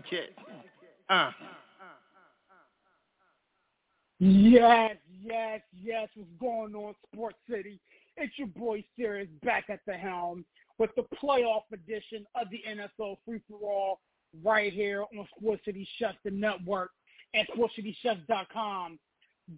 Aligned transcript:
Connecticut. 0.00 0.36
Uh. 1.08 1.30
Yes, 4.20 4.96
yes, 5.22 5.60
yes. 5.82 6.08
What's 6.14 6.30
going 6.40 6.74
on, 6.74 6.94
Sports 7.12 7.36
City? 7.50 7.80
It's 8.16 8.32
your 8.38 8.48
boy 8.48 8.84
Serious 8.96 9.28
back 9.42 9.64
at 9.68 9.80
the 9.86 9.94
helm 9.94 10.44
with 10.78 10.90
the 10.96 11.04
playoff 11.22 11.62
edition 11.72 12.24
of 12.34 12.46
the 12.50 12.62
NFL 12.68 13.16
Free 13.24 13.40
for 13.48 13.58
All 13.60 14.00
right 14.44 14.72
here 14.72 15.02
on 15.02 15.28
Sports 15.38 15.64
City 15.64 15.86
Chefs 15.98 16.16
the 16.24 16.30
network 16.30 16.90
at 17.34 17.46
SportsCityChefs.com. 17.50 18.98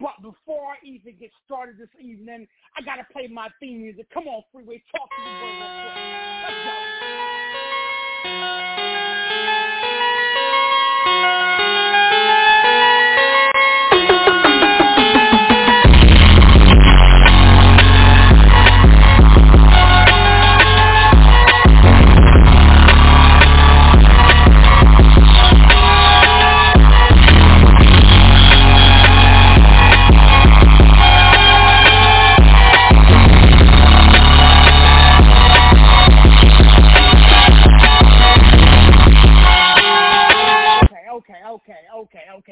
But 0.01 0.15
before 0.21 0.73
I 0.73 0.77
even 0.85 1.15
get 1.21 1.31
started 1.45 1.79
this 1.79 1.89
evening, 2.01 2.49
I 2.77 2.83
gotta 2.83 3.07
play 3.13 3.29
my 3.29 3.49
theme 3.61 3.83
music. 3.83 4.07
Come 4.13 4.27
on, 4.27 4.43
Freeway, 4.53 4.83
talk 4.91 5.09
to 5.11 5.17
real 5.23 5.39
quick. 5.39 5.61
Let's 6.43 6.55
go. 8.25 8.66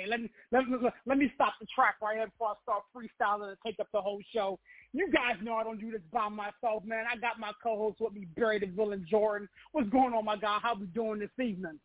Let 0.08 0.20
me 0.20 0.30
let 0.52 0.68
me 0.68 0.76
let 1.06 1.18
me 1.18 1.30
stop 1.34 1.54
the 1.60 1.66
track 1.74 1.96
right 2.02 2.16
here 2.16 2.26
before 2.26 2.48
I 2.48 2.54
start 2.62 2.82
freestyling 2.94 3.48
and 3.48 3.56
take 3.64 3.80
up 3.80 3.88
the 3.92 4.00
whole 4.00 4.20
show. 4.34 4.58
You 4.92 5.10
guys 5.10 5.36
know 5.42 5.56
I 5.56 5.64
don't 5.64 5.80
do 5.80 5.90
this 5.90 6.00
by 6.12 6.28
myself, 6.28 6.84
man. 6.84 7.04
I 7.10 7.16
got 7.16 7.38
my 7.38 7.52
co-host 7.62 8.00
with 8.00 8.12
me, 8.12 8.26
Barry 8.36 8.58
the 8.58 8.66
Villain 8.66 9.06
Jordan. 9.10 9.48
What's 9.72 9.88
going 9.90 10.14
on, 10.14 10.24
my 10.24 10.36
guy? 10.36 10.58
How 10.62 10.74
we 10.74 10.86
doing 10.86 11.20
this 11.20 11.30
evening? 11.38 11.78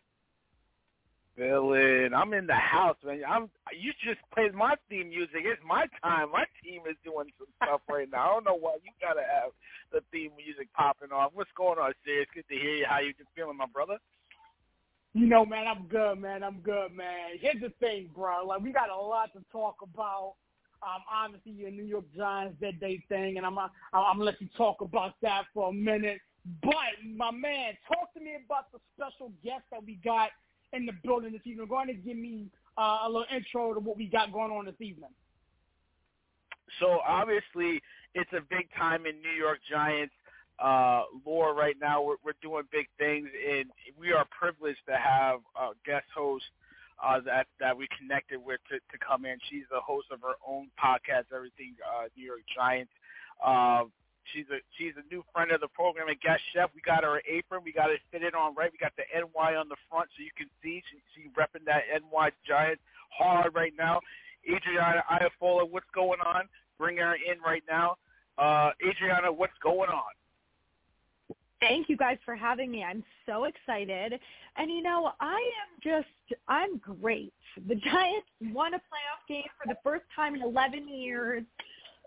Villain, 1.39 2.13
I'm 2.13 2.33
in 2.33 2.47
the 2.47 2.53
house, 2.53 2.97
man. 3.05 3.21
I'm. 3.27 3.49
You 3.71 3.93
just 4.03 4.19
played 4.35 4.53
my 4.53 4.75
theme 4.89 5.09
music. 5.09 5.47
It's 5.47 5.61
my 5.65 5.85
time. 6.03 6.31
My 6.31 6.43
team 6.61 6.81
is 6.89 6.97
doing 7.03 7.31
some 7.39 7.47
stuff 7.63 7.81
right 7.89 8.09
now. 8.11 8.23
I 8.23 8.33
don't 8.33 8.45
know 8.45 8.59
why 8.59 8.75
you 8.83 8.91
gotta 8.99 9.23
have 9.23 9.51
the 9.93 10.01
theme 10.11 10.31
music 10.35 10.67
popping 10.73 11.13
off. 11.13 11.31
What's 11.33 11.49
going 11.55 11.79
on, 11.79 11.93
Serious? 12.03 12.27
Good 12.35 12.43
to 12.49 12.59
hear 12.59 12.75
you. 12.75 12.85
How 12.87 12.99
you 12.99 13.13
feeling, 13.35 13.55
my 13.55 13.71
brother? 13.71 13.97
You 15.13 15.25
know, 15.25 15.45
man, 15.45 15.67
I'm 15.67 15.87
good, 15.87 16.19
man. 16.19 16.43
I'm 16.43 16.59
good, 16.59 16.91
man. 16.95 17.31
Here's 17.39 17.61
the 17.61 17.73
thing, 17.79 18.09
bro. 18.15 18.45
Like, 18.45 18.61
we 18.61 18.71
got 18.71 18.89
a 18.89 18.95
lot 18.95 19.33
to 19.33 19.43
talk 19.51 19.77
about. 19.81 20.35
Um, 20.81 21.01
obviously, 21.11 21.51
your 21.51 21.71
New 21.71 21.83
York 21.83 22.05
Giants 22.15 22.55
did 22.61 22.79
their 22.79 22.95
thing, 23.09 23.37
and 23.37 23.45
I'm 23.45 23.57
uh, 23.57 23.67
I'm 23.91 24.17
gonna 24.17 24.23
let 24.23 24.39
you 24.39 24.47
talk 24.55 24.81
about 24.81 25.15
that 25.21 25.43
for 25.53 25.69
a 25.69 25.73
minute. 25.73 26.19
But 26.63 26.73
my 27.03 27.31
man, 27.31 27.73
talk 27.87 28.13
to 28.13 28.19
me 28.19 28.37
about 28.45 28.71
the 28.71 28.79
special 28.95 29.33
guest 29.43 29.63
that 29.71 29.83
we 29.83 29.95
got 30.05 30.29
in 30.71 30.85
the 30.85 30.93
building 31.03 31.33
this 31.33 31.41
evening. 31.43 31.67
Go 31.67 31.77
ahead 31.77 31.89
and 31.89 32.05
give 32.05 32.15
me 32.15 32.47
uh, 32.77 32.99
a 33.03 33.07
little 33.07 33.25
intro 33.35 33.73
to 33.73 33.79
what 33.79 33.97
we 33.97 34.05
got 34.05 34.31
going 34.31 34.51
on 34.51 34.65
this 34.65 34.79
evening. 34.79 35.09
So 36.79 36.99
obviously, 37.05 37.81
it's 38.13 38.31
a 38.31 38.41
big 38.49 38.69
time 38.77 39.05
in 39.05 39.19
New 39.21 39.35
York 39.37 39.59
Giants 39.69 40.13
uh, 40.61 41.03
lore 41.25 41.55
right 41.55 41.75
now. 41.79 42.01
We're, 42.01 42.21
we're 42.23 42.39
doing 42.41 42.63
big 42.71 42.87
things, 42.97 43.27
and 43.33 43.65
we 43.99 44.11
are 44.11 44.25
privileged 44.37 44.79
to 44.87 44.97
have 44.97 45.39
a 45.55 45.71
guest 45.85 46.05
host 46.15 46.45
uh, 47.03 47.19
that 47.25 47.47
that 47.59 47.75
we 47.75 47.87
connected 47.97 48.39
with 48.43 48.59
to, 48.69 48.75
to 48.77 48.97
come 48.99 49.25
in. 49.25 49.37
She's 49.49 49.63
the 49.71 49.79
host 49.79 50.07
of 50.11 50.21
her 50.21 50.35
own 50.45 50.69
podcast, 50.75 51.31
Everything 51.33 51.75
uh, 51.83 52.07
New 52.15 52.25
York 52.25 52.43
Giants. 52.53 52.91
Uh, 53.43 53.83
she's 54.33 54.45
a 54.51 54.59
she's 54.77 54.93
a 54.99 55.05
new 55.13 55.23
friend 55.33 55.51
of 55.51 55.61
the 55.61 55.71
program, 55.71 56.09
a 56.09 56.15
guest 56.15 56.41
chef. 56.53 56.69
We 56.75 56.81
got 56.81 57.03
her 57.03 57.21
apron. 57.27 57.61
We 57.63 57.71
got 57.71 57.89
it 57.89 58.01
fitted 58.11 58.35
on 58.35 58.55
right. 58.55 58.71
We 58.71 58.77
got 58.77 58.93
the 58.97 59.07
NY 59.15 59.55
on 59.55 59.69
the 59.69 59.79
front, 59.89 60.09
so 60.15 60.23
you 60.23 60.35
can 60.35 60.49
see 60.61 60.83
she 60.91 60.99
she 61.15 61.29
repping 61.39 61.65
that 61.65 61.87
NY 61.87 62.31
Giants 62.47 62.81
hard 63.15 63.55
right 63.55 63.73
now. 63.77 63.99
Adrianna 64.47 65.03
Iafolla, 65.11 65.69
what's 65.69 65.89
going 65.93 66.19
on? 66.25 66.47
Bring 66.77 66.97
her 66.97 67.15
in 67.15 67.39
right 67.45 67.63
now. 67.69 67.95
Uh, 68.37 68.71
Adrianna, 68.83 69.35
what's 69.35 69.57
going 69.61 69.89
on? 69.89 70.11
Thank 71.61 71.89
you 71.89 71.97
guys 71.97 72.17
for 72.25 72.35
having 72.35 72.71
me. 72.71 72.83
I'm 72.83 73.03
so 73.25 73.45
excited. 73.45 74.19
And 74.55 74.71
you 74.71 74.81
know, 74.81 75.11
I 75.19 75.35
am 75.35 75.79
just, 75.83 76.07
I'm 76.47 76.77
great. 76.77 77.33
The 77.67 77.75
Giants 77.75 78.27
won 78.53 78.73
a 78.73 78.77
playoff 78.77 79.27
game 79.27 79.43
for 79.61 79.67
the 79.67 79.77
first 79.83 80.05
time 80.15 80.35
in 80.35 80.41
11 80.41 80.87
years. 80.87 81.43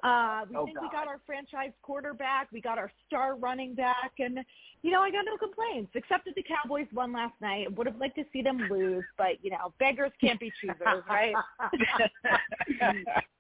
Uh, 0.03 0.45
we 0.51 0.57
Oh, 0.57 0.65
think 0.65 0.81
we 0.81 0.89
got 0.91 1.07
our 1.07 1.21
franchise 1.25 1.71
quarterback. 1.83 2.49
We 2.51 2.61
got 2.61 2.77
our 2.77 2.91
star 3.07 3.37
running 3.37 3.75
back. 3.75 4.13
And, 4.19 4.41
you 4.83 4.91
know, 4.91 5.01
I 5.01 5.11
got 5.13 5.25
no 5.25 5.37
complaints, 5.37 5.93
except 5.95 6.25
that 6.25 6.35
the 6.35 6.43
Cowboys 6.43 6.89
won 6.93 7.13
last 7.13 7.35
night. 7.41 7.73
Would 7.77 7.87
have 7.87 7.99
liked 7.99 8.17
to 8.17 8.25
see 8.33 8.43
them 8.43 8.59
lose, 8.71 9.05
but, 9.17 9.43
you 9.43 9.51
know, 9.51 9.73
beggars 9.79 10.11
can't 10.21 10.41
be 10.41 10.51
choosers, 10.61 11.05
right? 11.09 11.35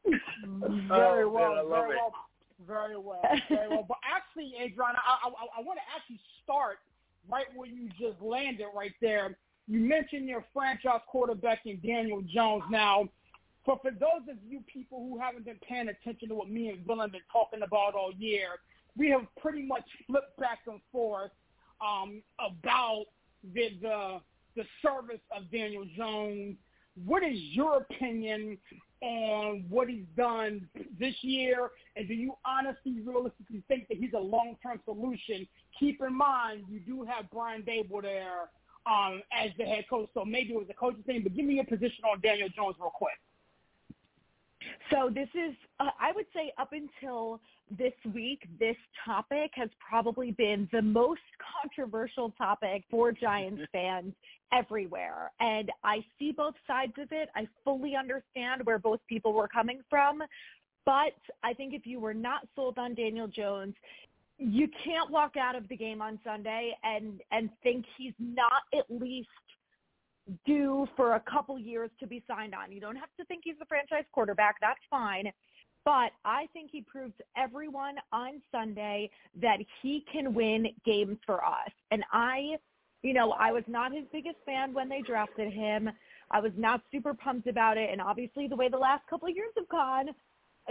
very 0.07 1.25
Oh, 1.25 1.29
well, 1.29 1.51
man, 1.51 1.59
I 1.59 1.63
love 1.63 1.71
very 1.87 1.97
it. 1.97 2.01
well, 2.01 2.15
very 2.67 2.97
well, 2.97 3.23
very 3.49 3.69
well. 3.69 3.85
But 3.87 3.99
actually, 4.05 4.55
Adrianna, 4.61 4.99
I, 5.05 5.29
I, 5.29 5.61
I 5.61 5.63
want 5.63 5.79
to 5.79 5.85
actually 5.97 6.21
start 6.43 6.79
right 7.31 7.47
where 7.55 7.69
you 7.69 7.89
just 7.99 8.21
landed 8.21 8.67
right 8.75 8.93
there. 9.01 9.37
You 9.69 9.81
mentioned 9.81 10.29
your 10.29 10.45
franchise 10.53 11.01
quarterback 11.09 11.61
in 11.67 11.81
Daniel 11.81 12.23
Jones. 12.23 12.65
Now, 12.71 13.09
for 13.65 13.79
for 13.81 13.91
those 13.91 14.29
of 14.29 14.37
you 14.47 14.61
people 14.73 14.99
who 14.99 15.19
haven't 15.19 15.45
been 15.45 15.61
paying 15.67 15.89
attention 15.89 16.29
to 16.29 16.35
what 16.35 16.51
me 16.51 16.71
and 16.71 16.87
Bill 16.87 17.01
have 17.01 17.13
been 17.13 17.21
talking 17.33 17.63
about 17.63 17.95
all 17.95 18.13
year, 18.19 18.49
we 18.97 19.09
have 19.11 19.23
pretty 19.41 19.63
much 19.63 19.85
flipped 20.07 20.37
back 20.39 20.61
and 20.67 20.81
forth 20.91 21.31
um, 21.81 22.23
about 22.39 23.05
the, 23.55 23.79
the 23.81 24.21
the 24.57 24.65
service 24.83 25.23
of 25.35 25.51
Daniel 25.51 25.85
Jones. 25.97 26.57
What 27.07 27.23
is 27.23 27.39
your 27.39 27.79
opinion 27.79 28.59
on 29.03 29.65
what 29.69 29.89
he's 29.89 30.07
done 30.17 30.69
this 30.99 31.15
year, 31.23 31.71
and 31.97 32.09
do 32.09 32.15
you 32.15 32.35
honestly, 32.47 33.01
realistically 33.05 33.63
think 33.69 33.89
that 33.89 33.99
he's 33.99 34.13
a 34.15 34.21
long-term 34.21 34.81
solution? 34.85 35.47
Keep 35.79 36.01
in 36.01 36.17
mind, 36.17 36.65
you 36.69 36.81
do 36.81 37.05
have 37.05 37.31
Brian 37.31 37.63
Daboll 37.63 38.03
there 38.03 38.49
um, 38.87 39.23
as 39.33 39.51
the 39.59 39.65
head 39.65 39.85
coach. 39.91 40.09
So 40.15 40.25
maybe 40.25 40.53
it 40.53 40.57
was 40.57 40.69
a 40.71 40.75
coaching 40.75 41.03
thing. 41.03 41.23
But 41.23 41.35
give 41.35 41.45
me 41.45 41.55
your 41.55 41.65
position 41.65 42.05
on 42.11 42.21
Daniel 42.21 42.49
Jones 42.49 42.77
real 42.79 42.91
quick. 42.91 43.19
So 44.91 45.11
this 45.13 45.29
is, 45.35 45.55
uh, 45.81 45.91
I 46.01 46.13
would 46.13 46.27
say, 46.35 46.53
up 46.59 46.73
until 46.73 47.41
this 47.71 47.93
week, 48.15 48.47
this 48.59 48.77
topic 49.05 49.51
has 49.55 49.69
probably 49.79 50.33
been 50.33 50.69
the 50.73 50.83
most 50.83 51.21
controversial 51.63 52.33
topic 52.37 52.85
for 52.91 53.13
Giants 53.13 53.63
fans 53.73 54.13
everywhere. 54.53 55.31
And 55.41 55.71
I 55.83 56.05
see 56.19 56.33
both 56.33 56.55
sides 56.67 56.93
of 56.99 57.09
it. 57.11 57.29
I 57.35 57.47
fully 57.65 57.95
understand 57.97 58.65
where 58.65 58.79
both 58.79 59.01
people 59.09 59.33
were 59.33 59.49
coming 59.49 59.81
from. 59.89 60.23
But 60.85 61.15
I 61.43 61.55
think 61.55 61.75
if 61.75 61.87
you 61.87 62.01
were 62.01 62.15
not 62.15 62.47
sold 62.57 62.77
on 62.79 62.95
Daniel 62.95 63.29
Jones, 63.29 63.75
you 64.39 64.69
can't 64.85 65.11
walk 65.11 65.37
out 65.37 65.55
of 65.55 65.69
the 65.69 65.77
game 65.77 66.03
on 66.03 66.19
Sunday 66.25 66.73
and 66.83 67.21
and 67.31 67.49
think 67.63 67.85
he's 67.97 68.15
not 68.19 68.63
at 68.75 68.85
least 68.91 69.29
due 70.47 70.87
for 70.97 71.15
a 71.15 71.21
couple 71.21 71.59
years 71.59 71.91
to 72.01 72.07
be 72.07 72.23
signed 72.29 72.55
on. 72.55 72.73
You 72.73 72.81
don't 72.81 72.97
have 72.97 73.09
to 73.19 73.25
think 73.25 73.43
he's 73.45 73.59
the 73.59 73.67
franchise 73.67 74.05
quarterback. 74.13 74.57
That's 74.61 74.81
fine. 74.91 75.33
But 75.85 76.13
I 76.25 76.47
think 76.53 76.71
he 76.71 76.81
proves 76.83 77.13
to 77.19 77.25
everyone 77.37 77.97
on 78.13 78.41
Sunday 78.53 79.11
that 79.41 79.59
he 79.83 80.05
can 80.13 80.33
win 80.33 80.69
games 80.85 81.19
for 81.27 81.45
us. 81.45 81.71
And 81.91 82.05
I, 82.13 82.57
you 83.03 83.13
know, 83.13 83.33
I 83.33 83.51
was 83.51 83.65
not 83.67 83.93
his 83.93 84.05
biggest 84.13 84.37
fan 84.47 84.73
when 84.73 84.89
they 84.89 85.03
drafted 85.03 85.53
him. 85.53 85.91
I 86.31 86.41
was 86.41 86.53
not 86.57 86.83
super 86.93 87.15
pumped 87.15 87.49
about 87.49 87.77
it. 87.79 87.91
And 87.91 88.01
obviously 88.01 88.47
the 88.47 88.57
way 88.57 88.69
the 88.69 88.79
last 88.79 89.07
couple 89.11 89.29
of 89.29 89.35
years 89.35 89.51
have 89.57 89.69
gone, 89.69 90.11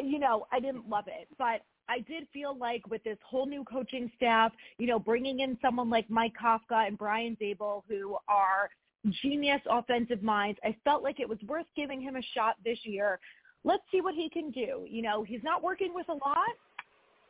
you 0.01 0.17
know, 0.17 0.47
I 0.51 0.61
didn't 0.61 0.87
love 0.87 1.05
it. 1.07 1.27
But 1.37 1.61
I 1.89 1.99
did 1.99 2.25
feel 2.31 2.57
like 2.57 2.87
with 2.89 3.03
this 3.03 3.17
whole 3.21 3.45
new 3.45 3.65
coaching 3.65 4.09
staff, 4.15 4.53
you 4.77 4.87
know, 4.87 4.97
bringing 4.97 5.41
in 5.41 5.57
someone 5.61 5.89
like 5.89 6.09
Mike 6.09 6.33
Kafka 6.41 6.87
and 6.87 6.97
Brian 6.97 7.35
Daboll, 7.41 7.83
who 7.89 8.15
are 8.29 8.69
genius 9.09 9.61
offensive 9.69 10.21
minds. 10.21 10.59
I 10.63 10.75
felt 10.83 11.03
like 11.03 11.19
it 11.19 11.27
was 11.27 11.39
worth 11.47 11.65
giving 11.75 12.01
him 12.01 12.15
a 12.15 12.21
shot 12.35 12.55
this 12.63 12.79
year. 12.83 13.19
Let's 13.63 13.83
see 13.91 14.01
what 14.01 14.15
he 14.15 14.29
can 14.29 14.51
do. 14.51 14.85
You 14.89 15.01
know, 15.01 15.23
he's 15.23 15.43
not 15.43 15.63
working 15.63 15.93
with 15.93 16.07
a 16.09 16.13
lot, 16.13 16.55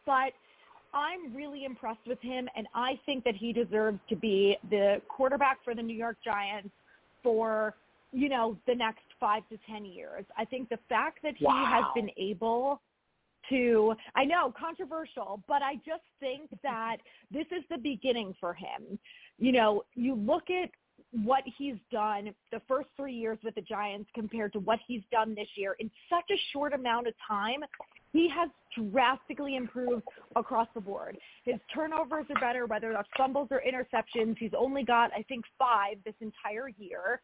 but 0.06 0.34
I'm 0.94 1.34
really 1.34 1.64
impressed 1.66 2.06
with 2.06 2.22
him, 2.22 2.50
and 2.56 2.68
I 2.76 3.00
think 3.06 3.24
that 3.24 3.36
he 3.36 3.54
deserves 3.54 4.00
to 4.10 4.16
be 4.16 4.58
the 4.70 5.02
quarterback 5.08 5.64
for 5.64 5.74
the 5.74 5.82
New 5.82 5.96
York 5.96 6.18
Giants 6.24 6.70
for, 7.24 7.76
you 8.12 8.28
know, 8.28 8.58
the 8.68 8.76
next 8.76 9.06
five 9.20 9.44
to 9.50 9.58
ten 9.70 9.86
years. 9.86 10.26
I 10.38 10.46
think 10.46 10.70
the 10.70 10.80
fact 10.90 11.20
that 11.24 11.36
he 11.38 11.46
wow. 11.46 11.66
has 11.66 11.86
been 11.96 12.12
able 12.18 12.82
to 13.50 13.94
I 14.16 14.26
know 14.26 14.54
controversial, 14.58 15.42
but 15.48 15.62
I 15.62 15.76
just 15.76 16.04
think 16.20 16.50
that 16.64 16.98
this 17.32 17.46
is 17.52 17.64
the 17.70 17.78
beginning 17.78 18.36
for 18.40 18.54
him. 18.54 19.00
You 19.40 19.52
know, 19.52 19.84
you 19.96 20.16
look 20.16 20.50
at 20.50 20.70
what 21.12 21.44
he's 21.58 21.76
done 21.92 22.34
the 22.52 22.62
first 22.68 22.90
three 22.96 23.14
years 23.14 23.38
with 23.44 23.56
the 23.56 23.62
Giants 23.62 24.10
compared 24.14 24.54
to 24.54 24.60
what 24.60 24.80
he's 24.88 25.02
done 25.12 25.36
this 25.36 25.48
year 25.56 25.76
in 25.80 25.90
such 26.10 26.26
a 26.32 26.40
short 26.54 26.74
amount 26.74 27.08
of 27.08 27.14
time, 27.28 27.62
he 28.14 28.30
has 28.30 28.50
drastically 28.92 29.56
improved 29.56 30.04
across 30.36 30.68
the 30.74 30.82
board. 30.82 31.18
His 31.46 31.56
turnovers 31.74 32.26
are 32.30 32.40
better, 32.40 32.66
whether 32.66 32.92
that's 32.92 33.08
fumbles 33.18 33.48
or 33.52 33.62
interceptions. 33.66 34.38
He's 34.38 34.52
only 34.58 34.84
got, 34.84 35.12
I 35.14 35.24
think, 35.24 35.46
five 35.58 35.98
this 36.06 36.16
entire 36.22 36.70
year. 36.78 37.22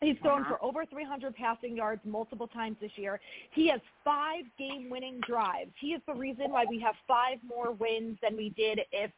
He's 0.00 0.16
thrown 0.22 0.42
uh-huh. 0.42 0.56
for 0.58 0.64
over 0.64 0.86
300 0.86 1.34
passing 1.34 1.76
yards 1.76 2.00
multiple 2.04 2.46
times 2.46 2.76
this 2.80 2.92
year. 2.96 3.20
He 3.52 3.68
has 3.68 3.80
five 4.04 4.44
game-winning 4.58 5.20
drives. 5.26 5.72
He 5.80 5.88
is 5.88 6.00
the 6.06 6.14
reason 6.14 6.50
why 6.50 6.64
we 6.68 6.78
have 6.80 6.94
five 7.06 7.38
more 7.46 7.72
wins 7.72 8.16
than 8.22 8.36
we 8.36 8.50
did 8.50 8.80
if 8.92 9.10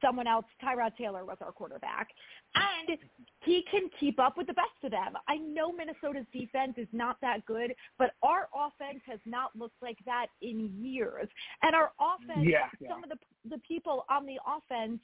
someone 0.00 0.26
else, 0.26 0.44
Tyrod 0.62 0.96
Taylor, 0.96 1.24
was 1.24 1.36
our 1.40 1.52
quarterback. 1.52 2.08
And 2.54 2.98
he 3.40 3.64
can 3.70 3.90
keep 3.98 4.18
up 4.18 4.36
with 4.36 4.46
the 4.46 4.54
best 4.54 4.68
of 4.82 4.90
them. 4.90 5.14
I 5.28 5.36
know 5.36 5.72
Minnesota's 5.72 6.26
defense 6.32 6.74
is 6.76 6.88
not 6.92 7.16
that 7.20 7.44
good, 7.46 7.74
but 7.98 8.12
our 8.22 8.48
offense 8.54 9.02
has 9.06 9.20
not 9.26 9.50
looked 9.56 9.80
like 9.82 9.98
that 10.06 10.26
in 10.42 10.70
years. 10.80 11.28
And 11.62 11.74
our 11.74 11.92
offense, 12.00 12.46
yeah, 12.48 12.66
yeah. 12.80 12.88
some 12.88 13.02
of 13.02 13.10
the 13.10 13.16
the 13.48 13.58
people 13.58 14.04
on 14.08 14.24
the 14.24 14.38
offense 14.46 15.00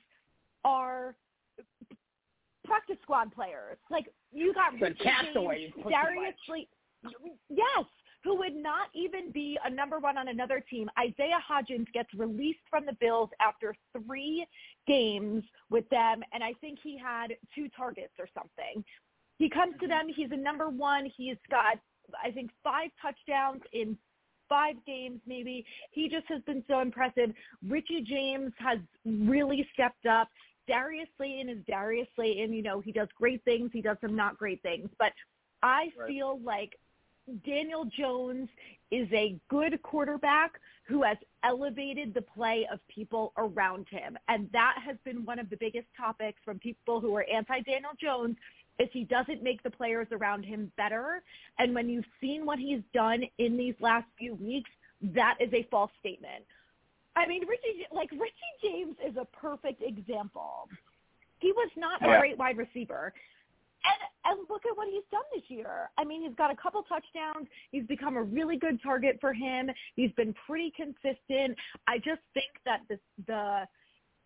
are 0.64 1.14
practice 2.64 2.96
squad 3.02 3.32
players. 3.34 3.76
Like 3.90 4.06
you 4.32 4.54
got 4.54 4.72
the 4.78 4.94
castaways, 5.02 5.70
Darius 5.88 6.34
Slay. 6.46 6.68
Yes, 7.48 7.84
who 8.22 8.36
would 8.36 8.54
not 8.54 8.88
even 8.94 9.30
be 9.32 9.58
a 9.64 9.70
number 9.70 9.98
one 9.98 10.18
on 10.18 10.28
another 10.28 10.62
team. 10.68 10.88
Isaiah 10.98 11.40
Hodgins 11.48 11.86
gets 11.92 12.12
released 12.14 12.60
from 12.68 12.84
the 12.86 12.96
Bills 13.00 13.30
after 13.40 13.74
three 13.96 14.46
games 14.86 15.42
with 15.70 15.88
them, 15.88 16.22
and 16.32 16.44
I 16.44 16.52
think 16.60 16.78
he 16.82 16.98
had 16.98 17.32
two 17.54 17.68
targets 17.76 18.12
or 18.18 18.28
something. 18.34 18.84
He 19.38 19.48
comes 19.48 19.74
to 19.80 19.86
mm-hmm. 19.86 20.08
them. 20.08 20.14
He's 20.14 20.30
a 20.32 20.36
number 20.36 20.68
one. 20.68 21.10
He's 21.16 21.38
got, 21.50 21.78
I 22.22 22.30
think, 22.30 22.50
five 22.62 22.90
touchdowns 23.00 23.62
in 23.72 23.96
five 24.48 24.74
games 24.86 25.20
maybe. 25.26 25.64
He 25.92 26.08
just 26.08 26.26
has 26.28 26.42
been 26.42 26.62
so 26.68 26.80
impressive. 26.80 27.30
Richie 27.66 28.02
James 28.02 28.52
has 28.58 28.78
really 29.06 29.66
stepped 29.72 30.04
up. 30.04 30.28
Darius 30.68 31.08
Slayton 31.16 31.48
is 31.48 31.58
Darius 31.66 32.08
Slayton. 32.14 32.52
You 32.52 32.62
know, 32.62 32.80
he 32.80 32.92
does 32.92 33.08
great 33.16 33.42
things. 33.44 33.70
He 33.72 33.80
does 33.80 33.96
some 34.02 34.14
not 34.14 34.36
great 34.36 34.60
things. 34.62 34.90
But 34.98 35.12
I 35.62 35.88
right. 35.98 36.08
feel 36.08 36.38
like 36.44 36.72
Daniel 37.44 37.84
Jones 37.84 38.48
is 38.90 39.08
a 39.12 39.38
good 39.48 39.80
quarterback 39.82 40.60
who 40.84 41.02
has 41.02 41.16
elevated 41.44 42.12
the 42.12 42.22
play 42.22 42.66
of 42.72 42.80
people 42.88 43.32
around 43.36 43.86
him. 43.88 44.18
And 44.28 44.48
that 44.52 44.76
has 44.84 44.96
been 45.04 45.24
one 45.24 45.38
of 45.38 45.48
the 45.48 45.56
biggest 45.56 45.86
topics 45.96 46.40
from 46.44 46.58
people 46.58 47.00
who 47.00 47.14
are 47.16 47.24
anti-Daniel 47.32 47.92
Jones 48.00 48.36
is 48.78 48.88
he 48.92 49.04
doesn't 49.04 49.42
make 49.42 49.62
the 49.62 49.70
players 49.70 50.08
around 50.10 50.44
him 50.44 50.72
better. 50.76 51.22
And 51.58 51.74
when 51.74 51.88
you've 51.88 52.06
seen 52.20 52.44
what 52.44 52.58
he's 52.58 52.82
done 52.92 53.22
in 53.38 53.56
these 53.56 53.74
last 53.80 54.06
few 54.18 54.34
weeks, 54.34 54.70
that 55.02 55.36
is 55.38 55.52
a 55.52 55.66
false 55.70 55.90
statement. 56.00 56.44
I 57.14 57.26
mean, 57.26 57.42
Richie, 57.46 57.86
like 57.92 58.10
Richie 58.12 58.32
James 58.62 58.96
is 59.06 59.16
a 59.16 59.26
perfect 59.36 59.82
example. 59.82 60.68
He 61.38 61.52
was 61.52 61.70
not 61.76 62.02
a 62.02 62.06
yeah. 62.06 62.18
great 62.18 62.38
wide 62.38 62.56
receiver. 62.56 63.12
And, 63.84 64.38
and 64.38 64.46
look 64.50 64.62
at 64.70 64.76
what 64.76 64.88
he's 64.88 65.04
done 65.10 65.22
this 65.34 65.44
year. 65.48 65.90
I 65.98 66.04
mean, 66.04 66.22
he's 66.22 66.36
got 66.36 66.50
a 66.50 66.56
couple 66.56 66.82
touchdowns. 66.82 67.48
He's 67.70 67.86
become 67.86 68.16
a 68.16 68.22
really 68.22 68.56
good 68.56 68.80
target 68.82 69.18
for 69.20 69.32
him. 69.32 69.70
He's 69.96 70.12
been 70.12 70.34
pretty 70.46 70.72
consistent. 70.76 71.56
I 71.86 71.96
just 71.98 72.20
think 72.34 72.52
that 72.66 72.80
the 72.88 72.98
the 73.26 73.66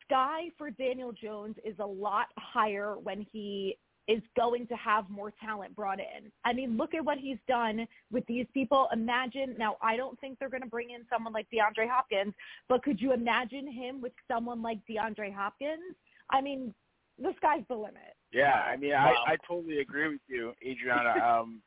sky 0.05 0.51
for 0.59 0.71
Daniel 0.71 1.13
Jones 1.13 1.57
is 1.65 1.77
a 1.79 1.87
lot 1.87 2.27
higher 2.37 2.97
when 3.03 3.27
he 3.33 3.77
is 4.07 4.21
going 4.37 4.67
to 4.67 4.75
have 4.75 5.09
more 5.09 5.33
talent 5.43 5.75
brought 5.75 5.99
in. 5.99 6.31
I 6.45 6.53
mean, 6.53 6.77
look 6.77 6.95
at 6.95 7.05
what 7.05 7.19
he's 7.19 7.39
done 7.49 7.87
with 8.13 8.25
these 8.27 8.47
people. 8.53 8.89
Imagine 8.93 9.55
now. 9.59 9.77
I 9.81 9.97
don't 9.97 10.21
think 10.21 10.39
they're 10.39 10.51
going 10.51 10.63
to 10.63 10.69
bring 10.69 10.91
in 10.91 11.07
someone 11.11 11.33
like 11.33 11.47
DeAndre 11.53 11.89
Hopkins, 11.89 12.35
but 12.69 12.83
could 12.83 13.01
you 13.01 13.13
imagine 13.13 13.71
him 13.71 14.03
with 14.03 14.13
someone 14.29 14.63
like 14.63 14.79
DeAndre 14.91 15.35
Hopkins? 15.35 15.97
I 16.31 16.43
mean, 16.43 16.75
the 17.19 17.33
sky's 17.37 17.63
the 17.69 17.77
limit. 17.77 18.15
Yeah, 18.35 18.63
I 18.67 18.77
mean, 18.77 18.91
wow. 18.93 19.15
I 19.27 19.33
I 19.33 19.37
totally 19.47 19.79
agree 19.79 20.09
with 20.09 20.21
you, 20.27 20.53
Adrianna. 20.67 21.23
um, 21.41 21.63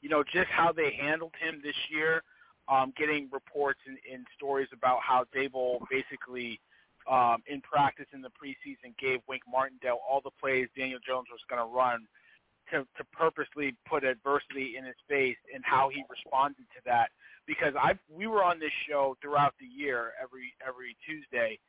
you 0.00 0.08
know, 0.08 0.24
just 0.24 0.48
how 0.48 0.72
they 0.72 0.96
handled 1.00 1.34
him 1.38 1.60
this 1.62 1.76
year. 1.90 2.22
Um, 2.68 2.92
getting 2.98 3.28
reports 3.30 3.78
and, 3.86 3.96
and 4.12 4.26
stories 4.36 4.66
about 4.72 4.98
how 5.00 5.24
Daboll 5.32 5.78
basically 5.88 6.58
um, 7.08 7.38
in 7.46 7.60
practice 7.60 8.06
in 8.12 8.20
the 8.20 8.30
preseason 8.30 8.90
gave 8.98 9.20
Wink 9.28 9.42
Martindale 9.48 10.00
all 10.02 10.20
the 10.20 10.32
plays 10.40 10.66
Daniel 10.76 10.98
Jones 11.06 11.28
was 11.30 11.38
going 11.48 11.62
to 11.62 11.72
run 11.72 12.08
to, 12.72 12.78
to 12.98 13.04
purposely 13.12 13.76
put 13.88 14.02
adversity 14.02 14.74
in 14.76 14.84
his 14.84 14.98
face 15.08 15.36
and 15.54 15.62
how 15.64 15.88
he 15.88 16.02
responded 16.10 16.66
to 16.74 16.82
that. 16.84 17.10
Because 17.46 17.74
I 17.78 17.92
we 18.10 18.26
were 18.26 18.42
on 18.42 18.58
this 18.58 18.74
show 18.88 19.16
throughout 19.22 19.54
the 19.60 19.66
year 19.66 20.10
every 20.20 20.52
every 20.66 20.96
Tuesday, 21.06 21.60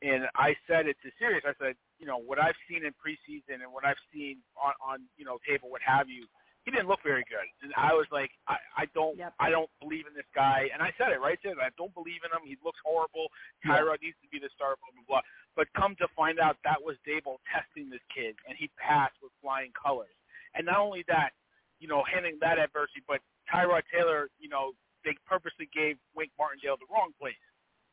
and 0.00 0.24
I 0.36 0.56
said 0.66 0.86
it 0.86 0.96
to 1.02 1.10
Serious. 1.18 1.44
I 1.44 1.52
said, 1.60 1.74
you 1.98 2.06
know, 2.06 2.18
what 2.18 2.38
I've 2.38 2.58
seen 2.68 2.84
in 2.84 2.92
preseason 2.96 3.62
and 3.64 3.72
what 3.72 3.84
I've 3.84 4.00
seen 4.12 4.38
on 4.56 4.72
on 4.80 4.98
you 5.16 5.24
know 5.24 5.38
table, 5.48 5.70
what 5.70 5.82
have 5.82 6.08
you, 6.08 6.26
he 6.66 6.74
didn't 6.74 6.90
look 6.90 6.98
very 7.06 7.22
good. 7.30 7.46
And 7.62 7.70
I 7.78 7.94
was 7.94 8.10
like, 8.10 8.34
I, 8.50 8.58
I 8.74 8.84
don't, 8.90 9.14
yep. 9.14 9.32
I 9.38 9.54
don't 9.54 9.70
believe 9.78 10.10
in 10.10 10.14
this 10.18 10.26
guy. 10.34 10.66
And 10.74 10.82
I 10.82 10.90
said 10.98 11.14
it 11.14 11.22
right. 11.22 11.38
Said 11.38 11.62
I 11.62 11.70
don't 11.78 11.94
believe 11.94 12.26
in 12.26 12.34
him. 12.34 12.42
He 12.42 12.58
looks 12.66 12.82
horrible. 12.82 13.30
Tyrod 13.62 14.02
needs 14.02 14.18
to 14.26 14.28
be 14.34 14.42
the 14.42 14.50
star. 14.50 14.74
Blah 14.82 14.90
blah 14.98 15.06
blah. 15.06 15.24
But 15.54 15.70
come 15.78 15.94
to 16.02 16.10
find 16.18 16.42
out, 16.42 16.58
that 16.66 16.82
was 16.82 16.98
Daboll 17.06 17.38
testing 17.46 17.86
this 17.86 18.02
kid, 18.10 18.34
and 18.50 18.58
he 18.58 18.66
passed 18.82 19.14
with 19.22 19.30
flying 19.38 19.70
colors. 19.78 20.12
And 20.58 20.66
not 20.66 20.82
only 20.82 21.06
that, 21.06 21.38
you 21.78 21.86
know, 21.86 22.02
handling 22.02 22.42
that 22.42 22.58
adversity, 22.58 23.06
but 23.06 23.22
Tyrod 23.46 23.86
Taylor, 23.94 24.26
you 24.42 24.50
know, 24.50 24.74
they 25.06 25.14
purposely 25.22 25.70
gave 25.70 26.02
Wink 26.18 26.34
Martindale 26.34 26.82
the 26.82 26.90
wrong 26.90 27.14
place 27.14 27.38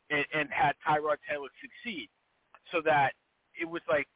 and, 0.10 0.25
and 0.33 0.50
had 0.50 0.74
Tyrod 0.81 1.22
Taylor 1.29 1.53
succeed, 1.62 2.10
so 2.74 2.81
that 2.81 3.13
it 3.60 3.69
was 3.69 3.81
like 3.89 4.07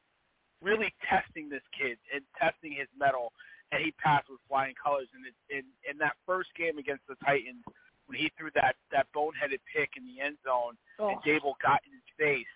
really 0.62 0.94
testing 1.06 1.50
this 1.50 1.66
kid 1.78 1.98
and 2.14 2.24
testing 2.40 2.72
his 2.72 2.90
mettle 2.98 3.34
and 3.72 3.84
he 3.84 3.92
passed 4.00 4.30
with 4.30 4.40
flying 4.48 4.76
colors. 4.80 5.08
And 5.12 5.28
in 5.52 5.66
in 5.84 5.98
that 6.00 6.16
first 6.26 6.50
game 6.56 6.78
against 6.78 7.04
the 7.08 7.16
Titans, 7.24 7.64
when 8.08 8.18
he 8.18 8.32
threw 8.38 8.50
that 8.56 8.76
that 8.92 9.08
boneheaded 9.16 9.60
pick 9.68 9.96
in 9.98 10.08
the 10.08 10.24
end 10.24 10.38
zone, 10.44 10.80
oh. 11.00 11.16
and 11.16 11.20
Daboll 11.24 11.60
got 11.60 11.84
in 11.84 11.92
his 11.92 12.10
face 12.16 12.54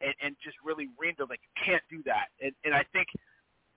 and, 0.00 0.14
and 0.22 0.36
just 0.44 0.56
really 0.64 0.88
reamed 1.00 1.20
him 1.20 1.28
like 1.28 1.40
you 1.40 1.54
can't 1.64 1.84
do 1.88 2.04
that. 2.04 2.28
And 2.40 2.52
and 2.64 2.74
I 2.74 2.84
think 2.92 3.08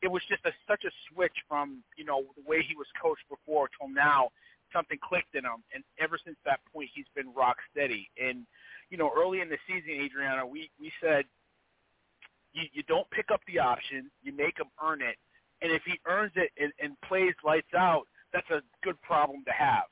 it 0.01 0.12
was 0.12 0.22
just 0.27 0.43
a, 0.43 0.51
such 0.67 0.83
a 0.83 0.91
switch 1.07 1.36
from 1.48 1.83
you 1.95 2.03
know 2.03 2.27
the 2.36 2.43
way 2.43 2.60
he 2.62 2.75
was 2.75 2.88
coached 3.00 3.25
before 3.29 3.69
till 3.79 3.89
now. 3.89 4.29
Something 4.72 4.98
clicked 4.98 5.36
in 5.38 5.45
him, 5.45 5.62
and 5.69 5.83
ever 6.01 6.17
since 6.17 6.38
that 6.50 6.57
point, 6.74 6.89
he's 6.95 7.05
been 7.13 7.29
rock 7.38 7.57
steady. 7.69 8.10
And 8.17 8.50
you 8.89 8.98
know, 8.98 9.13
early 9.15 9.39
in 9.39 9.48
the 9.48 9.62
season, 9.69 10.01
Adrianna, 10.01 10.50
we 10.50 10.72
we 10.81 10.91
said 11.00 11.25
you, 12.53 12.63
you 12.72 12.83
don't 12.83 13.10
pick 13.12 13.31
up 13.31 13.41
the 13.48 13.60
option, 13.60 14.10
you 14.22 14.31
make 14.36 14.57
him 14.57 14.67
earn 14.83 15.01
it, 15.01 15.17
and 15.62 15.72
if 15.72 15.81
he 15.86 16.00
earns 16.07 16.31
it 16.36 16.51
and, 16.60 16.72
and 16.79 17.00
plays 17.07 17.33
lights 17.43 17.74
out, 17.75 18.03
that's 18.31 18.50
a 18.50 18.62
good 18.83 19.00
problem 19.01 19.43
to 19.45 19.51
have. 19.51 19.86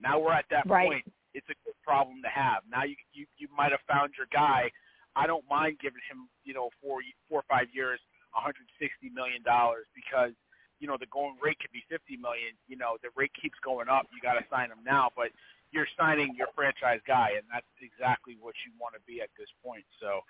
Now 0.00 0.18
we're 0.18 0.32
at 0.32 0.46
that 0.50 0.66
right. 0.66 0.88
point. 0.88 1.04
It's 1.34 1.46
a 1.48 1.56
good 1.64 1.78
problem 1.84 2.20
to 2.22 2.28
have. 2.28 2.62
Now 2.68 2.84
you 2.84 2.96
you 3.14 3.24
you 3.38 3.48
might 3.56 3.72
have 3.72 3.80
found 3.88 4.12
your 4.18 4.26
guy. 4.32 4.70
I 5.16 5.26
don't 5.26 5.44
mind 5.48 5.78
giving 5.80 6.02
him 6.10 6.28
you 6.44 6.52
know 6.52 6.68
four 6.82 7.00
four 7.28 7.40
or 7.40 7.48
five 7.48 7.68
years, 7.72 8.00
160 8.34 8.68
million 9.14 9.42
dollars 9.42 9.86
because 9.94 10.36
you 10.80 10.86
know 10.86 10.98
the 11.00 11.08
going 11.08 11.38
rate 11.40 11.56
could 11.62 11.72
be 11.72 11.82
50 11.88 12.18
million. 12.18 12.52
You 12.68 12.76
know 12.76 12.98
the 13.00 13.08
rate 13.16 13.32
keeps 13.40 13.56
going 13.64 13.88
up. 13.88 14.06
You 14.12 14.20
got 14.20 14.36
to 14.36 14.44
sign 14.50 14.68
him 14.68 14.84
now, 14.84 15.08
but 15.16 15.32
you're 15.72 15.88
signing 15.96 16.36
your 16.36 16.52
franchise 16.54 17.00
guy, 17.08 17.32
and 17.40 17.48
that's 17.48 17.66
exactly 17.80 18.36
what 18.38 18.54
you 18.68 18.76
want 18.76 18.92
to 18.94 19.00
be 19.08 19.24
at 19.24 19.32
this 19.40 19.48
point. 19.64 19.84
So, 19.98 20.20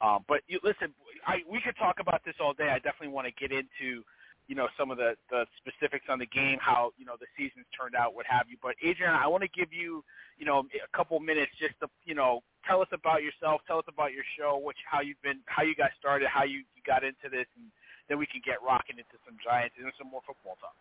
um, 0.00 0.24
but 0.28 0.40
you 0.46 0.60
listen, 0.62 0.94
I 1.26 1.42
we 1.50 1.60
could 1.60 1.76
talk 1.76 1.96
about 2.00 2.24
this 2.24 2.34
all 2.40 2.54
day. 2.54 2.68
I 2.70 2.78
definitely 2.78 3.08
want 3.08 3.26
to 3.26 3.32
get 3.32 3.50
into 3.52 4.04
you 4.46 4.54
know 4.54 4.68
some 4.78 4.90
of 4.90 4.96
the 4.96 5.14
the 5.30 5.44
specifics 5.58 6.06
on 6.08 6.18
the 6.18 6.26
game, 6.26 6.58
how 6.60 6.92
you 6.98 7.04
know 7.04 7.14
the 7.18 7.26
season's 7.36 7.66
turned 7.78 7.94
out, 7.94 8.14
what 8.14 8.26
have 8.26 8.46
you. 8.48 8.56
But 8.62 8.74
Adrian, 8.82 9.12
I 9.12 9.26
want 9.26 9.42
to 9.42 9.48
give 9.48 9.72
you 9.72 10.04
you 10.38 10.46
know 10.46 10.62
a 10.62 10.96
couple 10.96 11.18
minutes 11.20 11.52
just 11.58 11.74
to 11.80 11.88
you 12.04 12.14
know 12.14 12.42
tell 12.66 12.80
us 12.80 12.88
about 12.92 13.22
yourself, 13.22 13.60
tell 13.66 13.78
us 13.78 13.88
about 13.88 14.12
your 14.12 14.24
show, 14.38 14.60
which 14.62 14.78
how 14.88 15.00
you've 15.00 15.20
been, 15.22 15.40
how 15.46 15.62
you 15.62 15.74
got 15.74 15.90
started, 15.98 16.28
how 16.28 16.44
you, 16.44 16.64
you 16.76 16.82
got 16.86 17.02
into 17.02 17.28
this, 17.30 17.46
and 17.56 17.66
then 18.08 18.18
we 18.18 18.26
can 18.26 18.40
get 18.44 18.62
rocking 18.62 18.98
into 18.98 19.16
some 19.24 19.36
Giants 19.42 19.74
and 19.78 19.90
some 19.98 20.10
more 20.10 20.20
football 20.26 20.56
talk. 20.60 20.76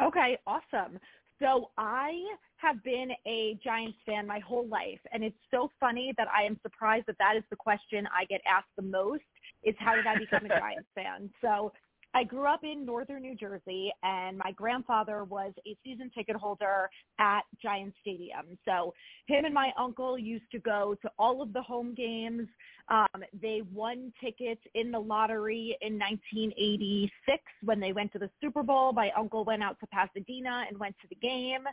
Okay, 0.00 0.38
awesome. 0.46 0.98
So 1.40 1.70
I 1.78 2.12
have 2.56 2.82
been 2.82 3.10
a 3.26 3.58
Giants 3.62 3.98
fan 4.04 4.26
my 4.26 4.40
whole 4.40 4.66
life, 4.68 4.98
and 5.12 5.22
it's 5.22 5.36
so 5.50 5.70
funny 5.78 6.12
that 6.18 6.26
I 6.36 6.42
am 6.42 6.58
surprised 6.62 7.06
that 7.06 7.16
that 7.18 7.36
is 7.36 7.44
the 7.50 7.56
question 7.56 8.06
I 8.06 8.24
get 8.24 8.40
asked 8.46 8.74
the 8.76 8.82
most. 8.82 9.22
Is 9.64 9.74
how 9.78 9.94
did 9.94 10.06
I 10.06 10.18
become 10.18 10.44
a 10.46 10.48
Giants 10.60 10.88
fan? 10.94 11.30
So 11.40 11.72
I 12.14 12.24
grew 12.24 12.46
up 12.46 12.64
in 12.64 12.86
northern 12.86 13.22
New 13.22 13.34
Jersey, 13.34 13.92
and 14.02 14.38
my 14.38 14.52
grandfather 14.52 15.24
was 15.24 15.52
a 15.66 15.76
season 15.84 16.10
ticket 16.14 16.36
holder 16.36 16.88
at 17.18 17.42
Giant 17.62 17.94
Stadium. 18.00 18.58
So 18.64 18.94
him 19.26 19.44
and 19.44 19.52
my 19.52 19.72
uncle 19.78 20.18
used 20.18 20.50
to 20.52 20.58
go 20.58 20.96
to 21.02 21.10
all 21.18 21.42
of 21.42 21.52
the 21.52 21.62
home 21.62 21.94
games. 21.94 22.48
Um, 22.88 23.22
they 23.40 23.62
won 23.74 24.12
tickets 24.22 24.62
in 24.74 24.90
the 24.90 24.98
lottery 24.98 25.76
in 25.82 25.98
1986 25.98 27.42
when 27.62 27.80
they 27.80 27.92
went 27.92 28.12
to 28.12 28.18
the 28.18 28.30
Super 28.40 28.62
Bowl. 28.62 28.92
My 28.92 29.10
uncle 29.16 29.44
went 29.44 29.62
out 29.62 29.78
to 29.80 29.86
Pasadena 29.88 30.64
and 30.68 30.78
went 30.78 30.96
to 31.02 31.08
the 31.08 31.16
game. 31.16 31.64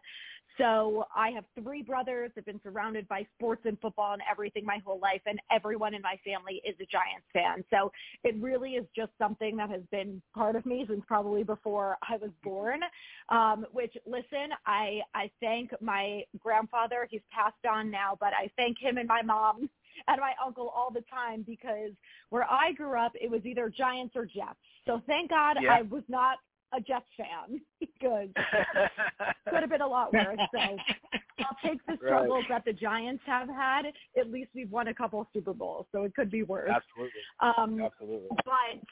So 0.58 1.06
I 1.16 1.32
have 1.32 1.44
three 1.62 1.82
brothers. 1.82 2.32
I've 2.38 2.46
been 2.46 2.62
surrounded 2.64 3.08
by 3.08 3.26
sports 3.38 3.64
and 3.66 3.80
football 3.82 4.14
and 4.14 4.22
everything 4.30 4.66
my 4.66 4.80
whole 4.86 5.00
life, 5.00 5.22
and 5.26 5.40
everyone 5.52 5.94
in 5.94 6.02
my 6.02 6.18
family 6.24 6.62
is 6.66 6.76
a 6.80 6.86
Giants 6.86 7.26
fan. 7.34 7.64
So 7.70 7.92
it 8.24 8.36
really 8.40 8.72
is 8.72 8.86
just 8.96 9.12
something 9.18 9.58
that 9.58 9.70
has 9.70 9.82
been 9.92 10.22
part 10.36 10.56
of 10.56 10.66
me 10.66 10.86
since 10.88 11.02
probably 11.08 11.44
before 11.44 11.98
I 12.08 12.18
was 12.18 12.32
born. 12.44 12.82
Um, 13.30 13.66
which, 13.72 13.96
listen, 14.06 14.50
I 14.66 15.00
I 15.16 15.32
thank 15.40 15.72
my 15.82 16.24
grandfather. 16.38 17.08
He's 17.10 17.22
passed 17.32 17.66
on 17.70 17.90
now, 17.90 18.18
but 18.20 18.34
I 18.34 18.52
thank 18.58 18.78
him 18.80 18.98
and 18.98 19.08
my 19.08 19.22
mom 19.22 19.70
and 20.08 20.20
my 20.20 20.34
uncle 20.46 20.72
all 20.76 20.92
the 20.92 21.04
time 21.10 21.44
because 21.48 21.92
where 22.30 22.44
I 22.44 22.74
grew 22.74 23.00
up, 23.00 23.14
it 23.20 23.32
was 23.32 23.42
either 23.46 23.70
Giants 23.70 24.14
or 24.16 24.26
Jets. 24.26 24.60
So 24.86 25.02
thank 25.08 25.30
God 25.30 25.58
yeah. 25.62 25.74
I 25.74 25.82
was 25.84 26.04
not 26.08 26.38
a 26.76 26.82
Jets 26.82 27.06
fan 27.18 27.62
because 27.80 28.30
could 29.50 29.62
have 29.62 29.70
been 29.70 29.82
a 29.82 29.88
lot 29.88 30.14
worse. 30.14 30.38
So 30.54 30.60
I'll 30.60 31.58
take 31.64 31.86
the 31.88 31.98
struggles 31.98 32.46
right. 32.50 32.64
that 32.64 32.66
the 32.66 32.74
Giants 32.74 33.24
have 33.26 33.48
had. 33.48 33.86
At 34.20 34.32
least 34.32 34.50
we've 34.54 34.72
won 34.72 34.90
a 34.90 34.94
couple 34.94 35.22
of 35.22 35.28
Super 35.34 35.54
Bowls, 35.54 35.86
so 35.92 36.04
it 36.04 36.14
could 36.16 36.30
be 36.30 36.44
worse. 36.44 36.70
Absolutely. 36.70 37.22
Um, 37.40 37.82
Absolutely. 37.82 38.28
But 38.44 38.88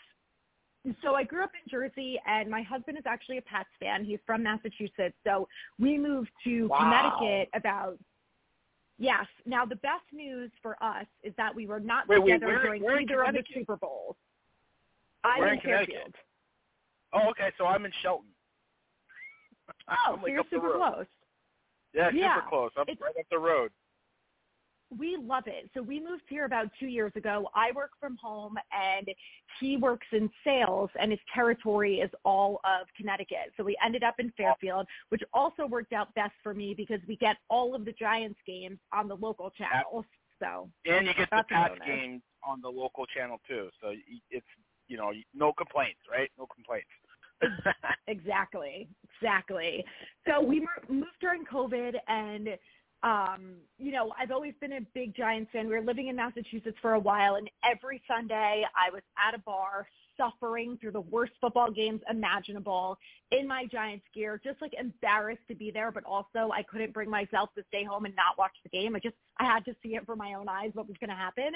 so 1.02 1.16
I 1.16 1.24
grew 1.24 1.44
up 1.44 1.52
in 1.54 1.70
Jersey, 1.70 2.20
and 2.28 2.50
my 2.50 2.62
husband 2.62 2.98
is 2.98 3.04
actually 3.06 3.38
a 3.38 3.42
Pats 3.42 3.70
fan. 3.80 4.04
He's 4.04 4.20
from 4.26 4.44
Massachusetts, 4.44 5.16
so 5.24 5.48
we 5.80 5.98
moved 5.98 6.30
to 6.44 6.68
wow. 6.68 6.80
Connecticut 6.80 7.50
about 7.56 7.98
Yes. 9.00 9.26
Now 9.46 9.66
the 9.66 9.76
best 9.78 10.06
news 10.12 10.52
for 10.62 10.82
us 10.82 11.08
is 11.24 11.34
that 11.38 11.54
we 11.54 11.66
were 11.66 11.80
not 11.80 12.08
wait, 12.08 12.20
together 12.22 12.48
wait, 12.48 12.62
during 12.64 12.84
where 12.84 13.02
either 13.02 13.24
of 13.24 13.34
the 13.34 13.44
Super 13.54 13.76
Bowls. 13.76 14.16
Oh, 15.26 15.30
I'm 15.30 15.40
Where 15.40 15.48
in, 15.50 15.56
in 15.56 15.62
Connecticut? 15.62 15.96
Fairfield. 15.96 16.16
Oh, 17.14 17.30
okay. 17.32 17.52
So 17.58 17.66
I'm 17.66 17.86
in 17.86 17.92
Shelton. 18.02 18.28
Oh, 19.90 19.94
I'm 20.14 20.16
so 20.16 20.22
like 20.22 20.32
you're 20.32 20.44
super 20.50 20.68
road. 20.68 20.78
close. 20.94 21.06
Yeah, 21.94 22.10
Yeah, 22.14 22.36
super 22.36 22.50
close. 22.50 22.72
I'm 22.78 22.84
it's- 22.84 22.98
right 23.02 23.16
up 23.20 23.26
the 23.32 23.40
road. 23.40 23.72
We 24.98 25.18
love 25.20 25.44
it. 25.48 25.70
So 25.74 25.82
we 25.82 26.00
moved 26.00 26.24
here 26.30 26.46
about 26.46 26.68
two 26.80 26.88
years 26.88 27.12
ago. 27.16 27.50
I 27.56 27.72
work 27.72 27.92
from 28.00 28.18
home 28.18 28.56
and 28.72 29.08
he 29.60 29.78
works 29.78 30.08
in 30.12 30.30
sales 30.44 30.90
and 31.00 31.12
his 31.12 31.20
territory 31.34 32.00
is 32.00 32.12
all 32.26 32.60
of 32.64 32.88
Connecticut. 32.98 33.54
So 33.58 33.64
we 33.64 33.78
ended 33.84 34.04
up 34.04 34.16
in 34.20 34.32
Fairfield, 34.36 34.88
which 35.10 35.22
also 35.34 35.66
worked 35.66 35.94
out 35.94 36.14
best 36.16 36.34
for 36.42 36.54
me 36.54 36.74
because 36.76 37.00
we 37.08 37.16
get 37.18 37.38
all 37.50 37.76
of 37.76 37.86
the 37.86 37.94
Giants 37.94 38.40
games 38.46 38.80
on 38.92 39.08
the 39.08 39.16
local 39.16 39.52
channels. 39.52 40.06
So 40.40 40.70
And 40.86 41.08
you 41.08 41.14
get 41.14 41.30
the 41.30 41.44
Pats 41.48 41.76
games 41.86 42.22
on 42.46 42.62
the 42.62 42.70
local 42.70 43.06
channel 43.06 43.40
too. 43.48 43.70
So 43.82 43.94
it's 44.30 44.46
you 44.88 44.98
know 44.98 45.12
no 45.34 45.54
complaints, 45.54 46.02
right? 46.12 46.30
No 46.38 46.48
complaints. 46.54 46.90
Exactly, 48.08 48.90
exactly. 49.16 49.84
So 50.28 50.42
we 50.42 50.68
moved 50.90 51.08
during 51.22 51.46
COVID, 51.46 51.94
and 52.08 52.50
um, 53.04 53.56
you 53.78 53.92
know, 53.92 54.14
I've 54.18 54.32
always 54.32 54.54
been 54.62 54.74
a 54.74 54.82
big 54.94 55.16
Giants 55.16 55.52
fan. 55.52 55.68
We 55.68 55.76
were 55.76 55.82
living 55.82 56.08
in 56.08 56.16
Massachusetts 56.16 56.78
for 56.82 56.94
a 56.94 57.00
while, 57.00 57.36
and 57.36 57.50
every 57.70 58.02
Sunday 58.08 58.64
I 58.76 58.90
was 58.92 59.02
at 59.18 59.36
a 59.36 59.40
bar 59.40 59.88
suffering 60.16 60.78
through 60.80 60.92
the 60.92 61.02
worst 61.02 61.34
football 61.42 61.72
games 61.72 62.00
imaginable 62.10 62.98
in 63.32 63.48
my 63.48 63.66
Giants 63.66 64.06
gear, 64.14 64.40
just 64.44 64.62
like 64.62 64.74
embarrassed 64.80 65.42
to 65.50 65.56
be 65.56 65.72
there, 65.72 65.92
but 65.92 66.04
also 66.06 66.52
I 66.54 66.64
couldn't 66.64 66.94
bring 66.94 67.10
myself 67.10 67.50
to 67.56 67.64
stay 67.68 67.84
home 67.84 68.06
and 68.06 68.16
not 68.16 68.38
watch 68.38 68.54
the 68.64 68.70
game. 68.70 68.96
I 68.96 69.00
just 69.00 69.16
I 69.38 69.44
had 69.44 69.66
to 69.66 69.76
see 69.84 69.96
it 69.96 70.06
for 70.06 70.16
my 70.16 70.36
own 70.36 70.48
eyes 70.48 70.72
what 70.74 70.88
was 70.88 70.98
going 71.00 71.10
to 71.10 71.16
happen. 71.16 71.52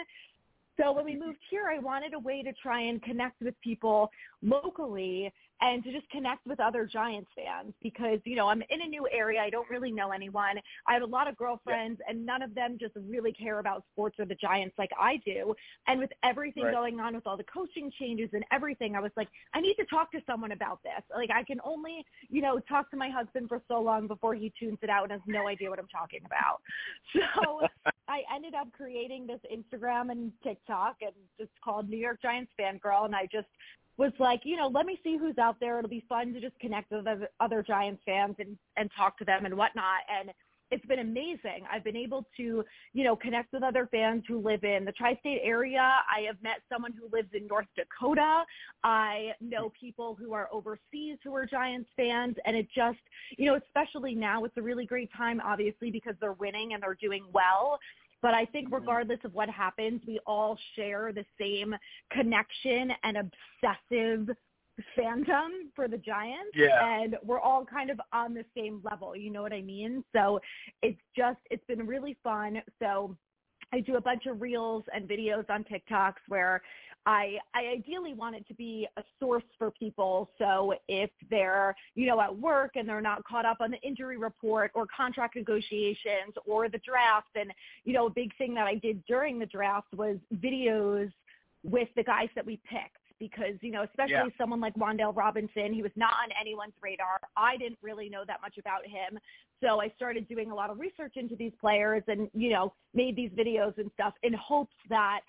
So 0.80 0.92
when 0.92 1.06
we 1.06 1.16
moved 1.16 1.40
here, 1.50 1.70
I 1.74 1.80
wanted 1.80 2.14
a 2.14 2.20
way 2.20 2.44
to 2.44 2.54
try 2.54 2.82
and 2.82 3.02
connect 3.02 3.42
with 3.42 3.56
people 3.62 4.12
locally 4.44 5.32
and 5.62 5.84
to 5.84 5.92
just 5.92 6.10
connect 6.10 6.46
with 6.46 6.60
other 6.60 6.86
Giants 6.86 7.30
fans 7.36 7.74
because, 7.82 8.20
you 8.26 8.36
know, 8.36 8.48
I'm 8.48 8.62
in 8.70 8.82
a 8.82 8.88
new 8.88 9.08
area. 9.12 9.42
I 9.42 9.50
don't 9.50 9.70
really 9.70 9.92
know 9.92 10.12
anyone. 10.12 10.58
I 10.88 10.94
have 10.94 11.02
a 11.02 11.08
lot 11.08 11.28
of 11.28 11.36
girlfriends 11.36 12.00
and 12.08 12.26
none 12.26 12.42
of 12.42 12.54
them 12.54 12.78
just 12.80 12.94
really 13.10 13.32
care 13.32 13.60
about 13.60 13.84
sports 13.92 14.18
or 14.20 14.26
the 14.26 14.36
Giants 14.36 14.76
like 14.78 14.92
I 15.00 15.18
do. 15.26 15.56
And 15.88 16.00
with 16.00 16.12
everything 16.24 16.66
Right. 16.66 16.74
going 16.74 17.00
on 17.00 17.16
with 17.16 17.26
all 17.28 17.38
the 17.38 17.46
coaching 17.46 17.92
changes 18.00 18.30
and 18.34 18.44
everything, 18.52 18.96
I 18.96 19.00
was 19.00 19.12
like, 19.16 19.30
I 19.54 19.62
need 19.62 19.76
to 19.76 19.86
talk 19.86 20.12
to 20.12 20.20
someone 20.28 20.52
about 20.52 20.82
this. 20.84 21.04
Like 21.16 21.30
I 21.32 21.44
can 21.44 21.60
only, 21.64 22.06
you 22.30 22.42
know, 22.42 22.60
talk 22.60 22.90
to 22.92 22.98
my 22.98 23.10
husband 23.10 23.48
for 23.50 23.62
so 23.68 23.80
long 23.82 24.08
before 24.08 24.36
he 24.36 24.52
tunes 24.60 24.80
it 24.82 24.90
out 24.90 25.04
and 25.04 25.12
has 25.14 25.22
no 25.28 25.48
idea 25.48 25.70
what 25.70 25.80
I'm 25.80 25.88
talking 25.88 26.22
about. 26.26 26.62
So 27.14 27.62
I 28.08 28.22
ended 28.34 28.54
up 28.54 28.72
creating 28.74 29.28
this 29.28 29.40
Instagram 29.52 30.12
and 30.12 30.32
TikTok 30.44 30.98
and 31.02 31.12
it's 31.40 31.52
called 31.64 31.90
New 31.90 31.98
York 31.98 32.22
Giants 32.22 32.52
Fan 32.58 32.78
Girl 32.78 33.06
and 33.06 33.16
I 33.16 33.28
just 33.32 33.48
was 33.98 34.12
like, 34.20 34.42
you 34.44 34.56
know, 34.56 34.68
let 34.68 34.86
me 34.86 35.00
see 35.04 35.18
who's 35.18 35.38
out 35.38 35.60
there. 35.60 35.80
It'll 35.80 35.90
be 35.90 36.06
fun 36.08 36.34
to 36.34 36.40
just 36.40 36.58
connect 36.60 36.92
with 36.92 37.06
other- 37.40 37.64
Giants 37.64 38.02
fans 38.06 38.36
and, 38.40 38.58
and 38.78 38.90
talk 38.96 39.18
to 39.18 39.26
them 39.26 39.46
and 39.46 39.58
whatnot. 39.58 40.02
And 40.10 40.32
it's 40.70 40.86
been 40.86 41.00
amazing. 41.00 41.66
I've 41.72 41.84
been 41.84 41.96
able 41.96 42.26
to, 42.38 42.64
you 42.94 43.04
know, 43.04 43.16
connect 43.16 43.54
with 43.54 43.64
other 43.64 43.88
fans 43.90 44.24
who 44.28 44.40
live 44.40 44.64
in 44.64 44.86
the 44.86 44.92
tri-state 44.92 45.40
area. 45.44 45.80
I 45.80 46.22
have 46.28 46.36
met 46.44 46.62
someone 46.72 46.92
who 46.92 47.08
lives 47.16 47.30
in 47.34 47.48
North 47.48 47.68
Dakota. 47.76 48.44
I 48.84 49.32
know 49.40 49.72
people 49.80 50.16
who 50.20 50.34
are 50.34 50.50
overseas 50.52 51.18
who 51.24 51.34
are 51.36 51.46
Giants 51.46 51.90
fans. 51.96 52.36
And 52.46 52.56
it 52.56 52.68
just, 52.76 53.00
you 53.38 53.46
know, 53.46 53.56
especially 53.56 54.14
now, 54.14 54.44
it's 54.44 54.58
a 54.58 54.62
really 54.62 54.86
great 54.86 55.10
time, 55.16 55.42
obviously, 55.44 55.90
because 55.90 56.16
they're 56.20 56.34
winning 56.34 56.74
and 56.74 56.84
they're 56.84 56.98
doing 57.02 57.26
well. 57.34 57.80
But 58.22 58.34
I 58.34 58.46
think 58.46 58.68
mm-hmm. 58.68 58.76
regardless 58.76 59.20
of 59.24 59.34
what 59.34 59.50
happens, 59.50 60.02
we 60.08 60.20
all 60.26 60.58
share 60.76 61.12
the 61.14 61.26
same 61.40 61.76
connection 62.12 62.92
and 63.04 63.18
obsessive 63.18 64.36
fandom 64.98 65.50
for 65.76 65.88
the 65.88 65.98
Giants. 65.98 66.52
Yeah. 66.56 67.02
And 67.02 67.18
we're 67.24 67.40
all 67.40 67.66
kind 67.66 67.90
of 67.90 68.00
on 68.14 68.34
the 68.34 68.46
same 68.56 68.82
level. 68.84 69.16
You 69.16 69.32
know 69.32 69.42
what 69.42 69.54
I 69.54 69.62
mean? 69.62 70.04
So 70.16 70.40
it's 70.82 71.00
just, 71.16 71.40
it's 71.50 71.66
been 71.66 71.86
really 71.86 72.18
fun. 72.24 72.62
So 72.80 73.18
I 73.74 73.80
do 73.82 73.98
a 73.98 74.02
bunch 74.02 74.26
of 74.28 74.42
reels 74.42 74.84
and 74.94 75.08
videos 75.08 75.50
on 75.50 75.66
TikToks 75.66 76.22
where 76.28 76.62
I, 77.08 77.38
I 77.56 77.68
ideally 77.68 78.14
want 78.14 78.36
it 78.36 78.46
to 78.50 78.54
be 78.54 78.86
a 78.98 79.04
source 79.18 79.46
for 79.58 79.72
people. 79.72 80.30
So 80.38 80.74
if 80.90 81.10
they're, 81.30 81.74
you 81.96 82.06
know, 82.06 82.20
at 82.20 82.38
work 82.38 82.72
and 82.76 82.88
they're 82.88 83.00
not 83.00 83.24
caught 83.24 83.46
up 83.46 83.58
on 83.62 83.72
the 83.72 83.80
injury 83.82 84.18
report 84.18 84.72
or 84.76 84.86
contract 84.86 85.38
negotiations 85.38 86.34
or 86.46 86.68
the 86.68 86.80
draft, 86.80 87.30
and, 87.36 87.54
you 87.86 87.94
know, 87.94 88.08
a 88.08 88.10
big 88.10 88.36
thing 88.38 88.54
that 88.56 88.68
I 88.68 88.76
did 88.76 89.06
during 89.06 89.40
the 89.40 89.46
draft 89.46 89.88
was 89.96 90.18
videos 90.36 91.10
with 91.64 91.88
the 91.96 92.04
guys 92.04 92.28
that 92.36 92.46
we 92.46 92.60
picked 92.70 92.98
because, 93.20 93.56
you 93.62 93.72
know, 93.72 93.84
especially 93.84 94.14
Yeah. 94.14 94.38
someone 94.38 94.60
like 94.60 94.76
Wan'Dale 94.76 95.16
Robinson, 95.16 95.74
he 95.74 95.82
was 95.82 95.94
not 95.96 96.14
on 96.22 96.30
anyone's 96.40 96.76
radar. 96.82 97.22
I 97.38 97.56
didn't 97.56 97.80
really 97.82 98.10
know 98.10 98.26
that 98.26 98.42
much 98.42 98.58
about 98.58 98.86
him. 98.86 99.18
So 99.62 99.82
I 99.82 99.88
started 99.96 100.28
doing 100.28 100.52
a 100.52 100.56
lot 100.56 100.70
of 100.70 100.78
research 100.78 101.16
into 101.16 101.38
these 101.38 101.54
players 101.60 102.04
and, 102.08 102.30
you 102.34 102.50
know, 102.50 102.74
made 102.94 103.16
these 103.16 103.32
videos 103.32 103.76
and 103.78 103.90
stuff 103.94 104.14
in 104.24 104.34
hopes 104.34 104.76
that 104.90 105.22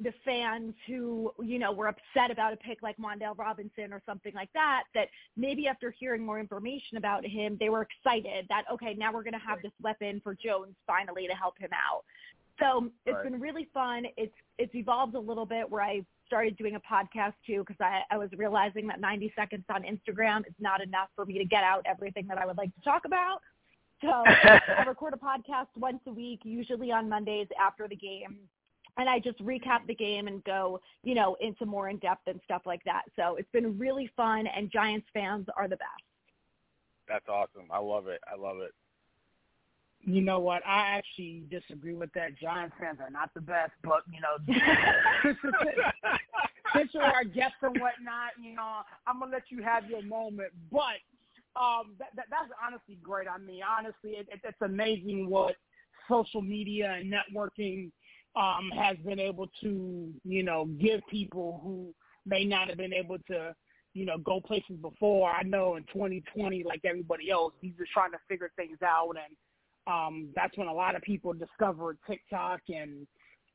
the 0.00 0.12
fans 0.24 0.74
who, 0.86 1.32
you 1.42 1.58
know, 1.58 1.72
were 1.72 1.88
upset 1.88 2.30
about 2.30 2.52
a 2.52 2.56
pick 2.56 2.82
like 2.82 2.96
Wan'Dale 2.98 3.36
Robinson 3.36 3.92
or 3.92 4.00
something 4.06 4.32
like 4.34 4.52
that, 4.54 4.84
that 4.94 5.08
maybe 5.36 5.66
after 5.66 5.90
hearing 5.90 6.24
more 6.24 6.38
information 6.38 6.98
about 6.98 7.26
him, 7.26 7.56
they 7.58 7.68
were 7.68 7.82
excited 7.82 8.46
that, 8.48 8.62
okay, 8.72 8.94
now 8.94 9.12
we're 9.12 9.24
going 9.24 9.32
to 9.32 9.38
have 9.40 9.60
this 9.62 9.72
weapon 9.82 10.20
for 10.22 10.34
Jones 10.34 10.74
finally 10.86 11.26
to 11.26 11.34
help 11.34 11.58
him 11.58 11.70
out. 11.72 12.04
So 12.60 12.90
it's 13.06 13.14
Right. 13.14 13.24
been 13.24 13.40
really 13.40 13.68
fun. 13.72 14.04
It's 14.16 14.34
it's 14.58 14.74
evolved 14.74 15.14
a 15.14 15.20
little 15.20 15.46
bit 15.46 15.68
where 15.70 15.82
I 15.82 16.04
started 16.26 16.56
doing 16.56 16.74
a 16.74 16.80
podcast 16.80 17.34
too 17.46 17.60
because 17.66 17.80
I, 17.80 18.02
I 18.10 18.18
was 18.18 18.30
realizing 18.36 18.86
that 18.88 19.00
90 19.00 19.32
seconds 19.36 19.64
on 19.72 19.84
Instagram 19.84 20.40
is 20.40 20.54
not 20.58 20.80
enough 20.82 21.08
for 21.14 21.24
me 21.24 21.38
to 21.38 21.44
get 21.44 21.62
out 21.62 21.82
everything 21.86 22.26
that 22.26 22.38
I 22.38 22.46
would 22.46 22.56
like 22.58 22.74
to 22.74 22.80
talk 22.82 23.04
about. 23.04 23.40
So 24.02 24.08
I 24.26 24.84
record 24.86 25.14
a 25.14 25.16
podcast 25.16 25.68
once 25.76 26.00
a 26.06 26.12
week, 26.12 26.40
usually 26.42 26.90
on 26.92 27.08
Mondays 27.08 27.46
after 27.60 27.86
the 27.88 27.96
game. 27.96 28.38
And 28.98 29.08
I 29.08 29.20
just 29.20 29.38
recap 29.38 29.86
the 29.86 29.94
game 29.94 30.26
and 30.26 30.42
go, 30.44 30.80
you 31.04 31.14
know, 31.14 31.36
into 31.40 31.64
more 31.64 31.88
in 31.88 31.98
depth 31.98 32.26
and 32.26 32.40
stuff 32.44 32.62
like 32.66 32.82
that. 32.84 33.02
So 33.16 33.36
it's 33.36 33.50
been 33.52 33.78
really 33.78 34.10
fun 34.16 34.46
and 34.46 34.70
Giants 34.70 35.06
fans 35.14 35.46
are 35.56 35.68
the 35.68 35.76
best. 35.76 36.02
That's 37.08 37.28
awesome. 37.28 37.68
I 37.70 37.78
love 37.78 38.08
it. 38.08 38.20
I 38.30 38.38
love 38.38 38.58
it. 38.58 38.72
You 40.04 40.20
know 40.20 40.38
what? 40.38 40.66
I 40.66 40.96
actually 40.96 41.44
disagree 41.50 41.94
with 41.94 42.12
that. 42.14 42.38
Giants 42.38 42.74
fans 42.80 42.98
are 43.00 43.10
not 43.10 43.30
the 43.34 43.40
best, 43.40 43.72
but 43.82 44.02
you 44.12 44.20
know, 44.20 44.38
since 46.74 46.90
you're 46.92 47.02
our 47.02 47.24
guest 47.24 47.54
and 47.62 47.80
whatnot, 47.80 48.32
you 48.40 48.54
know, 48.54 48.82
I'm 49.06 49.20
gonna 49.20 49.32
let 49.32 49.44
you 49.50 49.62
have 49.62 49.88
your 49.90 50.02
moment. 50.02 50.50
But 50.70 51.00
um, 51.56 51.94
that, 51.98 52.08
that 52.14 52.26
that's 52.30 52.50
honestly 52.64 52.98
great. 53.02 53.26
I 53.28 53.38
mean, 53.38 53.60
honestly, 53.68 54.10
it, 54.10 54.28
it, 54.32 54.40
it's 54.44 54.62
amazing 54.62 55.28
what 55.28 55.56
social 56.08 56.42
media 56.42 56.96
and 56.98 57.12
networking 57.12 57.90
um, 58.38 58.70
has 58.76 58.96
been 59.04 59.18
able 59.18 59.48
to, 59.62 60.12
you 60.24 60.42
know, 60.42 60.66
give 60.80 61.00
people 61.10 61.60
who 61.62 61.92
may 62.24 62.44
not 62.44 62.68
have 62.68 62.78
been 62.78 62.92
able 62.92 63.18
to, 63.26 63.54
you 63.94 64.04
know, 64.04 64.18
go 64.18 64.40
places 64.40 64.76
before. 64.80 65.30
I 65.30 65.42
know 65.42 65.76
in 65.76 65.84
2020, 65.92 66.62
like 66.64 66.82
everybody 66.84 67.30
else, 67.30 67.52
he's 67.60 67.74
just 67.78 67.90
trying 67.90 68.12
to 68.12 68.18
figure 68.28 68.50
things 68.56 68.78
out, 68.84 69.16
and 69.16 69.36
um, 69.92 70.28
that's 70.36 70.56
when 70.56 70.68
a 70.68 70.72
lot 70.72 70.94
of 70.94 71.02
people 71.02 71.32
discovered 71.32 71.98
TikTok 72.06 72.60
and 72.68 73.06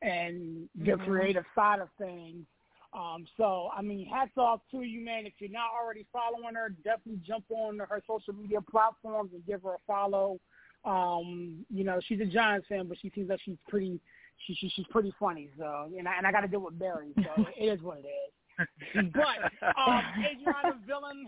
and 0.01 0.67
the 0.75 0.97
creative 1.05 1.45
side 1.55 1.79
of 1.79 1.87
things. 1.97 2.45
Um, 2.93 3.25
so, 3.37 3.69
I 3.75 3.81
mean, 3.81 4.05
hats 4.05 4.33
off 4.37 4.59
to 4.71 4.81
you, 4.81 5.03
man. 5.03 5.25
If 5.25 5.33
you're 5.39 5.49
not 5.49 5.69
already 5.81 6.05
following 6.11 6.55
her, 6.55 6.69
definitely 6.83 7.21
jump 7.25 7.45
on 7.49 7.79
her 7.79 8.03
social 8.05 8.33
media 8.33 8.59
platforms 8.61 9.31
and 9.33 9.45
give 9.45 9.63
her 9.63 9.75
a 9.75 9.77
follow. 9.87 10.39
Um, 10.85 11.65
you 11.73 11.83
know, 11.83 11.99
she's 12.05 12.19
a 12.19 12.25
Giants 12.25 12.67
fan, 12.67 12.87
but 12.87 12.97
she 13.01 13.11
seems 13.15 13.29
like 13.29 13.39
she's 13.43 13.57
pretty, 13.67 13.99
she, 14.45 14.55
she 14.55 14.69
she's 14.69 14.85
pretty 14.89 15.13
funny. 15.19 15.49
So, 15.57 15.89
and 15.97 16.07
I, 16.07 16.17
and 16.17 16.27
I 16.27 16.31
got 16.31 16.41
to 16.41 16.47
deal 16.47 16.61
with 16.61 16.77
Barry, 16.77 17.13
so 17.17 17.45
it 17.57 17.65
is 17.65 17.81
what 17.81 17.99
it 17.99 18.07
is. 18.07 19.11
but 19.13 19.67
um, 19.77 20.01
Adrianna 20.19 20.75
Villain, 20.85 21.27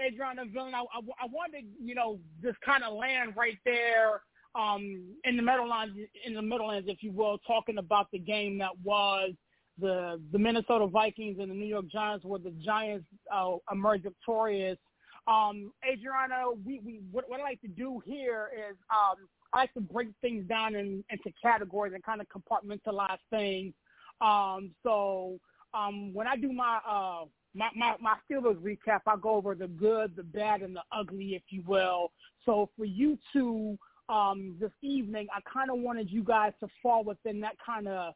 Adrianna 0.00 0.52
Villain, 0.52 0.74
I, 0.74 0.80
I, 0.80 1.00
I 1.20 1.26
wanted 1.30 1.62
to, 1.62 1.84
you 1.84 1.94
know, 1.94 2.18
just 2.42 2.60
kind 2.62 2.82
of 2.82 2.94
land 2.94 3.34
right 3.36 3.58
there 3.64 4.22
um, 4.54 5.14
in 5.24 5.36
the 5.36 5.42
Meadowlands, 5.42 5.96
in 6.24 6.34
the 6.34 6.42
Meadowlands, 6.42 6.88
if 6.88 7.02
you 7.02 7.12
will, 7.12 7.38
talking 7.46 7.78
about 7.78 8.10
the 8.12 8.18
game 8.18 8.58
that 8.58 8.72
was 8.82 9.32
the 9.78 10.20
the 10.32 10.38
Minnesota 10.38 10.86
Vikings 10.86 11.38
and 11.40 11.50
the 11.50 11.54
New 11.54 11.66
York 11.66 11.86
Giants, 11.90 12.24
where 12.24 12.38
the 12.38 12.54
Giants 12.64 13.06
uh, 13.32 13.56
emerged 13.70 14.04
victorious. 14.04 14.78
Um, 15.26 15.72
Adrianna, 15.88 16.56
we, 16.66 16.80
we 16.84 17.00
what, 17.10 17.28
what 17.28 17.40
I 17.40 17.44
like 17.44 17.60
to 17.62 17.68
do 17.68 18.02
here 18.04 18.50
is 18.54 18.76
um, 18.90 19.16
I 19.52 19.58
like 19.60 19.74
to 19.74 19.80
break 19.80 20.08
things 20.20 20.46
down 20.48 20.74
in, 20.74 21.04
into 21.10 21.32
categories 21.40 21.92
and 21.94 22.02
kind 22.02 22.20
of 22.20 22.26
compartmentalize 22.28 23.18
things. 23.30 23.74
Um, 24.20 24.70
so 24.82 25.38
um, 25.74 26.12
when 26.14 26.26
I 26.26 26.36
do 26.36 26.52
my 26.52 26.78
uh, 26.88 27.24
my, 27.54 27.68
my 27.76 27.96
my 28.00 28.16
Steelers 28.30 28.56
recap, 28.56 29.00
I 29.06 29.16
go 29.20 29.30
over 29.30 29.54
the 29.54 29.68
good, 29.68 30.16
the 30.16 30.22
bad, 30.22 30.62
and 30.62 30.74
the 30.74 30.82
ugly, 30.90 31.34
if 31.34 31.42
you 31.50 31.62
will. 31.66 32.12
So 32.44 32.70
for 32.76 32.84
you 32.84 33.18
two 33.32 33.78
um, 34.08 34.56
this 34.60 34.72
evening, 34.82 35.26
I 35.34 35.40
kind 35.50 35.70
of 35.70 35.78
wanted 35.78 36.10
you 36.10 36.22
guys 36.22 36.52
to 36.60 36.68
fall 36.82 37.04
within 37.04 37.40
that 37.40 37.56
kind 37.64 37.88
of 37.88 38.14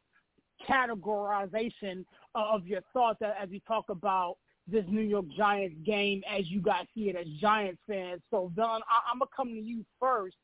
categorization 0.67 2.03
of 2.35 2.65
your 2.65 2.81
thoughts 2.93 3.19
as 3.21 3.49
you 3.49 3.59
talk 3.67 3.85
about 3.89 4.37
this 4.67 4.83
New 4.89 5.01
York 5.01 5.25
Giants 5.37 5.77
game 5.85 6.23
as 6.29 6.49
you 6.49 6.61
guys 6.61 6.85
see 6.93 7.09
it 7.09 7.15
as 7.15 7.27
Giants 7.39 7.79
fans. 7.87 8.21
So, 8.29 8.51
Don, 8.55 8.81
I'm 9.11 9.19
going 9.19 9.27
to 9.27 9.35
come 9.35 9.47
to 9.49 9.61
you 9.61 9.85
first. 9.99 10.35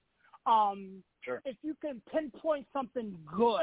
Um, 0.46 1.04
Sure. 1.24 1.42
If 1.46 1.56
you 1.62 1.76
can 1.82 2.02
pinpoint 2.12 2.68
something 2.74 3.16
good 3.36 3.62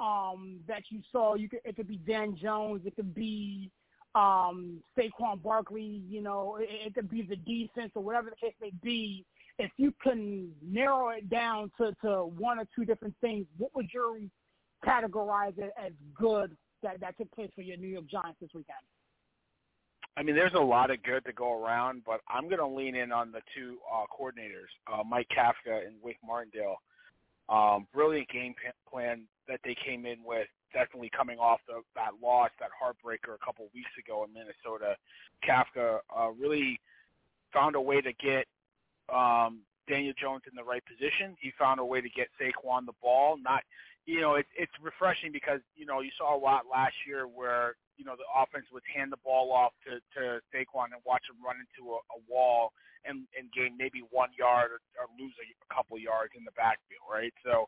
um, 0.00 0.60
that 0.66 0.82
you 0.90 1.00
saw, 1.12 1.34
you 1.34 1.48
could, 1.48 1.60
it 1.64 1.76
could 1.76 1.88
be 1.88 1.98
Dan 1.98 2.36
Jones, 2.40 2.82
it 2.86 2.96
could 2.96 3.14
be 3.14 3.70
um, 4.14 4.82
Saquon 4.96 5.42
Barkley, 5.42 6.02
you 6.08 6.22
know, 6.22 6.56
it, 6.60 6.68
it 6.70 6.94
could 6.94 7.10
be 7.10 7.22
the 7.22 7.36
defense 7.36 7.92
or 7.94 8.02
whatever 8.02 8.30
the 8.30 8.36
case 8.36 8.54
may 8.60 8.72
be. 8.82 9.24
If 9.58 9.70
you 9.76 9.92
can 10.02 10.50
narrow 10.62 11.10
it 11.10 11.28
down 11.28 11.70
to, 11.78 11.92
to 12.02 12.24
one 12.24 12.58
or 12.58 12.64
two 12.74 12.84
different 12.84 13.14
things, 13.20 13.44
what 13.58 13.74
would 13.74 13.88
you 13.92 14.30
categorize 14.86 15.58
it 15.58 15.72
as 15.84 15.92
good 16.14 16.56
that, 16.82 17.00
that 17.00 17.18
took 17.18 17.30
place 17.32 17.50
for 17.54 17.62
your 17.62 17.76
New 17.76 17.88
York 17.88 18.06
Giants 18.06 18.38
this 18.40 18.50
weekend? 18.54 18.78
I 20.18 20.24
mean, 20.24 20.34
there's 20.34 20.54
a 20.54 20.60
lot 20.60 20.90
of 20.90 21.00
good 21.04 21.24
to 21.26 21.32
go 21.32 21.64
around, 21.64 22.02
but 22.04 22.20
I'm 22.28 22.48
going 22.48 22.58
to 22.58 22.66
lean 22.66 22.96
in 22.96 23.12
on 23.12 23.30
the 23.30 23.40
two 23.54 23.76
uh, 23.86 24.04
coordinators, 24.10 24.66
uh, 24.92 25.04
Mike 25.04 25.28
Kafka 25.28 25.86
and 25.86 25.94
Wink 26.02 26.16
Martindale. 26.26 26.76
Um, 27.48 27.86
brilliant 27.94 28.28
game 28.28 28.54
plan 28.90 29.22
that 29.46 29.60
they 29.64 29.76
came 29.86 30.06
in 30.06 30.18
with, 30.24 30.48
definitely 30.72 31.10
coming 31.16 31.38
off 31.38 31.60
the, 31.68 31.82
that 31.94 32.10
loss, 32.20 32.50
that 32.58 32.70
heartbreaker 32.74 33.34
a 33.34 33.44
couple 33.46 33.68
weeks 33.72 33.90
ago 33.96 34.24
in 34.24 34.34
Minnesota. 34.34 34.96
Kafka 35.48 35.98
uh, 36.14 36.30
really 36.30 36.80
found 37.52 37.76
a 37.76 37.80
way 37.80 38.00
to 38.00 38.12
get 38.14 38.44
um, 39.14 39.60
Daniel 39.88 40.14
Jones 40.20 40.42
in 40.50 40.56
the 40.56 40.64
right 40.64 40.82
position. 40.84 41.36
He 41.40 41.52
found 41.56 41.78
a 41.78 41.84
way 41.84 42.00
to 42.00 42.08
get 42.10 42.26
Saquon 42.42 42.86
the 42.86 42.92
ball. 43.00 43.36
Not, 43.40 43.62
you 44.04 44.20
know, 44.20 44.34
it's 44.34 44.48
it's 44.58 44.72
refreshing 44.82 45.30
because 45.30 45.60
you 45.76 45.86
know 45.86 46.00
you 46.00 46.10
saw 46.18 46.36
a 46.36 46.40
lot 46.40 46.64
last 46.70 46.94
year 47.06 47.28
where 47.28 47.76
you 47.98 48.06
know 48.06 48.14
the 48.14 48.26
offense 48.30 48.64
would 48.72 48.86
hand 48.86 49.12
the 49.12 49.20
ball 49.26 49.52
off 49.52 49.74
to 49.84 49.98
to 50.16 50.40
Saquon 50.54 50.94
and 50.94 51.02
watch 51.04 51.26
him 51.28 51.42
run 51.42 51.58
into 51.58 51.92
a, 51.92 52.00
a 52.14 52.18
wall 52.30 52.72
and 53.04 53.26
and 53.36 53.50
gain 53.52 53.76
maybe 53.76 54.06
one 54.14 54.30
yard 54.38 54.70
or, 54.72 54.80
or 54.96 55.10
lose 55.18 55.34
a, 55.42 55.46
a 55.50 55.68
couple 55.74 55.98
yards 55.98 56.32
in 56.38 56.46
the 56.46 56.54
backfield, 56.56 57.04
right? 57.10 57.34
So. 57.44 57.66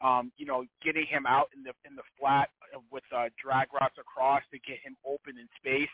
Um, 0.00 0.32
you 0.40 0.48
know, 0.48 0.64
getting 0.80 1.04
him 1.04 1.28
out 1.28 1.52
in 1.52 1.60
the 1.60 1.76
in 1.84 1.92
the 1.92 2.08
flat 2.16 2.48
with 2.88 3.04
uh, 3.12 3.28
drag 3.36 3.68
routes 3.68 4.00
across 4.00 4.40
to 4.48 4.56
get 4.64 4.80
him 4.80 4.96
open 5.04 5.36
in 5.36 5.44
space. 5.60 5.92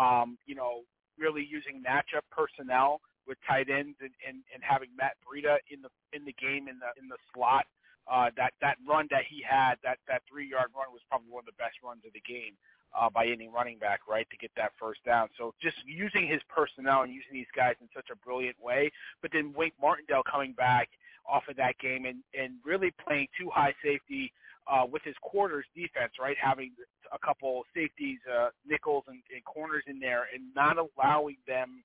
Um, 0.00 0.40
you 0.48 0.56
know, 0.56 0.88
really 1.20 1.44
using 1.44 1.84
matchup 1.84 2.24
personnel 2.32 3.04
with 3.28 3.36
tight 3.46 3.68
ends 3.70 4.00
and, 4.00 4.16
and, 4.26 4.40
and 4.50 4.64
having 4.64 4.88
Matt 4.96 5.20
Breida 5.20 5.60
in 5.70 5.84
the 5.84 5.92
in 6.16 6.24
the 6.24 6.32
game 6.40 6.64
in 6.64 6.80
the 6.80 6.96
in 6.96 7.12
the 7.12 7.20
slot. 7.28 7.68
Uh, 8.10 8.34
that 8.34 8.50
that 8.64 8.80
run 8.82 9.06
that 9.12 9.22
he 9.30 9.44
had, 9.44 9.76
that 9.84 10.00
that 10.08 10.24
three 10.26 10.48
yard 10.48 10.72
run 10.74 10.90
was 10.90 11.04
probably 11.06 11.30
one 11.30 11.44
of 11.44 11.50
the 11.52 11.60
best 11.60 11.78
runs 11.84 12.02
of 12.08 12.12
the 12.16 12.24
game 12.26 12.56
uh, 12.98 13.08
by 13.10 13.26
any 13.26 13.48
running 13.48 13.78
back, 13.78 14.00
right, 14.08 14.28
to 14.30 14.36
get 14.36 14.50
that 14.56 14.72
first 14.78 15.04
down. 15.04 15.28
So 15.38 15.54
just 15.62 15.76
using 15.86 16.26
his 16.26 16.40
personnel 16.48 17.02
and 17.02 17.12
using 17.12 17.32
these 17.32 17.50
guys 17.56 17.74
in 17.80 17.88
such 17.94 18.08
a 18.12 18.16
brilliant 18.16 18.56
way. 18.60 18.90
But 19.20 19.30
then 19.32 19.52
Wink 19.56 19.74
Martindale 19.80 20.22
coming 20.30 20.52
back 20.52 20.88
off 21.28 21.44
of 21.48 21.56
that 21.56 21.78
game 21.78 22.04
and 22.04 22.18
and 22.38 22.54
really 22.64 22.92
playing 23.06 23.28
two 23.38 23.48
high 23.50 23.74
safety 23.82 24.32
uh, 24.66 24.84
with 24.90 25.02
his 25.04 25.14
quarters 25.22 25.64
defense, 25.74 26.12
right? 26.20 26.36
Having 26.42 26.72
a 27.12 27.18
couple 27.18 27.62
safeties, 27.74 28.18
uh, 28.30 28.48
nickels, 28.66 29.04
and, 29.08 29.22
and 29.34 29.44
corners 29.44 29.84
in 29.86 29.98
there, 29.98 30.26
and 30.34 30.42
not 30.54 30.76
allowing 30.78 31.36
them 31.46 31.82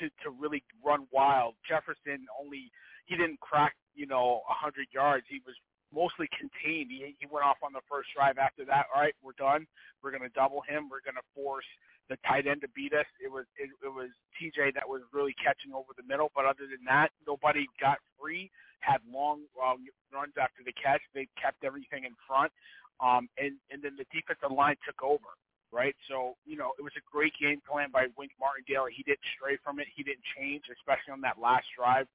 to 0.00 0.08
to 0.22 0.30
really 0.30 0.62
run 0.84 1.06
wild. 1.12 1.54
Jefferson 1.68 2.26
only 2.40 2.70
he 3.06 3.16
didn't 3.16 3.40
crack 3.40 3.74
you 3.94 4.06
know 4.06 4.42
a 4.48 4.54
hundred 4.54 4.86
yards. 4.92 5.24
He 5.28 5.40
was 5.46 5.54
mostly 5.94 6.28
contained. 6.32 6.90
He 6.90 7.14
he 7.20 7.26
went 7.30 7.44
off 7.44 7.60
on 7.62 7.72
the 7.72 7.84
first 7.88 8.10
drive. 8.16 8.38
After 8.38 8.64
that, 8.66 8.88
all 8.90 9.00
right, 9.00 9.14
we're 9.22 9.36
done. 9.38 9.66
We're 10.02 10.10
going 10.10 10.26
to 10.26 10.34
double 10.34 10.64
him. 10.66 10.88
We're 10.88 11.04
going 11.04 11.20
to 11.20 11.28
force 11.36 11.68
the 12.10 12.16
tight 12.26 12.46
end 12.48 12.60
to 12.62 12.70
beat 12.74 12.92
us. 12.92 13.06
It 13.22 13.30
was 13.30 13.44
it, 13.56 13.70
it 13.84 13.92
was 13.92 14.10
TJ 14.36 14.74
that 14.74 14.88
was 14.88 15.02
really 15.12 15.34
catching 15.38 15.72
over 15.72 15.92
the 15.96 16.06
middle. 16.06 16.32
But 16.34 16.44
other 16.44 16.66
than 16.66 16.82
that, 16.88 17.12
nobody 17.26 17.66
got 17.80 17.98
free. 18.18 18.50
Had 18.80 18.98
long 19.06 19.46
uh, 19.54 19.78
runs 20.10 20.34
after 20.34 20.66
the 20.66 20.74
catch. 20.74 21.00
They 21.14 21.28
kept 21.38 21.62
everything 21.62 22.04
in 22.04 22.16
front. 22.26 22.50
Um, 22.98 23.28
and 23.38 23.60
and 23.70 23.82
then 23.82 23.94
the 23.94 24.08
defensive 24.10 24.50
line 24.50 24.76
took 24.86 25.02
over 25.02 25.36
right? 25.72 25.96
So, 26.06 26.36
you 26.44 26.54
know, 26.54 26.76
it 26.78 26.84
was 26.84 26.92
a 27.00 27.04
great 27.10 27.32
game 27.40 27.64
plan 27.64 27.88
by 27.90 28.06
Wink 28.20 28.32
Martindale. 28.38 28.92
He 28.92 29.02
didn't 29.02 29.24
stray 29.34 29.56
from 29.64 29.80
it. 29.80 29.88
He 29.96 30.04
didn't 30.04 30.22
change, 30.36 30.68
especially 30.68 31.16
on 31.16 31.24
that 31.24 31.40
last 31.40 31.64
drive. 31.72 32.06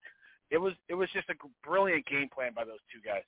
It 0.49 0.61
was 0.61 0.73
it 0.87 0.93
was 0.93 1.09
just 1.11 1.27
a 1.27 1.35
brilliant 1.65 2.05
game 2.05 2.29
plan 2.29 2.53
by 2.55 2.63
those 2.63 2.79
two 2.93 3.01
guys. 3.03 3.25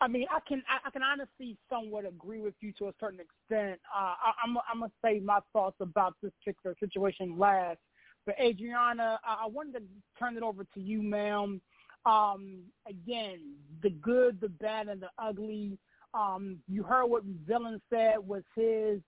I 0.00 0.08
mean, 0.08 0.26
I 0.30 0.40
can 0.46 0.62
I, 0.68 0.88
I 0.88 0.90
can 0.90 1.02
honestly 1.02 1.56
somewhat 1.70 2.06
agree 2.06 2.40
with 2.40 2.54
you 2.60 2.72
to 2.78 2.88
a 2.88 2.92
certain 3.00 3.20
extent. 3.20 3.80
Uh, 3.94 4.14
I, 4.14 4.32
I'm 4.44 4.56
I'm 4.70 4.80
gonna 4.80 4.92
say 5.04 5.20
my 5.20 5.40
thoughts 5.52 5.76
about 5.80 6.14
this 6.22 6.32
particular 6.44 6.76
situation 6.80 7.38
last. 7.38 7.78
But 8.26 8.38
Adrianna, 8.38 9.18
I, 9.24 9.44
I 9.44 9.46
wanted 9.46 9.74
to 9.74 9.82
turn 10.18 10.36
it 10.36 10.42
over 10.42 10.64
to 10.64 10.80
you, 10.80 11.02
ma'am. 11.02 11.60
Um, 12.06 12.60
again, 12.88 13.40
the 13.82 13.90
good, 13.90 14.40
the 14.40 14.48
bad, 14.48 14.88
and 14.88 15.02
the 15.02 15.10
ugly. 15.18 15.78
Um, 16.12 16.58
you 16.68 16.82
heard 16.82 17.06
what 17.06 17.24
Villain 17.46 17.80
said 17.90 18.16
was 18.18 18.42
his 18.54 19.00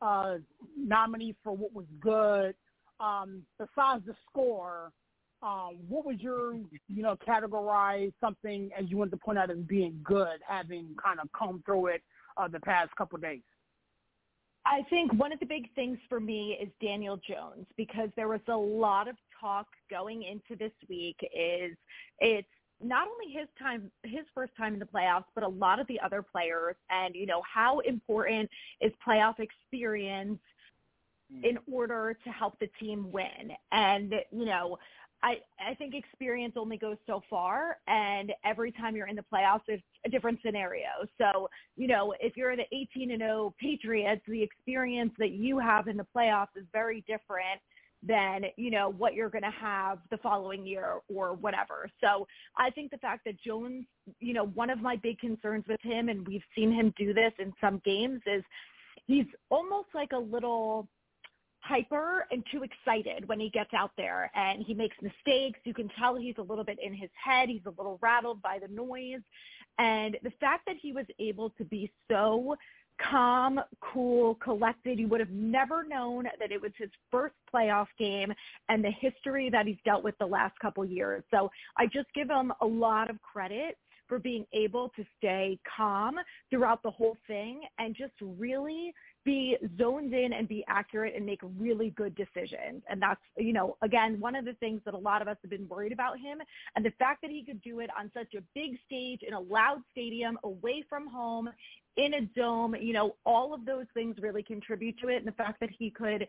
uh, 0.00 0.36
nominee 0.76 1.34
for 1.42 1.56
what 1.56 1.72
was 1.74 1.86
good. 2.00 2.54
Um, 3.00 3.42
besides 3.58 4.04
the 4.06 4.14
score, 4.30 4.92
um, 5.44 5.76
what 5.88 6.06
would 6.06 6.20
your, 6.20 6.54
you 6.88 7.02
know, 7.02 7.16
categorize 7.26 8.12
something 8.20 8.70
as 8.78 8.86
you 8.88 8.96
wanted 8.96 9.10
to 9.10 9.16
point 9.18 9.38
out 9.38 9.50
as 9.50 9.58
being 9.58 10.00
good, 10.02 10.38
having 10.46 10.96
kind 11.02 11.20
of 11.20 11.28
come 11.38 11.62
through 11.66 11.88
it 11.88 12.02
uh, 12.38 12.48
the 12.48 12.60
past 12.60 12.90
couple 12.96 13.16
of 13.16 13.22
days? 13.22 13.42
I 14.66 14.82
think 14.88 15.12
one 15.12 15.32
of 15.32 15.40
the 15.40 15.46
big 15.46 15.72
things 15.74 15.98
for 16.08 16.18
me 16.18 16.56
is 16.60 16.68
Daniel 16.80 17.18
Jones 17.28 17.66
because 17.76 18.08
there 18.16 18.28
was 18.28 18.40
a 18.48 18.56
lot 18.56 19.08
of 19.08 19.16
talk 19.38 19.66
going 19.90 20.22
into 20.22 20.58
this 20.58 20.72
week 20.88 21.16
is 21.22 21.76
it's 22.20 22.48
not 22.82 23.06
only 23.06 23.32
his 23.32 23.46
time 23.58 23.90
his 24.02 24.24
first 24.34 24.52
time 24.56 24.72
in 24.72 24.78
the 24.78 24.86
playoffs 24.86 25.24
but 25.34 25.44
a 25.44 25.48
lot 25.48 25.78
of 25.78 25.86
the 25.86 26.00
other 26.00 26.22
players 26.22 26.76
and 26.90 27.14
you 27.14 27.26
know 27.26 27.42
how 27.42 27.80
important 27.80 28.48
is 28.80 28.90
playoff 29.06 29.34
experience 29.38 30.38
mm. 31.32 31.44
in 31.44 31.58
order 31.70 32.16
to 32.24 32.30
help 32.30 32.58
the 32.58 32.68
team 32.80 33.12
win 33.12 33.52
and 33.70 34.14
you 34.32 34.46
know 34.46 34.78
I, 35.24 35.36
I 35.58 35.74
think 35.74 35.94
experience 35.94 36.52
only 36.58 36.76
goes 36.76 36.98
so 37.06 37.22
far, 37.30 37.78
and 37.88 38.30
every 38.44 38.70
time 38.70 38.94
you're 38.94 39.06
in 39.06 39.16
the 39.16 39.24
playoffs, 39.32 39.62
it's 39.68 39.82
a 40.04 40.10
different 40.10 40.38
scenario. 40.44 40.88
So, 41.18 41.48
you 41.76 41.88
know, 41.88 42.14
if 42.20 42.36
you're 42.36 42.54
the 42.56 42.66
18 42.72 43.10
and 43.10 43.20
0 43.20 43.54
Patriots, 43.58 44.20
the 44.28 44.42
experience 44.42 45.12
that 45.18 45.30
you 45.30 45.58
have 45.58 45.88
in 45.88 45.96
the 45.96 46.06
playoffs 46.14 46.54
is 46.56 46.64
very 46.74 47.02
different 47.08 47.58
than 48.06 48.44
you 48.58 48.70
know 48.70 48.90
what 48.90 49.14
you're 49.14 49.30
going 49.30 49.44
to 49.44 49.50
have 49.50 49.98
the 50.10 50.18
following 50.18 50.66
year 50.66 50.96
or 51.08 51.32
whatever. 51.32 51.88
So 52.02 52.26
I 52.58 52.68
think 52.68 52.90
the 52.90 52.98
fact 52.98 53.22
that 53.24 53.40
Jones, 53.40 53.86
you 54.20 54.34
know, 54.34 54.48
one 54.48 54.68
of 54.68 54.80
my 54.80 54.96
big 54.96 55.18
concerns 55.20 55.64
with 55.66 55.80
him, 55.80 56.10
and 56.10 56.28
we've 56.28 56.44
seen 56.54 56.70
him 56.70 56.92
do 56.98 57.14
this 57.14 57.32
in 57.38 57.50
some 57.62 57.80
games, 57.82 58.20
is 58.26 58.42
he's 59.06 59.24
almost 59.50 59.88
like 59.94 60.12
a 60.12 60.18
little 60.18 60.86
hyper 61.64 62.26
and 62.30 62.44
too 62.52 62.62
excited 62.62 63.26
when 63.26 63.40
he 63.40 63.48
gets 63.48 63.72
out 63.72 63.92
there 63.96 64.30
and 64.34 64.62
he 64.62 64.74
makes 64.74 64.96
mistakes. 65.00 65.58
You 65.64 65.72
can 65.72 65.90
tell 65.98 66.14
he's 66.14 66.34
a 66.38 66.42
little 66.42 66.64
bit 66.64 66.78
in 66.82 66.92
his 66.92 67.10
head. 67.22 67.48
He's 67.48 67.64
a 67.66 67.70
little 67.70 67.98
rattled 68.02 68.42
by 68.42 68.58
the 68.58 68.68
noise. 68.68 69.22
And 69.78 70.18
the 70.22 70.32
fact 70.40 70.66
that 70.66 70.76
he 70.80 70.92
was 70.92 71.06
able 71.18 71.50
to 71.50 71.64
be 71.64 71.90
so 72.10 72.56
calm, 73.00 73.58
cool, 73.80 74.34
collected, 74.36 74.98
you 74.98 75.08
would 75.08 75.20
have 75.20 75.30
never 75.30 75.84
known 75.84 76.24
that 76.38 76.52
it 76.52 76.60
was 76.60 76.70
his 76.76 76.90
first 77.10 77.34
playoff 77.52 77.86
game 77.98 78.32
and 78.68 78.84
the 78.84 78.90
history 78.90 79.48
that 79.50 79.66
he's 79.66 79.78
dealt 79.84 80.04
with 80.04 80.16
the 80.18 80.26
last 80.26 80.58
couple 80.60 80.84
years. 80.84 81.24
So 81.30 81.50
I 81.78 81.86
just 81.86 82.12
give 82.14 82.28
him 82.28 82.52
a 82.60 82.66
lot 82.66 83.08
of 83.08 83.16
credit 83.22 83.78
for 84.06 84.18
being 84.18 84.44
able 84.52 84.90
to 84.90 85.04
stay 85.16 85.58
calm 85.76 86.16
throughout 86.50 86.82
the 86.82 86.90
whole 86.90 87.16
thing 87.26 87.62
and 87.78 87.96
just 87.96 88.12
really 88.20 88.92
be 89.24 89.56
zoned 89.78 90.12
in 90.12 90.32
and 90.32 90.46
be 90.46 90.64
accurate 90.68 91.14
and 91.16 91.24
make 91.24 91.40
really 91.58 91.90
good 91.90 92.14
decisions. 92.14 92.82
And 92.88 93.00
that's, 93.00 93.20
you 93.36 93.52
know, 93.52 93.76
again, 93.82 94.20
one 94.20 94.36
of 94.36 94.44
the 94.44 94.52
things 94.54 94.80
that 94.84 94.94
a 94.94 94.98
lot 94.98 95.22
of 95.22 95.28
us 95.28 95.36
have 95.42 95.50
been 95.50 95.68
worried 95.68 95.92
about 95.92 96.18
him. 96.18 96.38
And 96.76 96.84
the 96.84 96.92
fact 96.98 97.22
that 97.22 97.30
he 97.30 97.42
could 97.42 97.62
do 97.62 97.80
it 97.80 97.90
on 97.98 98.10
such 98.14 98.34
a 98.34 98.42
big 98.54 98.78
stage 98.86 99.20
in 99.26 99.34
a 99.34 99.40
loud 99.40 99.82
stadium 99.92 100.38
away 100.44 100.84
from 100.88 101.06
home 101.08 101.48
in 101.96 102.14
a 102.14 102.20
dome, 102.36 102.74
you 102.80 102.92
know, 102.92 103.16
all 103.24 103.54
of 103.54 103.64
those 103.64 103.86
things 103.94 104.16
really 104.20 104.42
contribute 104.42 104.98
to 104.98 105.08
it. 105.08 105.16
And 105.16 105.26
the 105.26 105.32
fact 105.32 105.60
that 105.60 105.70
he 105.70 105.90
could 105.90 106.26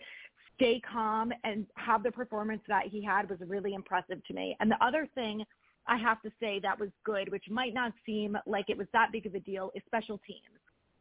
stay 0.56 0.82
calm 0.90 1.34
and 1.44 1.66
have 1.76 2.04
the 2.04 2.12
performance 2.12 2.62
that 2.68 2.86
he 2.88 3.04
had 3.04 3.30
was 3.30 3.40
really 3.46 3.74
impressive 3.74 4.24
to 4.26 4.34
me. 4.34 4.56
And 4.60 4.72
the 4.72 4.82
other 4.84 5.08
thing 5.16 5.44
I 5.88 5.98
have 5.98 6.22
to 6.22 6.32
say 6.40 6.60
that 6.62 6.80
was 6.80 6.90
good, 7.04 7.32
which 7.32 7.46
might 7.50 7.74
not 7.74 7.94
seem 8.06 8.38
like 8.46 8.70
it 8.70 8.78
was 8.78 8.88
that 8.94 9.12
big 9.12 9.26
of 9.26 9.36
a 9.36 9.40
deal, 9.40 9.72
is 9.76 9.84
special 9.86 10.20
teams. 10.26 10.40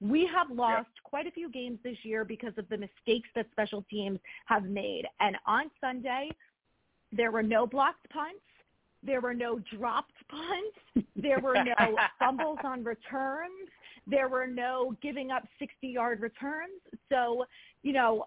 We 0.01 0.29
have 0.35 0.51
lost 0.51 0.89
yep. 0.95 1.05
quite 1.05 1.27
a 1.27 1.31
few 1.31 1.51
games 1.51 1.79
this 1.83 1.97
year 2.03 2.25
because 2.25 2.53
of 2.59 2.69
the 2.69 2.77
mistakes 2.77 3.29
that 3.35 3.47
special 3.53 3.85
teams 3.91 4.19
have 4.47 4.65
made. 4.65 5.05
And 5.21 5.37
on 5.47 5.71
Sunday, 5.81 6.31
there 7.13 7.31
were 7.31 7.43
no 7.43 7.67
blocked 7.67 8.09
punts. 8.11 8.41
There 9.03 9.21
were 9.21 9.35
no 9.35 9.61
dropped 9.77 10.15
punts. 10.29 11.09
There 11.15 11.41
were 11.41 11.63
no 11.63 11.97
fumbles 12.19 12.59
on 12.65 12.83
returns. 12.83 13.69
There 14.07 14.29
were 14.29 14.47
no 14.47 14.97
giving 15.03 15.31
up 15.31 15.45
60-yard 15.61 16.21
returns. 16.21 16.81
So, 17.11 17.45
you 17.83 17.93
know, 17.93 18.27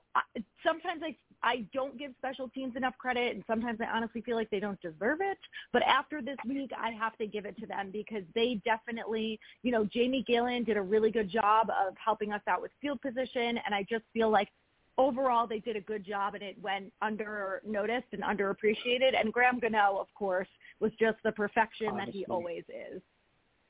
sometimes 0.66 1.02
I 1.04 1.16
I 1.48 1.66
don't 1.74 1.98
give 1.98 2.12
special 2.18 2.50
teams 2.50 2.76
enough 2.76 2.98
credit, 2.98 3.34
and 3.34 3.44
sometimes 3.48 3.80
I 3.80 3.86
honestly 3.86 4.20
feel 4.20 4.36
like 4.36 4.50
they 4.50 4.60
don't 4.60 4.80
deserve 4.82 5.20
it. 5.22 5.38
But 5.72 5.82
after 5.84 6.22
this 6.22 6.36
week, 6.46 6.72
I 6.78 6.92
have 6.92 7.18
to 7.20 7.26
give 7.26 7.46
it 7.46 7.58
to 7.62 7.66
them 7.66 7.90
because 7.90 8.24
they 8.36 8.60
definitely, 8.66 9.40
you 9.64 9.72
know, 9.72 9.86
Jamie 9.86 10.26
Gillan 10.28 10.66
did 10.66 10.76
a 10.76 10.82
really 10.82 11.10
good 11.10 11.30
job 11.30 11.70
of 11.70 11.94
helping 12.04 12.34
us 12.34 12.42
out 12.50 12.62
with 12.62 12.72
field 12.82 13.02
position, 13.02 13.60
and 13.66 13.74
I 13.74 13.86
just 13.90 14.04
feel 14.14 14.30
like 14.30 14.50
overall 14.98 15.48
they 15.48 15.60
did 15.60 15.78
a 15.78 15.82
good 15.82 16.06
job 16.06 16.34
and 16.34 16.44
it 16.44 16.58
went 16.62 16.92
under 17.02 17.62
noticed 17.66 18.08
and 18.12 18.24
underappreciated. 18.24 19.18
And 19.18 19.32
Graham 19.32 19.60
Gano, 19.60 19.98
of 20.00 20.08
course, 20.16 20.50
was 20.82 20.92
just 21.00 21.18
the 21.24 21.32
perfection 21.32 21.88
Honestly. 21.92 22.06
that 22.06 22.18
he 22.18 22.26
always 22.26 22.64
is. 22.68 23.02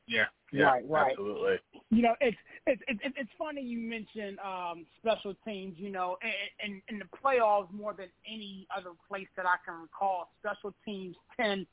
Yeah, 0.08 0.26
yeah, 0.52 0.64
right, 0.64 0.84
right. 0.88 1.12
Absolutely. 1.12 1.58
You 1.90 2.02
know, 2.02 2.16
it's 2.22 2.38
it's 2.66 2.82
it's, 2.88 3.02
it's 3.04 3.30
funny 3.38 3.62
you 3.62 3.80
mentioned 3.80 4.40
um, 4.40 4.86
special 5.00 5.36
teams. 5.46 5.76
You 5.78 5.92
know, 5.92 6.18
and 6.64 6.82
in 6.88 7.00
the 7.00 7.06
playoffs 7.24 7.72
more 7.72 7.94
than 7.94 8.08
any 8.26 8.68
other 8.76 8.92
place 9.08 9.28
that 9.36 9.46
I 9.46 9.56
can 9.66 9.82
recall, 9.82 10.30
special 10.40 10.74
teams 10.86 11.16
tend 11.40 11.68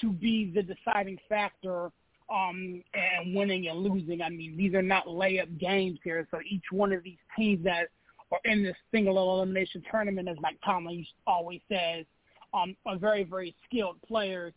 to 0.00 0.12
be 0.12 0.52
the 0.52 0.62
deciding 0.62 1.18
factor 1.28 1.90
um, 2.28 2.82
and 2.94 3.34
winning 3.34 3.68
and 3.68 3.78
losing. 3.78 4.20
I 4.20 4.28
mean, 4.28 4.56
these 4.56 4.74
are 4.74 4.82
not 4.82 5.06
layup 5.06 5.58
games 5.58 6.00
here. 6.02 6.26
So 6.30 6.40
each 6.48 6.64
one 6.72 6.92
of 6.92 7.04
these 7.04 7.18
teams 7.36 7.64
that 7.64 7.86
are 8.32 8.40
in 8.44 8.64
this 8.64 8.76
single 8.90 9.16
elimination 9.18 9.84
tournament, 9.88 10.28
as 10.28 10.36
Mike 10.40 10.58
Tomlin 10.64 11.06
always 11.26 11.60
says, 11.70 12.04
um, 12.52 12.76
are 12.84 12.98
very 12.98 13.22
very 13.22 13.54
skilled 13.64 14.02
players. 14.02 14.52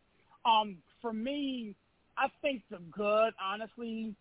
Um, 0.46 0.78
for 1.02 1.13
me 1.13 1.76
I 2.20 2.28
think 2.42 2.64
the 2.70 2.80
good, 2.92 3.34
honestly, 3.42 4.14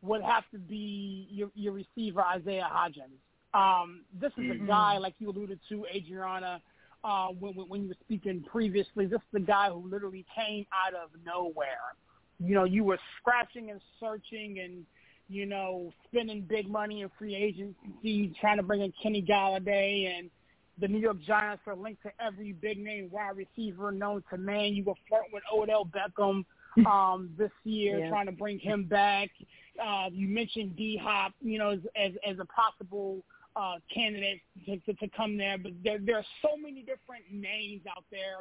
would 0.00 0.22
have 0.22 0.44
to 0.52 0.58
be 0.58 1.28
your, 1.30 1.50
your 1.54 1.74
receiver 1.74 2.22
Isaiah 2.22 2.68
Hodgins. 2.70 3.20
Um, 3.54 4.00
this 4.18 4.32
is 4.38 4.44
mm-hmm. 4.44 4.64
a 4.64 4.66
guy 4.66 4.98
like 4.98 5.14
you 5.18 5.30
alluded 5.30 5.60
to, 5.68 5.84
Adrianna, 5.94 6.60
uh, 7.04 7.28
when, 7.28 7.54
when 7.54 7.82
you 7.82 7.88
were 7.88 7.96
speaking 8.04 8.44
previously. 8.50 9.04
This 9.04 9.18
is 9.18 9.32
the 9.32 9.40
guy 9.40 9.68
who 9.68 9.86
literally 9.86 10.24
came 10.34 10.66
out 10.72 10.94
of 10.94 11.10
nowhere. 11.26 11.94
You 12.40 12.54
know, 12.54 12.64
you 12.64 12.84
were 12.84 12.98
scratching 13.20 13.70
and 13.70 13.80
searching 14.00 14.58
and 14.60 14.86
you 15.28 15.46
know 15.46 15.92
spending 16.08 16.42
big 16.42 16.68
money 16.68 17.02
in 17.02 17.10
free 17.18 17.36
agency, 17.36 18.34
trying 18.40 18.56
to 18.56 18.62
bring 18.62 18.80
in 18.80 18.92
Kenny 19.00 19.22
Golladay 19.22 20.18
and 20.18 20.30
the 20.78 20.88
New 20.88 20.98
York 20.98 21.18
Giants 21.26 21.62
are 21.66 21.76
linked 21.76 22.02
to 22.02 22.10
every 22.18 22.52
big 22.52 22.78
name 22.78 23.10
wide 23.12 23.36
receiver 23.36 23.92
known 23.92 24.24
to 24.30 24.38
man. 24.38 24.74
You 24.74 24.84
were 24.84 24.94
flirting 25.06 25.30
with 25.32 25.42
Odell 25.52 25.84
Beckham 25.84 26.44
um, 26.86 27.30
this 27.36 27.50
year, 27.64 27.98
yeah. 27.98 28.08
trying 28.08 28.26
to 28.26 28.32
bring 28.32 28.58
him 28.58 28.84
back. 28.84 29.30
Uh, 29.82 30.08
you 30.12 30.28
mentioned 30.28 30.76
D 30.76 30.98
Hop, 31.02 31.32
you 31.40 31.58
know, 31.58 31.70
as, 31.70 31.80
as 31.96 32.12
as 32.28 32.36
a 32.38 32.44
possible 32.46 33.22
uh, 33.56 33.74
candidate 33.92 34.40
to, 34.66 34.78
to, 34.78 34.94
to 34.94 35.08
come 35.16 35.36
there, 35.36 35.58
but 35.58 35.72
there 35.84 35.98
there 35.98 36.16
are 36.16 36.24
so 36.40 36.56
many 36.56 36.80
different 36.80 37.24
names 37.30 37.82
out 37.94 38.04
there, 38.10 38.38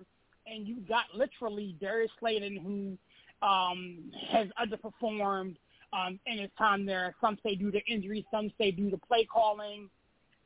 and 0.48 0.68
you 0.68 0.78
got 0.88 1.06
literally 1.14 1.76
Darius 1.80 2.12
Slayton 2.20 2.58
who 2.58 2.98
um, 3.46 4.12
has 4.30 4.48
underperformed 4.62 5.56
um, 5.94 6.20
in 6.26 6.40
his 6.40 6.50
time 6.58 6.86
there. 6.86 7.16
Some 7.22 7.38
say 7.44 7.56
due 7.56 7.72
to 7.72 7.80
injury, 7.88 8.26
some 8.32 8.52
say 8.58 8.72
due 8.72 8.90
to 8.90 8.98
play 8.98 9.26
calling. 9.26 9.90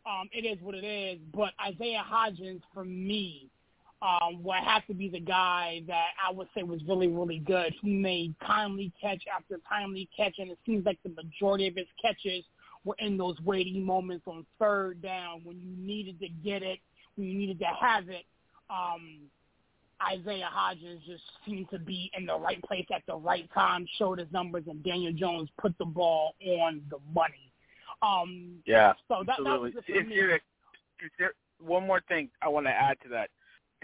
Um, 0.06 0.30
it 0.32 0.46
is 0.46 0.62
what 0.62 0.76
it 0.76 0.84
is. 0.84 1.20
But 1.34 1.54
Isaiah 1.60 2.04
Hodgins, 2.08 2.62
for 2.74 2.86
me, 2.86 3.50
um, 4.02 4.44
will 4.44 4.54
have 4.54 4.86
to 4.88 4.94
be 4.94 5.10
the 5.10 5.20
guy 5.20 5.82
that 5.88 6.10
I 6.26 6.32
would 6.32 6.48
say 6.56 6.64
was 6.64 6.82
really, 6.88 7.08
really 7.08 7.40
good. 7.40 7.74
He 7.82 7.94
made 7.94 8.36
timely 8.46 8.92
catch 9.02 9.24
after 9.34 9.60
timely 9.68 10.10
catch, 10.16 10.36
and 10.38 10.52
it 10.52 10.60
seems 10.66 10.86
like 10.86 11.00
the 11.04 11.10
majority 11.10 11.68
of 11.68 11.76
his 11.76 11.88
catches 12.02 12.44
were 12.84 12.96
in 13.00 13.18
those 13.18 13.40
weighty 13.42 13.80
moments 13.80 14.26
on 14.28 14.46
third 14.60 15.02
down 15.02 15.42
when 15.44 15.58
you 15.58 15.76
needed 15.78 16.20
to 16.20 16.28
get 16.44 16.62
it, 16.62 16.80
when 17.16 17.28
you 17.28 17.38
needed 17.38 17.60
to 17.60 17.66
have 17.80 18.10
it. 18.10 18.26
Um, 18.70 19.22
Isaiah 20.06 20.50
Hodgins 20.54 21.04
just 21.06 21.24
seemed 21.46 21.70
to 21.70 21.80
be 21.80 22.12
in 22.18 22.26
the 22.26 22.38
right 22.38 22.62
place 22.64 22.86
at 22.94 23.02
the 23.08 23.16
right 23.16 23.50
time, 23.54 23.88
showed 23.98 24.20
his 24.20 24.28
numbers, 24.32 24.66
and 24.68 24.84
Daniel 24.84 25.14
Jones 25.14 25.50
put 25.60 25.76
the 25.78 25.86
ball 25.86 26.36
on 26.46 26.82
the 26.90 26.98
money. 27.14 27.52
Um, 28.02 28.56
yeah, 28.66 28.94
so 29.08 29.24
that, 29.26 29.40
absolutely. 29.40 29.72
that 29.72 29.76
was 29.76 29.84
for 29.88 30.04
me. 30.04 30.16
Is 30.16 31.12
there, 31.18 31.34
one 31.60 31.88
more 31.88 32.02
thing 32.08 32.30
I 32.42 32.50
want 32.50 32.66
to 32.66 32.72
add 32.72 32.98
to 33.04 33.10
that. 33.10 33.30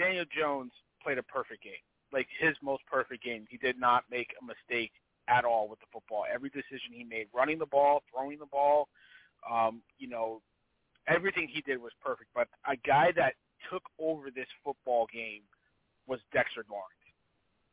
Daniel 0.02 0.26
Jones 0.38 0.72
played 1.04 1.18
a 1.18 1.24
perfect 1.24 1.64
game, 1.64 1.84
like 2.12 2.28
his 2.40 2.56
most 2.62 2.84
perfect 2.92 3.24
game. 3.24 3.46
He 3.50 3.58
did 3.58 3.80
not 3.80 4.04
make 4.10 4.30
a 4.42 4.46
mistake 4.46 4.92
at 5.28 5.46
all 5.46 5.70
with 5.70 5.80
the 5.80 5.86
football. 5.94 6.26
Every 6.34 6.50
decision 6.50 6.92
he 6.94 7.04
made, 7.04 7.28
running 7.34 7.60
the 7.60 7.66
ball, 7.68 8.02
throwing 8.12 8.40
the 8.40 8.46
ball, 8.48 8.90
um, 9.50 9.82
you 9.98 10.10
know, 10.10 10.42
everything 11.08 11.48
he 11.48 11.62
did 11.62 11.82
was 11.82 11.92
perfect. 12.04 12.30
But 12.34 12.48
a 12.68 12.76
guy 12.78 13.12
that 13.16 13.34
took 13.70 13.84
over 14.00 14.32
this 14.32 14.48
football 14.64 15.08
game 15.14 15.42
was 16.08 16.20
Dexter 16.34 16.66
Lawrence. 16.70 17.06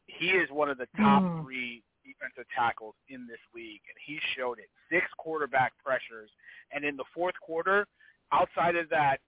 He 0.07 0.29
is 0.31 0.51
one 0.51 0.69
of 0.71 0.79
the 0.79 0.89
top 0.97 1.25
Mm. 1.25 1.43
three 1.43 1.83
defensive 2.05 2.47
tackles 2.55 2.95
in 3.09 3.27
this 3.27 3.41
league, 3.55 3.83
and 3.89 3.97
he 4.07 4.19
showed 4.37 4.59
it. 4.59 4.71
Six 4.91 5.05
quarterback 5.19 5.73
pressures, 5.85 6.31
and 6.73 6.85
in 6.85 6.97
the 6.97 7.05
fourth 7.15 7.39
quarter, 7.41 7.87
outside 8.33 8.77
of 8.77 8.89
that 8.91 9.21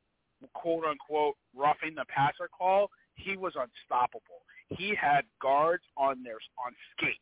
quote 0.54 0.84
unquote 0.84 1.36
roughing 1.54 1.94
the 1.94 2.04
passer 2.08 2.48
call, 2.56 2.90
he 3.14 3.36
was 3.36 3.54
unstoppable. 3.54 4.42
He 4.68 4.94
had 4.94 5.22
guards 5.40 5.84
on 5.96 6.22
their 6.22 6.38
on 6.64 6.74
skates 6.92 7.18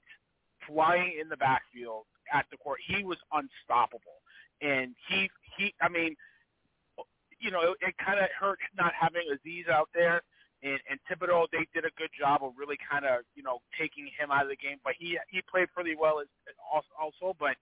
flying 0.67 1.19
in 1.21 1.29
the 1.29 1.37
backfield 1.37 2.05
at 2.33 2.47
the 2.51 2.57
court. 2.59 2.79
He 2.87 3.05
was 3.05 3.19
unstoppable, 3.33 4.21
and 4.61 4.95
he 5.09 5.31
he. 5.57 5.75
I 5.81 5.89
mean, 5.89 6.15
you 7.41 7.51
know, 7.51 7.73
it, 7.73 7.89
it 7.89 7.95
kind 8.05 8.21
of 8.21 8.29
hurt 8.39 8.59
not 8.77 8.93
having 8.99 9.23
Azeez 9.33 9.69
out 9.71 9.89
there. 9.95 10.23
And, 10.61 10.81
and 10.91 10.99
Thibodeaux, 11.07 11.47
they 11.55 11.71
did 11.71 11.87
a 11.87 11.95
good 11.95 12.11
job 12.11 12.43
of 12.43 12.51
really 12.59 12.75
kind 12.83 13.07
of, 13.07 13.23
you 13.39 13.47
know, 13.47 13.63
taking 13.79 14.11
him 14.19 14.35
out 14.35 14.43
of 14.43 14.51
the 14.51 14.59
game. 14.59 14.83
But 14.83 14.95
he 14.99 15.19
he 15.31 15.41
played 15.47 15.69
pretty 15.73 15.95
well 15.95 16.21
as, 16.21 16.27
also. 16.99 17.35
But 17.39 17.55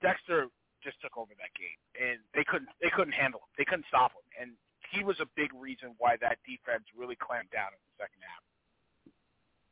Dexter 0.00 0.46
just 0.82 1.02
took 1.02 1.18
over 1.18 1.34
that 1.34 1.50
game, 1.58 1.78
and 1.98 2.22
they 2.34 2.46
couldn't 2.46 2.70
they 2.80 2.90
couldn't 2.94 3.12
handle 3.14 3.42
him. 3.42 3.50
They 3.58 3.66
couldn't 3.66 3.90
stop 3.90 4.14
him, 4.14 4.26
and 4.38 4.50
he 4.90 5.04
was 5.04 5.18
a 5.20 5.26
big 5.36 5.50
reason 5.54 5.94
why 5.98 6.16
that 6.20 6.38
defense 6.46 6.84
really 6.96 7.16
clamped 7.16 7.52
down 7.52 7.68
in 7.72 7.80
the 7.84 8.04
second 8.04 8.20
half. 8.22 8.42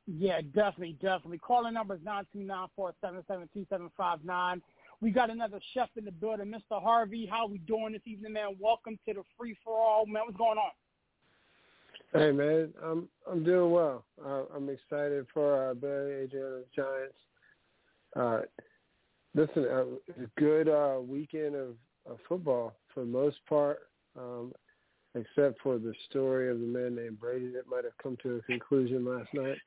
Yeah, 0.07 0.41
definitely, 0.41 0.97
definitely. 1.03 1.39
Calling 1.39 1.75
number 1.75 1.95
is 1.95 2.01
nine 2.05 2.27
two 2.33 2.43
nine 2.43 2.69
four 2.77 2.95
seven 3.01 3.25
seven 3.27 3.49
two 3.53 3.67
seven 3.69 3.91
five 3.97 4.25
nine. 4.25 4.63
We 5.01 5.11
got 5.11 5.31
another 5.31 5.61
chef 5.75 5.89
in 5.97 6.05
the 6.05 6.13
building, 6.13 6.47
Mr. 6.47 6.81
Harvey. 6.83 7.27
How 7.31 7.47
we 7.47 7.59
doing 7.59 7.93
this 7.93 8.03
evening, 8.07 8.33
man? 8.33 8.57
Welcome 8.59 8.99
to 9.07 9.15
the 9.15 9.23
free 9.37 9.57
for 9.65 9.79
all, 9.79 10.07
man. 10.07 10.23
What's 10.25 10.39
going 10.39 10.59
on? 10.59 10.71
Hey 12.13 12.31
man, 12.31 12.73
I'm 12.83 13.09
I'm 13.31 13.43
doing 13.43 13.73
well. 13.73 14.05
Uh, 14.25 14.45
I'm 14.55 14.69
excited 14.69 15.27
for 15.35 15.71
uh, 15.71 15.75
Barry 15.75 16.25
Adrian 16.25 16.65
Giants. 16.75 17.17
Uh, 18.15 18.41
listen, 19.35 19.65
uh, 19.65 19.85
it's 20.07 20.19
a 20.21 20.41
good 20.41 20.69
uh, 20.69 21.01
weekend 21.01 21.57
of, 21.57 21.75
of 22.09 22.19
football 22.29 22.75
for 22.95 23.01
the 23.01 23.07
most 23.07 23.37
part, 23.49 23.81
um, 24.19 24.53
except 25.17 25.61
for 25.63 25.79
the 25.79 25.95
story 26.09 26.51
of 26.51 26.61
the 26.61 26.67
man 26.67 26.95
named 26.95 27.21
Brady 27.21 27.51
that 27.53 27.69
might 27.69 27.85
have 27.85 27.97
come 28.03 28.17
to 28.23 28.37
a 28.37 28.43
conclusion 28.43 29.05
last 29.05 29.29
night. 29.35 29.59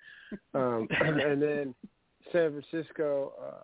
Um, 0.54 0.88
and 1.02 1.42
then 1.42 1.76
San 2.32 2.52
Francisco, 2.52 3.34
uh, 3.42 3.64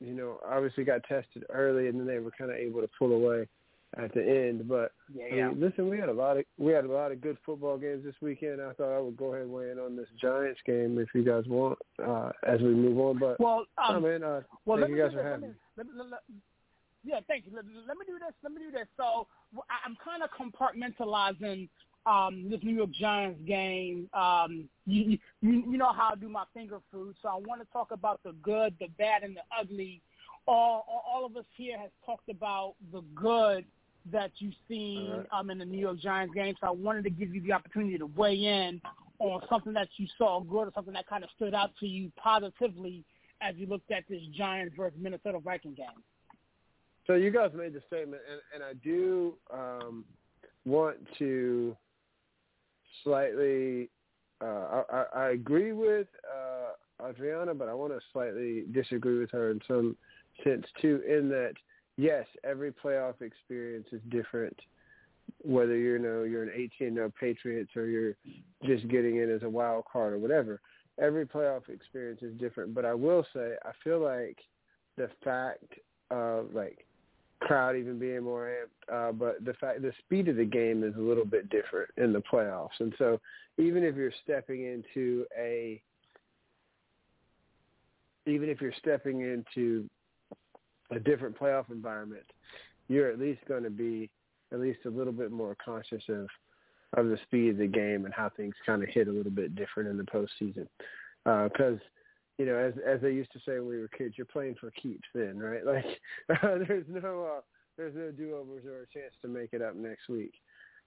you 0.00 0.14
know, 0.14 0.38
obviously 0.48 0.84
got 0.84 1.02
tested 1.04 1.44
early, 1.50 1.88
and 1.88 1.98
then 1.98 2.06
they 2.06 2.18
were 2.18 2.30
kind 2.30 2.50
of 2.50 2.56
able 2.56 2.80
to 2.80 2.88
pull 2.98 3.12
away 3.12 3.46
at 3.96 4.12
the 4.14 4.20
end. 4.20 4.68
But 4.68 4.92
Yeah, 5.12 5.46
I 5.46 5.48
mean, 5.48 5.60
listen, 5.60 5.88
we 5.88 5.98
had 5.98 6.08
a 6.08 6.12
lot 6.12 6.36
of 6.36 6.44
we 6.58 6.72
had 6.72 6.84
a 6.84 6.92
lot 6.92 7.10
of 7.10 7.20
good 7.20 7.38
football 7.44 7.78
games 7.78 8.04
this 8.04 8.14
weekend. 8.20 8.60
I 8.60 8.72
thought 8.74 8.96
I 8.96 9.00
would 9.00 9.16
go 9.16 9.32
ahead 9.32 9.44
and 9.44 9.52
weigh 9.52 9.70
in 9.70 9.78
on 9.78 9.96
this 9.96 10.08
Giants 10.20 10.60
game 10.66 10.98
if 10.98 11.08
you 11.14 11.24
guys 11.24 11.44
want 11.46 11.78
uh, 12.04 12.30
as 12.46 12.60
we 12.60 12.68
move 12.68 12.98
on. 12.98 13.18
But 13.18 13.40
Well, 13.40 13.64
um, 13.78 13.96
I 13.96 14.00
mean, 14.00 14.22
uh, 14.22 14.42
well, 14.66 14.78
thank 14.78 14.90
you 14.90 14.98
guys 14.98 15.12
for 15.12 15.22
having 15.22 15.48
me. 15.48 15.54
Let 15.76 15.86
me, 15.86 15.92
let, 15.96 16.20
yeah, 17.04 17.20
thank 17.26 17.46
you. 17.46 17.52
Let, 17.54 17.64
let 17.86 17.96
me 17.96 18.04
do 18.06 18.18
this. 18.18 18.34
Let 18.42 18.52
me 18.52 18.60
do 18.60 18.70
this. 18.70 18.86
So 18.96 19.26
I'm 19.68 19.96
kind 20.04 20.22
of 20.22 20.30
compartmentalizing 20.30 21.68
um, 22.06 22.48
this 22.50 22.60
New 22.62 22.74
York 22.74 22.90
Giants 22.92 23.40
game. 23.46 24.08
Um, 24.14 24.68
you, 24.86 25.18
you, 25.40 25.64
you 25.70 25.78
know 25.78 25.92
how 25.92 26.10
I 26.12 26.16
do 26.16 26.28
my 26.28 26.44
finger 26.54 26.78
food, 26.90 27.14
so 27.22 27.28
I 27.28 27.36
want 27.36 27.60
to 27.60 27.66
talk 27.72 27.90
about 27.90 28.20
the 28.24 28.32
good, 28.42 28.74
the 28.80 28.88
bad, 28.98 29.22
and 29.22 29.36
the 29.36 29.42
ugly. 29.58 30.02
All, 30.46 31.04
all, 31.06 31.26
of 31.26 31.36
us 31.36 31.44
here 31.56 31.78
has 31.78 31.90
talked 32.06 32.30
about 32.30 32.74
the 32.90 33.02
good 33.14 33.66
that 34.10 34.30
you've 34.36 34.54
seen 34.66 35.10
right. 35.10 35.26
um, 35.30 35.50
in 35.50 35.58
the 35.58 35.64
New 35.66 35.78
York 35.78 35.98
Giants 35.98 36.34
game. 36.34 36.54
So 36.58 36.68
I 36.68 36.70
wanted 36.70 37.04
to 37.04 37.10
give 37.10 37.34
you 37.34 37.42
the 37.42 37.52
opportunity 37.52 37.98
to 37.98 38.06
weigh 38.06 38.46
in 38.46 38.80
on 39.18 39.42
something 39.50 39.74
that 39.74 39.88
you 39.96 40.06
saw 40.16 40.40
good 40.40 40.68
or 40.68 40.72
something 40.74 40.94
that 40.94 41.06
kind 41.06 41.22
of 41.22 41.28
stood 41.36 41.52
out 41.52 41.72
to 41.80 41.86
you 41.86 42.10
positively 42.16 43.04
as 43.42 43.56
you 43.56 43.66
looked 43.66 43.90
at 43.90 44.04
this 44.08 44.22
Giants 44.34 44.74
versus 44.74 44.98
Minnesota 44.98 45.38
Viking 45.38 45.74
game. 45.74 45.86
So 47.08 47.14
you 47.14 47.30
guys 47.30 47.52
made 47.54 47.72
the 47.72 47.80
statement, 47.86 48.20
and, 48.30 48.40
and 48.54 48.62
I 48.62 48.74
do 48.84 49.34
um, 49.50 50.04
want 50.66 50.98
to 51.18 51.74
slightly. 53.02 53.88
Uh, 54.40 54.82
I, 54.92 55.04
I 55.16 55.28
agree 55.30 55.72
with 55.72 56.06
uh, 56.30 57.04
Adrianna, 57.04 57.58
but 57.58 57.68
I 57.68 57.74
want 57.74 57.94
to 57.94 58.00
slightly 58.12 58.64
disagree 58.72 59.18
with 59.18 59.30
her 59.30 59.50
in 59.50 59.60
some 59.66 59.96
sense 60.44 60.66
too. 60.82 61.00
In 61.08 61.30
that, 61.30 61.54
yes, 61.96 62.26
every 62.44 62.72
playoff 62.72 63.22
experience 63.22 63.88
is 63.90 64.02
different. 64.10 64.56
Whether 65.42 65.76
you 65.76 65.98
know 65.98 66.24
you're 66.24 66.42
an 66.42 66.70
18-0 66.80 67.10
Patriots 67.18 67.70
or 67.74 67.86
you're 67.86 68.16
just 68.66 68.86
getting 68.88 69.16
in 69.16 69.30
as 69.30 69.42
a 69.44 69.48
wild 69.48 69.86
card 69.90 70.12
or 70.12 70.18
whatever, 70.18 70.60
every 71.00 71.26
playoff 71.26 71.70
experience 71.70 72.20
is 72.20 72.34
different. 72.38 72.74
But 72.74 72.84
I 72.84 72.92
will 72.92 73.26
say, 73.34 73.54
I 73.64 73.70
feel 73.82 73.98
like 73.98 74.36
the 74.98 75.08
fact 75.24 75.72
of 76.10 76.54
like 76.54 76.84
crowd 77.40 77.76
even 77.76 77.98
being 77.98 78.22
more 78.22 78.50
amped, 78.50 78.94
uh, 78.94 79.12
but 79.12 79.44
the 79.44 79.54
fact 79.54 79.82
the 79.82 79.92
speed 80.04 80.28
of 80.28 80.36
the 80.36 80.44
game 80.44 80.82
is 80.82 80.94
a 80.96 81.00
little 81.00 81.24
bit 81.24 81.48
different 81.50 81.90
in 81.96 82.12
the 82.12 82.22
playoffs, 82.32 82.80
and 82.80 82.94
so 82.98 83.20
even 83.58 83.82
if 83.82 83.96
you're 83.96 84.12
stepping 84.24 84.64
into 84.64 85.24
a 85.38 85.80
even 88.26 88.48
if 88.48 88.60
you're 88.60 88.72
stepping 88.78 89.22
into 89.22 89.88
a 90.90 90.98
different 90.98 91.38
playoff 91.38 91.70
environment, 91.70 92.24
you're 92.88 93.10
at 93.10 93.18
least 93.18 93.40
going 93.48 93.62
to 93.62 93.70
be 93.70 94.10
at 94.52 94.60
least 94.60 94.80
a 94.86 94.90
little 94.90 95.12
bit 95.12 95.30
more 95.30 95.56
conscious 95.62 96.02
of 96.08 96.26
of 96.94 97.06
the 97.08 97.18
speed 97.24 97.50
of 97.50 97.58
the 97.58 97.66
game 97.66 98.04
and 98.06 98.14
how 98.14 98.30
things 98.30 98.54
kind 98.64 98.82
of 98.82 98.88
hit 98.88 99.08
a 99.08 99.12
little 99.12 99.32
bit 99.32 99.54
different 99.54 99.88
in 99.88 99.98
the 99.98 100.04
postseason. 100.04 100.66
Because 101.24 101.78
you 102.38 102.46
know, 102.46 102.56
as 102.56 102.74
as 102.86 103.00
they 103.00 103.12
used 103.12 103.32
to 103.32 103.40
say 103.40 103.58
when 103.58 103.68
we 103.68 103.78
were 103.78 103.88
kids, 103.88 104.14
you're 104.16 104.26
playing 104.26 104.54
for 104.60 104.70
keeps 104.70 105.08
then, 105.14 105.38
right? 105.38 105.62
Like 105.66 105.84
there's 106.68 106.86
no 106.88 107.36
uh, 107.36 107.40
there's 107.76 107.94
no 107.94 108.10
do 108.10 108.36
overs 108.36 108.64
or 108.64 108.82
a 108.82 108.98
chance 108.98 109.14
to 109.22 109.28
make 109.28 109.52
it 109.52 109.62
up 109.62 109.74
next 109.74 110.08
week. 110.08 110.32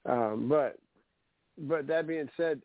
Um, 0.06 0.48
but 0.50 0.78
but 1.58 1.88
that 1.88 2.08
being 2.08 2.30
said, 2.38 2.62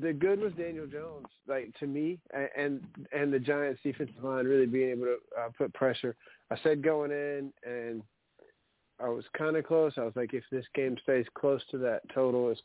the 0.00 0.12
good 0.12 0.40
was 0.40 0.52
Daniel 0.52 0.86
Jones, 0.86 1.26
like 1.48 1.72
to 1.80 1.86
me, 1.86 2.18
and 2.56 2.80
and 3.12 3.32
the 3.32 3.38
Giants' 3.38 3.80
defensive 3.82 4.22
line 4.22 4.46
really 4.46 4.66
being 4.66 4.90
able 4.90 5.06
to 5.06 5.16
uh, 5.38 5.48
put 5.58 5.74
pressure. 5.74 6.14
I 6.50 6.56
said 6.62 6.82
going 6.82 7.10
in, 7.10 7.52
and 7.64 8.02
I 9.00 9.08
was 9.08 9.24
kind 9.36 9.56
of 9.56 9.66
close. 9.66 9.92
I 9.96 10.02
was 10.02 10.14
like, 10.16 10.34
if 10.34 10.44
this 10.50 10.66
game 10.74 10.96
stays 11.02 11.26
close 11.34 11.62
to 11.70 11.78
that 11.78 12.02
total, 12.14 12.50
is 12.50 12.58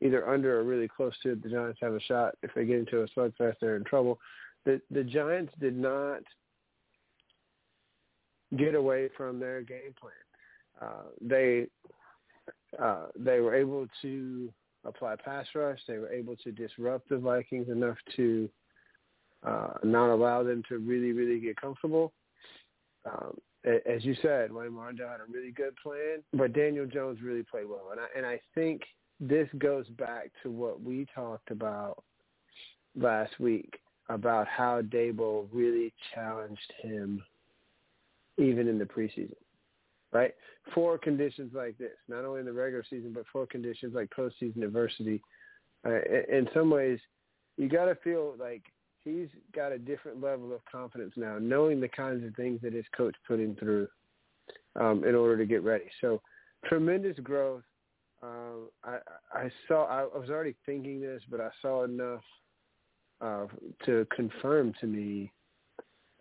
either 0.00 0.28
under 0.28 0.58
or 0.58 0.64
really 0.64 0.88
close 0.88 1.14
to 1.22 1.32
it, 1.32 1.42
the 1.42 1.48
Giants 1.48 1.78
have 1.82 1.94
a 1.94 2.00
shot. 2.00 2.34
If 2.42 2.52
they 2.54 2.64
get 2.64 2.78
into 2.78 3.02
a 3.02 3.08
slugfest, 3.08 3.56
they're 3.60 3.76
in 3.76 3.84
trouble. 3.84 4.18
The 4.64 4.80
the 4.90 5.04
Giants 5.04 5.52
did 5.60 5.76
not 5.76 6.20
get 8.56 8.74
away 8.74 9.08
from 9.16 9.38
their 9.38 9.62
game 9.62 9.94
plan. 9.98 10.12
Uh, 10.80 11.08
they 11.20 11.66
uh, 12.80 13.06
they 13.18 13.40
were 13.40 13.54
able 13.54 13.86
to 14.02 14.52
apply 14.84 15.16
pass 15.16 15.46
rush. 15.54 15.78
They 15.86 15.98
were 15.98 16.12
able 16.12 16.36
to 16.36 16.52
disrupt 16.52 17.08
the 17.08 17.18
Vikings 17.18 17.68
enough 17.68 17.98
to 18.16 18.48
uh, 19.46 19.74
not 19.82 20.12
allow 20.12 20.42
them 20.42 20.62
to 20.68 20.78
really, 20.78 21.12
really 21.12 21.40
get 21.40 21.60
comfortable. 21.60 22.12
Um, 23.04 23.36
as 23.64 24.04
you 24.04 24.14
said, 24.22 24.52
Wink 24.52 24.72
Martindale 24.72 25.08
had 25.08 25.20
a 25.20 25.30
really 25.30 25.50
good 25.50 25.74
plan, 25.82 26.22
but 26.32 26.54
Daniel 26.54 26.86
Jones 26.86 27.18
really 27.22 27.42
played 27.42 27.68
well, 27.68 27.90
and 27.92 28.00
I 28.00 28.06
and 28.16 28.26
I 28.26 28.40
think 28.54 28.82
this 29.20 29.48
goes 29.58 29.86
back 29.98 30.30
to 30.42 30.50
what 30.50 30.82
we 30.82 31.06
talked 31.14 31.50
about 31.50 32.02
last 32.96 33.38
week 33.38 33.78
about 34.10 34.46
how 34.46 34.82
Daboll 34.82 35.48
really 35.52 35.92
challenged 36.14 36.72
him 36.82 37.22
even 38.36 38.68
in 38.68 38.78
the 38.78 38.84
preseason 38.84 39.34
right? 40.12 40.34
For 40.74 40.98
conditions 40.98 41.52
like 41.54 41.78
this, 41.78 41.96
not 42.08 42.24
only 42.24 42.40
in 42.40 42.46
the 42.46 42.52
regular 42.52 42.84
season, 42.88 43.12
but 43.12 43.24
for 43.32 43.46
conditions 43.46 43.94
like 43.94 44.10
postseason 44.10 44.62
adversity. 44.62 45.22
Uh, 45.86 46.00
in 46.30 46.48
some 46.54 46.70
ways, 46.70 46.98
you 47.56 47.68
got 47.68 47.86
to 47.86 47.94
feel 47.96 48.34
like 48.38 48.62
he's 49.04 49.28
got 49.54 49.72
a 49.72 49.78
different 49.78 50.20
level 50.20 50.52
of 50.54 50.60
confidence 50.70 51.12
now, 51.16 51.38
knowing 51.40 51.80
the 51.80 51.88
kinds 51.88 52.24
of 52.24 52.34
things 52.34 52.60
that 52.62 52.72
his 52.72 52.84
coach 52.96 53.14
put 53.26 53.40
him 53.40 53.56
through 53.58 53.88
um, 54.76 55.04
in 55.04 55.14
order 55.14 55.36
to 55.38 55.46
get 55.46 55.62
ready. 55.62 55.86
So, 56.00 56.20
tremendous 56.66 57.18
growth. 57.20 57.62
Um, 58.22 58.68
I, 58.84 58.98
I 59.32 59.50
saw. 59.66 59.86
I 59.86 60.02
was 60.02 60.28
already 60.28 60.54
thinking 60.66 61.00
this, 61.00 61.22
but 61.30 61.40
I 61.40 61.48
saw 61.62 61.84
enough 61.84 62.20
uh, 63.20 63.46
to 63.86 64.06
confirm 64.14 64.72
to 64.80 64.86
me 64.86 65.32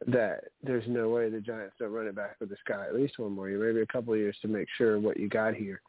that 0.08 0.46
there's 0.64 0.86
no 0.88 1.10
way 1.10 1.30
the 1.30 1.42
Giants 1.42 1.76
don't 1.80 1.92
run 1.92 2.08
it 2.08 2.16
back 2.16 2.38
with 2.40 2.50
this 2.50 2.60
guy 2.68 2.86
at 2.86 2.96
least 2.96 3.20
one 3.20 3.34
more 3.34 3.50
year, 3.50 3.60
maybe 3.60 3.82
a 3.82 3.86
couple 3.86 4.14
of 4.14 4.20
years 4.20 4.38
to 4.42 4.48
make 4.48 4.68
sure 4.78 5.00
what 5.00 5.20
you 5.20 5.28
got 5.28 5.54
here. 5.54 5.82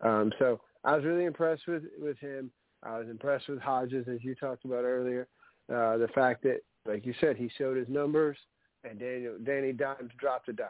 Um, 0.00 0.32
so 0.38 0.60
I 0.84 0.96
was 0.96 1.04
really 1.04 1.24
impressed 1.24 1.66
with 1.66 1.84
with 2.00 2.18
him. 2.18 2.50
I 2.82 2.98
was 2.98 3.08
impressed 3.08 3.48
with 3.48 3.58
Hodges, 3.58 4.06
as 4.08 4.22
you 4.22 4.34
talked 4.34 4.64
about 4.64 4.84
earlier. 4.84 5.26
Uh, 5.68 5.98
the 5.98 6.08
fact 6.14 6.42
that, 6.44 6.60
like 6.86 7.04
you 7.04 7.12
said, 7.20 7.36
he 7.36 7.50
showed 7.58 7.76
his 7.76 7.88
numbers. 7.88 8.38
and 8.84 8.98
Daniel 8.98 9.34
Danny 9.44 9.72
Dimes 9.72 10.12
dropped 10.18 10.48
a 10.48 10.52
dime 10.52 10.68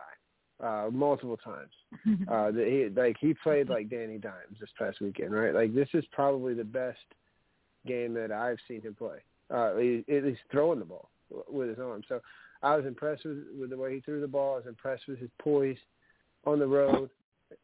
uh, 0.63 0.89
multiple 0.91 1.37
times. 1.37 1.73
uh, 2.31 2.51
that 2.51 2.67
he 2.67 3.01
like 3.01 3.17
he 3.21 3.35
played 3.35 3.69
like 3.69 3.91
Danny 3.91 4.19
Dimes 4.19 4.59
this 4.59 4.71
past 4.79 5.01
weekend, 5.01 5.33
right? 5.33 5.55
Like 5.55 5.75
this 5.75 5.89
is 5.95 6.05
probably 6.11 6.55
the 6.55 6.65
best 6.65 6.99
game 7.87 8.15
that 8.15 8.33
I've 8.33 8.59
seen 8.67 8.81
him 8.83 8.95
play. 8.95 9.19
Uh, 9.53 9.71
at 9.71 10.25
least 10.25 10.41
throwing 10.51 10.79
the 10.79 10.85
ball 10.85 11.09
with 11.51 11.71
his 11.71 11.79
arm. 11.79 12.03
So 12.09 12.21
I 12.63 12.77
was 12.77 12.87
impressed 12.87 13.25
with 13.25 13.45
with 13.59 13.71
the 13.71 13.77
way 13.77 13.95
he 13.95 14.01
threw 14.01 14.21
the 14.21 14.29
ball. 14.29 14.55
I 14.55 14.57
was 14.59 14.67
impressed 14.67 15.09
with 15.09 15.19
his 15.19 15.31
poise 15.41 15.79
on 16.45 16.59
the 16.59 16.67
road, 16.67 17.11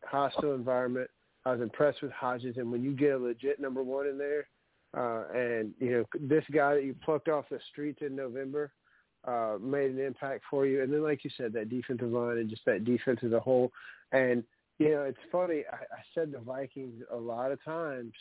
hostile 0.05 0.55
environment. 0.55 1.11
I 1.45 1.53
was 1.53 1.61
impressed 1.61 2.03
with 2.03 2.13
Hodgins, 2.13 2.57
and 2.57 2.73
when 2.73 2.83
you 2.83 2.93
get 2.93 3.13
a 3.13 3.19
legit 3.19 3.61
number 3.61 3.83
one 3.83 4.07
in 4.07 4.17
there, 4.17 4.47
uh, 4.97 5.25
and 5.35 5.73
you 5.79 5.91
know 5.91 6.05
this 6.21 6.45
guy 6.53 6.75
that 6.75 6.85
you 6.85 6.95
plucked 7.05 7.29
off 7.29 7.45
the 7.51 7.59
streets 7.71 8.01
in 8.01 8.17
November 8.17 8.73
uh, 9.27 9.57
made 9.61 9.91
an 9.91 10.01
impact 10.01 10.45
for 10.51 10.67
you, 10.67 10.83
and 10.83 10.93
then 10.93 11.03
like 11.03 11.25
you 11.25 11.31
said, 11.37 11.53
that 11.53 11.69
defensive 11.69 12.11
line 12.11 12.39
and 12.39 12.49
just 12.49 12.65
that 12.67 12.85
defense 12.85 13.21
as 13.25 13.33
a 13.33 13.41
whole, 13.41 13.73
and 14.13 14.45
you 14.79 14.91
know 14.91 15.03
it's 15.03 15.19
funny. 15.31 15.65
I, 15.71 15.77
I 15.77 16.03
said 16.15 16.33
the 16.33 16.39
Vikings 16.41 17.03
a 17.13 17.17
lot 17.17 17.53
of 17.53 17.63
times 17.65 18.13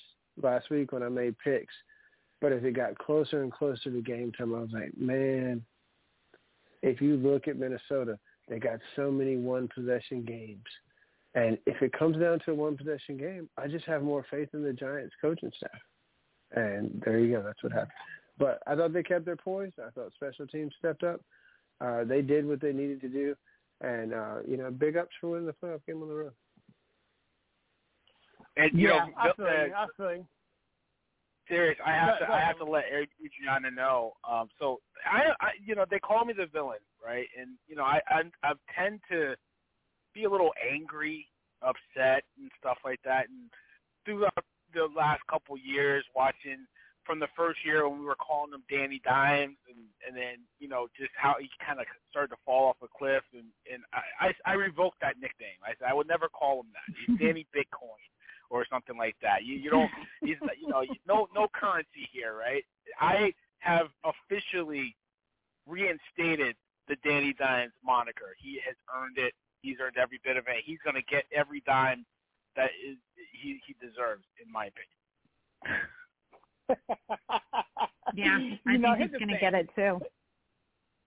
last 0.41 0.69
week 0.69 0.91
when 0.91 1.03
I 1.03 1.09
made 1.09 1.35
picks, 1.39 1.73
but 2.43 2.51
as 2.51 2.63
it 2.63 2.75
got 2.75 2.95
closer 2.99 3.41
and 3.41 3.51
closer 3.51 3.89
to 3.89 4.01
game 4.01 4.31
time, 4.37 4.53
I 4.53 4.59
was 4.59 4.69
like, 4.71 4.95
man, 4.95 5.63
if 6.83 7.01
you 7.01 7.15
look 7.15 7.47
at 7.47 7.57
Minnesota, 7.57 8.19
they 8.47 8.59
got 8.59 8.79
so 8.95 9.09
many 9.09 9.37
one 9.37 9.67
possession 9.73 10.23
games 10.23 10.61
and 11.35 11.57
if 11.65 11.81
it 11.81 11.93
comes 11.93 12.17
down 12.17 12.39
to 12.45 12.51
a 12.51 12.55
one 12.55 12.77
possession 12.77 13.17
game, 13.17 13.49
I 13.57 13.67
just 13.67 13.85
have 13.85 14.03
more 14.03 14.25
faith 14.29 14.49
in 14.53 14.63
the 14.63 14.73
Giants 14.73 15.15
coaching 15.19 15.51
staff. 15.57 15.71
And 16.55 17.01
there 17.03 17.17
you 17.17 17.35
go. 17.35 17.41
That's 17.41 17.61
what 17.63 17.71
happened. 17.71 17.91
But 18.37 18.61
I 18.67 18.75
thought 18.75 18.93
they 18.93 19.01
kept 19.03 19.25
their 19.25 19.35
poise. 19.35 19.71
I 19.83 19.89
thought 19.91 20.13
special 20.13 20.45
teams 20.45 20.73
stepped 20.77 21.03
up. 21.03 21.21
Uh, 21.81 22.03
they 22.03 22.21
did 22.21 22.47
what 22.47 22.61
they 22.61 22.71
needed 22.71 23.01
to 23.01 23.09
do. 23.09 23.35
And, 23.81 24.13
uh, 24.13 24.35
you 24.47 24.57
know, 24.57 24.69
big 24.69 24.95
ups 24.95 25.11
for 25.19 25.31
winning 25.31 25.47
the 25.47 25.53
playoff 25.53 25.83
game 25.87 26.01
on 26.03 26.07
the 26.07 26.13
road. 26.13 26.31
And, 28.55 28.71
you 28.73 28.89
yeah, 28.89 29.05
know, 29.05 29.11
I 29.17 29.27
the- 29.29 29.33
feel 29.33 29.45
you. 29.45 29.73
I 29.73 29.87
feel 29.97 30.15
you. 30.15 30.25
Serious, 31.47 31.77
I 31.85 31.91
have 31.91 32.19
to. 32.19 32.31
I 32.31 32.39
have 32.39 32.57
to 32.59 32.63
let 32.63 32.85
Adrianna 32.85 33.73
know. 33.75 34.13
Um, 34.29 34.47
so 34.59 34.79
I, 35.05 35.31
I, 35.41 35.49
you 35.63 35.75
know, 35.75 35.85
they 35.89 35.99
call 35.99 36.23
me 36.23 36.33
the 36.33 36.45
villain, 36.45 36.79
right? 37.03 37.27
And 37.39 37.57
you 37.67 37.75
know, 37.75 37.83
I, 37.83 37.99
I, 38.07 38.21
I 38.43 38.53
tend 38.77 39.01
to 39.11 39.35
be 40.13 40.23
a 40.23 40.29
little 40.29 40.51
angry, 40.71 41.27
upset, 41.61 42.23
and 42.39 42.49
stuff 42.59 42.77
like 42.85 42.99
that. 43.03 43.27
And 43.27 43.49
throughout 44.05 44.45
the 44.73 44.87
last 44.95 45.21
couple 45.29 45.57
years, 45.57 46.05
watching 46.15 46.65
from 47.05 47.19
the 47.19 47.27
first 47.35 47.59
year 47.65 47.87
when 47.89 47.99
we 47.99 48.05
were 48.05 48.15
calling 48.15 48.53
him 48.53 48.63
Danny 48.69 49.01
Dimes, 49.03 49.57
and 49.67 49.83
and 50.07 50.15
then 50.15 50.47
you 50.59 50.69
know 50.69 50.87
just 50.97 51.11
how 51.17 51.35
he 51.39 51.49
kind 51.65 51.81
of 51.81 51.85
started 52.09 52.29
to 52.29 52.41
fall 52.45 52.69
off 52.69 52.77
a 52.81 52.87
cliff, 52.87 53.23
and 53.33 53.51
and 53.71 53.83
I, 53.91 54.31
I, 54.47 54.51
I 54.51 54.53
revoked 54.53 55.01
that 55.01 55.19
nickname. 55.19 55.59
I 55.63 55.75
said 55.75 55.89
I 55.89 55.93
would 55.93 56.07
never 56.07 56.29
call 56.29 56.61
him 56.61 56.71
that. 56.71 56.87
He's 56.95 57.19
Danny 57.19 57.45
Bitcoin 57.51 57.99
or 58.53 58.65
something 58.69 58.97
like 58.97 59.15
that. 59.21 59.43
You 59.43 59.55
you 59.55 59.69
don't 59.69 59.89
he's 60.21 60.37
you 60.59 60.67
know 60.67 60.83
no 61.07 61.27
no 61.33 61.47
currency 61.53 62.07
here, 62.11 62.35
right? 62.37 62.63
I 62.99 63.33
have 63.59 63.87
officially 64.03 64.95
reinstated 65.67 66.55
the 66.87 66.95
Danny 67.03 67.33
Dimes 67.33 67.73
moniker. 67.83 68.35
He 68.41 68.59
has 68.65 68.75
earned 68.95 69.17
it. 69.17 69.33
He's 69.61 69.77
earned 69.81 69.97
every 69.97 70.19
bit 70.23 70.37
of 70.37 70.45
it. 70.47 70.63
He's 70.65 70.79
going 70.83 70.95
to 70.95 71.03
get 71.03 71.23
every 71.33 71.61
dime 71.65 72.05
that 72.55 72.71
is 72.85 72.97
he 73.31 73.59
he 73.65 73.75
deserves, 73.81 74.25
in 74.43 74.51
my 74.51 74.69
opinion. 74.69 75.87
Yeah, 78.15 78.37
I 78.67 78.73
you 78.73 78.77
know, 78.77 78.89
think 78.95 78.97
here's 78.99 79.11
he's 79.11 79.19
going 79.19 79.29
to 79.29 79.39
get 79.39 79.53
it 79.53 79.69
too. 79.75 79.99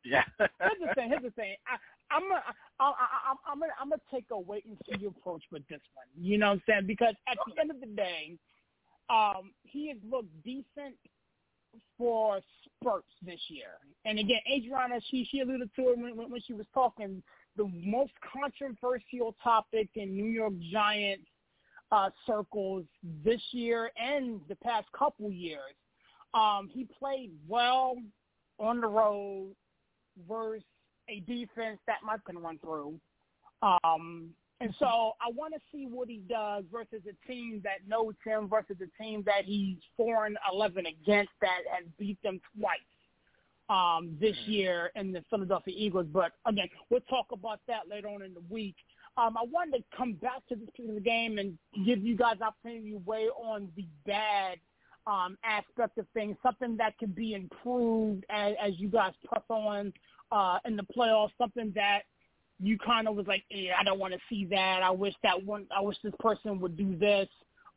Yeah. 0.05 0.25
here's 0.39 0.81
the 0.81 0.95
thing. 0.95 1.09
Here's 1.09 1.23
the 1.23 1.31
thing. 1.31 1.55
I, 1.67 1.77
I'm 2.11 2.23
gonna, 2.23 2.43
I, 2.81 2.85
I, 2.85 3.51
I'm 3.51 3.61
gonna, 3.61 3.73
I'm 3.81 3.89
gonna 3.91 4.01
take 4.13 4.27
a 4.31 4.39
wait 4.39 4.65
and 4.67 4.77
see 4.87 5.07
approach 5.07 5.43
with 5.51 5.67
this 5.69 5.81
one. 5.95 6.07
You 6.17 6.39
know 6.39 6.49
what 6.49 6.53
I'm 6.53 6.63
saying? 6.69 6.87
Because 6.87 7.15
at 7.29 7.39
the 7.47 7.61
end 7.61 7.71
of 7.71 7.81
the 7.81 7.87
day, 7.87 8.39
um, 9.11 9.53
he 9.65 9.89
has 9.89 9.99
looked 10.09 10.31
decent 10.45 10.95
for 11.99 12.41
spurts 12.65 13.09
this 13.25 13.41
year. 13.49 13.79
And 14.05 14.19
again, 14.19 14.41
Adrianna, 14.51 15.01
she 15.11 15.27
she 15.31 15.41
alluded 15.41 15.71
to 15.77 15.83
it 15.91 15.99
when 15.99 16.31
when 16.31 16.41
she 16.47 16.53
was 16.53 16.67
talking. 16.73 17.23
The 17.57 17.71
most 17.83 18.13
controversial 18.35 19.35
topic 19.43 19.89
in 19.95 20.15
New 20.15 20.27
York 20.27 20.53
Giants 20.71 21.27
uh, 21.91 22.11
circles 22.27 22.85
this 23.25 23.41
year 23.53 23.91
and 23.97 24.41
the 24.49 24.57
past 24.57 24.87
couple 24.93 25.31
years. 25.31 25.75
Um, 26.35 26.69
he 26.71 26.87
played 26.99 27.31
well 27.49 27.97
on 28.59 28.81
the 28.81 28.87
road 28.87 29.55
versus 30.29 30.63
a 31.09 31.21
defense 31.21 31.79
that 31.87 31.99
can 32.27 32.39
run 32.39 32.59
through. 32.59 32.99
Um, 33.63 34.31
and 34.61 34.75
so 34.79 35.13
I 35.21 35.31
want 35.35 35.55
to 35.55 35.61
see 35.71 35.87
what 35.87 36.09
he 36.09 36.23
does 36.29 36.65
versus 36.73 37.03
a 37.07 37.29
team 37.31 37.61
that 37.65 37.87
knows 37.87 38.15
him 38.25 38.49
versus 38.49 38.77
a 38.81 39.03
team 39.03 39.23
that 39.27 39.45
he's 39.45 39.77
four 39.97 40.27
and 40.27 40.39
eleven 40.53 40.87
against 40.87 41.33
that 41.41 41.61
has 41.71 41.85
beat 41.99 42.23
them 42.23 42.41
twice 42.59 42.79
um, 43.69 44.17
this 44.21 44.37
year 44.47 44.93
in 44.95 45.13
the 45.13 45.23
Philadelphia 45.29 45.75
Eagles. 45.77 46.07
But 46.13 46.33
again, 46.47 46.69
we'll 46.89 47.01
talk 47.03 47.27
about 47.33 47.61
that 47.69 47.89
later 47.91 48.09
on 48.09 48.23
in 48.23 48.33
the 48.33 48.43
week. 48.49 48.77
Um, 49.19 49.37
I 49.37 49.45
wanted 49.51 49.79
to 49.79 49.85
come 49.97 50.15
back 50.15 50.47
to 50.49 50.57
this 50.57 50.69
particular 50.71 51.01
game 51.01 51.39
and 51.39 51.59
give 51.85 52.03
you 52.05 52.17
guys 52.17 52.37
opportunity 52.41 52.93
to 52.93 53.03
weigh 53.05 53.29
on 53.29 53.69
the 53.77 53.87
bad 54.07 54.59
um, 55.07 55.39
aspect 55.45 55.99
of 55.99 56.07
things, 56.15 56.37
something 56.43 56.77
that 56.77 56.99
can 56.99 57.11
be 57.11 57.35
improved 57.35 58.25
as, 58.29 58.55
as 58.63 58.73
you 58.79 58.89
guys 58.89 59.13
press 59.25 59.45
on 59.49 59.93
uh, 60.33 60.59
in 60.65 60.77
the 60.77 60.87
playoffs, 60.97 61.31
something 61.39 61.73
that 61.75 62.03
you 62.61 62.79
kind 62.79 63.07
of 63.07 63.17
was 63.17 63.27
like, 63.27 63.45
yeah, 63.51 63.75
I 63.79 63.85
don't 63.85 63.99
want 63.99 64.15
to 64.15 64.21
see 64.29 64.47
that. 64.47 64.83
I 64.83 64.91
wish 64.91 65.15
that 65.23 65.45
one, 65.45 65.67
I 65.77 65.81
wish 65.81 65.97
this 66.03 66.15
person 66.21 66.61
would 66.61 66.77
do 66.77 66.97
this. 66.97 67.29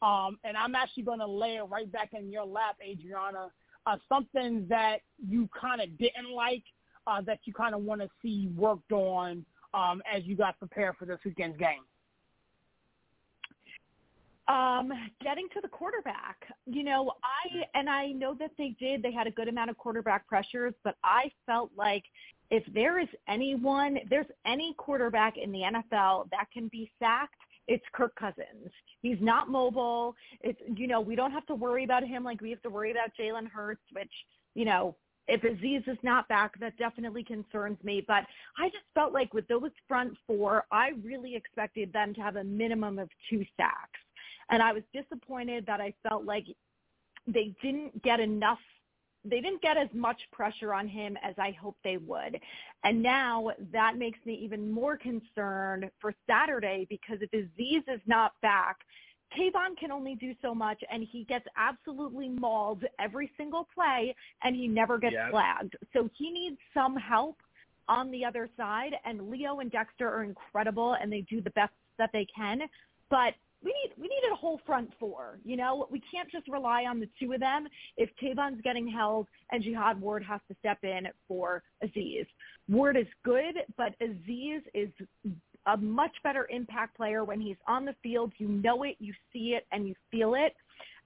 Um, 0.01 0.37
and 0.43 0.55
I'm 0.55 0.75
actually 0.75 1.03
going 1.03 1.19
to 1.19 1.27
lay 1.27 1.57
it 1.57 1.63
right 1.63 1.91
back 1.91 2.11
in 2.13 2.31
your 2.31 2.45
lap, 2.45 2.77
Adrianna. 2.85 3.49
Uh, 3.85 3.97
something 4.07 4.65
that 4.69 4.99
you 5.27 5.49
kind 5.59 5.81
of 5.81 5.97
didn't 5.97 6.31
like, 6.33 6.63
uh, 7.07 7.21
that 7.21 7.39
you 7.45 7.53
kind 7.53 7.73
of 7.73 7.81
want 7.81 8.01
to 8.01 8.09
see 8.21 8.49
worked 8.55 8.91
on 8.91 9.45
um, 9.73 10.01
as 10.11 10.23
you 10.25 10.35
guys 10.35 10.53
prepare 10.59 10.93
for 10.93 11.05
this 11.05 11.19
weekend's 11.25 11.57
game. 11.57 11.83
Um, 14.47 14.91
getting 15.21 15.47
to 15.53 15.61
the 15.61 15.67
quarterback, 15.67 16.37
you 16.65 16.83
know, 16.83 17.13
I 17.23 17.77
and 17.77 17.87
I 17.87 18.07
know 18.07 18.35
that 18.39 18.49
they 18.57 18.75
did. 18.79 19.03
They 19.03 19.11
had 19.11 19.27
a 19.27 19.31
good 19.31 19.47
amount 19.47 19.69
of 19.69 19.77
quarterback 19.77 20.27
pressures, 20.27 20.73
but 20.83 20.95
I 21.03 21.31
felt 21.45 21.69
like 21.77 22.03
if 22.51 22.63
there 22.73 22.99
is 22.99 23.07
anyone, 23.27 23.97
if 23.97 24.09
there's 24.09 24.25
any 24.45 24.73
quarterback 24.77 25.35
in 25.37 25.51
the 25.51 25.59
NFL 25.59 26.29
that 26.31 26.47
can 26.51 26.67
be 26.69 26.91
sacked, 26.99 27.35
it's 27.67 27.83
Kirk 27.93 28.15
Cousins. 28.15 28.71
He's 29.01 29.17
not 29.21 29.49
mobile. 29.49 30.15
It's 30.41 30.59
you 30.75 30.87
know 30.87 30.99
we 30.99 31.15
don't 31.15 31.31
have 31.31 31.45
to 31.47 31.55
worry 31.55 31.83
about 31.83 32.03
him 32.03 32.23
like 32.23 32.41
we 32.41 32.49
have 32.49 32.61
to 32.63 32.69
worry 32.69 32.91
about 32.91 33.11
Jalen 33.19 33.47
Hurts, 33.47 33.83
which 33.93 34.11
you 34.55 34.65
know 34.65 34.95
if 35.29 35.41
Azeez 35.41 35.87
is 35.87 35.97
not 36.01 36.27
back, 36.27 36.59
that 36.59 36.75
definitely 36.77 37.23
concerns 37.23 37.77
me. 37.83 38.03
But 38.05 38.25
I 38.57 38.69
just 38.69 38.85
felt 38.95 39.13
like 39.13 39.33
with 39.33 39.47
those 39.47 39.69
front 39.87 40.17
four, 40.25 40.65
I 40.71 40.89
really 41.03 41.35
expected 41.35 41.93
them 41.93 42.15
to 42.15 42.21
have 42.21 42.35
a 42.35 42.43
minimum 42.43 42.97
of 42.97 43.09
two 43.29 43.45
sacks. 43.55 43.99
And 44.49 44.63
I 44.63 44.73
was 44.73 44.81
disappointed 44.91 45.65
that 45.67 45.79
I 45.79 45.93
felt 46.07 46.25
like 46.25 46.45
they 47.27 47.53
didn't 47.61 48.01
get 48.01 48.19
enough 48.19 48.57
they 49.25 49.41
didn't 49.41 49.61
get 49.61 49.77
as 49.77 49.89
much 49.93 50.19
pressure 50.31 50.73
on 50.73 50.87
him 50.87 51.17
as 51.23 51.35
I 51.37 51.51
hoped 51.51 51.83
they 51.83 51.97
would. 51.97 52.39
And 52.83 53.01
now 53.01 53.51
that 53.71 53.97
makes 53.97 54.19
me 54.25 54.35
even 54.35 54.71
more 54.71 54.97
concerned 54.97 55.89
for 55.99 56.13
Saturday 56.27 56.87
because 56.89 57.17
if 57.21 57.31
Azeez 57.31 57.83
is 57.93 58.01
not 58.05 58.33
back, 58.41 58.77
Kayvon 59.37 59.77
can 59.77 59.91
only 59.91 60.15
do 60.15 60.33
so 60.41 60.55
much 60.55 60.81
and 60.91 61.03
he 61.03 61.23
gets 61.25 61.45
absolutely 61.55 62.29
mauled 62.29 62.83
every 62.97 63.31
single 63.37 63.67
play 63.75 64.15
and 64.43 64.55
he 64.55 64.67
never 64.67 64.97
gets 64.97 65.13
Yeah. 65.13 65.29
flagged. 65.29 65.75
So 65.93 66.09
he 66.15 66.31
needs 66.31 66.57
some 66.73 66.95
help 66.95 67.37
on 67.87 68.09
the 68.11 68.23
other 68.25 68.49
side 68.57 68.95
and 69.05 69.29
Leo 69.29 69.59
and 69.59 69.71
Dexter 69.71 70.07
are 70.09 70.23
incredible 70.23 70.93
and 70.93 71.11
they 71.11 71.21
do 71.21 71.41
the 71.41 71.51
best 71.51 71.73
that 71.97 72.11
they 72.11 72.25
can. 72.25 72.61
But 73.09 73.35
we 73.63 73.71
need 73.71 73.93
we 73.97 74.03
needed 74.03 74.31
a 74.31 74.35
whole 74.35 74.59
front 74.65 74.91
four. 74.99 75.39
You 75.43 75.57
know, 75.57 75.87
we 75.91 76.01
can't 76.13 76.31
just 76.31 76.47
rely 76.47 76.83
on 76.83 76.99
the 76.99 77.09
two 77.19 77.33
of 77.33 77.39
them. 77.39 77.67
If 77.97 78.09
Kayvon's 78.21 78.61
getting 78.61 78.87
held 78.87 79.27
and 79.51 79.63
Jihad 79.63 79.99
Ward 79.99 80.23
has 80.23 80.39
to 80.49 80.55
step 80.59 80.79
in 80.83 81.07
for 81.27 81.63
Azeez, 81.83 82.25
Ward 82.69 82.97
is 82.97 83.07
good, 83.25 83.55
but 83.77 83.95
Azeez 84.01 84.61
is 84.73 84.89
a 85.65 85.77
much 85.77 86.15
better 86.23 86.47
impact 86.49 86.95
player 86.95 87.23
when 87.23 87.41
he's 87.41 87.57
on 87.67 87.85
the 87.85 87.95
field. 88.01 88.31
You 88.37 88.47
know 88.47 88.83
it, 88.83 88.95
you 88.99 89.13
see 89.33 89.55
it, 89.57 89.65
and 89.71 89.87
you 89.87 89.95
feel 90.09 90.35
it. 90.35 90.55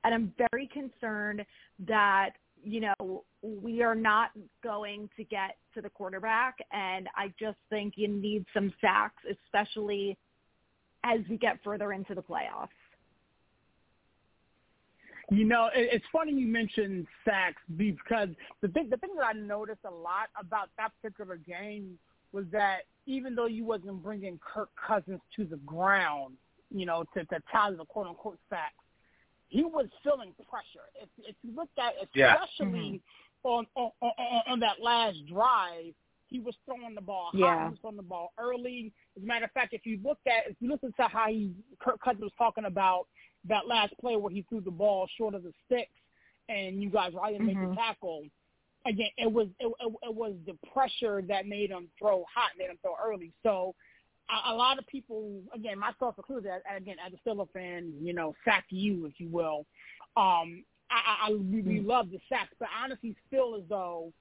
And 0.03 0.13
I'm 0.13 0.33
very 0.51 0.67
concerned 0.67 1.43
that 1.87 2.31
you 2.63 2.81
know 2.81 3.23
we 3.41 3.81
are 3.81 3.95
not 3.95 4.29
going 4.63 5.09
to 5.17 5.23
get 5.23 5.57
to 5.73 5.81
the 5.81 5.89
quarterback, 5.89 6.57
and 6.71 7.07
I 7.15 7.33
just 7.39 7.57
think 7.71 7.93
you 7.97 8.07
need 8.07 8.45
some 8.53 8.71
sacks, 8.79 9.23
especially 9.31 10.17
as 11.03 11.19
we 11.29 11.37
get 11.37 11.59
further 11.63 11.93
into 11.93 12.15
the 12.15 12.21
playoffs. 12.21 12.69
You 15.31 15.45
know, 15.45 15.69
it's 15.73 16.05
funny 16.11 16.33
you 16.33 16.47
mentioned 16.47 17.07
sacks 17.25 17.61
because 17.77 18.29
the 18.61 18.67
thing 18.67 18.89
the 18.89 18.97
thing 18.97 19.11
that 19.15 19.25
I 19.25 19.33
noticed 19.33 19.79
a 19.85 19.89
lot 19.89 20.29
about 20.39 20.69
that 20.77 20.91
particular 21.01 21.37
game 21.37 21.97
was 22.33 22.45
that 22.51 22.81
even 23.05 23.33
though 23.35 23.45
you 23.45 23.63
wasn't 23.63 24.03
bringing 24.03 24.39
Kirk 24.43 24.69
Cousins 24.75 25.21
to 25.35 25.45
the 25.45 25.57
ground, 25.57 26.35
you 26.71 26.85
know, 26.85 27.05
to, 27.13 27.23
to 27.25 27.39
tally 27.51 27.77
the 27.77 27.85
quote 27.85 28.07
unquote 28.07 28.37
facts, 28.49 28.75
he 29.47 29.63
was 29.63 29.87
feeling 30.03 30.33
pressure. 30.49 30.87
If, 31.01 31.09
if 31.19 31.35
you 31.41 31.55
look 31.55 31.69
at, 31.77 31.93
especially 32.03 33.01
yeah. 33.43 33.49
on, 33.49 33.65
on, 33.75 33.91
on 34.01 34.41
on 34.47 34.59
that 34.59 34.81
last 34.81 35.17
drive, 35.27 35.93
he 36.33 36.39
was 36.39 36.55
throwing 36.65 36.95
the 36.95 37.01
ball 37.01 37.29
high. 37.31 37.37
Yeah. 37.37 37.63
He 37.65 37.69
was 37.69 37.79
throwing 37.79 37.95
the 37.95 38.01
ball 38.01 38.33
early. 38.39 38.91
As 39.15 39.21
a 39.21 39.25
matter 39.25 39.45
of 39.45 39.51
fact, 39.51 39.73
if 39.73 39.85
you 39.85 39.99
look 40.03 40.17
at, 40.25 40.49
if 40.49 40.55
you 40.59 40.71
listen 40.71 40.91
to 40.99 41.03
how 41.03 41.27
he, 41.27 41.53
Kirk 41.79 42.01
Cousins 42.03 42.23
was 42.23 42.31
talking 42.39 42.65
about 42.65 43.05
that 43.47 43.67
last 43.67 43.93
play 44.01 44.15
where 44.15 44.33
he 44.33 44.43
threw 44.49 44.59
the 44.59 44.71
ball 44.71 45.07
short 45.15 45.35
of 45.35 45.43
the 45.43 45.53
sticks, 45.67 45.91
and 46.49 46.81
you 46.81 46.89
guys 46.89 47.13
right 47.13 47.35
and 47.35 47.45
make 47.45 47.55
the 47.55 47.75
tackle. 47.75 48.23
Again, 48.85 49.09
it 49.17 49.31
was 49.31 49.47
it, 49.59 49.67
it, 49.67 49.93
it 50.01 50.15
was 50.15 50.33
the 50.47 50.57
pressure 50.73 51.21
that 51.27 51.47
made 51.47 51.69
him 51.69 51.87
throw 51.99 52.25
hot, 52.33 52.49
made 52.57 52.71
him 52.71 52.79
throw 52.81 52.95
early. 53.01 53.31
So 53.43 53.75
a, 54.27 54.53
a 54.53 54.55
lot 54.55 54.79
of 54.79 54.87
people, 54.87 55.39
again, 55.53 55.77
myself 55.77 56.15
included, 56.17 56.49
again 56.75 56.95
as 57.05 57.13
a 57.13 57.29
Steelers 57.29 57.51
fan, 57.53 57.93
you 58.01 58.13
know, 58.13 58.33
sack 58.43 58.65
you 58.69 59.05
if 59.05 59.19
you 59.19 59.29
will. 59.29 59.67
Um, 60.17 60.65
I, 60.89 61.27
I, 61.27 61.27
I 61.27 61.31
we, 61.31 61.61
we 61.61 61.79
love 61.79 62.09
the 62.09 62.19
sacks, 62.27 62.55
but 62.59 62.69
honestly 62.83 63.15
feel 63.29 63.55
as 63.55 63.63
though 63.69 64.11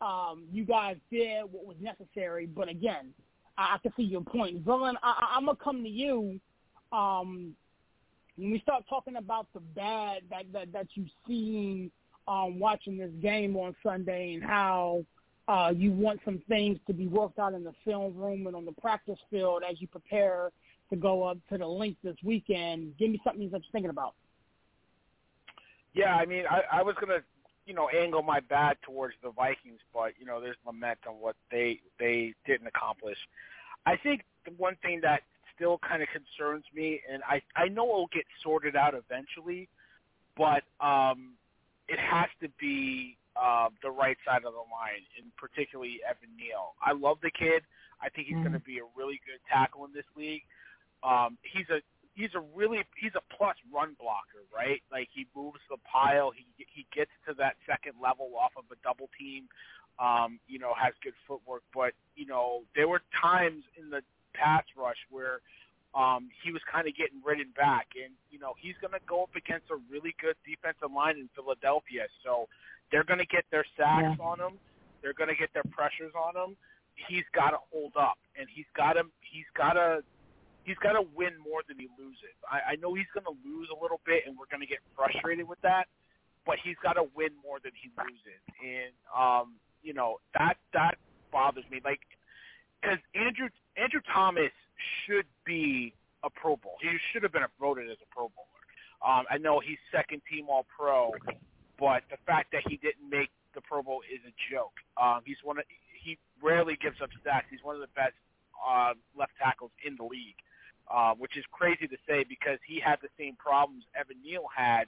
um, 0.00 0.44
you 0.52 0.64
guys 0.64 0.96
did 1.10 1.44
what 1.50 1.66
was 1.66 1.76
necessary. 1.80 2.46
But 2.46 2.68
again, 2.68 3.12
I, 3.56 3.74
I 3.74 3.78
can 3.78 3.92
see 3.96 4.02
your 4.02 4.22
point, 4.22 4.64
Villain. 4.64 4.96
I, 5.02 5.14
I, 5.20 5.36
I'm 5.36 5.46
gonna 5.46 5.58
come 5.62 5.82
to 5.82 5.88
you. 5.88 6.40
Um, 6.92 7.54
when 8.36 8.50
we 8.50 8.60
start 8.60 8.84
talking 8.88 9.16
about 9.16 9.46
the 9.54 9.60
bad 9.60 10.22
that 10.30 10.52
that, 10.52 10.72
that 10.72 10.86
you've 10.94 11.10
seen 11.26 11.90
um, 12.26 12.58
watching 12.58 12.96
this 12.96 13.12
game 13.20 13.56
on 13.56 13.74
Sunday 13.82 14.34
and 14.34 14.42
how 14.42 15.04
uh, 15.48 15.72
you 15.74 15.92
want 15.92 16.20
some 16.24 16.42
things 16.48 16.78
to 16.86 16.92
be 16.92 17.06
worked 17.06 17.38
out 17.38 17.52
in 17.52 17.64
the 17.64 17.74
film 17.84 18.16
room 18.16 18.46
and 18.46 18.56
on 18.56 18.64
the 18.64 18.72
practice 18.72 19.18
field 19.30 19.62
as 19.68 19.80
you 19.80 19.86
prepare 19.86 20.50
to 20.90 20.96
go 20.96 21.22
up 21.24 21.38
to 21.50 21.58
the 21.58 21.66
Linc 21.66 21.96
this 22.02 22.16
weekend. 22.24 22.96
Give 22.98 23.10
me 23.10 23.20
something 23.24 23.50
that 23.50 23.62
you're 23.62 23.72
thinking 23.72 23.90
about. 23.90 24.14
Yeah, 25.92 26.16
I 26.16 26.26
mean, 26.26 26.44
I, 26.50 26.78
I 26.78 26.82
was 26.82 26.96
gonna, 27.00 27.20
you 27.66 27.74
know, 27.74 27.88
angle 27.88 28.22
my 28.22 28.40
bat 28.40 28.78
towards 28.82 29.14
the 29.22 29.30
Vikings, 29.30 29.80
but 29.92 30.12
you 30.18 30.26
know, 30.26 30.40
there's 30.40 30.56
lament 30.66 30.98
on 31.08 31.14
what 31.14 31.36
they 31.50 31.80
they 31.98 32.34
didn't 32.46 32.66
accomplish. 32.66 33.18
I 33.86 33.96
think 33.96 34.22
the 34.44 34.52
one 34.52 34.76
thing 34.82 35.00
that 35.02 35.22
still 35.54 35.78
kind 35.78 36.02
of 36.02 36.08
concerns 36.08 36.64
me, 36.74 37.00
and 37.10 37.22
I 37.28 37.40
I 37.56 37.68
know 37.68 37.84
it'll 37.88 38.10
get 38.12 38.24
sorted 38.42 38.76
out 38.76 38.94
eventually, 38.94 39.68
but 40.36 40.62
um, 40.84 41.34
it 41.88 41.98
has 41.98 42.28
to 42.42 42.48
be 42.60 43.16
uh, 43.36 43.68
the 43.82 43.90
right 43.90 44.16
side 44.26 44.44
of 44.44 44.52
the 44.52 44.66
line, 44.70 45.04
and 45.18 45.34
particularly 45.36 46.00
Evan 46.08 46.34
Neal. 46.36 46.74
I 46.84 46.92
love 46.92 47.18
the 47.22 47.30
kid. 47.30 47.62
I 48.00 48.08
think 48.08 48.28
he's 48.28 48.36
going 48.36 48.52
to 48.52 48.60
be 48.60 48.78
a 48.78 48.88
really 48.96 49.20
good 49.24 49.40
tackle 49.50 49.84
in 49.84 49.92
this 49.92 50.04
league. 50.16 50.42
Um, 51.02 51.38
he's 51.42 51.68
a 51.70 51.80
he's 52.14 52.30
a 52.34 52.42
really 52.54 52.82
he's 52.96 53.14
a 53.14 53.24
plus 53.34 53.56
run 53.74 53.96
blocker, 54.00 54.46
right? 54.54 54.80
Like 54.90 55.08
he 55.12 55.26
moves 55.36 55.60
the 55.68 55.76
pile, 55.84 56.30
he 56.30 56.46
he 56.56 56.86
gets 56.94 57.10
to 57.28 57.34
that 57.38 57.54
second 57.66 57.94
level 58.02 58.30
off 58.38 58.52
of 58.56 58.64
a 58.72 58.78
double 58.82 59.10
team. 59.18 59.50
Um, 59.94 60.40
you 60.50 60.58
know, 60.58 60.74
has 60.74 60.90
good 61.06 61.14
footwork, 61.22 61.62
but 61.70 61.94
you 62.16 62.26
know 62.26 62.62
there 62.74 62.88
were 62.88 63.02
times 63.14 63.62
in 63.78 63.90
the 63.90 64.02
pass 64.34 64.64
rush 64.74 64.98
where 65.06 65.38
um, 65.94 66.26
he 66.42 66.50
was 66.50 66.58
kind 66.66 66.90
of 66.90 66.98
getting 66.98 67.22
ridden 67.22 67.54
back, 67.54 67.94
and 67.94 68.10
you 68.30 68.42
know 68.42 68.58
he's 68.58 68.74
going 68.82 68.90
to 68.90 69.04
go 69.06 69.22
up 69.22 69.34
against 69.38 69.70
a 69.70 69.78
really 69.86 70.10
good 70.18 70.34
defensive 70.42 70.90
line 70.90 71.14
in 71.14 71.30
Philadelphia, 71.38 72.10
so 72.26 72.50
they're 72.90 73.06
going 73.06 73.22
to 73.22 73.30
get 73.30 73.46
their 73.54 73.62
sacks 73.78 74.18
on 74.18 74.42
him, 74.42 74.58
they're 75.02 75.14
going 75.14 75.30
to 75.30 75.38
get 75.38 75.54
their 75.54 75.66
pressures 75.70 76.10
on 76.18 76.34
him. 76.34 76.58
He's 77.06 77.26
got 77.30 77.54
to 77.54 77.62
hold 77.70 77.94
up, 77.94 78.18
and 78.34 78.50
he's 78.50 78.66
got 78.74 78.98
to 78.98 79.06
he's 79.22 79.46
got 79.54 79.78
to 79.78 80.02
he's 80.64 80.80
got 80.80 80.96
to 80.96 81.04
win 81.14 81.36
more 81.38 81.60
than 81.68 81.78
he 81.78 81.88
loses. 82.00 82.34
I, 82.48 82.72
I 82.72 82.74
know 82.80 82.96
he's 82.96 83.08
going 83.12 83.28
to 83.28 83.36
lose 83.44 83.68
a 83.68 83.78
little 83.78 84.00
bit, 84.04 84.24
and 84.26 84.34
we're 84.36 84.50
going 84.50 84.64
to 84.64 84.68
get 84.68 84.80
frustrated 84.96 85.46
with 85.46 85.60
that. 85.62 85.86
But 86.44 86.56
he's 86.60 86.76
got 86.82 87.00
to 87.00 87.08
win 87.16 87.32
more 87.40 87.56
than 87.62 87.72
he 87.72 87.88
loses, 87.96 88.42
and 88.60 88.92
um, 89.08 89.56
you 89.80 89.94
know 89.94 90.20
that 90.36 90.60
that 90.76 91.00
bothers 91.32 91.64
me. 91.70 91.80
Like, 91.84 92.00
because 92.80 93.00
Andrew 93.16 93.48
Andrew 93.80 94.04
Thomas 94.12 94.52
should 95.04 95.24
be 95.46 95.94
a 96.20 96.28
Pro 96.28 96.56
Bowl. 96.56 96.76
He 96.84 96.92
should 97.12 97.22
have 97.22 97.32
been 97.32 97.48
voted 97.60 97.88
as 97.88 97.96
a 98.04 98.08
Pro 98.12 98.28
Bowler. 98.28 98.60
Um, 99.00 99.24
I 99.30 99.38
know 99.38 99.60
he's 99.60 99.80
second 99.88 100.20
team 100.28 100.52
All 100.52 100.66
Pro, 100.68 101.12
but 101.80 102.04
the 102.12 102.20
fact 102.26 102.52
that 102.52 102.60
he 102.68 102.76
didn't 102.76 103.08
make 103.08 103.32
the 103.54 103.62
Pro 103.64 103.82
Bowl 103.82 104.04
is 104.04 104.20
a 104.28 104.34
joke. 104.52 104.76
Um, 105.00 105.24
he's 105.24 105.40
one 105.44 105.56
of 105.56 105.64
he 105.96 106.18
rarely 106.44 106.76
gives 106.76 107.00
up 107.00 107.08
sacks. 107.24 107.46
He's 107.48 107.64
one 107.64 107.74
of 107.74 107.80
the 107.80 107.92
best 107.96 108.20
uh, 108.60 108.92
left 109.16 109.32
tackles 109.40 109.72
in 109.80 109.96
the 109.96 110.04
league 110.04 110.36
uh, 110.90 111.14
which 111.14 111.36
is 111.36 111.44
crazy 111.52 111.86
to 111.86 111.96
say 112.08 112.24
because 112.28 112.58
he 112.66 112.80
had 112.80 112.98
the 113.02 113.08
same 113.18 113.36
problems 113.36 113.84
Evan 113.98 114.16
Neal 114.22 114.44
had 114.54 114.84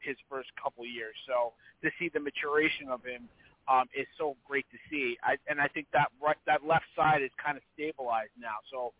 his 0.00 0.16
first 0.28 0.48
couple 0.62 0.84
years. 0.86 1.14
So 1.26 1.52
to 1.82 1.90
see 1.98 2.08
the 2.08 2.20
maturation 2.20 2.88
of 2.88 3.04
him 3.04 3.28
um, 3.68 3.86
is 3.94 4.06
so 4.18 4.36
great 4.46 4.66
to 4.72 4.78
see. 4.90 5.16
I, 5.22 5.36
and 5.48 5.60
I 5.60 5.68
think 5.68 5.86
that 5.92 6.08
right, 6.22 6.36
that 6.46 6.64
left 6.64 6.86
side 6.96 7.22
is 7.22 7.30
kind 7.42 7.56
of 7.56 7.62
stabilized 7.74 8.34
now. 8.40 8.58
So 8.70 8.92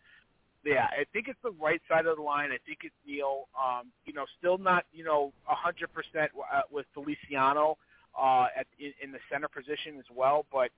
yeah, 0.65 0.87
I 0.93 1.05
think 1.13 1.29
it's 1.29 1.39
the 1.43 1.53
right 1.61 1.81
side 1.89 2.07
of 2.07 2.17
the 2.17 2.23
line. 2.23 2.51
I 2.53 2.59
think 2.67 2.81
it's 2.85 2.95
Neal. 3.07 3.49
Um, 3.57 3.89
you 4.05 4.13
know, 4.13 4.27
still 4.39 4.59
not 4.59 4.85
you 4.93 5.05
know 5.05 5.33
a 5.51 5.55
hundred 5.55 5.89
percent 5.93 6.31
uh, 6.37 6.63
with 6.71 6.87
Feliciano 6.93 7.79
uh, 8.21 8.47
at 8.57 8.67
in, 8.79 8.93
in 9.03 9.13
the 9.13 9.19
center 9.33 9.49
position 9.49 9.97
as 9.99 10.05
well, 10.15 10.45
but 10.53 10.71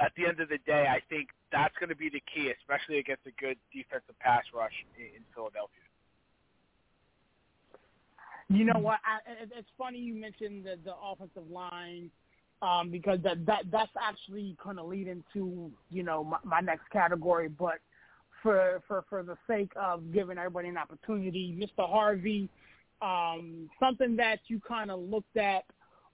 at 0.00 0.12
the 0.16 0.26
end 0.26 0.40
of 0.40 0.48
the 0.48 0.58
day, 0.66 0.86
I 0.88 1.00
think 1.08 1.28
that's 1.50 1.74
going 1.78 1.88
to 1.88 1.96
be 1.96 2.08
the 2.08 2.22
key, 2.32 2.52
especially 2.60 2.98
against 2.98 3.22
a 3.26 3.32
good 3.40 3.56
defensive 3.72 4.18
pass 4.20 4.44
rush 4.54 4.72
in, 4.96 5.22
Philadelphia. 5.34 5.82
You 8.48 8.64
know 8.64 8.78
what? 8.78 9.00
I, 9.04 9.18
it's 9.56 9.68
funny 9.76 9.98
you 9.98 10.14
mentioned 10.14 10.64
the, 10.64 10.78
the 10.84 10.94
offensive 10.96 11.50
line 11.50 12.10
um, 12.62 12.90
because 12.90 13.18
that, 13.22 13.44
that 13.46 13.64
that's 13.70 13.90
actually 14.00 14.56
going 14.62 14.76
to 14.76 14.84
lead 14.84 15.06
into 15.06 15.70
you 15.90 16.02
know 16.02 16.24
my, 16.24 16.38
my 16.44 16.60
next 16.60 16.88
category. 16.90 17.48
But 17.48 17.78
for 18.42 18.82
for 18.88 19.04
for 19.10 19.22
the 19.22 19.36
sake 19.46 19.72
of 19.76 20.12
giving 20.12 20.38
everybody 20.38 20.68
an 20.68 20.78
opportunity, 20.78 21.54
Mr. 21.58 21.88
Harvey, 21.88 22.48
um, 23.02 23.68
something 23.78 24.16
that 24.16 24.38
you 24.46 24.60
kind 24.66 24.90
of 24.90 25.00
looked 25.00 25.36
at 25.36 25.64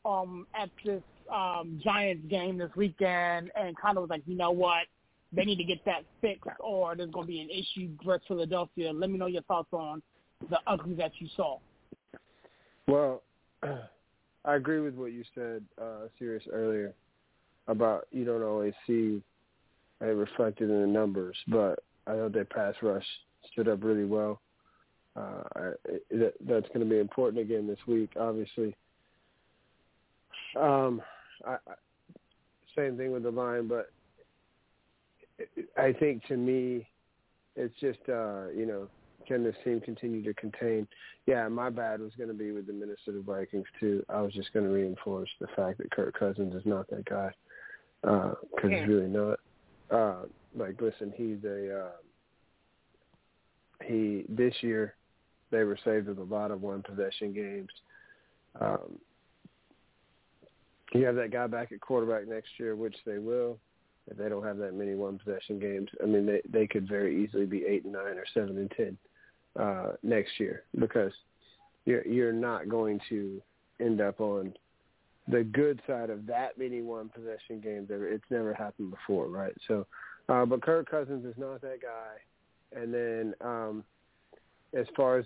um, 0.05 0.47
at 0.61 0.71
this 0.85 1.03
um, 1.33 1.81
Giants 1.83 2.27
game 2.29 2.59
this 2.59 2.71
weekend 2.77 3.51
and 3.55 3.77
kind 3.77 3.97
of 3.97 4.03
was 4.03 4.11
like, 4.11 4.23
you 4.27 4.37
know 4.37 4.51
what, 4.51 4.87
they 5.33 5.45
need 5.45 5.57
to 5.57 5.65
get 5.65 5.85
that 5.85 6.05
fixed, 6.21 6.49
or 6.61 6.95
there's 6.95 7.11
going 7.11 7.27
to 7.27 7.33
be 7.33 7.41
an 7.41 7.51
issue 7.51 7.91
with 8.05 8.23
Philadelphia. 8.29 8.93
Let 8.93 9.11
me 9.11 9.19
know 9.19 9.27
your 9.27 9.43
thoughts 9.43 9.69
on 9.73 10.03
the 10.51 10.59
ugly 10.67 10.95
that 10.95 11.13
you 11.19 11.29
saw. 11.37 11.59
Well, 12.87 13.23
I 14.45 14.57
agree 14.57 14.81
with 14.81 14.95
what 14.95 15.13
you 15.13 15.25
said, 15.35 15.65
uh, 15.81 16.09
Serious, 16.19 16.45
earlier 16.53 16.95
about 17.67 18.07
you 18.13 18.25
don't 18.25 18.43
always 18.43 18.75
see 18.87 19.23
it 20.01 20.05
reflected 20.05 20.69
in 20.69 20.83
the 20.83 20.87
numbers, 20.87 21.37
but 21.49 21.83
I 22.07 22.13
know 22.13 22.29
their 22.29 22.45
pass 22.45 22.75
rush 22.83 23.07
stood 23.53 23.69
up 23.69 23.83
really 23.83 24.05
well. 24.05 24.41
Uh, 25.17 25.43
I, 25.57 25.71
it, 26.11 26.35
that's 26.47 26.67
going 26.69 26.81
to 26.81 26.87
be 26.87 26.99
important 26.99 27.41
again 27.41 27.67
this 27.67 27.79
week, 27.87 28.11
obviously. 28.21 28.77
Um, 30.61 31.01
I, 31.47 31.53
I, 31.53 31.75
same 32.77 32.97
thing 32.97 33.13
with 33.13 33.23
the 33.23 33.31
line, 33.31 33.69
but 33.69 33.91
I 35.77 35.93
think 35.93 36.25
to 36.27 36.37
me, 36.37 36.89
it's 37.57 37.75
just 37.81 38.01
uh, 38.09 38.49
you 38.49 38.67
know, 38.67 38.89
can 39.27 39.45
this 39.45 39.55
team 39.65 39.81
continue 39.81 40.23
to 40.25 40.35
contain? 40.35 40.87
Yeah, 41.27 41.49
my 41.49 41.71
bad 41.71 42.01
was 42.01 42.13
going 42.17 42.29
to 42.29 42.35
be 42.35 42.51
with 42.53 42.67
the 42.67 42.73
Minnesota 42.73 43.23
Vikings 43.25 43.67
too. 43.81 44.05
I 44.09 44.21
was 44.21 44.33
just 44.33 44.53
going 44.53 44.67
to 44.67 44.73
reinforce 44.73 45.31
the 45.41 45.47
fact 45.57 45.79
that 45.79 45.91
Kirk 45.91 46.19
Cousins 46.19 46.55
is 46.55 46.67
not 46.67 46.89
that 46.91 47.05
guy 47.05 47.31
because 48.03 48.71
he's 48.71 48.89
really 48.89 49.09
not. 49.09 49.39
Uh, 49.91 50.23
like, 50.57 50.81
listen, 50.81 51.13
he's 51.17 51.43
a 51.45 51.85
uh, 51.85 51.91
he 53.85 54.25
this 54.29 54.55
year 54.61 54.95
they 55.51 55.65
were 55.65 55.79
saved 55.85 56.09
with 56.09 56.19
a 56.19 56.23
lot 56.23 56.51
of 56.51 56.63
one 56.63 56.83
possession 56.83 57.33
games. 57.33 57.71
Um, 58.61 58.99
you 60.95 61.05
have 61.07 61.17
that 61.17 61.33
guy 61.33 61.47
back 61.47 61.73
at 61.73 61.81
quarterback 61.81 62.29
next 62.29 62.51
year, 62.59 62.77
which 62.77 62.97
they 63.05 63.19
will. 63.19 63.59
If 64.07 64.19
they 64.19 64.29
don't 64.29 64.45
have 64.45 64.59
that 64.59 64.75
many 64.75 64.95
one 64.95 65.19
possession 65.19 65.59
games, 65.59 65.89
I 66.03 66.07
mean, 66.07 66.27
they 66.27 66.43
they 66.51 66.67
could 66.67 66.87
very 66.87 67.25
easily 67.25 67.47
be 67.47 67.65
eight 67.65 67.85
and 67.85 67.93
nine 67.93 68.19
or 68.19 68.25
seven 68.35 68.59
and 68.59 68.71
ten 68.77 68.99
uh, 69.59 69.93
next 70.03 70.39
year 70.39 70.65
because 70.79 71.13
you're 71.87 72.07
you're 72.07 72.33
not 72.33 72.69
going 72.69 73.01
to 73.09 73.41
end 73.81 74.01
up 74.01 74.21
on 74.21 74.53
the 75.27 75.43
good 75.43 75.81
side 75.87 76.11
of 76.11 76.27
that 76.27 76.59
many 76.59 76.83
one 76.83 77.09
possession 77.09 77.61
games. 77.63 77.89
Ever. 77.93 78.09
It's 78.09 78.25
never 78.31 78.53
happened 78.53 78.91
before, 78.91 79.29
right? 79.29 79.55
So, 79.67 79.87
uh, 80.29 80.45
but 80.45 80.61
Kirk 80.61 80.91
Cousins 80.91 81.25
is 81.25 81.35
not 81.39 81.63
that 81.63 81.79
guy. 81.81 82.79
And 82.79 82.93
then 82.93 83.35
um, 83.41 83.85
as 84.79 84.87
far 84.95 85.19
as 85.19 85.25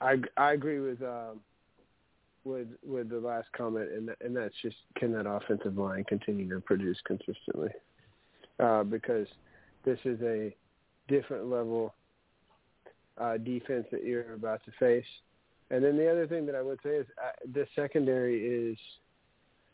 I 0.00 0.16
I 0.36 0.52
agree 0.52 0.80
with. 0.80 1.02
Um, 1.02 1.40
with 2.48 2.68
with 2.86 3.10
the 3.10 3.20
last 3.20 3.48
comment, 3.56 3.90
and 3.92 4.10
and 4.20 4.36
that's 4.36 4.54
just 4.62 4.76
can 4.96 5.12
that 5.12 5.26
offensive 5.26 5.76
line 5.76 6.04
continue 6.04 6.48
to 6.48 6.60
produce 6.60 6.98
consistently? 7.06 7.70
uh, 8.60 8.82
because 8.82 9.26
this 9.84 9.98
is 10.04 10.20
a 10.22 10.54
different 11.08 11.50
level 11.50 11.94
uh, 13.18 13.36
defense 13.38 13.86
that 13.90 14.04
you're 14.04 14.34
about 14.34 14.64
to 14.64 14.72
face. 14.78 15.06
And 15.70 15.84
then 15.84 15.96
the 15.96 16.10
other 16.10 16.26
thing 16.26 16.46
that 16.46 16.54
I 16.54 16.62
would 16.62 16.78
say 16.82 16.90
is 16.90 17.06
uh, 17.22 17.30
the 17.52 17.66
secondary 17.76 18.70
is 18.70 18.78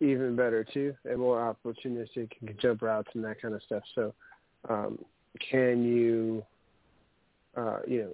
even 0.00 0.36
better 0.36 0.64
too, 0.64 0.94
and 1.04 1.18
more 1.18 1.56
opportunistic 1.64 2.30
and 2.40 2.48
can 2.48 2.56
jump 2.60 2.82
routes 2.82 3.08
and 3.14 3.24
that 3.24 3.40
kind 3.40 3.54
of 3.54 3.62
stuff. 3.62 3.82
So, 3.94 4.12
um, 4.68 4.98
can 5.50 5.84
you, 5.84 6.44
uh, 7.56 7.78
you 7.86 8.02
know, 8.02 8.12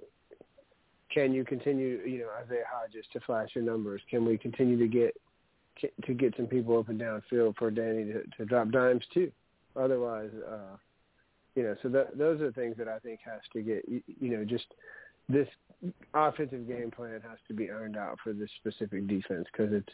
can 1.13 1.33
you 1.33 1.43
continue, 1.43 2.01
you 2.05 2.19
know, 2.19 2.29
Isaiah 2.43 2.63
Hodgins 2.63 3.09
to 3.13 3.19
flash 3.21 3.49
your 3.53 3.63
numbers? 3.63 4.01
Can 4.09 4.25
we 4.25 4.37
continue 4.37 4.77
to 4.77 4.87
get 4.87 5.15
to 6.05 6.13
get 6.13 6.35
some 6.37 6.47
people 6.47 6.77
up 6.77 6.89
and 6.89 6.99
down 6.99 7.23
field 7.29 7.55
for 7.57 7.71
Danny 7.71 8.05
to, 8.05 8.23
to 8.37 8.45
drop 8.45 8.69
dimes 8.69 9.03
too? 9.13 9.31
Otherwise, 9.75 10.29
uh, 10.49 10.75
you 11.55 11.63
know, 11.63 11.75
so 11.81 11.89
that, 11.89 12.17
those 12.17 12.41
are 12.41 12.51
things 12.51 12.75
that 12.77 12.87
I 12.87 12.99
think 12.99 13.19
has 13.25 13.41
to 13.53 13.61
get, 13.61 13.87
you, 13.87 14.01
you 14.19 14.37
know, 14.37 14.45
just 14.45 14.65
this 15.27 15.47
offensive 16.13 16.67
game 16.67 16.91
plan 16.91 17.21
has 17.27 17.39
to 17.47 17.53
be 17.53 17.69
earned 17.69 17.97
out 17.97 18.17
for 18.23 18.33
this 18.33 18.49
specific 18.59 19.07
defense 19.07 19.47
because 19.51 19.73
it's, 19.73 19.93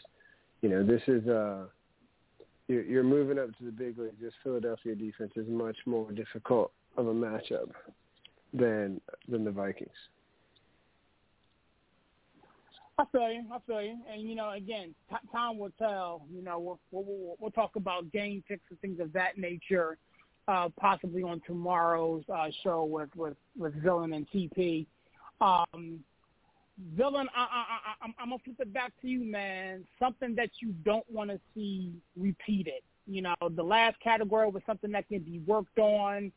you 0.60 0.68
know, 0.68 0.84
this 0.84 1.02
is 1.06 1.26
uh, 1.28 1.64
you're, 2.66 2.82
you're 2.82 3.04
moving 3.04 3.38
up 3.38 3.56
to 3.58 3.64
the 3.64 3.70
big 3.70 3.98
league. 3.98 4.20
This 4.20 4.34
Philadelphia 4.42 4.94
defense 4.94 5.32
is 5.36 5.46
much 5.48 5.76
more 5.86 6.10
difficult 6.12 6.72
of 6.96 7.06
a 7.06 7.14
matchup 7.14 7.70
than 8.52 9.00
than 9.28 9.44
the 9.44 9.50
Vikings. 9.50 9.90
I 12.98 13.04
feel 13.12 13.30
you. 13.30 13.44
I 13.52 13.58
feel 13.66 13.82
you. 13.82 13.96
And 14.12 14.28
you 14.28 14.34
know, 14.34 14.50
again, 14.50 14.94
t- 15.08 15.16
time 15.32 15.58
will 15.58 15.72
tell. 15.78 16.22
You 16.34 16.42
know, 16.42 16.58
we'll, 16.58 16.80
we'll 16.90 17.36
we'll 17.38 17.50
talk 17.52 17.76
about 17.76 18.10
game 18.12 18.42
picks 18.48 18.62
and 18.70 18.80
things 18.80 18.98
of 18.98 19.12
that 19.12 19.38
nature, 19.38 19.98
uh, 20.48 20.68
possibly 20.80 21.22
on 21.22 21.40
tomorrow's 21.46 22.24
uh, 22.34 22.48
show 22.64 22.84
with 22.84 23.14
with 23.14 23.36
with 23.56 23.74
Villain 23.82 24.12
and 24.12 24.28
TP. 24.30 24.86
Um, 25.40 26.00
Villain, 26.96 27.28
I, 27.34 27.40
I, 27.40 27.44
I, 27.44 28.04
I'm, 28.04 28.14
I'm 28.18 28.28
gonna 28.30 28.42
flip 28.44 28.56
it 28.60 28.72
back 28.72 28.92
to 29.02 29.08
you, 29.08 29.24
man. 29.24 29.84
Something 29.98 30.34
that 30.34 30.50
you 30.60 30.72
don't 30.84 31.08
want 31.10 31.30
to 31.30 31.38
see 31.54 31.92
repeated. 32.16 32.82
You 33.06 33.22
know, 33.22 33.34
the 33.50 33.62
last 33.62 33.98
category 34.00 34.48
was 34.50 34.62
something 34.66 34.90
that 34.92 35.08
can 35.08 35.20
be 35.20 35.40
worked 35.46 35.78
on. 35.78 36.32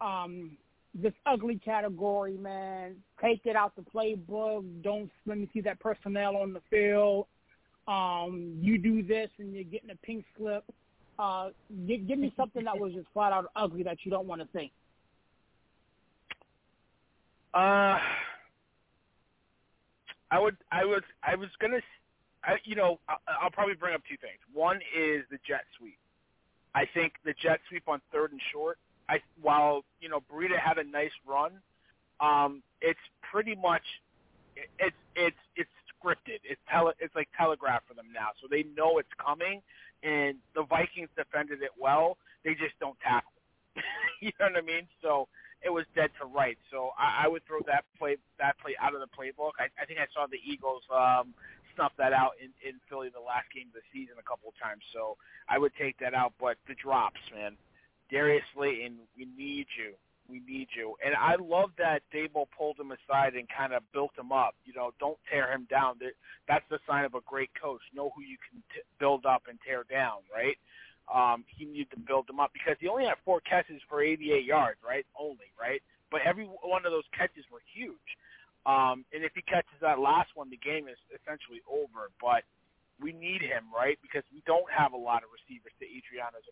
Um, 0.00 0.52
this 0.94 1.12
ugly 1.26 1.58
category, 1.64 2.36
man. 2.36 2.96
Take 3.20 3.46
it 3.46 3.56
out 3.56 3.74
the 3.76 3.82
playbook. 3.82 4.64
Don't 4.82 5.10
let 5.26 5.38
me 5.38 5.48
see 5.52 5.60
that 5.62 5.80
personnel 5.80 6.36
on 6.36 6.52
the 6.52 6.60
field. 6.70 7.26
Um, 7.88 8.58
you 8.60 8.78
do 8.78 9.02
this 9.02 9.30
and 9.38 9.54
you're 9.54 9.64
getting 9.64 9.90
a 9.90 9.96
pink 9.96 10.24
slip. 10.36 10.64
Uh, 11.18 11.50
give, 11.86 12.06
give 12.06 12.18
me 12.18 12.32
something 12.36 12.64
that 12.64 12.78
was 12.78 12.92
just 12.92 13.06
flat 13.12 13.32
out 13.32 13.46
ugly 13.56 13.82
that 13.82 13.98
you 14.04 14.10
don't 14.10 14.26
want 14.26 14.40
to 14.40 14.48
see. 14.56 14.70
Uh, 17.54 17.98
I 20.30 20.38
would, 20.38 20.56
I 20.70 20.84
was, 20.84 21.02
I 21.22 21.34
was 21.34 21.48
gonna, 21.60 21.80
I, 22.44 22.56
you 22.64 22.74
know, 22.74 22.98
I'll, 23.08 23.18
I'll 23.42 23.50
probably 23.50 23.74
bring 23.74 23.94
up 23.94 24.00
two 24.08 24.16
things. 24.16 24.38
One 24.54 24.76
is 24.96 25.24
the 25.30 25.38
jet 25.46 25.64
sweep. 25.78 25.98
I 26.74 26.86
think 26.94 27.14
the 27.24 27.34
jet 27.42 27.60
sweep 27.68 27.82
on 27.86 28.00
third 28.10 28.32
and 28.32 28.40
short 28.50 28.78
I 29.08 29.20
while 29.40 29.84
you 30.00 30.08
know 30.08 30.20
Breida 30.20 30.58
had 30.58 30.78
a 30.78 30.84
nice 30.84 31.12
run, 31.26 31.52
um, 32.20 32.62
it's 32.80 33.00
pretty 33.30 33.54
much 33.54 33.82
it's 34.78 34.96
it's 35.16 35.36
it's 35.56 35.70
scripted. 35.90 36.40
It's 36.44 36.60
tele 36.70 36.92
it's 36.98 37.14
like 37.14 37.28
telegraphed 37.36 37.88
for 37.88 37.94
them 37.94 38.08
now, 38.12 38.28
so 38.40 38.48
they 38.50 38.64
know 38.76 38.98
it's 38.98 39.12
coming. 39.24 39.62
And 40.02 40.38
the 40.54 40.64
Vikings 40.64 41.08
defended 41.16 41.62
it 41.62 41.70
well. 41.78 42.18
They 42.44 42.54
just 42.54 42.74
don't 42.80 42.98
tackle. 42.98 43.30
you 44.20 44.32
know 44.40 44.46
what 44.50 44.56
I 44.58 44.66
mean? 44.66 44.88
So 45.00 45.28
it 45.62 45.70
was 45.70 45.86
dead 45.94 46.10
to 46.20 46.26
rights. 46.26 46.60
So 46.70 46.90
I, 46.98 47.24
I 47.24 47.28
would 47.28 47.46
throw 47.46 47.60
that 47.66 47.84
play 47.98 48.16
that 48.38 48.58
play 48.58 48.74
out 48.82 48.94
of 48.94 49.00
the 49.00 49.10
playbook. 49.14 49.58
I, 49.58 49.70
I 49.80 49.86
think 49.86 50.00
I 50.00 50.06
saw 50.12 50.26
the 50.26 50.42
Eagles 50.42 50.82
um, 50.90 51.34
snuff 51.74 51.92
that 51.98 52.12
out 52.12 52.32
in, 52.42 52.50
in 52.66 52.82
Philly 52.88 53.08
the 53.14 53.22
last 53.22 53.46
game 53.54 53.70
of 53.70 53.78
the 53.78 53.86
season 53.94 54.18
a 54.18 54.26
couple 54.26 54.50
of 54.50 54.56
times. 54.58 54.82
So 54.92 55.16
I 55.48 55.58
would 55.58 55.72
take 55.78 55.98
that 56.02 56.14
out. 56.14 56.34
But 56.40 56.58
the 56.66 56.74
drops, 56.74 57.22
man, 57.32 57.56
Darius 58.12 58.44
Slayton, 58.54 59.00
we 59.16 59.26
need 59.36 59.66
you. 59.80 59.96
We 60.28 60.44
need 60.46 60.68
you. 60.76 60.94
And 61.04 61.16
I 61.16 61.34
love 61.40 61.70
that 61.78 62.04
Daboll 62.12 62.46
pulled 62.56 62.78
him 62.78 62.92
aside 62.92 63.34
and 63.34 63.48
kind 63.48 63.72
of 63.72 63.82
built 63.92 64.12
him 64.16 64.30
up. 64.30 64.54
You 64.64 64.76
know, 64.76 64.92
don't 65.00 65.18
tear 65.32 65.50
him 65.50 65.66
down. 65.68 65.96
That's 66.46 66.64
the 66.70 66.78
sign 66.86 67.04
of 67.04 67.14
a 67.14 67.24
great 67.26 67.50
coach. 67.60 67.80
Know 67.96 68.12
who 68.14 68.22
you 68.22 68.36
can 68.36 68.62
t- 68.70 68.84
build 69.00 69.24
up 69.24 69.48
and 69.48 69.58
tear 69.66 69.84
down, 69.90 70.20
right? 70.28 70.56
Um, 71.10 71.44
he 71.48 71.64
needed 71.64 71.90
to 71.96 72.00
build 72.00 72.28
them 72.28 72.38
up 72.38 72.52
because 72.52 72.76
he 72.78 72.86
only 72.86 73.04
had 73.04 73.18
four 73.24 73.40
catches 73.40 73.80
for 73.88 74.04
88 74.04 74.44
yards, 74.44 74.78
right? 74.86 75.04
Only, 75.18 75.50
right? 75.58 75.82
But 76.12 76.20
every 76.24 76.44
one 76.44 76.86
of 76.86 76.92
those 76.92 77.08
catches 77.16 77.44
were 77.50 77.64
huge. 77.74 78.10
Um, 78.64 79.04
and 79.10 79.24
if 79.24 79.32
he 79.34 79.42
catches 79.42 79.74
that 79.80 79.98
last 79.98 80.30
one, 80.36 80.52
the 80.52 80.60
game 80.60 80.86
is 80.86 81.00
essentially 81.10 81.64
over. 81.66 82.12
But 82.20 82.46
we 83.02 83.10
need 83.12 83.42
him, 83.42 83.66
right? 83.74 83.98
Because 84.04 84.22
we 84.30 84.44
don't 84.46 84.68
have 84.70 84.92
a 84.92 85.00
lot 85.00 85.24
of 85.26 85.34
receivers 85.34 85.74
to 85.82 85.86
Adrianna's 85.88 86.46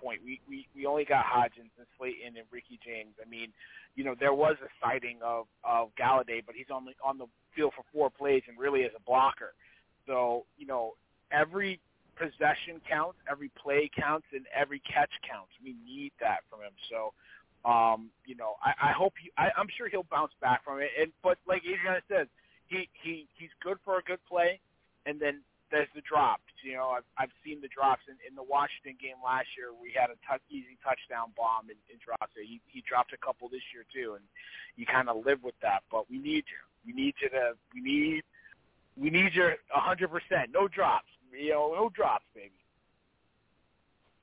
point. 0.00 0.20
We 0.24 0.40
we 0.48 0.66
we 0.74 0.86
only 0.86 1.04
got 1.04 1.24
Hodgins 1.24 1.72
and 1.78 1.86
Slayton 1.98 2.36
and 2.36 2.46
Ricky 2.50 2.78
James. 2.84 3.14
I 3.24 3.28
mean, 3.28 3.52
you 3.94 4.04
know, 4.04 4.14
there 4.18 4.34
was 4.34 4.56
a 4.62 4.68
sighting 4.80 5.18
of 5.24 5.46
of 5.64 5.90
Golladay, 6.00 6.42
but 6.44 6.54
he's 6.54 6.70
only 6.72 6.94
on 7.04 7.18
the 7.18 7.26
field 7.54 7.72
for 7.76 7.84
four 7.92 8.10
plays 8.10 8.42
and 8.48 8.58
really 8.58 8.84
as 8.84 8.92
a 8.96 9.02
blocker. 9.02 9.54
So 10.06 10.46
you 10.58 10.66
know, 10.66 10.94
every 11.30 11.80
possession 12.16 12.80
counts, 12.88 13.18
every 13.30 13.50
play 13.60 13.90
counts, 13.94 14.26
and 14.32 14.46
every 14.54 14.80
catch 14.80 15.10
counts. 15.28 15.52
We 15.62 15.74
need 15.86 16.12
that 16.20 16.40
from 16.50 16.60
him. 16.60 16.72
So. 16.90 17.12
Um, 17.64 18.10
you 18.24 18.36
know, 18.36 18.54
I, 18.62 18.90
I 18.90 18.92
hope 18.92 19.14
he, 19.20 19.32
I, 19.36 19.48
I'm 19.58 19.66
sure 19.76 19.88
he'll 19.88 20.06
bounce 20.08 20.30
back 20.40 20.62
from 20.62 20.78
it. 20.78 20.90
And 21.00 21.10
but 21.20 21.38
like 21.48 21.62
Adrianna 21.64 21.98
says, 22.08 22.28
he 22.68 22.88
he 23.02 23.26
he's 23.36 23.50
good 23.60 23.78
for 23.84 23.98
a 23.98 24.02
good 24.02 24.20
play, 24.28 24.60
and 25.04 25.18
then 25.18 25.40
drops. 26.06 26.46
You 26.62 26.74
know, 26.74 26.94
I've 26.94 27.08
I've 27.18 27.34
seen 27.44 27.60
the 27.60 27.68
drops 27.68 28.02
in, 28.08 28.16
in 28.26 28.34
the 28.34 28.42
Washington 28.42 28.96
game 29.02 29.18
last 29.22 29.50
year. 29.58 29.74
We 29.74 29.92
had 29.92 30.10
a 30.10 30.18
t- 30.24 30.46
easy 30.48 30.78
touchdown 30.82 31.34
bomb 31.36 31.68
in, 31.68 31.76
in 31.90 31.98
drops. 31.98 32.32
He 32.34 32.60
he 32.66 32.82
dropped 32.86 33.12
a 33.12 33.18
couple 33.18 33.48
this 33.48 33.62
year 33.74 33.84
too, 33.90 34.14
and 34.14 34.24
you 34.76 34.86
kind 34.86 35.08
of 35.08 35.26
live 35.26 35.42
with 35.42 35.58
that. 35.62 35.82
But 35.90 36.10
we 36.10 36.18
need 36.18 36.46
you. 36.46 36.62
We 36.86 36.92
need 36.94 37.14
you 37.20 37.28
to. 37.30 37.58
We 37.74 37.80
need. 37.82 38.22
We 38.96 39.10
need 39.10 39.34
your 39.34 39.56
hundred 39.68 40.08
percent. 40.08 40.50
No 40.54 40.68
drops. 40.68 41.10
You 41.30 41.52
know, 41.52 41.74
no 41.74 41.90
drops, 41.90 42.24
baby. 42.34 42.54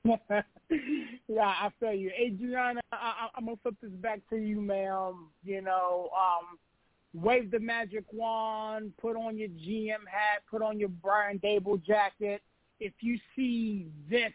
yeah, 1.28 1.46
I 1.46 1.70
feel 1.80 1.94
you, 1.94 2.10
Adrianna. 2.20 2.80
I, 2.92 2.96
I, 2.96 3.28
I'm 3.36 3.46
gonna 3.46 3.56
flip 3.62 3.76
this 3.80 3.90
back 3.90 4.20
to 4.30 4.36
you, 4.36 4.60
ma'am. 4.60 5.28
You 5.44 5.62
know, 5.62 6.10
um, 6.12 6.58
wave 7.14 7.50
the 7.50 7.60
magic 7.60 8.04
wand, 8.12 8.92
put 9.00 9.16
on 9.16 9.38
your 9.38 9.48
GM 9.48 10.04
hat, 10.10 10.42
put 10.50 10.62
on 10.62 10.78
your 10.78 10.88
Brian 10.88 11.38
Daboll 11.38 11.82
jacket. 11.84 12.42
If 12.80 12.92
you 13.00 13.18
see 13.36 13.86
this 14.10 14.32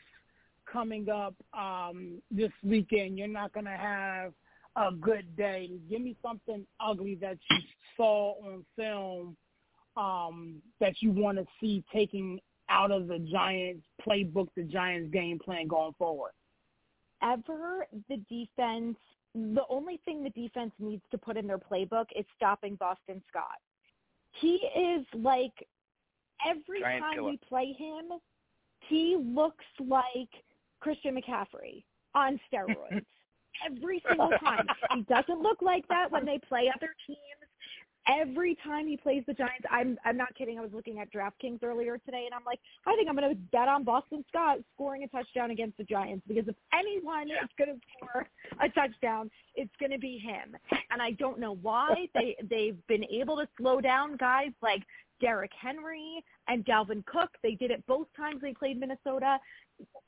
coming 0.72 1.10
up 1.10 1.36
um, 1.54 2.22
this 2.32 2.52
weekend, 2.64 3.18
you're 3.18 3.28
not 3.28 3.54
going 3.54 3.66
to 3.66 3.72
have 3.72 4.34
a 4.76 4.92
good 4.94 5.36
day. 5.36 5.72
Give 5.90 6.02
me 6.02 6.16
something 6.22 6.66
ugly 6.80 7.16
that 7.16 7.38
you 7.52 7.58
saw 7.98 8.36
on 8.46 8.66
film 8.76 9.36
um, 9.98 10.62
that 10.80 11.02
you 11.02 11.12
want 11.12 11.38
to 11.38 11.46
see 11.60 11.84
taking 11.94 12.40
out 12.70 12.92
of 12.92 13.08
the 13.08 13.20
Giants 13.20 13.84
playbook, 14.08 14.48
the 14.56 14.64
Giants 14.64 15.12
game 15.12 15.40
plan 15.40 15.68
going 15.68 15.94
forward. 15.98 16.32
Ever 17.22 17.86
the 18.08 18.18
defense 18.30 18.96
the 19.56 19.64
only 19.70 20.00
thing 20.06 20.24
the 20.24 20.30
defense 20.32 20.72
needs 20.80 21.04
to 21.12 21.18
put 21.18 21.38
in 21.38 21.48
their 21.48 21.58
playbook 21.58 22.06
is 22.16 22.26
stopping 22.36 22.76
Boston 22.76 23.22
Scott. 23.30 23.58
He 24.32 24.56
is 24.76 25.06
like 25.14 25.54
every 26.46 26.82
Giant 26.82 27.04
time 27.04 27.14
killer. 27.16 27.30
we 27.32 27.40
play 27.48 27.74
him, 27.74 28.06
he 28.88 29.18
looks 29.20 29.66
like 29.80 30.30
Christian 30.80 31.16
McCaffrey 31.16 31.84
on 32.16 32.40
steroids. 32.54 33.06
every 33.66 34.02
single 34.08 34.32
time. 34.44 34.66
He 34.96 35.02
doesn't 35.04 35.42
look 35.42 35.62
like 35.62 35.88
that 35.90 36.12
when 36.12 36.26
they 36.26 36.40
play 36.48 36.72
other 36.74 36.94
teams 37.06 37.49
every 38.08 38.58
time 38.66 38.88
he 38.88 38.98
plays 38.98 39.24
the 39.28 39.34
Giants, 39.34 39.66
I'm 39.70 39.98
I'm 40.06 40.18
not 40.18 40.36
kidding. 40.36 40.58
I 40.58 40.62
was 40.62 40.72
looking 40.74 41.00
at 41.00 41.12
DraftKings 41.14 41.64
earlier 41.64 41.98
today, 41.98 42.24
and 42.26 42.34
I'm 42.34 42.46
like, 42.46 42.60
I 42.86 42.96
think 42.96 43.10
I'm 43.10 43.16
going 43.16 43.30
to 43.30 43.36
bet 43.52 43.68
on 43.68 43.84
Boston 43.84 44.24
Scott 44.30 44.60
scoring 44.76 45.04
a 45.04 45.08
touchdown 45.08 45.52
against 45.52 45.78
the 45.78 45.84
Giants 45.84 46.24
because 46.28 46.48
if 46.48 46.56
anyone 46.74 47.30
is 47.30 47.50
going 47.58 47.76
to 47.76 47.82
score 47.98 48.28
a 48.62 48.70
touchdown, 48.70 49.30
it's 49.56 49.74
going 49.80 49.92
to 49.92 50.00
be 50.00 50.18
him. 50.18 50.56
And 50.92 51.02
I 51.02 51.12
don't 51.12 51.40
know 51.40 51.56
why 51.62 52.08
they 52.14 52.36
they've 52.50 52.78
been 52.88 53.06
able 53.06 53.38
to 53.38 53.48
slow 53.58 53.82
down 53.82 54.18
guys 54.18 54.52
like 54.62 54.84
Derrick 55.20 55.52
Henry 55.60 56.24
and 56.48 56.66
Dalvin 56.66 57.06
Cook. 57.06 57.30
They 57.44 57.56
did 57.56 57.72
it 57.72 57.86
both 57.88 58.08
times 58.16 58.42
they 58.42 58.54
played 58.54 58.80
Minnesota. 58.80 59.38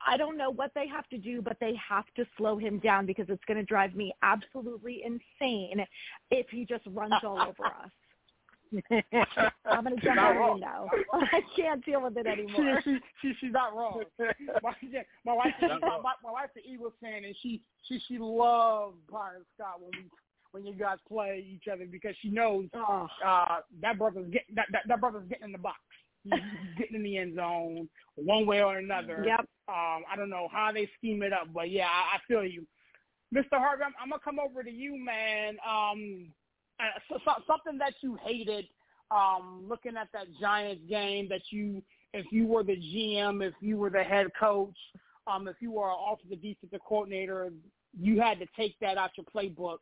I 0.06 0.18
don't 0.18 0.38
know 0.38 0.50
what 0.50 0.72
they 0.74 0.88
have 0.88 1.08
to 1.10 1.18
do, 1.18 1.42
but 1.42 1.58
they 1.60 1.74
have 1.76 2.06
to 2.16 2.26
slow 2.38 2.58
him 2.58 2.80
down 2.80 3.06
because 3.06 3.28
it's 3.30 3.44
going 3.48 3.58
to 3.58 3.64
drive 3.64 3.96
me 3.96 4.14
absolutely 4.24 5.04
insane 5.06 5.86
if 6.32 6.48
he 6.50 6.66
just 6.66 6.84
runs 6.88 7.14
all 7.24 7.40
over 7.40 7.66
us. 7.66 7.92
I'm 9.70 9.84
going 9.84 9.98
to 9.98 10.02
jump 10.02 10.18
out 10.18 10.34
the 10.34 10.52
window. 10.54 10.90
I 11.14 11.42
can't 11.56 11.84
deal 11.86 12.02
with 12.02 12.18
it 12.18 12.26
anymore. 12.26 12.80
She, 12.84 12.92
she, 12.92 13.00
she, 13.22 13.34
she's 13.40 13.52
not 13.52 13.76
wrong. 13.76 14.04
My, 14.64 14.74
my 15.26 15.34
wife, 15.34 15.54
my, 15.62 15.78
my, 15.80 16.14
my 16.24 16.32
wife's 16.32 16.56
an 16.56 16.64
Eagles 16.66 16.94
fan, 17.02 17.26
and 17.26 17.36
she 17.42 17.62
she 17.88 18.00
she 18.08 18.18
loves 18.18 18.96
Byron 19.12 19.44
Scott 19.56 19.82
when 19.82 19.92
we 19.92 20.10
when 20.52 20.66
you 20.66 20.74
guys 20.74 20.98
play 21.08 21.46
each 21.48 21.68
other 21.72 21.86
because 21.86 22.16
she 22.22 22.30
knows 22.30 22.68
uh, 22.74 23.58
that 23.82 23.98
brother's 23.98 24.30
getting 24.32 24.56
that, 24.56 24.68
that 24.72 24.84
that 24.88 25.00
brother's 25.02 25.28
getting 25.28 25.46
in 25.46 25.52
the 25.52 25.58
box. 25.58 25.80
Getting 26.78 26.96
in 26.96 27.04
the 27.04 27.18
end 27.18 27.36
zone 27.36 27.90
one 28.16 28.46
way 28.46 28.62
or 28.62 28.78
another. 28.78 29.24
Yep. 29.26 29.40
Um, 29.68 30.04
I 30.12 30.16
don't 30.16 30.30
know 30.30 30.48
how 30.52 30.72
they 30.72 30.90
scheme 30.98 31.24
it 31.24 31.34
up, 31.34 31.48
but 31.54 31.72
yeah, 31.72 31.88
I, 31.88 32.18
I 32.18 32.20
feel 32.28 32.44
you, 32.44 32.66
Mr. 33.34 33.54
Harvey. 33.54 33.84
I'm, 33.86 33.94
I'm 34.02 34.10
gonna 34.10 34.22
come 34.24 34.40
over 34.40 34.64
to 34.64 34.72
you, 34.72 34.98
man. 35.04 35.58
Um, 35.68 36.28
uh, 36.80 37.00
so, 37.10 37.18
so, 37.26 37.32
something 37.48 37.78
that 37.78 37.94
you 38.02 38.18
hated, 38.24 38.66
um, 39.12 39.66
looking 39.68 39.98
at 39.98 40.10
that 40.14 40.28
Giants 40.40 40.84
game 40.90 41.28
that 41.30 41.42
you, 41.52 41.82
if 42.14 42.26
you 42.32 42.46
were 42.46 42.64
the 42.64 42.76
GM, 42.76 43.46
if 43.46 43.54
you 43.62 43.78
were 43.78 43.90
the 43.90 44.04
head 44.04 44.28
coach, 44.40 44.78
um, 45.28 45.48
if 45.48 45.56
you 45.60 45.72
were 45.72 45.90
an 45.90 45.98
offensive 46.12 46.42
defensive 46.42 46.80
coordinator, 46.88 47.52
you 48.00 48.20
had 48.20 48.40
to 48.40 48.46
take 48.56 48.76
that 48.80 48.98
out 48.98 49.12
your 49.18 49.26
playbook 49.34 49.80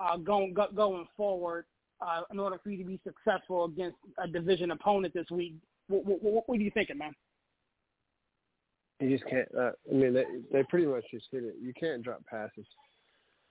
uh, 0.00 0.16
going 0.16 0.54
go, 0.54 0.66
going 0.74 1.06
forward 1.16 1.64
uh, 2.00 2.22
in 2.30 2.38
order 2.38 2.58
for 2.62 2.70
you 2.70 2.78
to 2.78 2.84
be 2.84 3.00
successful 3.04 3.64
against 3.64 3.96
a 4.22 4.28
division 4.28 4.70
opponent 4.70 5.14
this 5.14 5.30
week. 5.30 5.54
What, 5.88 6.04
what, 6.04 6.44
what, 6.48 6.58
are 6.58 6.60
you 6.60 6.70
thinking, 6.72 6.98
man? 6.98 7.12
You 9.00 9.10
just 9.10 9.28
can't. 9.28 9.48
Uh, 9.56 9.72
I 9.90 9.94
mean, 9.94 10.14
they 10.14 10.24
they 10.52 10.62
pretty 10.64 10.86
much 10.86 11.04
just 11.10 11.26
hit 11.30 11.44
it. 11.44 11.56
You 11.60 11.72
can't 11.78 12.02
drop 12.02 12.24
passes, 12.26 12.66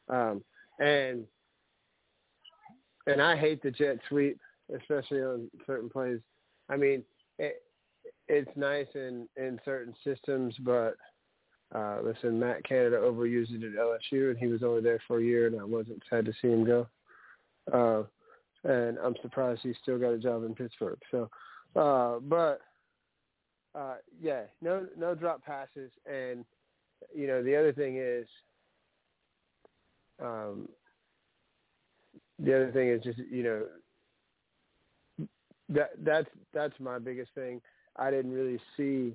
um, 0.10 0.44
and 0.80 1.26
and 3.08 3.22
I 3.22 3.38
hate 3.38 3.62
the 3.62 3.72
jet 3.72 3.98
sweep, 4.10 4.40
especially 4.76 5.22
on 5.22 5.50
certain 5.68 5.90
plays. 5.90 6.20
I 6.68 6.78
mean, 6.78 7.04
it, 7.38 7.62
it's 8.28 8.50
nice 8.56 8.88
in 8.96 9.28
in 9.38 9.60
certain 9.64 9.94
systems, 10.04 10.56
but 10.62 10.96
uh, 11.74 12.00
listen, 12.04 12.40
Matt 12.40 12.64
Canada 12.64 12.98
overused 12.98 13.52
it 13.52 13.64
at 13.64 13.80
LSU, 13.80 14.30
and 14.30 14.38
he 14.38 14.48
was 14.48 14.64
only 14.64 14.82
there 14.82 15.02
for 15.08 15.20
a 15.20 15.24
year, 15.24 15.48
and 15.48 15.60
I 15.60 15.64
wasn't 15.64 16.02
sad 16.10 16.26
to 16.26 16.34
see 16.42 16.48
him 16.48 16.66
go. 16.66 16.88
Uh, 17.72 18.04
and 18.64 18.98
I'm 19.00 19.16
surprised 19.22 19.62
he 19.64 19.74
still 19.82 19.98
got 19.98 20.14
a 20.14 20.18
job 20.18 20.44
in 20.44 20.56
Pittsburgh. 20.56 21.00
So, 21.12 21.30
uh, 21.76 22.20
but 22.20 22.62
uh, 23.76 23.96
yeah, 24.22 24.44
no 24.62 24.86
no 24.98 25.16
drop 25.16 25.44
passes, 25.44 25.92
and 26.06 26.46
you 27.14 27.28
know 27.28 27.44
the 27.44 27.56
other 27.56 27.74
thing 27.74 27.98
is, 27.98 28.28
um, 30.22 30.70
the 32.40 32.56
other 32.56 32.72
thing 32.72 32.90
is 32.90 33.04
just 33.04 33.20
you 33.30 33.44
know 33.44 33.64
that 35.70 35.92
that's 36.04 36.30
that's 36.54 36.80
my 36.80 37.00
biggest 37.00 37.32
thing. 37.36 37.62
I 37.98 38.12
didn't 38.12 38.32
really 38.32 38.60
see, 38.78 39.14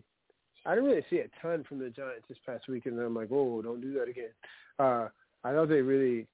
I 0.67 0.75
didn't 0.75 0.91
really 0.91 1.05
see 1.11 1.19
a 1.19 1.29
ton 1.43 1.65
from 1.69 1.79
the 1.79 1.91
Giants 1.91 2.25
this 2.29 2.39
past 2.47 2.69
week, 2.69 2.87
and 2.87 2.99
I'm 2.99 3.15
like, 3.15 3.29
whoa, 3.29 3.63
don't 3.63 3.81
do 3.81 3.93
that 3.95 4.09
again. 4.09 4.31
Uh, 4.79 5.09
I 5.45 5.53
thought 5.53 5.69
they 5.69 5.83
really, 5.83 6.27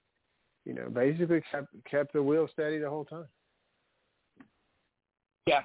you 0.65 0.75
know, 0.75 0.89
basically 0.89 1.43
kept 1.51 1.69
kept 1.89 2.13
the 2.13 2.23
wheel 2.23 2.49
steady 2.53 2.79
the 2.79 2.91
whole 2.91 3.05
time. 3.05 3.27
Yeah, 5.47 5.63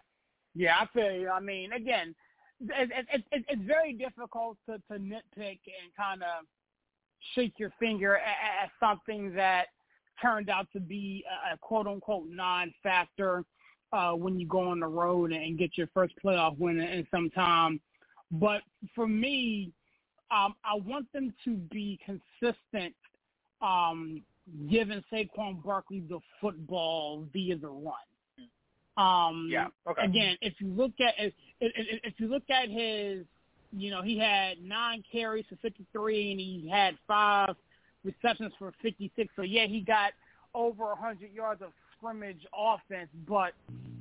yeah, 0.56 0.76
I 0.80 0.86
feel 0.94 1.12
you. 1.12 1.30
I 1.30 1.40
mean, 1.40 1.74
again, 1.74 2.16
it, 2.62 2.92
it, 3.12 3.24
it, 3.32 3.46
it's 3.50 3.62
very 3.66 3.94
difficult 3.94 4.58
to, 4.68 4.78
to 4.92 5.00
nitpick 5.00 5.60
and 5.66 5.96
kind 5.98 6.24
of 6.24 6.46
shake 7.36 7.54
your 7.58 7.72
finger 7.80 8.18
at, 8.18 8.64
at 8.64 8.72
something 8.80 9.34
that 9.36 9.68
turned 10.22 10.50
out 10.50 10.68
to 10.74 10.80
be 10.80 11.24
a, 11.50 11.54
a 11.54 11.58
quote 11.58 11.88
unquote 11.88 12.28
non-factor 12.30 13.44
uh, 13.94 14.12
when 14.12 14.40
you 14.40 14.48
go 14.48 14.70
on 14.70 14.80
the 14.80 14.88
road 14.88 15.32
and 15.32 15.58
get 15.58 15.78
your 15.78 15.88
first 15.94 16.14
playoff 16.24 16.58
win 16.58 16.80
in 16.80 17.06
some 17.12 17.30
time. 17.32 17.80
But 18.32 18.62
for 18.96 19.08
me, 19.08 19.72
um, 20.32 20.56
I 20.64 20.76
want 20.76 21.12
them 21.12 21.34
to 21.44 21.56
be 21.56 22.00
consistent, 22.06 22.96
um, 23.62 24.22
giving 24.70 25.04
Saquon 25.12 25.62
Barkley 25.64 26.04
the 26.08 26.20
football 26.40 27.28
via 27.34 27.58
the 27.58 27.68
run. 27.68 27.94
Um, 29.02 29.48
Yeah. 29.50 29.68
Okay. 29.88 30.06
Again, 30.06 30.38
if 30.42 30.54
you 30.60 30.68
look 30.68 30.92
at 31.00 31.14
if, 31.18 31.34
if, 31.60 32.00
if 32.04 32.14
you 32.20 32.28
look 32.28 32.50
at 32.50 32.70
his, 32.70 33.26
you 33.72 33.90
know, 33.90 34.02
he 34.02 34.18
had 34.18 34.62
nine 34.62 35.04
carries 35.12 35.46
for 35.50 35.56
53, 35.58 36.32
and 36.32 36.40
he 36.40 36.70
had 36.70 36.96
five 37.08 37.56
receptions 38.04 38.54
for 38.60 38.74
56. 38.82 39.32
So 39.36 39.42
yeah, 39.44 39.66
he 39.66 39.82
got 39.82 40.12
over 40.54 40.86
100 40.88 41.32
yards 41.32 41.62
of 41.62 41.70
scrimmage 41.98 42.46
offense, 42.58 43.10
but 43.28 43.54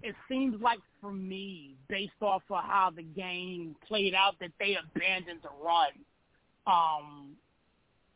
it 0.03 0.15
seems 0.29 0.61
like 0.61 0.81
for 1.01 1.13
me, 1.13 1.77
based 1.89 2.13
off 2.21 2.43
of 2.51 2.65
how 2.65 2.91
the 2.95 3.03
game 3.03 3.77
played 3.87 4.15
out, 4.15 4.35
that 4.41 4.51
they 4.59 4.77
abandoned 4.77 5.41
the 5.43 5.51
run. 5.63 5.93
Um, 6.67 7.37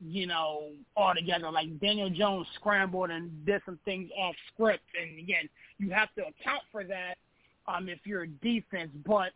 you 0.07 0.26
know, 0.26 0.70
all 0.96 1.14
together. 1.14 1.50
Like 1.50 1.78
Daniel 1.80 2.11
Jones 2.11 2.46
scrambled 2.55 3.11
and 3.11 3.44
did 3.46 3.62
some 3.64 3.78
things 3.84 4.11
off 4.18 4.34
script, 4.52 4.84
and 5.00 5.18
again, 5.18 5.48
you 5.78 5.90
have 5.90 6.09
to 6.14 6.22
account 6.22 6.62
for 6.70 6.84
that 6.84 7.14
um, 7.66 7.88
if 7.88 8.00
you're 8.05 8.22
a 8.22 8.28
defense. 8.28 8.90
But 9.07 9.32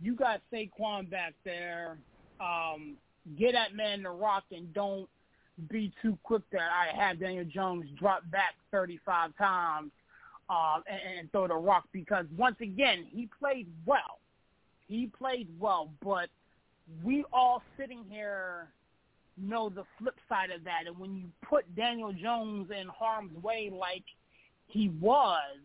you 0.00 0.14
got 0.14 0.40
Saquon 0.52 1.10
back 1.10 1.34
there. 1.44 1.98
Um, 2.40 2.96
get 3.38 3.52
that 3.52 3.74
man 3.74 4.02
the 4.02 4.10
rock 4.10 4.44
and 4.52 4.72
don't 4.74 5.08
be 5.70 5.92
too 6.02 6.18
quick 6.22 6.42
that 6.52 6.60
I 6.70 6.94
had 6.94 7.18
Daniel 7.18 7.44
Jones 7.44 7.86
drop 7.98 8.22
back 8.30 8.54
35 8.70 9.36
times 9.38 9.90
um, 10.50 10.82
and, 10.86 11.18
and 11.18 11.32
throw 11.32 11.48
the 11.48 11.54
rock 11.54 11.84
because 11.92 12.26
once 12.36 12.56
again 12.60 13.06
he 13.10 13.28
played 13.38 13.66
well. 13.86 14.20
He 14.86 15.10
played 15.18 15.48
well, 15.58 15.90
but 16.04 16.28
we 17.02 17.24
all 17.32 17.62
sitting 17.76 18.04
here 18.08 18.68
know 19.38 19.68
the 19.68 19.84
flip 19.98 20.16
side 20.28 20.50
of 20.50 20.64
that. 20.64 20.82
And 20.86 20.98
when 20.98 21.16
you 21.16 21.24
put 21.48 21.74
Daniel 21.76 22.12
Jones 22.12 22.70
in 22.70 22.88
harm's 22.88 23.36
way 23.42 23.70
like 23.72 24.04
he 24.66 24.88
was, 25.00 25.58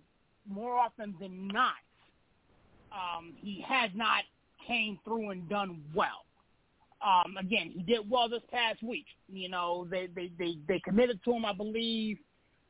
more 0.49 0.77
often 0.77 1.15
than 1.19 1.47
not, 1.47 1.73
um, 2.91 3.33
he 3.37 3.63
has 3.67 3.89
not 3.95 4.23
came 4.67 4.99
through 5.03 5.31
and 5.31 5.47
done 5.49 5.81
well. 5.93 6.25
Um, 7.05 7.37
again, 7.37 7.71
he 7.75 7.81
did 7.81 8.09
well 8.09 8.29
this 8.29 8.43
past 8.51 8.83
week. 8.83 9.05
You 9.27 9.49
know, 9.49 9.87
they 9.89 10.07
they 10.15 10.31
they, 10.37 10.57
they 10.67 10.79
committed 10.79 11.19
to 11.25 11.33
him, 11.33 11.45
I 11.45 11.53
believe, 11.53 12.17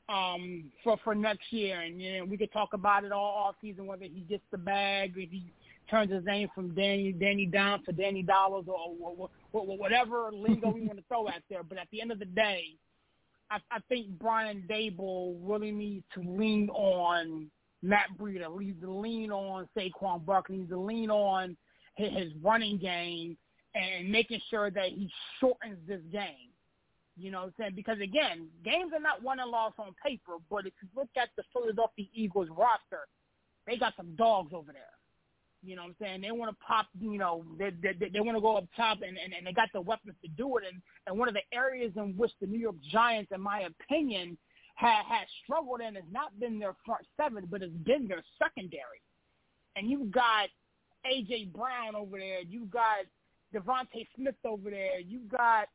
um, 0.08 0.72
for 0.84 0.98
for 1.04 1.16
next 1.16 1.52
year, 1.52 1.82
and 1.82 2.02
you 2.02 2.20
know, 2.20 2.26
we 2.26 2.38
could 2.38 2.52
talk 2.52 2.74
about 2.74 3.04
it 3.04 3.12
all 3.12 3.46
off 3.48 3.56
season 3.62 3.88
whether 3.88 4.04
he 4.04 4.26
gets 4.30 4.44
the 4.52 4.58
bag, 4.58 5.14
if 5.18 5.30
he 5.30 5.44
turns 5.90 6.12
his 6.12 6.24
name 6.24 6.48
from 6.56 6.74
Danny 6.74 7.12
Danny 7.12 7.46
Down 7.46 7.84
to 7.84 7.92
Danny 7.92 8.24
Dollars, 8.24 8.66
or, 8.68 8.76
or, 8.76 8.96
or, 9.02 9.16
or 9.18 9.30
whatever 9.52 10.30
lingo 10.34 10.70
we 10.70 10.82
want 10.82 10.98
to 10.98 11.04
throw 11.08 11.28
out 11.28 11.42
there. 11.50 11.64
But 11.64 11.78
at 11.78 11.88
the 11.92 12.02
end 12.02 12.12
of 12.12 12.20
the 12.20 12.26
day, 12.26 12.76
I, 13.50 13.58
I 13.70 13.80
think 13.90 14.08
Brian 14.20 14.64
Daboll 14.70 15.38
really 15.42 15.72
needs 15.72 16.06
to 16.16 16.22
lean 16.22 16.70
on 16.70 17.50
Matt 17.82 18.08
Breida, 18.18 18.58
needs 18.58 18.82
to 18.82 18.92
lean 18.92 19.32
on 19.32 19.68
Saquon 19.78 20.26
Barkley, 20.26 20.58
needs 20.58 20.70
to 20.70 20.80
lean 20.80 21.10
on 21.10 21.58
his 21.96 22.32
running 22.42 22.78
game 22.78 23.38
and 23.76 24.12
making 24.12 24.40
sure 24.50 24.72
that 24.72 24.90
he 24.90 25.10
shortens 25.40 25.78
this 25.88 26.02
game. 26.12 26.50
You 27.18 27.32
know 27.32 27.40
what 27.40 27.48
I'm 27.48 27.54
saying? 27.60 27.74
Because 27.76 28.00
again, 28.00 28.48
games 28.64 28.92
are 28.94 29.00
not 29.00 29.22
won 29.22 29.40
and 29.40 29.52
lost 29.52 29.76
on 29.78 29.94
paper, 30.04 30.34
but 30.50 30.66
if 30.66 30.74
you 30.82 30.88
look 30.96 31.10
at 31.18 31.30
the 31.36 31.44
Philadelphia 31.54 32.06
Eagles 32.14 32.48
roster, 32.50 33.08
they 33.68 33.78
got 33.78 33.94
some 33.98 34.16
dogs 34.16 34.54
over 34.54 34.72
there. 34.72 34.82
You 35.64 35.76
know 35.76 35.84
what 35.84 35.90
I'm 35.90 35.96
saying? 36.02 36.22
They 36.22 36.32
want 36.32 36.50
to 36.52 36.66
pop, 36.66 36.88
you 37.00 37.20
know, 37.20 37.44
they 37.60 37.70
they, 37.70 38.10
they 38.12 38.20
want 38.20 38.36
to 38.36 38.42
go 38.42 38.58
up 38.58 38.66
top, 38.76 39.00
and, 39.06 39.18
and 39.18 39.34
and 39.34 39.46
they 39.46 39.54
got 39.54 39.70
the 39.74 39.82
weapons 39.82 40.16
to 40.24 40.28
do 40.30 40.58
it. 40.58 40.64
And 40.72 40.82
and 41.06 41.18
one 41.18 41.28
of 41.28 41.36
the 41.36 41.42
areas 41.54 41.92
in 41.96 42.18
which 42.18 42.32
the 42.42 42.48
New 42.48 42.60
York 42.60 42.76
Giants, 42.92 43.32
in 43.34 43.42
my 43.42 43.62
opinion, 43.62 44.38
had 44.76 45.04
had 45.08 45.28
struggled 45.44 45.82
in 45.82 45.96
has 45.96 46.04
not 46.12 46.38
been 46.40 46.58
their 46.58 46.76
front 46.84 47.06
seven, 47.16 47.48
but 47.50 47.62
it's 47.62 47.76
been 47.86 48.08
their 48.08 48.24
secondary. 48.40 49.02
And 49.76 49.90
you've 49.90 50.12
got 50.12 50.50
AJ 51.06 51.54
Brown 51.54 51.96
over 51.96 52.18
there, 52.18 52.42
You've 52.42 52.72
got 52.72 53.06
DeVonta 53.54 54.08
Smith 54.16 54.36
over 54.44 54.72
there, 54.72 55.00
You've 55.00 55.30
got 55.30 55.68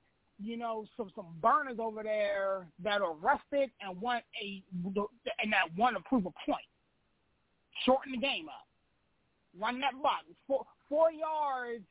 you 0.43 0.57
know 0.57 0.85
some 0.97 1.11
some 1.15 1.27
burners 1.41 1.79
over 1.79 2.03
there 2.03 2.67
that 2.83 3.01
are 3.01 3.15
rested 3.15 3.71
and 3.81 4.01
want 4.01 4.25
a 4.43 4.63
and 4.85 5.53
that 5.53 5.69
want 5.79 5.97
to 5.97 6.03
prove 6.03 6.27
a 6.27 6.33
point. 6.45 6.67
Shorten 7.85 8.13
the 8.13 8.19
game 8.19 8.49
up 8.49 8.66
run 9.61 9.81
that 9.81 9.93
block. 10.01 10.23
Four, 10.47 10.65
four 10.89 11.11
yards, 11.11 11.85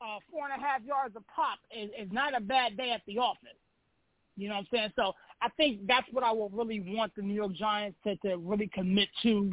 uh, 0.00 0.18
four 0.30 0.44
and 0.48 0.60
a 0.60 0.64
half 0.64 0.82
yards 0.82 1.14
a 1.16 1.22
pop 1.32 1.58
is, 1.76 1.90
is 1.98 2.12
not 2.12 2.36
a 2.36 2.40
bad 2.40 2.76
day 2.76 2.90
at 2.90 3.02
the 3.06 3.18
office. 3.18 3.58
You 4.36 4.48
know 4.48 4.56
what 4.56 4.60
I'm 4.60 4.66
saying? 4.72 4.92
So 4.96 5.12
I 5.40 5.48
think 5.56 5.86
that's 5.86 6.06
what 6.10 6.24
I 6.24 6.32
will 6.32 6.50
really 6.50 6.80
want 6.80 7.14
the 7.14 7.22
New 7.22 7.34
York 7.34 7.52
Giants 7.54 7.96
to, 8.04 8.16
to 8.16 8.36
really 8.36 8.68
commit 8.72 9.08
to 9.22 9.52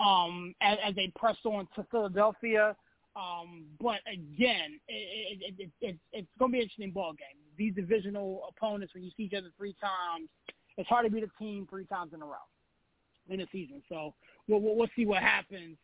um, 0.00 0.54
as, 0.60 0.78
as 0.84 0.94
they 0.94 1.12
press 1.14 1.36
on 1.44 1.68
to 1.76 1.86
Philadelphia. 1.90 2.74
Um, 3.16 3.66
but 3.80 4.00
again, 4.10 4.80
it, 4.88 5.38
it, 5.40 5.54
it, 5.58 5.70
it, 5.80 5.96
it's 6.12 6.28
going 6.38 6.50
to 6.50 6.52
be 6.52 6.58
an 6.58 6.62
interesting 6.62 6.90
ball 6.90 7.12
game. 7.12 7.38
These 7.56 7.74
divisional 7.74 8.48
opponents, 8.48 8.94
when 8.94 9.04
you 9.04 9.10
see 9.16 9.24
each 9.24 9.34
other 9.34 9.50
three 9.56 9.76
times, 9.80 10.28
it's 10.76 10.88
hard 10.88 11.06
to 11.06 11.12
beat 11.12 11.22
a 11.22 11.30
team 11.38 11.68
three 11.70 11.84
times 11.84 12.12
in 12.12 12.22
a 12.22 12.24
row 12.24 12.32
in 13.28 13.40
a 13.40 13.46
season. 13.52 13.82
So 13.88 14.14
we'll, 14.48 14.60
we'll, 14.60 14.76
we'll 14.76 14.88
see 14.96 15.06
what 15.06 15.22
happens. 15.22 15.76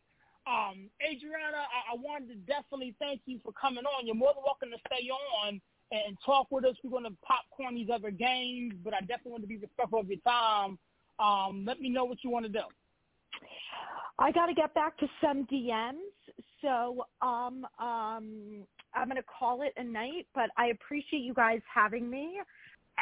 Um, 0.46 0.90
Adrianna, 1.02 1.60
I, 1.60 1.94
I 1.94 1.96
wanted 1.96 2.28
to 2.28 2.34
definitely 2.36 2.94
thank 2.98 3.20
you 3.26 3.38
for 3.44 3.52
coming 3.52 3.84
on. 3.84 4.06
You're 4.06 4.16
more 4.16 4.32
than 4.34 4.42
welcome 4.44 4.70
to 4.70 4.78
stay 4.86 5.08
on 5.08 5.60
and 5.92 6.16
talk 6.24 6.48
with 6.50 6.64
us. 6.64 6.74
We're 6.82 6.90
going 6.90 7.04
to 7.04 7.16
popcorn 7.22 7.74
these 7.74 7.88
other 7.92 8.10
games, 8.10 8.74
but 8.84 8.94
I 8.94 9.00
definitely 9.00 9.32
want 9.32 9.42
to 9.44 9.48
be 9.48 9.58
respectful 9.58 10.00
of 10.00 10.08
your 10.08 10.20
time. 10.26 10.78
Um, 11.18 11.64
let 11.66 11.80
me 11.80 11.90
know 11.90 12.04
what 12.04 12.18
you 12.24 12.30
want 12.30 12.46
to 12.46 12.52
do. 12.52 12.62
I 14.18 14.32
got 14.32 14.46
to 14.46 14.54
get 14.54 14.74
back 14.74 14.98
to 14.98 15.06
some 15.22 15.46
DMs, 15.46 15.94
so 16.62 17.06
um, 17.22 17.66
um, 17.78 18.64
I'm 18.94 19.08
going 19.08 19.16
to 19.16 19.22
call 19.22 19.62
it 19.62 19.72
a 19.76 19.84
night. 19.84 20.26
But 20.34 20.50
I 20.56 20.66
appreciate 20.66 21.20
you 21.20 21.34
guys 21.34 21.60
having 21.72 22.08
me, 22.10 22.38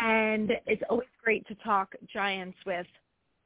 and 0.01 0.53
it's 0.67 0.83
always 0.89 1.09
great 1.23 1.47
to 1.49 1.55
talk 1.57 1.95
Giants 2.13 2.57
with 2.65 2.87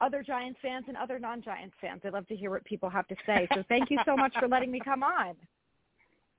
other 0.03 0.23
Giants 0.23 0.59
fans 0.61 0.85
and 0.89 0.97
other 0.97 1.19
non-Giants 1.19 1.75
fans. 1.81 2.03
I 2.05 2.09
love 2.09 2.27
to 2.29 2.37
hear 2.37 2.51
what 2.51 2.65
people 2.65 2.91
have 2.91 3.07
to 3.09 3.17
say. 3.25 3.47
So 3.55 3.63
thank 3.69 3.91
you 3.91 3.99
so 4.05 4.17
much 4.17 4.35
for 4.39 4.49
letting 4.49 4.71
me 4.71 4.81
come 4.85 5.03
on. 5.03 5.35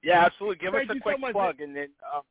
Yeah, 0.06 0.26
absolutely. 0.26 0.58
Give 0.58 0.74
Thank 0.74 0.90
us 0.90 0.98
a 0.98 1.00
quick 1.00 1.16
so 1.26 1.32
plug, 1.32 1.62
and 1.62 1.74
then 1.74 1.88
um, 2.14 2.24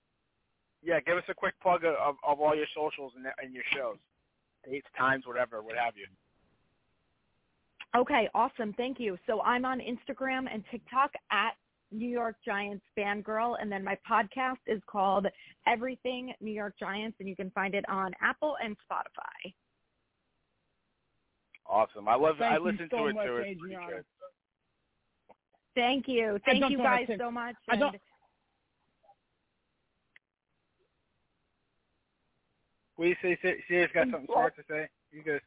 yeah, 0.82 1.00
give 1.00 1.16
us 1.16 1.24
a 1.30 1.34
quick 1.34 1.54
plug 1.62 1.84
of, 1.84 1.94
of, 1.94 2.16
of 2.22 2.38
all 2.38 2.54
your 2.54 2.66
socials 2.76 3.12
and, 3.16 3.24
and 3.42 3.54
your 3.54 3.64
shows, 3.72 3.96
dates, 4.68 4.86
times, 4.94 5.26
whatever, 5.26 5.62
what 5.62 5.76
have 5.78 5.94
you. 5.96 6.06
Okay, 7.96 8.28
awesome. 8.34 8.74
Thank 8.74 9.00
you. 9.00 9.16
So 9.26 9.40
I'm 9.40 9.64
on 9.64 9.80
Instagram 9.80 10.52
and 10.52 10.62
TikTok 10.70 11.12
at 11.30 11.52
New 11.92 12.08
York 12.08 12.36
Giants 12.44 12.84
fangirl, 12.96 13.56
and 13.60 13.70
then 13.70 13.84
my 13.84 13.96
podcast 14.10 14.60
is 14.66 14.80
called 14.86 15.26
Everything 15.66 16.34
New 16.40 16.52
York 16.52 16.74
Giants, 16.78 17.16
and 17.20 17.28
you 17.28 17.36
can 17.36 17.50
find 17.52 17.74
it 17.74 17.84
on 17.88 18.12
Apple 18.20 18.56
and 18.62 18.76
Spotify. 18.90 19.52
Awesome. 21.72 22.06
I 22.06 22.16
love. 22.16 22.36
Thank 22.38 22.52
I 22.52 22.56
you 22.58 22.64
listen 22.64 22.88
so 22.90 22.98
to 22.98 23.06
it 23.06 23.14
much, 23.14 23.26
too. 23.26 23.32
Adrianna. 23.32 24.04
Thank 25.74 26.06
you. 26.06 26.38
Thank 26.44 26.70
you 26.70 26.76
guys 26.76 27.08
so 27.18 27.30
much. 27.30 27.56
I 27.70 27.76
don't- 27.76 27.94
and 27.94 28.02
What 32.96 33.04
do 33.06 33.08
you 33.08 33.16
say? 33.22 33.38
Say- 33.40 33.64
Sierra's 33.66 33.90
got 33.94 34.10
something 34.10 34.26
smart 34.26 34.54
to 34.56 34.64
say. 34.68 34.86
You 35.12 35.22
good? 35.22 35.40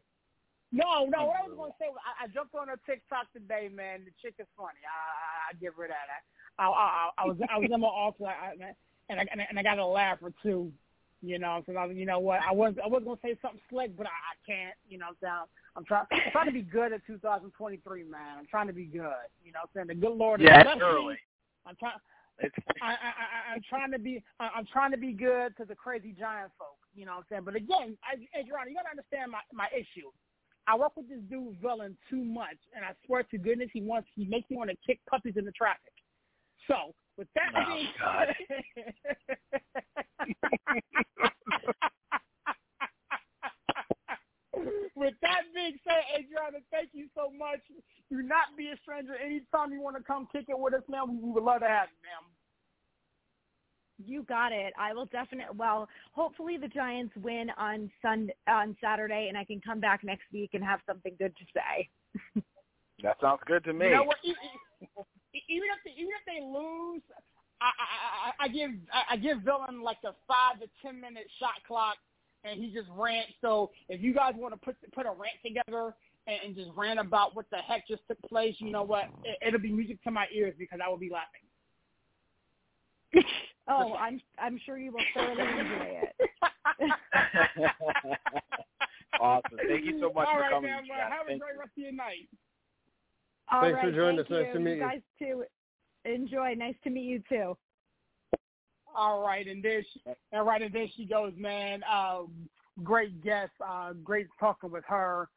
No, 0.71 1.05
no. 1.05 1.27
What 1.27 1.37
I 1.37 1.47
was 1.47 1.55
going 1.55 1.71
to 1.71 1.77
say 1.79 1.89
was 1.89 1.99
I, 2.03 2.25
I 2.25 2.27
jumped 2.27 2.55
on 2.55 2.69
her 2.69 2.79
TikTok 2.87 3.31
today, 3.31 3.69
man. 3.71 4.03
The 4.03 4.11
chick 4.19 4.33
is 4.39 4.47
funny. 4.57 4.81
I, 4.83 5.51
I, 5.51 5.51
I 5.51 5.53
give 5.61 5.75
her 5.75 5.87
that. 5.87 6.09
I, 6.57 6.65
I, 6.65 6.69
I, 6.69 7.09
I 7.19 7.25
was 7.25 7.37
I 7.53 7.59
was 7.59 7.69
in 7.71 7.79
my 7.79 7.87
office, 7.87 8.25
I, 8.27 8.47
I, 8.47 8.51
and 9.09 9.19
I 9.19 9.25
and 9.31 9.41
I, 9.41 9.45
and 9.49 9.59
I 9.59 9.63
got 9.63 9.77
a 9.77 9.85
laugh 9.85 10.17
or 10.23 10.33
two. 10.41 10.73
You 11.21 11.39
know, 11.39 11.63
so 11.65 11.75
I 11.75 11.85
was, 11.85 11.95
you 11.95 12.05
know 12.05 12.19
what? 12.19 12.39
I 12.47 12.51
was 12.51 12.75
I 12.83 12.87
was 12.87 13.03
going 13.03 13.17
to 13.17 13.21
say 13.21 13.37
something 13.41 13.59
slick, 13.69 13.95
but 13.97 14.05
I, 14.05 14.09
I 14.09 14.35
can't. 14.45 14.75
You 14.87 14.99
know, 14.99 15.07
what 15.19 15.47
I'm 15.75 15.85
trying 15.85 16.05
I'm 16.11 16.31
trying 16.31 16.47
to 16.47 16.51
be 16.51 16.61
good 16.61 16.93
at 16.93 17.05
2023, 17.07 18.03
man. 18.03 18.21
I'm 18.37 18.45
trying 18.45 18.67
to 18.67 18.73
be 18.73 18.85
good. 18.85 19.25
You 19.43 19.51
know, 19.51 19.59
what 19.63 19.81
I'm 19.81 19.87
saying 19.87 19.87
the 19.87 19.95
good 19.95 20.15
Lord. 20.15 20.41
Yeah, 20.41 20.63
early. 20.81 21.17
I'm 21.65 21.75
trying. 21.77 21.97
It's 22.39 22.55
I, 22.81 22.87
I, 22.87 22.91
I, 22.91 23.53
I'm 23.55 23.61
trying 23.67 23.91
to 23.91 23.99
be, 23.99 24.21
I- 24.39 24.51
I'm 24.55 24.65
trying 24.65 24.91
to 24.91 24.97
be 24.97 25.13
good 25.13 25.55
to 25.57 25.65
the 25.65 25.75
crazy 25.75 26.13
giant 26.17 26.51
folk. 26.59 26.75
You 26.93 27.05
know 27.05 27.13
what 27.13 27.17
I'm 27.19 27.25
saying? 27.29 27.43
But 27.45 27.55
again, 27.55 27.97
I, 28.03 28.15
Adrianna, 28.37 28.69
you 28.69 28.75
got 28.75 28.83
to 28.83 28.91
understand 28.91 29.31
my, 29.31 29.39
my 29.53 29.67
issue. 29.71 30.11
I 30.67 30.75
work 30.75 30.97
with 30.97 31.07
this 31.07 31.19
dude 31.29 31.55
villain 31.61 31.95
too 32.09 32.23
much, 32.23 32.57
and 32.75 32.83
I 32.83 32.91
swear 33.05 33.23
to 33.23 33.37
goodness, 33.37 33.69
he 33.71 33.81
wants, 33.81 34.07
he 34.15 34.25
makes 34.25 34.49
me 34.49 34.57
want 34.57 34.69
to 34.71 34.75
kick 34.85 34.99
puppies 35.07 35.35
in 35.37 35.45
the 35.45 35.51
traffic. 35.51 35.93
So, 36.67 36.95
with 37.17 37.27
that 37.35 37.51
Oh, 37.55 37.73
being 37.73 37.87
God. 37.99 38.35
With 44.95 45.13
that 45.21 45.41
being 45.53 45.77
said, 45.83 46.03
Adrianna, 46.17 46.63
thank 46.71 46.89
you 46.93 47.07
so 47.13 47.29
much. 47.37 47.59
Do 48.09 48.21
not 48.21 48.55
be 48.57 48.69
a 48.69 48.77
stranger. 48.81 49.13
Anytime 49.15 49.73
you 49.73 49.81
want 49.81 49.97
to 49.97 50.03
come 50.03 50.27
kick 50.31 50.45
it 50.47 50.57
with 50.57 50.73
us, 50.73 50.83
man, 50.89 51.09
we, 51.09 51.17
we 51.17 51.31
would 51.31 51.43
love 51.43 51.59
to 51.59 51.67
have 51.67 51.89
you, 51.91 51.99
ma'am. 52.01 52.23
You 54.03 54.23
got 54.23 54.51
it. 54.51 54.73
I 54.79 54.93
will 54.93 55.05
definitely. 55.05 55.55
Well, 55.57 55.87
hopefully 56.11 56.57
the 56.57 56.67
Giants 56.67 57.13
win 57.21 57.49
on 57.57 57.91
Sun 58.01 58.29
on 58.47 58.75
Saturday, 58.81 59.27
and 59.29 59.37
I 59.37 59.43
can 59.43 59.61
come 59.61 59.79
back 59.79 60.03
next 60.03 60.23
week 60.33 60.51
and 60.53 60.63
have 60.63 60.79
something 60.87 61.13
good 61.19 61.33
to 61.37 61.45
say. 61.53 62.43
that 63.03 63.17
sounds 63.21 63.41
good 63.45 63.63
to 63.65 63.73
me. 63.73 63.87
You 63.87 63.91
know 63.91 64.03
what? 64.03 64.17
Even 65.49 65.67
if 65.75 65.83
they, 65.83 65.91
even 65.91 66.11
if 66.15 66.25
they 66.25 66.41
lose, 66.45 67.01
I, 67.61 67.65
I, 67.65 67.85
I, 68.27 68.45
I 68.45 68.47
give 68.47 68.71
I- 68.93 69.13
I 69.13 69.17
give 69.17 69.41
Villain 69.41 69.81
like 69.81 69.97
a 70.05 70.13
five 70.27 70.59
to 70.61 70.67
ten 70.81 70.99
minute 71.01 71.27
shot 71.39 71.63
clock, 71.67 71.97
and 72.43 72.59
he 72.59 72.71
just 72.71 72.87
rants. 72.95 73.33
So 73.41 73.71
if 73.89 74.01
you 74.01 74.13
guys 74.13 74.33
want 74.35 74.53
to 74.53 74.59
put 74.59 74.75
put 74.93 75.05
a 75.05 75.11
rant 75.11 75.39
together 75.45 75.95
and, 76.27 76.37
and 76.45 76.55
just 76.55 76.69
rant 76.75 76.99
about 76.99 77.35
what 77.35 77.49
the 77.51 77.57
heck 77.57 77.87
just 77.87 78.01
took 78.07 78.21
place, 78.29 78.55
you 78.59 78.71
know 78.71 78.83
what? 78.83 79.05
It, 79.23 79.37
it'll 79.47 79.59
be 79.59 79.71
music 79.71 80.01
to 80.03 80.11
my 80.11 80.27
ears 80.33 80.53
because 80.57 80.79
I 80.83 80.89
will 80.89 80.97
be 80.97 81.11
laughing. 81.11 81.45
Oh, 83.67 83.95
I'm 83.95 84.21
I'm 84.37 84.59
sure 84.63 84.77
you 84.77 84.91
will 84.91 85.01
thoroughly 85.15 85.41
enjoy 85.41 85.97
it. 86.05 86.15
awesome. 89.19 89.57
Thank 89.67 89.85
you 89.85 89.99
so 89.99 90.11
much 90.13 90.27
All 90.29 90.35
for 90.35 90.41
right, 90.41 90.51
coming. 90.51 90.69
man. 90.69 90.83
Well, 90.87 90.99
Jack. 90.99 91.11
have 91.11 91.25
a 91.25 91.39
great 91.39 91.55
you. 91.55 91.59
rest 91.59 91.71
of 91.75 91.83
your 91.83 91.91
night. 91.91 92.29
All 93.51 93.61
Thanks 93.61 93.79
for 93.81 93.91
joining 93.91 94.17
thank 94.17 94.31
us. 94.31 94.31
Nice 94.31 94.47
you. 94.47 94.53
to 94.53 94.59
meet 94.59 94.71
you 94.71 94.75
you. 94.75 94.81
guys 94.81 95.01
too. 95.19 95.43
Enjoy. 96.05 96.53
Nice 96.55 96.75
to 96.83 96.89
meet 96.89 97.05
you 97.05 97.23
too. 97.29 97.57
All 98.95 99.21
right, 99.21 99.45
and 99.47 99.61
there 99.61 99.83
she, 99.83 100.01
and 100.31 100.45
right, 100.45 100.61
and 100.61 100.73
there 100.73 100.87
she 100.95 101.05
goes, 101.05 101.33
man. 101.37 101.81
Um, 101.91 102.31
great 102.83 103.21
guest, 103.23 103.51
uh, 103.65 103.93
great 104.03 104.27
talking 104.39 104.71
with 104.71 104.85
her, 104.87 105.27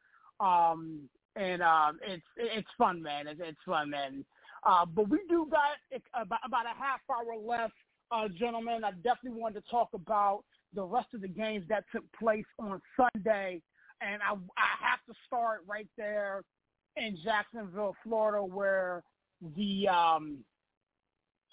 um, 0.41 1.01
and 1.35 1.61
um, 1.61 1.99
it's 2.07 2.23
it's 2.37 2.69
fun, 2.79 3.03
man. 3.03 3.27
It's, 3.27 3.41
it's 3.43 3.59
fun, 3.67 3.91
man. 3.91 4.25
Uh, 4.65 4.87
but 4.87 5.09
we 5.09 5.19
do 5.29 5.49
got 5.51 6.03
about, 6.15 6.41
about 6.45 6.67
a 6.67 6.79
half 6.79 7.01
hour 7.11 7.37
left, 7.37 7.75
uh, 8.13 8.29
gentlemen. 8.29 8.85
I 8.85 8.93
definitely 8.93 9.41
wanted 9.41 9.65
to 9.65 9.71
talk 9.71 9.89
about 9.93 10.45
the 10.75 10.85
rest 10.85 11.09
of 11.15 11.21
the 11.21 11.29
games 11.29 11.65
that 11.69 11.85
took 11.93 12.05
place 12.19 12.47
on 12.61 12.81
Sunday, 12.97 13.61
and 14.01 14.23
I 14.23 14.33
I 14.33 14.89
have 14.89 15.01
to 15.09 15.15
start 15.27 15.63
right 15.67 15.89
there 15.97 16.43
in 16.97 17.17
Jacksonville, 17.25 17.95
Florida, 18.03 18.43
where 18.45 19.03
the 19.57 19.89
um, 19.89 20.39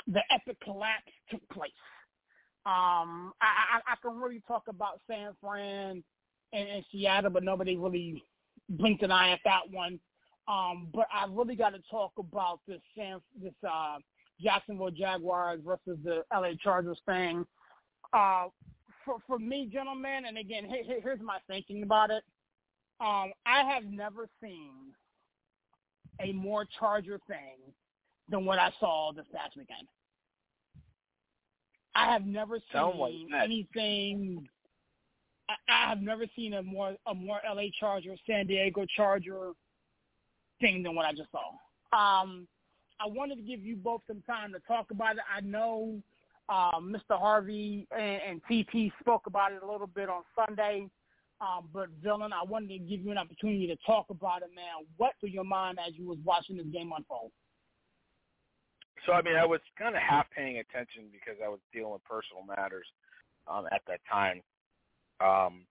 the 0.08 0.22
epic 0.32 0.58
collapse 0.64 1.12
took 1.30 1.48
place. 1.50 1.72
Um, 2.66 3.32
I, 3.42 3.78
I, 3.78 3.94
I 3.94 3.96
can 4.02 4.20
really 4.20 4.42
talk 4.48 4.64
about 4.68 5.00
San 5.08 5.32
Fran 5.40 6.04
and, 6.54 6.70
and 6.70 6.86
Seattle, 6.92 7.30
but 7.30 7.44
nobody 7.44 7.78
really 7.78 8.24
blinked 8.70 9.04
an 9.04 9.12
eye 9.12 9.32
at 9.32 9.40
that 9.46 9.70
one. 9.70 10.00
Um, 10.48 10.90
but 10.94 11.08
I 11.14 11.26
really 11.30 11.56
got 11.56 11.72
to 11.72 11.80
talk 11.90 12.14
about 12.20 12.60
this 12.68 12.82
San, 12.98 13.20
this 13.42 13.54
uh, 13.68 13.98
Jacksonville 14.42 14.92
Jaguars 14.92 15.60
versus 15.66 15.98
the 16.04 16.24
LA 16.34 16.52
Chargers 16.62 17.00
thing. 17.06 17.46
Uh, 18.14 18.46
for 19.04 19.18
for 19.28 19.38
me, 19.40 19.70
gentlemen, 19.72 20.26
and 20.28 20.38
again, 20.38 20.66
here, 20.66 20.84
here- 20.84 21.02
here's 21.02 21.22
my 21.22 21.38
thinking 21.48 21.84
about 21.84 22.10
it. 22.12 22.24
Um, 23.00 23.32
I 23.46 23.64
have 23.72 23.86
never 23.86 24.28
seen 24.42 24.72
a 26.20 26.32
more 26.34 26.66
Charger 26.80 27.20
thing 27.28 27.74
than 28.30 28.46
what 28.46 28.60
I 28.60 28.72
saw 28.80 29.12
this 29.14 29.26
past 29.34 29.56
weekend. 29.56 29.88
I 31.96 32.12
have 32.12 32.26
never 32.26 32.60
seen 32.72 33.30
anything. 33.42 34.48
I, 35.50 35.54
I 35.70 35.90
have 35.90 36.02
never 36.02 36.26
seen 36.36 36.56
a 36.56 36.64
more 36.64 36.96
a 37.08 37.14
more 37.14 37.40
LA 37.48 37.64
Charger, 37.80 38.16
San 38.28 38.48
Diego 38.48 38.86
Charger 38.96 39.52
thing 40.60 40.84
than 40.84 40.96
what 40.96 41.06
I 41.06 41.12
just 41.12 41.30
saw. 41.32 41.52
Um, 41.96 42.48
I 43.00 43.08
wanted 43.08 43.36
to 43.36 43.42
give 43.42 43.62
you 43.62 43.76
both 43.76 44.02
some 44.08 44.22
time 44.28 44.54
to 44.54 44.60
talk 44.68 44.92
about 44.92 45.16
it. 45.16 45.22
I 45.34 45.42
know 45.42 46.02
um, 46.50 46.96
Mr. 46.96 47.18
Harvey 47.20 47.88
and, 47.92 48.22
and 48.30 48.42
TP 48.50 48.92
spoke 49.00 49.28
about 49.28 49.52
it 49.52 49.64
a 49.64 49.72
little 49.72 49.88
bit 49.88 50.10
on 50.10 50.24
Sunday. 50.36 50.90
Um, 51.42 51.68
but 51.74 51.90
Villain, 52.02 52.32
I 52.32 52.44
wanted 52.44 52.70
to 52.70 52.78
give 52.80 53.02
you 53.02 53.12
an 53.12 53.18
opportunity 53.18 53.68
to 53.68 53.76
talk 53.86 54.06
about 54.10 54.42
it, 54.42 54.50
man. 54.56 54.88
What 54.98 55.14
through 55.20 55.30
your 55.30 55.44
mind 55.44 55.80
as 55.86 55.94
you 55.96 56.08
was 56.08 56.18
watching 56.24 56.58
this 56.58 56.68
game 56.68 56.92
unfold? 56.96 57.32
So 59.06 59.12
I 59.12 59.22
mean, 59.22 59.36
I 59.36 59.46
was 59.46 59.60
kind 59.78 59.96
of 59.96 60.02
half 60.02 60.28
paying 60.36 60.60
attention 60.60 61.04
because 61.12 61.40
I 61.44 61.50
was 61.50 61.60
dealing 61.74 61.92
with 61.92 62.04
personal 62.06 62.44
matters 62.44 62.88
um, 63.48 63.66
at 63.72 63.82
that 63.88 64.00
time. 64.10 64.42
Um, 65.20 65.66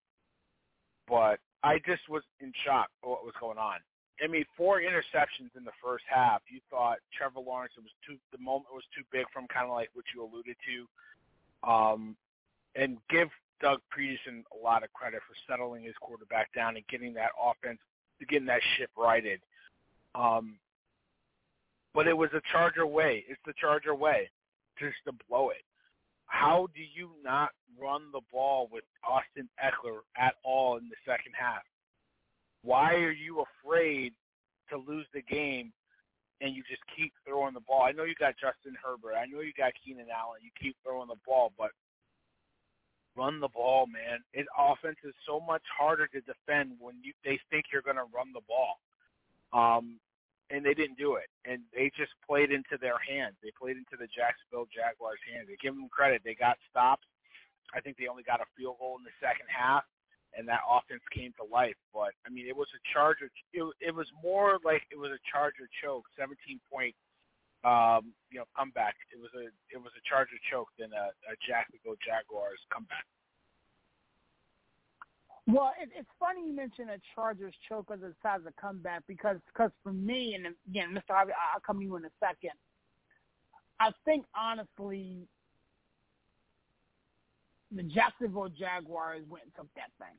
but 1.09 1.41
I 1.63 1.79
just 1.87 2.09
was 2.09 2.23
in 2.41 2.53
shock 2.65 2.89
at 3.03 3.09
what 3.09 3.25
was 3.25 3.35
going 3.41 3.59
on. 3.59 3.81
I 4.23 4.29
mean, 4.29 4.45
four 4.57 4.81
interceptions 4.81 5.51
in 5.57 5.65
the 5.65 5.75
first 5.83 6.05
half. 6.09 6.43
You 6.49 6.61
thought 6.71 6.99
Trevor 7.17 7.41
Lawrence 7.41 7.73
it 7.77 7.83
was 7.83 7.93
too 8.07 8.17
the 8.33 8.39
moment 8.39 8.67
was 8.73 8.85
too 8.95 9.03
big 9.11 9.25
from 9.33 9.49
kind 9.49 9.67
of 9.67 9.73
like 9.73 9.91
what 9.95 10.05
you 10.15 10.23
alluded 10.23 10.57
to. 10.69 11.69
Um, 11.69 12.17
and 12.77 12.99
give 13.09 13.29
Doug 13.65 13.81
Pederson 13.97 14.45
a 14.53 14.63
lot 14.63 14.85
of 14.85 14.93
credit 14.93 15.21
for 15.27 15.35
settling 15.49 15.85
his 15.85 15.95
quarterback 15.99 16.53
down 16.55 16.77
and 16.77 16.87
getting 16.89 17.15
that 17.15 17.31
offense, 17.43 17.79
getting 18.29 18.47
that 18.47 18.61
ship 18.77 18.91
righted. 18.95 19.41
Um, 20.15 20.59
but 21.95 22.07
it 22.07 22.15
was 22.15 22.29
a 22.35 22.43
Charger 22.53 22.87
way. 22.87 23.25
It's 23.27 23.41
the 23.47 23.55
Charger 23.59 23.95
way, 23.95 24.29
just 24.79 24.97
to 25.07 25.13
blow 25.31 25.49
it. 25.49 25.65
How 26.27 26.69
do 26.75 26.83
you 26.83 27.13
not 27.25 27.51
run 27.81 28.03
the 28.13 28.21
ball 28.31 28.69
with 28.71 28.85
Austin 29.09 29.49
Ekeler 29.65 30.01
at 30.19 30.35
all 30.45 30.77
in 30.77 30.91
the 30.91 30.97
second 31.07 31.33
half? 31.33 31.63
Why 32.63 32.93
are 32.97 33.13
you 33.13 33.45
afraid 33.65 34.13
to 34.69 34.77
lose 34.77 35.07
the 35.15 35.23
game 35.23 35.73
and 36.43 36.55
you 36.55 36.63
just 36.69 36.83
keep 36.95 37.15
throwing 37.27 37.55
the 37.55 37.61
ball? 37.61 37.83
I 37.83 37.93
know 37.93 38.05
you 38.05 38.15
got 38.21 38.35
Justin 38.35 38.77
Herbert. 38.85 39.17
I 39.17 39.25
know 39.25 39.41
you 39.41 39.53
got 39.57 39.73
Keenan 39.83 40.07
Allen. 40.15 40.41
You 40.43 40.51
keep 40.61 40.77
throwing 40.85 41.09
the 41.09 41.21
ball, 41.27 41.53
but 41.57 41.71
run 43.17 43.41
the 43.41 43.49
ball, 43.49 43.87
man. 43.87 44.21
It 44.33 44.47
offense 44.59 44.99
is 45.05 45.15
so 45.27 45.41
much 45.41 45.63
harder 45.77 46.07
to 46.09 46.21
defend 46.21 46.73
when 46.81 46.97
you 47.03 47.13
they 47.25 47.39
think 47.51 47.67
you're 47.73 47.83
going 47.83 48.01
to 48.01 48.11
run 48.15 48.33
the 48.33 48.45
ball. 48.47 48.79
Um, 49.53 50.01
and 50.51 50.65
they 50.65 50.75
didn't 50.75 50.99
do 50.99 51.17
it, 51.17 51.33
and 51.49 51.63
they 51.73 51.91
just 51.97 52.13
played 52.21 52.53
into 52.53 52.77
their 52.77 53.01
hands. 53.01 53.35
They 53.43 53.51
played 53.57 53.81
into 53.81 53.97
the 53.97 54.07
Jacksonville 54.13 54.69
Jaguars' 54.69 55.23
hands. 55.25 55.49
They 55.49 55.57
give 55.57 55.73
them 55.73 55.89
credit. 55.89 56.21
They 56.21 56.37
got 56.37 56.61
stops. 56.69 57.09
I 57.73 57.81
think 57.81 57.97
they 57.97 58.13
only 58.13 58.23
got 58.23 58.45
a 58.45 58.49
field 58.53 58.77
goal 58.79 59.01
in 59.01 59.09
the 59.09 59.17
second 59.25 59.49
half, 59.49 59.89
and 60.37 60.47
that 60.47 60.61
offense 60.69 61.03
came 61.11 61.33
to 61.41 61.49
life. 61.49 61.79
But 61.97 62.13
I 62.23 62.31
mean, 62.31 62.45
it 62.47 62.55
was 62.55 62.69
a 62.77 62.81
Charger. 62.93 63.33
It, 63.57 63.65
it 63.81 63.95
was 63.95 64.07
more 64.21 64.61
like 64.63 64.85
it 64.93 65.01
was 65.01 65.11
a 65.11 65.23
Charger 65.25 65.67
choke, 65.81 66.05
17 66.21 66.61
point, 66.69 66.95
um, 67.65 68.13
you 68.31 68.39
know, 68.39 68.45
comeback. 68.57 68.95
It 69.13 69.21
was 69.21 69.31
a 69.35 69.49
it 69.73 69.81
was 69.81 69.93
a 69.97 70.03
Charger 70.09 70.39
choke 70.51 70.69
than 70.79 70.93
a, 70.93 71.11
a 71.29 71.35
Jacksonville 71.47 71.99
Jaguars 72.05 72.61
comeback. 72.73 73.05
Well, 75.47 75.73
it, 75.81 75.91
it's 75.97 76.09
funny 76.19 76.47
you 76.47 76.55
mention 76.55 76.89
a 76.89 76.99
Chargers 77.15 77.55
choke 77.69 77.91
as 77.93 78.01
a 78.01 78.13
size 78.23 78.41
of 78.47 78.57
comeback 78.57 79.03
because 79.07 79.37
cause 79.57 79.71
for 79.83 79.93
me, 79.93 80.35
and 80.35 80.55
again, 80.69 80.93
Mr. 80.93 81.15
Harvey, 81.15 81.33
I'll 81.33 81.61
come 81.61 81.79
to 81.79 81.85
you 81.85 81.97
in 81.97 82.05
a 82.05 82.15
second. 82.21 82.57
I 83.81 83.91
think 84.05 84.25
honestly, 84.37 85.27
the 87.75 87.83
Jacksonville 87.83 88.49
Jaguars 88.49 89.25
went 89.29 89.45
and 89.45 89.55
took 89.55 89.69
that 89.75 89.91
thing 89.99 90.17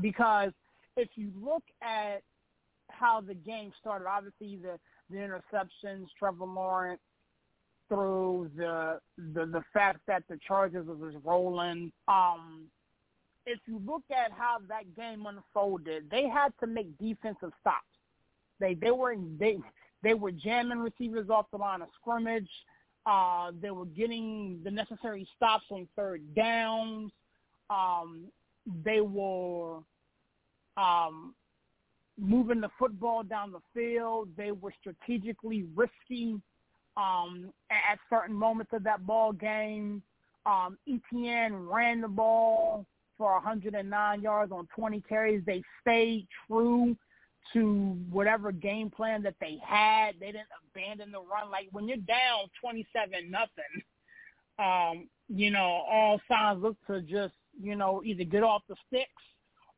because 0.00 0.52
if 0.96 1.08
you 1.14 1.32
look 1.40 1.64
at 1.82 2.22
how 2.90 3.20
the 3.20 3.34
game 3.34 3.72
started, 3.80 4.06
obviously 4.06 4.56
the 4.56 4.78
the 5.10 5.16
interceptions, 5.16 6.06
Trevor 6.18 6.46
Lawrence 6.46 7.00
through 7.88 8.50
the 8.56 9.00
the 9.34 9.46
the 9.46 9.62
fact 9.74 9.98
that 10.06 10.22
the 10.28 10.38
Chargers 10.46 10.86
was 10.86 11.14
rolling. 11.24 11.92
Um, 12.08 12.66
if 13.46 13.58
you 13.66 13.82
look 13.84 14.04
at 14.10 14.30
how 14.32 14.58
that 14.68 14.94
game 14.96 15.26
unfolded, 15.26 16.08
they 16.10 16.28
had 16.28 16.52
to 16.60 16.66
make 16.66 16.96
defensive 16.98 17.50
stops. 17.60 17.86
They 18.60 18.74
they 18.74 18.92
were 18.92 19.16
they 19.38 19.58
they 20.02 20.14
were 20.14 20.30
jamming 20.30 20.78
receivers 20.78 21.28
off 21.28 21.46
the 21.50 21.58
line 21.58 21.82
of 21.82 21.88
scrimmage. 22.00 22.48
Uh, 23.06 23.50
they 23.60 23.70
were 23.70 23.86
getting 23.86 24.60
the 24.62 24.70
necessary 24.70 25.26
stops 25.36 25.64
on 25.70 25.88
third 25.96 26.22
downs. 26.34 27.10
Um, 27.70 28.26
they 28.84 29.00
were 29.00 29.78
um, 30.76 31.34
moving 32.20 32.60
the 32.60 32.70
football 32.78 33.22
down 33.22 33.52
the 33.52 33.60
field. 33.74 34.28
They 34.36 34.52
were 34.52 34.72
strategically 34.80 35.66
risky 35.74 36.40
um, 36.96 37.52
at 37.70 37.98
certain 38.08 38.34
moments 38.34 38.72
of 38.72 38.82
that 38.84 39.06
ball 39.06 39.32
game. 39.32 40.02
Um, 40.46 40.78
ETN 40.88 41.68
ran 41.68 42.00
the 42.00 42.08
ball 42.08 42.86
for 43.18 43.32
109 43.34 44.20
yards 44.22 44.52
on 44.52 44.68
20 44.74 45.00
carries. 45.08 45.42
They 45.44 45.62
stayed 45.82 46.26
true 46.46 46.96
to 47.52 47.96
whatever 48.10 48.52
game 48.52 48.90
plan 48.90 49.22
that 49.22 49.34
they 49.40 49.58
had. 49.64 50.12
They 50.20 50.26
didn't 50.26 50.48
abandon 50.74 51.10
the 51.10 51.18
run. 51.18 51.50
Like 51.50 51.68
when 51.72 51.88
you're 51.88 51.96
down 51.98 52.48
27 52.60 53.30
nothing, 53.30 53.48
um, 54.58 55.08
you 55.28 55.50
know, 55.50 55.82
all 55.90 56.20
signs 56.28 56.62
look 56.62 56.76
to 56.86 57.00
just, 57.02 57.34
you 57.60 57.76
know, 57.76 58.02
either 58.04 58.24
get 58.24 58.42
off 58.42 58.62
the 58.68 58.76
sticks 58.88 59.22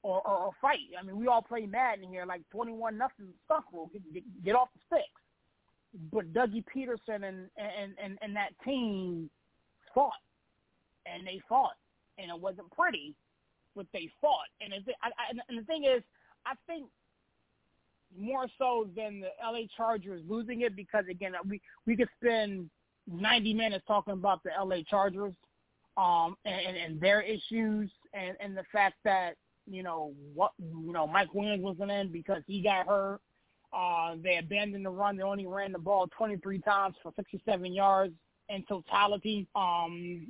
or, 0.03 0.21
or, 0.27 0.37
or 0.39 0.51
fight. 0.61 0.79
I 0.99 1.05
mean, 1.05 1.17
we 1.17 1.29
all 1.29 1.43
play 1.43 1.67
Madden 1.67 2.09
here, 2.09 2.25
like 2.27 2.43
21 2.51 2.99
nothing 2.99 3.29
stuff 3.45 3.65
will 3.73 3.87
get, 3.93 4.15
get, 4.15 4.45
get 4.45 4.55
off 4.55 4.69
the 4.75 4.97
sticks. 4.97 5.23
But 6.13 6.33
Dougie 6.33 6.65
Pederson 6.75 7.25
and, 7.25 7.49
and, 7.57 7.95
and, 8.03 8.19
and 8.23 8.35
that 8.35 8.51
team 8.65 9.29
fought, 9.95 10.13
and 11.07 11.27
they 11.27 11.41
fought, 11.49 11.77
and 12.19 12.31
it 12.31 12.41
wasn't 12.41 12.71
pretty 12.71 13.15
what 13.75 13.87
they 13.93 14.11
fought. 14.21 14.49
And, 14.61 14.73
it, 14.73 14.83
I, 15.03 15.09
I, 15.09 15.39
and 15.49 15.59
the 15.59 15.65
thing 15.65 15.85
is, 15.85 16.03
I 16.47 16.55
think 16.67 16.87
more 18.19 18.47
so 18.59 18.89
than 18.97 19.21
the 19.21 19.29
LA 19.43 19.63
Chargers 19.77 20.23
losing 20.29 20.63
it 20.63 20.77
because 20.77 21.05
again 21.11 21.33
we 21.49 21.61
we 21.87 21.97
could 21.97 22.09
spend 22.21 22.69
90 23.11 23.55
minutes 23.55 23.85
talking 23.87 24.13
about 24.13 24.43
the 24.43 24.51
LA 24.63 24.83
Chargers 24.89 25.35
um 25.97 26.37
and, 26.45 26.77
and 26.77 27.01
their 27.01 27.23
issues 27.23 27.91
and 28.13 28.37
and 28.41 28.57
the 28.57 28.65
fact 28.73 28.97
that 29.05 29.35
you 29.67 29.83
know 29.83 30.13
what 30.35 30.53
you 30.59 30.93
know 30.93 31.07
Mike 31.07 31.35
Williams 31.35 31.63
wasn't 31.63 31.91
in 31.91 32.11
because 32.11 32.43
he 32.47 32.63
got 32.63 32.87
hurt. 32.87 33.21
Uh, 33.73 34.17
they 34.23 34.37
abandoned 34.37 34.85
the 34.85 34.91
run. 34.91 35.17
They 35.17 35.23
only 35.23 35.47
ran 35.47 35.73
the 35.73 35.79
ball 35.79 36.07
23 36.17 36.59
times 36.59 36.95
for 37.03 37.13
67 37.17 37.73
yards 37.73 38.13
in 38.51 38.65
totality. 38.69 39.47
Um, 39.55 40.29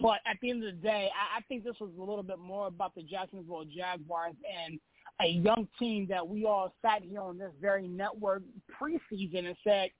but 0.00 0.20
at 0.26 0.38
the 0.40 0.50
end 0.50 0.64
of 0.64 0.74
the 0.74 0.80
day, 0.80 1.10
I, 1.14 1.38
I 1.38 1.40
think 1.42 1.64
this 1.64 1.76
was 1.78 1.90
a 1.98 2.00
little 2.00 2.22
bit 2.22 2.38
more 2.38 2.68
about 2.68 2.94
the 2.94 3.02
Jacksonville 3.02 3.64
Jaguars 3.64 4.34
and 4.64 4.80
a 5.20 5.28
young 5.28 5.68
team 5.78 6.06
that 6.08 6.26
we 6.26 6.46
all 6.46 6.72
sat 6.82 7.02
here 7.02 7.20
on 7.20 7.36
this 7.36 7.52
very 7.60 7.86
network 7.86 8.42
preseason 8.80 9.46
and 9.46 9.56
said, 9.62 9.90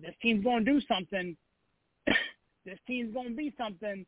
this 0.00 0.14
team's 0.22 0.44
going 0.44 0.64
to 0.64 0.72
do 0.72 0.80
something. 0.86 1.36
this 2.64 2.78
team's 2.86 3.14
going 3.14 3.30
to 3.30 3.34
be 3.34 3.54
something. 3.58 4.04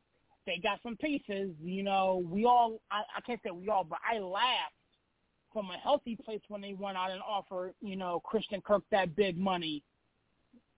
They 0.47 0.59
got 0.63 0.81
some 0.83 0.97
pieces. 0.97 1.51
You 1.63 1.83
know, 1.83 2.25
we 2.29 2.45
all, 2.45 2.81
I, 2.91 3.03
I 3.17 3.21
can't 3.21 3.41
say 3.45 3.51
we 3.51 3.69
all, 3.69 3.85
but 3.85 3.99
I 4.09 4.19
laughed 4.19 4.75
from 5.53 5.71
a 5.71 5.79
healthy 5.79 6.17
place 6.17 6.41
when 6.49 6.61
they 6.61 6.75
went 6.75 6.97
out 6.97 7.11
and 7.11 7.21
offered, 7.23 7.75
you 7.81 7.97
know, 7.97 8.21
Christian 8.21 8.61
Kirk 8.61 8.83
that 8.91 9.17
big 9.17 9.39
money. 9.39 9.83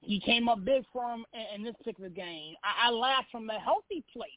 He 0.01 0.19
came 0.19 0.49
up 0.49 0.65
big 0.65 0.85
for 0.93 1.05
him 1.13 1.25
in, 1.33 1.61
in 1.61 1.65
this 1.65 1.75
particular 1.77 2.11
game. 2.11 2.55
I, 2.65 2.89
I 2.89 2.91
laughed 2.91 3.31
from 3.31 3.49
a 3.51 3.59
healthy 3.59 4.05
place 4.13 4.31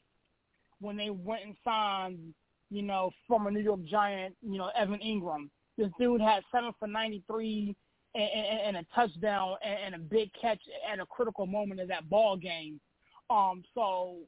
when 0.80 0.96
they 0.96 1.10
went 1.10 1.44
and 1.44 1.56
signed, 1.64 2.34
you 2.70 2.82
know, 2.82 3.10
former 3.26 3.50
New 3.50 3.60
York 3.60 3.84
Giant, 3.84 4.34
you 4.42 4.58
know, 4.58 4.70
Evan 4.76 5.00
Engram. 5.00 5.48
This 5.78 5.90
dude 5.98 6.20
had 6.20 6.42
seven 6.52 6.72
for 6.78 6.86
93 6.86 7.74
and, 8.14 8.22
and, 8.24 8.60
and 8.60 8.76
a 8.76 8.94
touchdown 8.94 9.56
and, 9.64 9.78
and 9.86 9.94
a 9.94 9.98
big 9.98 10.30
catch 10.40 10.60
at 10.90 11.00
a 11.00 11.06
critical 11.06 11.46
moment 11.46 11.80
of 11.80 11.88
that 11.88 12.08
ball 12.08 12.36
game. 12.36 12.80
Um, 13.28 13.62
so 13.74 14.18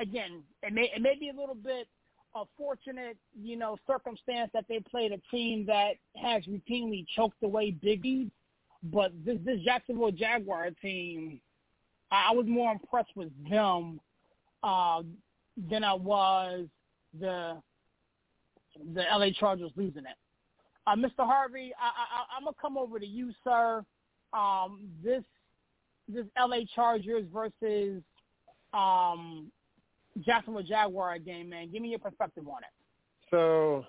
again, 0.00 0.42
it 0.62 0.72
may 0.72 0.90
it 0.94 1.02
may 1.02 1.16
be 1.18 1.28
a 1.28 1.38
little 1.38 1.54
bit 1.54 1.86
a 2.34 2.44
fortunate, 2.56 3.16
you 3.40 3.56
know, 3.56 3.76
circumstance 3.86 4.50
that 4.54 4.64
they 4.68 4.78
played 4.78 5.12
a 5.12 5.18
team 5.30 5.66
that 5.66 5.94
has 6.16 6.44
routinely 6.44 7.04
choked 7.16 7.42
away 7.42 7.74
biggies. 7.84 8.30
But 8.82 9.12
this 9.24 9.38
this 9.44 9.60
Jacksonville 9.60 10.12
Jaguar 10.12 10.70
team, 10.82 11.40
I 12.10 12.32
was 12.32 12.46
more 12.46 12.72
impressed 12.72 13.14
with 13.14 13.30
them 13.48 14.00
uh, 14.62 15.02
than 15.68 15.84
I 15.84 15.94
was 15.94 16.66
the 17.18 17.60
the 18.94 19.02
LA 19.12 19.30
Chargers 19.38 19.72
losing 19.76 20.04
it. 20.04 20.16
Uh, 20.86 20.94
Mr. 20.94 21.26
Harvey, 21.26 21.72
I, 21.78 21.88
I, 21.88 22.36
I'm 22.36 22.44
gonna 22.44 22.56
come 22.60 22.78
over 22.78 22.98
to 22.98 23.06
you, 23.06 23.32
sir. 23.44 23.84
Um, 24.32 24.88
this 25.04 25.24
this 26.08 26.26
LA 26.38 26.60
Chargers 26.74 27.26
versus 27.32 28.02
um, 28.72 29.50
Jacksonville 30.18 30.62
Jaguar 30.62 31.18
game, 31.18 31.50
man. 31.50 31.70
Give 31.70 31.82
me 31.82 31.88
your 31.88 31.98
perspective 31.98 32.46
on 32.48 32.62
it. 32.62 32.70
So 33.30 33.84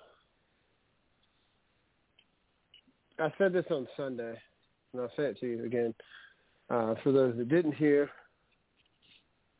I 3.18 3.32
said 3.38 3.52
this 3.52 3.66
on 3.70 3.86
Sunday, 3.96 4.38
and 4.92 5.02
I'll 5.02 5.10
say 5.16 5.24
it 5.24 5.40
to 5.40 5.46
you 5.46 5.64
again. 5.64 5.94
Uh, 6.70 6.94
for 7.02 7.12
those 7.12 7.36
that 7.36 7.48
didn't 7.48 7.74
hear, 7.74 8.08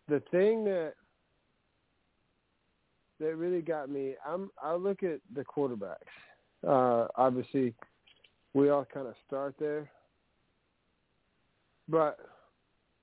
the 0.09 0.23
thing 0.31 0.65
that 0.65 0.95
that 3.23 3.37
really 3.37 3.63
got 3.63 3.89
me. 3.89 4.15
I'm 4.27 4.51
I 4.63 4.75
look 4.75 5.03
at 5.03 5.21
the 5.35 5.45
quarterbacks. 5.45 5.97
Uh, 6.67 7.07
obviously, 7.17 7.75
we 8.53 8.69
all 8.69 8.87
kind 8.93 9.07
of 9.07 9.15
start 9.27 9.55
there, 9.59 9.91
but 11.89 12.19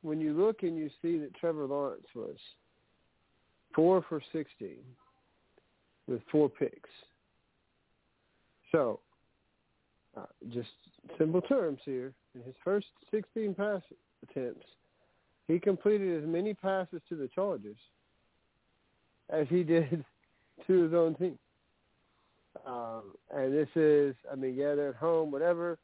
when 0.02 0.20
you 0.20 0.34
look 0.34 0.64
and 0.64 0.78
you 0.78 0.90
see 1.02 1.18
that 1.20 1.34
Trevor 1.36 1.66
Lawrence 1.66 2.08
was 2.16 2.38
four 3.74 4.04
for 4.08 4.22
60 4.34 4.78
with 6.08 6.22
four 6.32 6.50
picks. 6.50 6.90
So, 8.72 9.00
uh, 10.18 10.26
just 10.50 10.70
simple 11.18 11.42
terms 11.42 11.80
here. 11.86 12.14
In 12.36 12.42
his 12.44 12.56
first 12.64 12.88
16 13.12 13.56
pass 13.56 13.82
attempts, 14.30 14.66
he 15.48 15.60
completed 15.60 16.24
as 16.24 16.30
many 16.30 16.54
passes 16.54 17.02
to 17.10 17.16
the 17.16 17.28
Chargers 17.34 17.78
as 19.30 19.48
he 19.50 19.64
did 19.64 20.04
to 20.68 20.84
his 20.84 20.94
own 20.94 21.16
team. 21.16 21.38
Um, 22.66 23.14
and 23.34 23.54
this 23.54 23.70
is, 23.76 24.16
I 24.32 24.36
mean, 24.36 24.56
yeah, 24.56 24.76
they're 24.76 24.90
at 24.90 24.96
home, 24.96 25.32
whatever, 25.32 25.78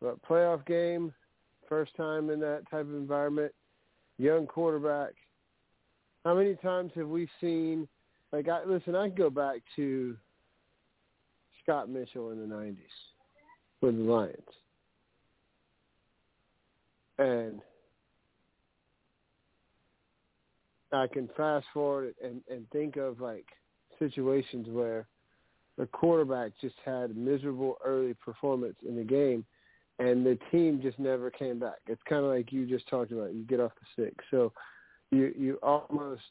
but 0.00 0.22
playoff 0.22 0.64
game, 0.66 1.12
first 1.68 1.94
time 1.96 2.30
in 2.30 2.40
that 2.40 2.62
type 2.70 2.86
of 2.86 2.94
environment, 2.94 3.52
young 4.18 4.46
quarterback. 4.46 5.12
How 6.24 6.34
many 6.34 6.54
times 6.56 6.92
have 6.96 7.08
we 7.08 7.28
seen, 7.40 7.88
like, 8.32 8.48
I, 8.48 8.64
listen, 8.64 8.94
I 8.94 9.08
can 9.08 9.16
go 9.16 9.30
back 9.30 9.60
to 9.76 10.16
Scott 11.62 11.88
Mitchell 11.88 12.30
in 12.30 12.40
the 12.40 12.54
90s 12.54 12.76
with 13.80 13.96
the 13.96 14.02
Lions. 14.02 14.36
And 17.18 17.60
I 20.92 21.06
can 21.06 21.28
fast 21.36 21.66
forward 21.72 22.14
and 22.22 22.40
and 22.50 22.68
think 22.70 22.96
of 22.96 23.20
like 23.20 23.46
situations 23.98 24.68
where 24.70 25.06
the 25.78 25.86
quarterback 25.86 26.52
just 26.60 26.74
had 26.84 27.10
a 27.10 27.14
miserable 27.14 27.78
early 27.84 28.14
performance 28.14 28.76
in 28.86 28.96
the 28.96 29.04
game, 29.04 29.44
and 29.98 30.26
the 30.26 30.38
team 30.50 30.80
just 30.82 30.98
never 30.98 31.30
came 31.30 31.58
back. 31.58 31.78
It's 31.86 32.02
kind 32.08 32.24
of 32.24 32.30
like 32.30 32.52
you 32.52 32.66
just 32.66 32.88
talked 32.88 33.12
about. 33.12 33.34
You 33.34 33.42
get 33.44 33.60
off 33.60 33.72
the 33.80 34.02
sick, 34.02 34.14
so 34.30 34.52
you 35.10 35.32
you 35.36 35.58
almost 35.62 36.22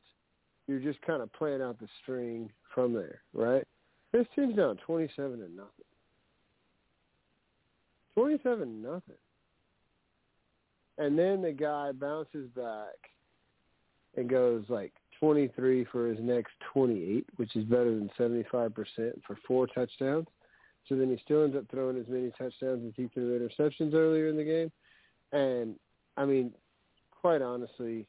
you're 0.67 0.79
just 0.79 1.01
kind 1.01 1.21
of 1.21 1.31
playing 1.33 1.61
out 1.61 1.79
the 1.79 1.87
string 2.01 2.49
from 2.73 2.93
there, 2.93 3.21
right? 3.33 3.65
This 4.11 4.25
team's 4.35 4.55
down 4.55 4.77
twenty-seven 4.85 5.39
to 5.39 5.49
nothing. 5.49 5.69
Twenty-seven 8.15 8.81
nothing, 8.81 9.15
and 10.97 11.17
then 11.17 11.41
the 11.41 11.51
guy 11.51 11.91
bounces 11.91 12.49
back 12.55 12.95
and 14.15 14.29
goes 14.29 14.63
like 14.69 14.93
23 15.19 15.85
for 15.91 16.07
his 16.07 16.17
next 16.21 16.53
28, 16.73 17.25
which 17.35 17.55
is 17.55 17.65
better 17.65 17.93
than 17.95 18.09
75% 18.17 18.71
for 19.25 19.37
four 19.47 19.67
touchdowns. 19.67 20.27
So 20.87 20.95
then 20.95 21.09
he 21.09 21.21
still 21.23 21.43
ends 21.43 21.55
up 21.55 21.65
throwing 21.69 21.97
as 21.97 22.07
many 22.07 22.31
touchdowns 22.37 22.85
as 22.87 22.93
he 22.95 23.07
threw 23.13 23.37
interceptions 23.37 23.93
earlier 23.93 24.29
in 24.29 24.37
the 24.37 24.43
game. 24.43 24.71
And, 25.31 25.75
I 26.17 26.25
mean, 26.25 26.51
quite 27.21 27.41
honestly, 27.41 28.07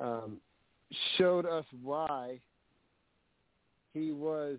um, 0.00 0.38
showed 1.16 1.46
us 1.46 1.64
why 1.82 2.38
he 3.92 4.12
was 4.12 4.58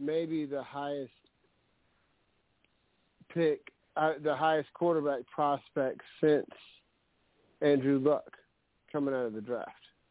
maybe 0.00 0.44
the 0.44 0.62
highest 0.62 1.12
pick, 3.32 3.72
uh, 3.96 4.12
the 4.22 4.34
highest 4.34 4.72
quarterback 4.74 5.20
prospect 5.32 6.00
since 6.20 6.46
Andrew 7.60 7.98
Luck 7.98 8.32
coming 8.90 9.14
out 9.14 9.26
of 9.26 9.32
the 9.32 9.40
draft, 9.40 9.70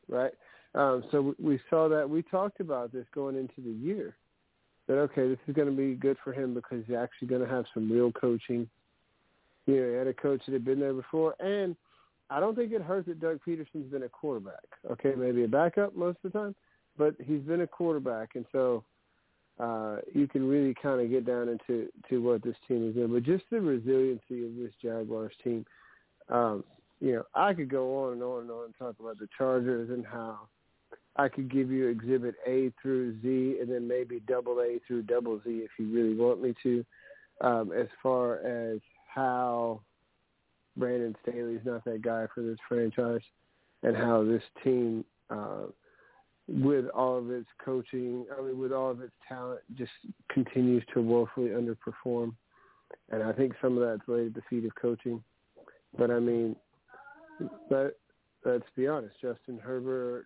right? 0.09 0.33
Um, 0.75 1.03
so 1.11 1.35
we 1.41 1.59
saw 1.69 1.87
that. 1.89 2.09
We 2.09 2.23
talked 2.23 2.59
about 2.59 2.91
this 2.91 3.05
going 3.13 3.37
into 3.37 3.61
the 3.61 3.71
year. 3.71 4.15
That 4.87 4.97
okay, 4.97 5.29
this 5.29 5.37
is 5.47 5.55
going 5.55 5.69
to 5.69 5.75
be 5.75 5.95
good 5.95 6.17
for 6.23 6.33
him 6.33 6.53
because 6.53 6.83
he's 6.85 6.95
actually 6.95 7.29
going 7.29 7.41
to 7.41 7.47
have 7.47 7.65
some 7.73 7.89
real 7.89 8.11
coaching. 8.11 8.67
You 9.65 9.79
know, 9.79 9.89
he 9.91 9.95
had 9.95 10.07
a 10.07 10.13
coach 10.13 10.41
that 10.45 10.53
had 10.53 10.65
been 10.65 10.79
there 10.79 10.93
before, 10.93 11.35
and 11.39 11.75
I 12.33 12.39
don't 12.39 12.55
think 12.55 12.71
it 12.71 12.81
hurts 12.81 13.07
that 13.07 13.19
Doug 13.19 13.39
Pederson's 13.47 13.91
been 13.91 14.03
a 14.03 14.09
quarterback. 14.09 14.63
Okay, 14.89 15.13
maybe 15.15 15.43
a 15.43 15.47
backup 15.47 15.95
most 15.95 16.17
of 16.23 16.31
the 16.31 16.39
time, 16.39 16.55
but 16.97 17.13
he's 17.23 17.41
been 17.41 17.61
a 17.61 17.67
quarterback, 17.67 18.31
and 18.33 18.45
so 18.51 18.83
uh, 19.59 19.97
you 20.11 20.27
can 20.27 20.47
really 20.49 20.73
kind 20.81 20.99
of 20.99 21.11
get 21.11 21.27
down 21.27 21.47
into 21.47 21.89
to 22.09 22.23
what 22.23 22.41
this 22.41 22.55
team 22.67 22.89
is 22.89 22.95
doing. 22.95 23.13
But 23.13 23.21
just 23.21 23.43
the 23.51 23.61
resiliency 23.61 24.47
of 24.47 24.55
this 24.55 24.73
Jaguars 24.81 25.33
team. 25.43 25.63
Um, 26.29 26.63
you 26.99 27.13
know, 27.13 27.23
I 27.35 27.53
could 27.53 27.69
go 27.69 28.05
on 28.05 28.13
and 28.13 28.23
on 28.23 28.41
and 28.41 28.51
on 28.51 28.65
and 28.65 28.73
talk 28.79 28.95
about 28.99 29.19
the 29.19 29.27
Chargers 29.37 29.91
and 29.91 30.03
how 30.03 30.47
I 31.17 31.27
could 31.27 31.51
give 31.51 31.69
you 31.69 31.87
exhibit 31.87 32.33
A 32.47 32.71
through 32.81 33.21
Z 33.21 33.57
and 33.61 33.69
then 33.69 33.87
maybe 33.87 34.21
double 34.27 34.59
A 34.61 34.79
through 34.87 35.03
double 35.03 35.39
Z 35.43 35.49
if 35.49 35.69
you 35.77 35.93
really 35.93 36.15
want 36.15 36.41
me 36.41 36.55
to, 36.63 36.85
um, 37.41 37.71
as 37.73 37.87
far 38.01 38.37
as 38.37 38.79
how 39.13 39.81
Brandon 40.77 41.15
Staley's 41.21 41.61
not 41.65 41.83
that 41.85 42.01
guy 42.01 42.25
for 42.33 42.41
this 42.41 42.57
franchise 42.67 43.21
and 43.83 43.95
how 43.95 44.23
this 44.23 44.43
team, 44.63 45.05
uh, 45.29 45.65
with 46.47 46.87
all 46.89 47.17
of 47.17 47.29
its 47.29 47.47
coaching, 47.63 48.25
I 48.37 48.41
mean, 48.41 48.59
with 48.59 48.71
all 48.71 48.91
of 48.91 49.01
its 49.01 49.13
talent, 49.27 49.61
just 49.77 49.91
continues 50.29 50.83
to 50.93 51.01
woefully 51.01 51.49
underperform. 51.49 52.33
And 53.11 53.23
I 53.23 53.31
think 53.31 53.53
some 53.61 53.77
of 53.77 53.87
that's 53.87 54.07
related 54.07 54.35
to 54.35 54.41
feet 54.49 54.65
of 54.65 54.75
coaching. 54.75 55.23
But 55.97 56.11
I 56.11 56.19
mean, 56.19 56.55
but 57.69 57.99
let's 58.45 58.65
be 58.75 58.87
honest, 58.87 59.15
Justin 59.21 59.59
Herbert 59.61 60.25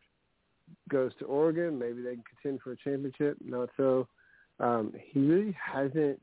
goes 0.89 1.11
to 1.19 1.25
Oregon. 1.25 1.77
Maybe 1.77 2.01
they 2.01 2.15
can 2.15 2.23
contend 2.41 2.61
for 2.61 2.71
a 2.71 2.77
championship. 2.77 3.37
Not 3.43 3.69
so. 3.77 4.07
Um, 4.59 4.93
he 5.11 5.19
really 5.19 5.55
hasn't, 5.63 6.21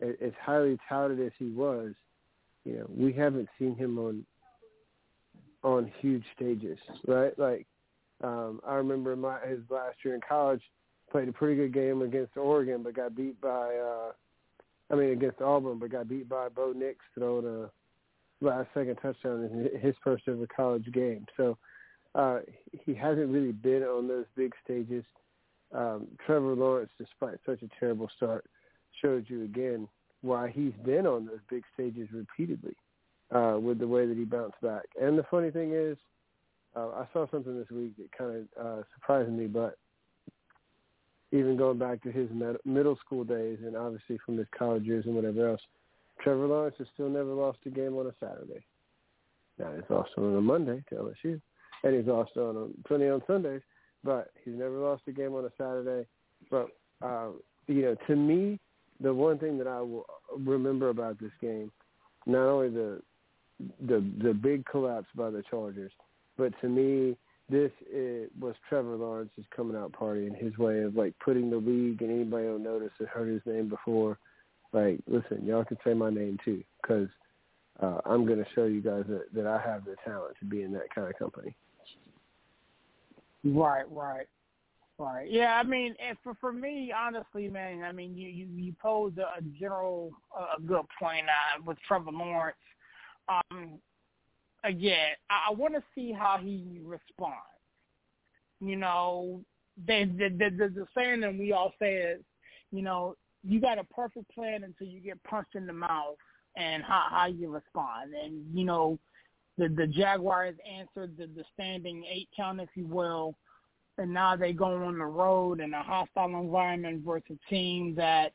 as 0.00 0.32
highly 0.40 0.78
touted 0.88 1.20
as 1.20 1.32
he 1.38 1.46
was. 1.50 1.94
You 2.66 2.78
know, 2.78 2.86
we 2.94 3.12
haven't 3.12 3.48
seen 3.58 3.76
him 3.76 3.98
on 3.98 4.26
on 5.62 5.90
huge 6.00 6.24
stages, 6.34 6.78
right? 7.06 7.36
Like 7.38 7.66
um, 8.22 8.60
I 8.66 8.74
remember 8.74 9.14
my 9.14 9.38
his 9.46 9.60
last 9.70 9.96
year 10.04 10.14
in 10.14 10.20
college, 10.28 10.62
played 11.10 11.28
a 11.28 11.32
pretty 11.32 11.54
good 11.56 11.72
game 11.72 12.02
against 12.02 12.36
Oregon, 12.36 12.82
but 12.82 12.94
got 12.94 13.14
beat 13.14 13.40
by. 13.40 13.76
uh 13.76 14.12
I 14.88 14.94
mean, 14.94 15.10
against 15.10 15.40
Auburn, 15.40 15.80
but 15.80 15.90
got 15.90 16.08
beat 16.08 16.28
by 16.28 16.48
Bo 16.48 16.72
Nix 16.72 16.98
throwing 17.16 17.46
a 17.46 18.44
last 18.44 18.68
second 18.72 18.96
touchdown 18.96 19.42
in 19.42 19.80
his 19.80 19.94
first 20.04 20.24
ever 20.28 20.46
college 20.46 20.86
game. 20.92 21.26
So 21.36 21.58
uh, 22.14 22.40
he 22.84 22.94
hasn't 22.94 23.28
really 23.28 23.52
been 23.52 23.82
on 23.82 24.06
those 24.06 24.26
big 24.36 24.52
stages. 24.64 25.04
Um, 25.74 26.06
Trevor 26.24 26.54
Lawrence, 26.54 26.90
despite 26.98 27.38
such 27.44 27.62
a 27.62 27.80
terrible 27.80 28.08
start, 28.16 28.44
showed 29.02 29.26
you 29.28 29.42
again 29.42 29.88
why 30.22 30.48
he's 30.48 30.72
been 30.84 31.06
on 31.06 31.26
those 31.26 31.40
big 31.50 31.62
stages 31.74 32.08
repeatedly 32.12 32.74
uh, 33.34 33.58
with 33.60 33.78
the 33.78 33.88
way 33.88 34.06
that 34.06 34.16
he 34.16 34.24
bounced 34.24 34.60
back. 34.60 34.84
And 35.00 35.18
the 35.18 35.24
funny 35.30 35.50
thing 35.50 35.72
is, 35.72 35.96
uh, 36.74 36.88
I 36.88 37.06
saw 37.12 37.26
something 37.30 37.56
this 37.56 37.70
week 37.70 37.96
that 37.96 38.10
kind 38.16 38.46
of 38.56 38.66
uh, 38.66 38.82
surprised 38.94 39.30
me, 39.30 39.46
but 39.46 39.78
even 41.32 41.56
going 41.56 41.78
back 41.78 42.02
to 42.02 42.12
his 42.12 42.28
med- 42.32 42.58
middle 42.64 42.96
school 43.04 43.24
days 43.24 43.58
and 43.64 43.76
obviously 43.76 44.18
from 44.24 44.38
his 44.38 44.46
college 44.56 44.84
years 44.84 45.04
and 45.06 45.14
whatever 45.14 45.50
else, 45.50 45.60
Trevor 46.22 46.46
Lawrence 46.46 46.76
has 46.78 46.86
still 46.94 47.08
never 47.08 47.32
lost 47.32 47.58
a 47.66 47.70
game 47.70 47.96
on 47.96 48.06
a 48.06 48.14
Saturday. 48.20 48.64
Now 49.58 49.72
he's 49.74 49.88
lost 49.88 50.10
on 50.16 50.36
a 50.36 50.40
Monday 50.40 50.84
to 50.90 50.94
LSU, 50.96 51.40
and 51.82 51.94
he's 51.94 52.06
lost 52.06 52.36
on 52.36 52.56
a, 52.56 52.88
plenty 52.88 53.08
on 53.08 53.22
Sundays, 53.26 53.62
but 54.04 54.30
he's 54.44 54.54
never 54.54 54.78
lost 54.78 55.02
a 55.08 55.12
game 55.12 55.34
on 55.34 55.44
a 55.44 55.50
Saturday. 55.58 56.06
But 56.50 56.68
uh, 57.02 57.28
you 57.66 57.82
know, 57.82 57.96
to 58.06 58.16
me, 58.16 58.60
the 59.00 59.12
one 59.12 59.38
thing 59.38 59.58
that 59.58 59.66
I 59.66 59.80
will 59.80 60.06
remember 60.38 60.88
about 60.88 61.18
this 61.20 61.32
game, 61.40 61.70
not 62.26 62.46
only 62.46 62.70
the 62.70 63.02
the 63.86 64.04
the 64.22 64.34
big 64.34 64.66
collapse 64.66 65.08
by 65.14 65.30
the 65.30 65.42
Chargers, 65.50 65.92
but 66.36 66.52
to 66.60 66.68
me, 66.68 67.16
this 67.48 67.70
was 68.40 68.54
Trevor 68.68 68.96
Lawrence's 68.96 69.44
coming 69.54 69.76
out 69.76 69.92
party 69.92 70.26
and 70.26 70.36
his 70.36 70.56
way 70.58 70.82
of 70.82 70.96
like 70.96 71.14
putting 71.24 71.50
the 71.50 71.56
league 71.56 72.02
and 72.02 72.10
anybody 72.10 72.48
on 72.48 72.62
notice 72.62 72.90
that 72.98 73.08
heard 73.08 73.28
his 73.28 73.42
name 73.46 73.68
before 73.68 74.18
like, 74.72 74.98
listen, 75.06 75.44
y'all 75.44 75.64
can 75.64 75.78
say 75.84 75.94
my 75.94 76.10
name 76.10 76.38
too, 76.44 76.62
because 76.82 77.08
uh, 77.80 77.98
I'm 78.04 78.26
going 78.26 78.38
to 78.38 78.50
show 78.54 78.64
you 78.64 78.80
guys 78.80 79.04
that, 79.08 79.26
that 79.34 79.46
I 79.46 79.60
have 79.66 79.84
the 79.84 79.96
talent 80.04 80.36
to 80.40 80.44
be 80.44 80.62
in 80.62 80.72
that 80.72 80.94
kind 80.94 81.08
of 81.08 81.18
company. 81.18 81.54
Right, 83.44 83.84
right, 83.90 84.26
right. 84.98 85.30
Yeah, 85.30 85.54
I 85.54 85.62
mean, 85.62 85.94
for 86.22 86.34
for 86.40 86.52
me, 86.52 86.92
honestly, 86.96 87.48
man, 87.48 87.82
I 87.82 87.92
mean, 87.92 88.16
you 88.16 88.28
you, 88.28 88.46
you 88.54 88.74
posed 88.80 89.18
a, 89.18 89.42
general 89.58 90.12
a 90.58 90.60
good 90.60 90.84
point 90.98 91.26
uh, 91.26 91.62
with 91.64 91.78
Trevor 91.86 92.12
Lawrence. 92.12 92.56
Um, 93.28 93.78
again, 94.64 95.14
I, 95.30 95.50
I 95.50 95.52
want 95.52 95.74
to 95.74 95.82
see 95.94 96.12
how 96.12 96.38
he 96.40 96.80
responds. 96.84 97.36
You 98.60 98.76
know, 98.76 99.42
the 99.86 100.04
the 100.16 100.28
the, 100.28 100.50
the, 100.50 100.68
the 100.68 100.86
saying 100.96 101.20
that 101.20 101.36
we 101.36 101.52
all 101.52 101.72
say 101.78 101.94
is, 101.96 102.20
you 102.72 102.82
know, 102.82 103.16
you 103.44 103.60
got 103.60 103.78
a 103.78 103.84
perfect 103.84 104.32
plan 104.34 104.64
until 104.64 104.86
you 104.86 105.00
get 105.00 105.22
punched 105.24 105.54
in 105.54 105.66
the 105.66 105.72
mouth 105.72 106.16
and 106.56 106.82
how 106.82 107.06
how 107.10 107.26
you 107.26 107.50
respond. 107.50 108.12
And 108.14 108.44
you 108.56 108.64
know, 108.64 108.98
the 109.58 109.68
the 109.68 109.86
Jaguars 109.86 110.56
answered 110.68 111.16
the 111.18 111.26
the 111.26 111.44
standing 111.54 112.04
eight 112.10 112.28
count, 112.36 112.60
if 112.60 112.70
you 112.74 112.86
will, 112.86 113.34
and 113.98 114.12
now 114.12 114.36
they 114.36 114.52
go 114.52 114.66
on 114.66 114.98
the 114.98 115.04
road 115.04 115.60
in 115.60 115.72
a 115.74 115.82
hostile 115.82 116.38
environment 116.38 117.04
versus 117.04 117.24
a 117.30 117.50
team 117.50 117.94
that 117.96 118.32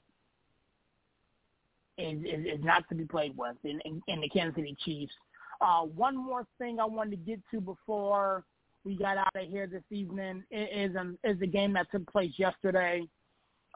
is 1.98 2.20
is, 2.20 2.46
is 2.60 2.64
not 2.64 2.88
to 2.90 2.96
be 2.96 3.06
played 3.06 3.36
with 3.38 3.56
in, 3.64 3.80
in, 3.86 4.02
in 4.08 4.22
the 4.22 4.30
Kansas 4.30 4.56
City 4.56 4.76
Chiefs. 4.84 5.14
Uh, 5.60 5.82
one 5.82 6.16
more 6.16 6.46
thing 6.58 6.80
I 6.80 6.86
wanted 6.86 7.12
to 7.12 7.18
get 7.18 7.40
to 7.52 7.62
before 7.62 8.44
we 8.84 8.96
got 8.96 9.18
out 9.18 9.36
of 9.36 9.48
here 9.48 9.68
this 9.68 9.84
evening 9.92 10.44
is 10.50 10.96
um, 10.96 11.18
is 11.24 11.40
the 11.40 11.48
game 11.48 11.74
that 11.74 11.88
took 11.92 12.12
place 12.12 12.32
yesterday 12.38 13.08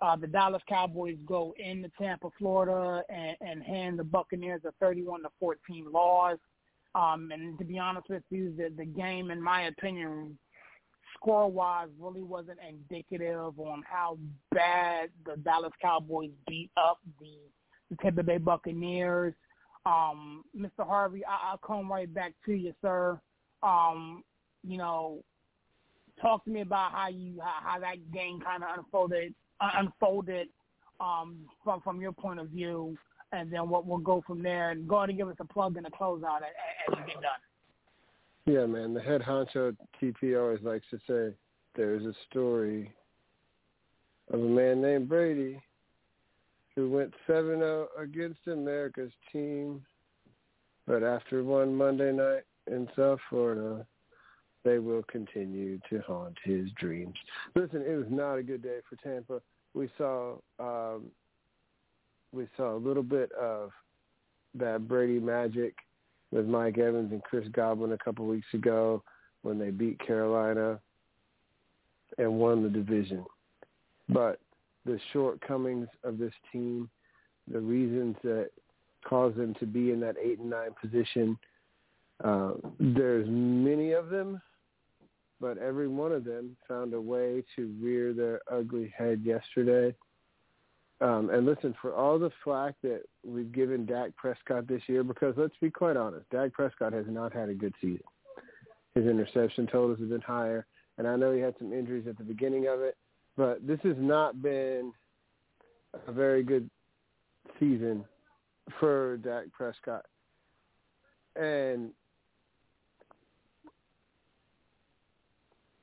uh, 0.02 0.16
the 0.16 0.28
Dallas 0.28 0.62
Cowboys 0.68 1.18
go 1.26 1.54
into 1.58 1.90
Tampa, 1.98 2.30
Florida, 2.38 3.04
and, 3.10 3.38
and 3.42 3.64
hand 3.64 4.00
the 4.00 4.04
Buccaneers 4.04 4.62
a 4.66 4.72
31 4.80 5.24
to 5.24 5.30
14 5.40 5.92
loss. 5.92 6.38
Um, 6.96 7.30
and 7.32 7.58
to 7.60 7.66
be 7.66 7.78
honest 7.78 8.10
with 8.10 8.24
you, 8.30 8.54
the, 8.56 8.72
the 8.78 8.86
game, 8.86 9.32
in 9.32 9.42
my 9.42 9.64
opinion, 9.64 10.38
score-wise, 11.26 11.89
really 11.99 12.21
wasn't 12.21 12.59
indicative 12.67 13.59
on 13.59 13.84
how 13.89 14.17
bad 14.53 15.09
the 15.26 15.36
Dallas 15.38 15.73
Cowboys 15.82 16.30
beat 16.47 16.69
up 16.78 16.99
the, 17.19 17.32
the 17.89 17.97
Tampa 17.97 18.21
Bay 18.21 18.38
Buccaneers. 18.38 19.34
Um, 19.88 20.43
Mr. 20.55 20.86
Harvey, 20.86 21.23
I, 21.26 21.51
I'll 21.51 21.57
come 21.57 21.91
right 21.91 22.11
back 22.11 22.34
to 22.45 22.53
you, 22.53 22.73
sir. 22.80 23.19
Um, 23.63 24.23
you 24.63 24.78
know, 24.78 25.23
talk 26.21 26.43
to 26.45 26.51
me 26.51 26.61
about 26.61 26.91
how 26.91 27.07
you 27.07 27.39
how, 27.41 27.71
how 27.71 27.80
that 27.80 28.11
game 28.11 28.39
kind 28.41 28.63
of 28.63 28.69
unfolded 28.78 29.34
unfolded 29.59 30.49
um, 30.99 31.38
from 31.63 31.82
from 31.82 32.01
your 32.01 32.11
point 32.11 32.39
of 32.39 32.49
view, 32.49 32.97
and 33.32 33.51
then 33.51 33.67
what 33.69 33.88
we'll 33.88 33.97
go 33.97 34.23
from 34.26 34.43
there. 34.43 34.71
And 34.71 34.88
go 34.88 34.97
ahead 34.97 35.09
and 35.09 35.17
give 35.17 35.28
us 35.28 35.36
a 35.39 35.45
plug 35.45 35.78
and 35.78 35.88
a 35.88 35.89
closeout 35.89 36.38
as, 36.38 36.43
as 36.91 36.99
you 36.99 37.05
get 37.05 37.21
done. 37.21 37.41
Yeah, 38.46 38.68
man. 38.68 38.93
The 38.93 39.02
head 39.02 39.22
honcho 39.22 39.76
TP 40.02 40.39
always 40.39 40.62
likes 40.62 40.86
to 40.91 41.00
say 41.08 41.36
there's 41.76 42.06
a 42.06 42.14
story 42.30 42.93
of 44.32 44.39
a 44.39 44.43
man 44.43 44.82
named 44.82 45.10
Brady 45.10 45.62
who 46.76 46.89
went 46.89 47.14
7-0 47.28 47.88
against 47.98 48.39
America's 48.48 49.12
team, 49.32 49.84
but 50.86 51.04
after 51.04 51.43
one 51.43 51.74
Monday 51.74 52.12
night 52.12 52.43
in 52.68 52.88
South 52.96 53.20
Florida, 53.30 53.86
they 54.64 54.80
will 54.80 55.04
continue 55.04 55.80
to 55.89 56.02
haunt 56.06 56.38
his 56.43 56.70
dreams. 56.80 57.16
Listen, 57.56 57.82
it 57.82 57.96
was 57.96 58.08
not 58.10 58.36
a 58.36 58.43
good 58.43 58.62
day 58.62 58.80
for 58.89 58.96
Tampa. 58.98 59.41
We 59.74 59.89
saw 59.98 60.36
um, 60.60 61.06
we 62.32 62.48
saw 62.58 62.76
a 62.76 62.78
little 62.78 63.04
bit 63.04 63.32
of 63.34 63.72
that 64.56 64.88
Brady 64.88 65.20
magic 65.20 65.76
with 66.36 66.48
Mike 66.48 66.78
Evans 66.78 67.14
and 67.14 67.24
Chris 67.24 67.48
Godwin 67.54 67.94
a 67.94 67.98
couple 67.98 68.26
weeks 68.26 68.54
ago 68.54 69.02
when 69.44 69.58
they 69.58 69.70
beat 69.70 70.06
Carolina 70.06 70.78
and 72.18 72.38
won 72.38 72.62
the 72.62 72.70
division. 72.70 73.24
But 74.10 74.42
the 74.86 75.00
shortcomings 75.14 75.88
of 76.04 76.18
this 76.18 76.34
team, 76.52 76.90
the 77.50 77.62
reasons 77.62 78.18
that 78.24 78.50
cause 79.08 79.34
them 79.36 79.56
to 79.62 79.66
be 79.66 79.92
in 79.92 80.02
that 80.02 80.18
eight 80.22 80.40
and 80.40 80.50
nine 80.50 80.72
position, 80.80 81.38
uh, 82.22 82.52
there's 82.82 83.28
many 83.30 83.94
of 83.94 84.10
them, 84.10 84.42
but 85.40 85.58
every 85.58 85.88
one 85.88 86.12
of 86.12 86.26
them 86.26 86.58
found 86.68 86.94
a 86.94 87.00
way 87.00 87.46
to 87.56 87.74
rear 87.82 88.12
their 88.12 88.42
ugly 88.52 88.94
head 88.96 89.22
yesterday. 89.24 89.96
Um, 91.02 91.30
and 91.30 91.46
listen, 91.46 91.76
for 91.82 91.93
all 91.93 92.18
the 92.18 92.32
flack 92.43 92.76
that 92.82 93.02
we've 93.26 93.52
given 93.52 93.86
Dak 93.86 94.16
Prescott 94.16 94.68
this 94.68 94.82
year, 94.88 95.04
because 95.04 95.34
let's 95.38 95.56
be 95.60 95.70
quite 95.70 95.98
honest, 95.98 96.30
Dak 96.30 96.54
Prescott 96.54 96.93
has 96.93 97.06
not 97.08 97.34
had 97.34 97.50
a 97.50 97.54
good 97.54 97.74
season. 97.82 98.04
His 98.93 99.06
interception 99.06 99.68
totals 99.68 100.00
have 100.00 100.10
been 100.10 100.22
higher, 100.22 100.66
and 100.98 101.06
I 101.06 101.18
know 101.18 101.34
he 101.34 101.41
had 101.41 101.56
some 101.60 101.74
injuries 101.74 102.08
at 102.08 102.18
the 102.18 102.24
beginning 102.24 102.68
of 102.68 102.80
it, 102.80 102.96
but 103.36 103.66
this 103.68 103.80
has 103.84 103.98
not 103.98 104.41
been 104.41 104.93
a 106.08 106.12
very 106.14 106.43
good 106.43 106.70
season 107.60 108.06
for 108.80 109.18
Dak 109.18 109.52
Prescott. 109.52 110.06
And 111.36 111.89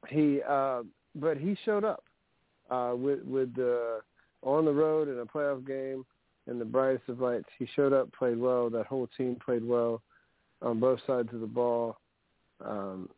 he 0.08 0.40
uh 0.48 0.82
but 1.14 1.36
he 1.36 1.56
showed 1.64 1.84
up 1.84 2.04
uh 2.70 2.92
with 2.96 3.22
with 3.24 3.54
the 3.54 4.00
on 4.42 4.64
the 4.64 4.72
road 4.72 5.08
in 5.08 5.18
a 5.18 5.26
playoff 5.26 5.66
game 5.66 6.04
in 6.46 6.58
the 6.58 6.64
brightest 6.64 7.08
of 7.08 7.20
lights. 7.20 7.48
He 7.58 7.66
showed 7.74 7.92
up, 7.92 8.12
played 8.12 8.38
well. 8.38 8.68
That 8.70 8.86
whole 8.86 9.08
team 9.16 9.36
played 9.44 9.64
well 9.64 10.02
on 10.60 10.80
both 10.80 11.00
sides 11.06 11.28
of 11.32 11.40
the 11.40 11.46
ball. 11.46 11.96
Um, 12.64 13.08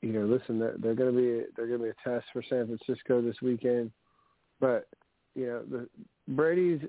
you 0.00 0.12
know, 0.12 0.26
listen, 0.26 0.58
they're, 0.58 0.74
they're 0.78 0.94
going 0.94 1.14
to 1.14 1.18
be 1.18 1.46
they're 1.56 1.66
going 1.66 1.78
to 1.78 1.84
be 1.84 1.90
a 1.90 2.08
test 2.08 2.26
for 2.32 2.42
San 2.42 2.66
Francisco 2.66 3.22
this 3.22 3.40
weekend, 3.40 3.90
but 4.60 4.86
you 5.34 5.46
know, 5.46 5.62
the 5.70 5.88
Brady's 6.28 6.80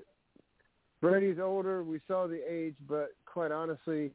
Brady's 1.00 1.38
older. 1.40 1.82
We 1.82 2.00
saw 2.06 2.26
the 2.26 2.40
age, 2.48 2.74
but 2.88 3.10
quite 3.24 3.52
honestly, 3.52 4.10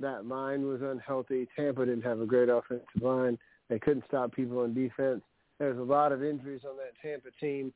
that 0.00 0.26
line 0.26 0.66
was 0.66 0.82
unhealthy. 0.82 1.48
Tampa 1.56 1.86
didn't 1.86 2.02
have 2.02 2.20
a 2.20 2.26
great 2.26 2.48
offensive 2.48 2.86
line. 3.00 3.38
They 3.68 3.78
couldn't 3.78 4.04
stop 4.06 4.32
people 4.32 4.60
on 4.60 4.74
defense. 4.74 5.22
There's 5.58 5.78
a 5.78 5.82
lot 5.82 6.12
of 6.12 6.22
injuries 6.22 6.62
on 6.68 6.76
that 6.76 6.92
Tampa 7.02 7.28
team, 7.40 7.72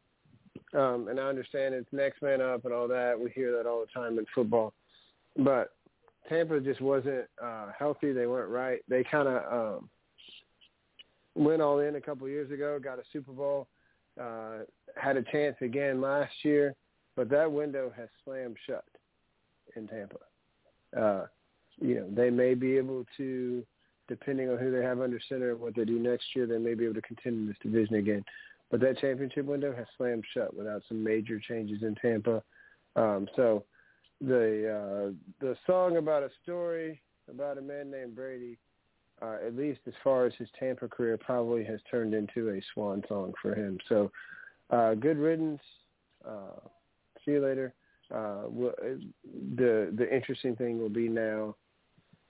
um, 0.74 1.08
and 1.08 1.18
I 1.18 1.24
understand 1.24 1.74
it's 1.74 1.88
next 1.92 2.22
man 2.22 2.40
up 2.40 2.64
and 2.64 2.74
all 2.74 2.88
that. 2.88 3.18
We 3.18 3.30
hear 3.30 3.56
that 3.56 3.66
all 3.68 3.80
the 3.80 4.00
time 4.00 4.18
in 4.18 4.26
football, 4.34 4.72
but 5.38 5.72
Tampa 6.28 6.60
just 6.60 6.80
wasn't 6.80 7.26
uh, 7.42 7.68
healthy. 7.76 8.12
They 8.12 8.26
weren't 8.26 8.50
right. 8.50 8.80
They 8.88 9.04
kind 9.04 9.28
of 9.28 9.78
um, 9.78 9.90
went 11.34 11.62
all 11.62 11.80
in 11.80 11.96
a 11.96 12.00
couple 12.00 12.26
of 12.26 12.32
years 12.32 12.50
ago, 12.50 12.78
got 12.78 12.98
a 12.98 13.02
Super 13.12 13.32
Bowl, 13.32 13.68
uh, 14.20 14.58
had 14.96 15.16
a 15.16 15.22
chance 15.22 15.56
again 15.60 16.00
last 16.00 16.32
year, 16.42 16.74
but 17.16 17.28
that 17.30 17.50
window 17.50 17.92
has 17.96 18.08
slammed 18.24 18.56
shut 18.66 18.84
in 19.76 19.86
Tampa. 19.88 20.16
Uh, 20.96 21.26
you 21.80 21.94
know, 21.94 22.06
they 22.10 22.30
may 22.30 22.54
be 22.54 22.76
able 22.76 23.06
to, 23.16 23.64
depending 24.08 24.50
on 24.50 24.58
who 24.58 24.70
they 24.70 24.84
have 24.84 25.00
under 25.00 25.20
center 25.28 25.52
and 25.52 25.60
what 25.60 25.74
they 25.74 25.84
do 25.84 25.98
next 25.98 26.24
year, 26.34 26.46
they 26.46 26.58
may 26.58 26.74
be 26.74 26.84
able 26.84 26.94
to 26.94 27.02
continue 27.02 27.46
this 27.46 27.56
division 27.62 27.96
again. 27.96 28.24
But 28.70 28.80
that 28.80 28.98
championship 28.98 29.46
window 29.46 29.74
has 29.74 29.86
slammed 29.96 30.24
shut 30.32 30.54
without 30.54 30.82
some 30.88 31.02
major 31.02 31.40
changes 31.40 31.82
in 31.82 31.96
Tampa. 31.96 32.42
Um, 32.96 33.28
so 33.36 33.64
the 34.20 34.68
uh, 34.68 35.12
the 35.40 35.56
song 35.66 35.96
about 35.96 36.22
a 36.22 36.30
story 36.42 37.00
about 37.28 37.58
a 37.58 37.62
man 37.62 37.90
named 37.90 38.14
Brady 38.14 38.58
uh, 39.22 39.36
at 39.46 39.54
least 39.54 39.80
as 39.86 39.94
far 40.02 40.26
as 40.26 40.32
his 40.38 40.48
Tampa 40.58 40.88
career, 40.88 41.18
probably 41.18 41.64
has 41.64 41.80
turned 41.90 42.14
into 42.14 42.50
a 42.50 42.60
swan 42.72 43.02
song 43.08 43.32
for 43.40 43.54
him. 43.54 43.78
So, 43.88 44.10
uh, 44.70 44.94
good 44.94 45.18
riddance. 45.18 45.60
Uh, 46.26 46.60
see 47.24 47.32
you 47.32 47.40
later. 47.40 47.74
Uh, 48.12 48.48
the 49.56 49.94
the 49.96 50.08
interesting 50.12 50.56
thing 50.56 50.78
will 50.78 50.88
be 50.88 51.08
now: 51.08 51.54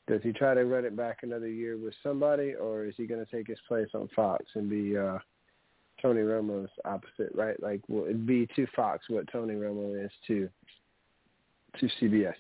does 0.09 0.21
he 0.23 0.33
try 0.33 0.55
to 0.55 0.65
run 0.65 0.85
it 0.85 0.97
back 0.97 1.19
another 1.23 1.49
year 1.49 1.79
with 1.79 1.95
somebody, 2.03 2.55
or 2.55 2.85
is 2.85 2.95
he 2.97 3.07
going 3.07 3.25
to 3.25 3.31
take 3.31 3.47
his 3.47 3.59
place 3.69 3.89
on 3.95 4.09
Fox 4.15 4.45
and 4.55 4.69
be 4.69 4.97
uh, 4.97 5.19
Tony 6.01 6.21
Romo's 6.21 6.71
opposite? 6.85 7.33
Right? 7.35 7.61
Like, 7.63 7.81
will 7.89 8.07
it 8.07 8.27
be 8.27 8.49
to 8.57 8.67
Fox 8.75 9.05
what 9.09 9.31
Tony 9.33 9.55
Romo 9.55 10.03
is 10.05 10.11
to 10.27 10.49
to 11.79 11.89
CBS? 12.01 12.35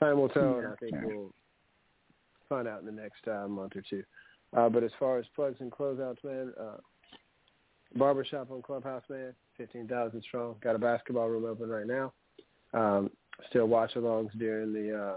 Time 0.00 0.18
will 0.18 0.28
tell, 0.28 0.58
and 0.58 0.66
I 0.68 0.74
think 0.76 0.94
we'll 1.02 1.32
find 2.48 2.66
out 2.66 2.80
in 2.80 2.86
the 2.86 2.92
next 2.92 3.26
uh, 3.28 3.46
month 3.48 3.76
or 3.76 3.82
two. 3.88 4.02
Uh, 4.56 4.68
but 4.68 4.84
as 4.84 4.90
far 4.98 5.18
as 5.18 5.24
plugs 5.34 5.56
and 5.60 5.70
closeouts, 5.70 6.22
man, 6.24 6.52
uh, 6.60 6.76
barbershop 7.96 8.50
on 8.50 8.62
Clubhouse, 8.62 9.02
man, 9.08 9.34
15,000 9.56 10.22
strong. 10.22 10.56
Got 10.62 10.76
a 10.76 10.78
basketball 10.78 11.28
room 11.28 11.44
open 11.44 11.68
right 11.68 11.86
now. 11.86 12.12
Um, 12.72 13.10
still 13.48 13.66
watch-alongs 13.66 14.36
during 14.38 14.72
the 14.72 14.96
uh, 14.96 15.16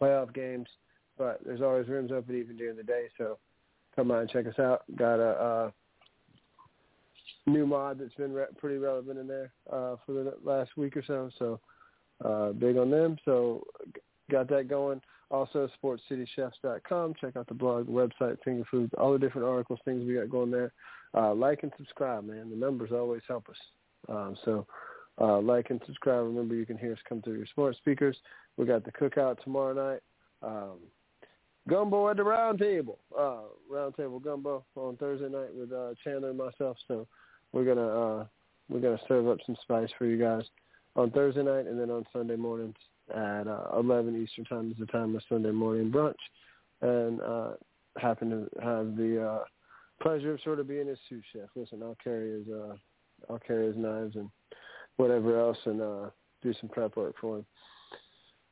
playoff 0.00 0.32
games, 0.32 0.68
but 1.18 1.40
there's 1.44 1.60
always 1.60 1.88
rooms 1.88 2.12
open 2.12 2.38
even 2.38 2.56
during 2.56 2.76
the 2.76 2.82
day. 2.82 3.06
So 3.18 3.38
come 3.94 4.10
on 4.10 4.20
and 4.20 4.30
check 4.30 4.46
us 4.46 4.58
out. 4.58 4.82
Got 4.96 5.20
a 5.20 5.30
uh, 5.30 5.70
new 7.46 7.66
mod 7.66 7.98
that's 7.98 8.14
been 8.14 8.32
re- 8.32 8.44
pretty 8.58 8.78
relevant 8.78 9.18
in 9.18 9.26
there 9.26 9.52
uh, 9.70 9.96
for 10.06 10.12
the 10.12 10.34
last 10.42 10.76
week 10.76 10.96
or 10.96 11.02
so. 11.04 11.30
So 11.38 11.60
uh, 12.24 12.52
big 12.52 12.76
on 12.76 12.90
them. 12.90 13.16
So 13.24 13.64
got 14.30 14.48
that 14.48 14.68
going. 14.68 15.00
Also, 15.30 15.68
sportscitychefs.com. 15.82 17.14
Check 17.20 17.36
out 17.36 17.48
the 17.48 17.54
blog, 17.54 17.86
the 17.86 17.92
website, 17.92 18.36
Finger 18.44 18.64
Foods, 18.70 18.92
all 18.98 19.12
the 19.12 19.18
different 19.18 19.48
articles, 19.48 19.80
things 19.84 20.06
we 20.06 20.14
got 20.14 20.28
going 20.28 20.50
there. 20.50 20.72
Uh, 21.14 21.34
like 21.34 21.62
and 21.62 21.72
subscribe, 21.78 22.24
man. 22.24 22.50
The 22.50 22.56
numbers 22.56 22.90
always 22.92 23.22
help 23.26 23.48
us. 23.48 23.56
Um, 24.08 24.36
so 24.44 24.66
uh, 25.20 25.40
like 25.40 25.70
and 25.70 25.80
subscribe. 25.86 26.24
Remember, 26.24 26.54
you 26.54 26.66
can 26.66 26.76
hear 26.76 26.92
us 26.92 26.98
come 27.08 27.22
through 27.22 27.36
your 27.36 27.46
smart 27.54 27.76
speakers. 27.76 28.16
We 28.56 28.66
got 28.66 28.84
the 28.84 28.92
cookout 28.92 29.42
tomorrow 29.42 29.72
night. 29.72 30.02
Um, 30.42 30.78
gumbo 31.68 32.08
at 32.10 32.16
the 32.16 32.24
round 32.24 32.58
table. 32.58 32.98
Uh, 33.18 33.42
round 33.70 33.94
table 33.96 34.18
gumbo 34.18 34.64
on 34.76 34.96
Thursday 34.96 35.28
night 35.28 35.54
with 35.54 35.72
uh, 35.72 35.94
Chandler 36.04 36.30
and 36.30 36.38
myself. 36.38 36.76
So 36.88 37.06
we're 37.52 37.64
gonna 37.64 37.88
uh, 37.88 38.26
we're 38.68 38.80
gonna 38.80 39.00
serve 39.08 39.28
up 39.28 39.38
some 39.46 39.56
spice 39.62 39.90
for 39.98 40.06
you 40.06 40.18
guys 40.18 40.44
on 40.96 41.10
Thursday 41.10 41.42
night, 41.42 41.66
and 41.66 41.78
then 41.78 41.90
on 41.90 42.04
Sunday 42.12 42.36
mornings 42.36 42.76
at 43.14 43.46
uh, 43.46 43.66
11 43.76 44.20
Eastern 44.22 44.44
Time 44.44 44.70
is 44.70 44.76
the 44.78 44.86
time 44.86 45.14
of 45.14 45.22
Sunday 45.28 45.50
morning 45.50 45.90
brunch, 45.90 46.14
and 46.80 47.20
uh, 47.20 47.50
happen 47.98 48.30
to 48.30 48.62
have 48.62 48.96
the 48.96 49.22
uh, 49.22 49.44
pleasure 50.02 50.34
of 50.34 50.40
sort 50.42 50.60
of 50.60 50.68
being 50.68 50.86
his 50.86 50.98
sous 51.08 51.22
chef. 51.32 51.48
Listen, 51.54 51.82
I'll 51.82 51.96
carry 52.02 52.32
his 52.32 52.48
uh, 52.48 52.74
I'll 53.30 53.38
carry 53.38 53.66
his 53.66 53.76
knives 53.76 54.16
and 54.16 54.28
whatever 54.96 55.38
else, 55.38 55.58
and 55.64 55.80
uh, 55.80 56.10
do 56.42 56.52
some 56.60 56.68
prep 56.68 56.96
work 56.96 57.14
for 57.20 57.38
him. 57.38 57.46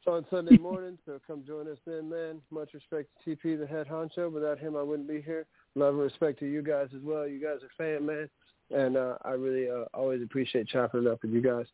So 0.04 0.12
on 0.12 0.24
Sunday 0.30 0.56
morning, 0.60 0.98
so 1.04 1.20
come 1.26 1.44
join 1.46 1.68
us 1.68 1.78
then, 1.86 2.08
man. 2.08 2.40
Much 2.50 2.72
respect 2.74 3.08
to 3.24 3.36
TP, 3.36 3.58
the 3.58 3.66
head 3.66 3.86
honcho. 3.88 4.32
Without 4.32 4.58
him, 4.58 4.76
I 4.76 4.82
wouldn't 4.82 5.08
be 5.08 5.20
here. 5.20 5.46
Love 5.74 5.94
and 5.94 6.02
respect 6.02 6.38
to 6.40 6.46
you 6.46 6.62
guys 6.62 6.88
as 6.94 7.02
well. 7.02 7.26
You 7.26 7.40
guys 7.40 7.58
are 7.62 7.70
fan, 7.76 8.06
man. 8.06 8.28
And 8.70 8.96
uh, 8.96 9.16
I 9.24 9.30
really 9.30 9.68
uh, 9.70 9.84
always 9.94 10.22
appreciate 10.22 10.68
chopping 10.68 11.02
it 11.02 11.06
up 11.06 11.22
with 11.22 11.32
you 11.32 11.40
guys 11.40 11.66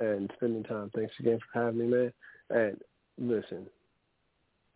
and 0.00 0.30
spending 0.36 0.64
time. 0.64 0.90
Thanks 0.94 1.14
again 1.18 1.38
for 1.38 1.64
having 1.64 1.78
me, 1.78 1.86
man. 1.86 2.12
And 2.50 2.80
listen, 3.18 3.66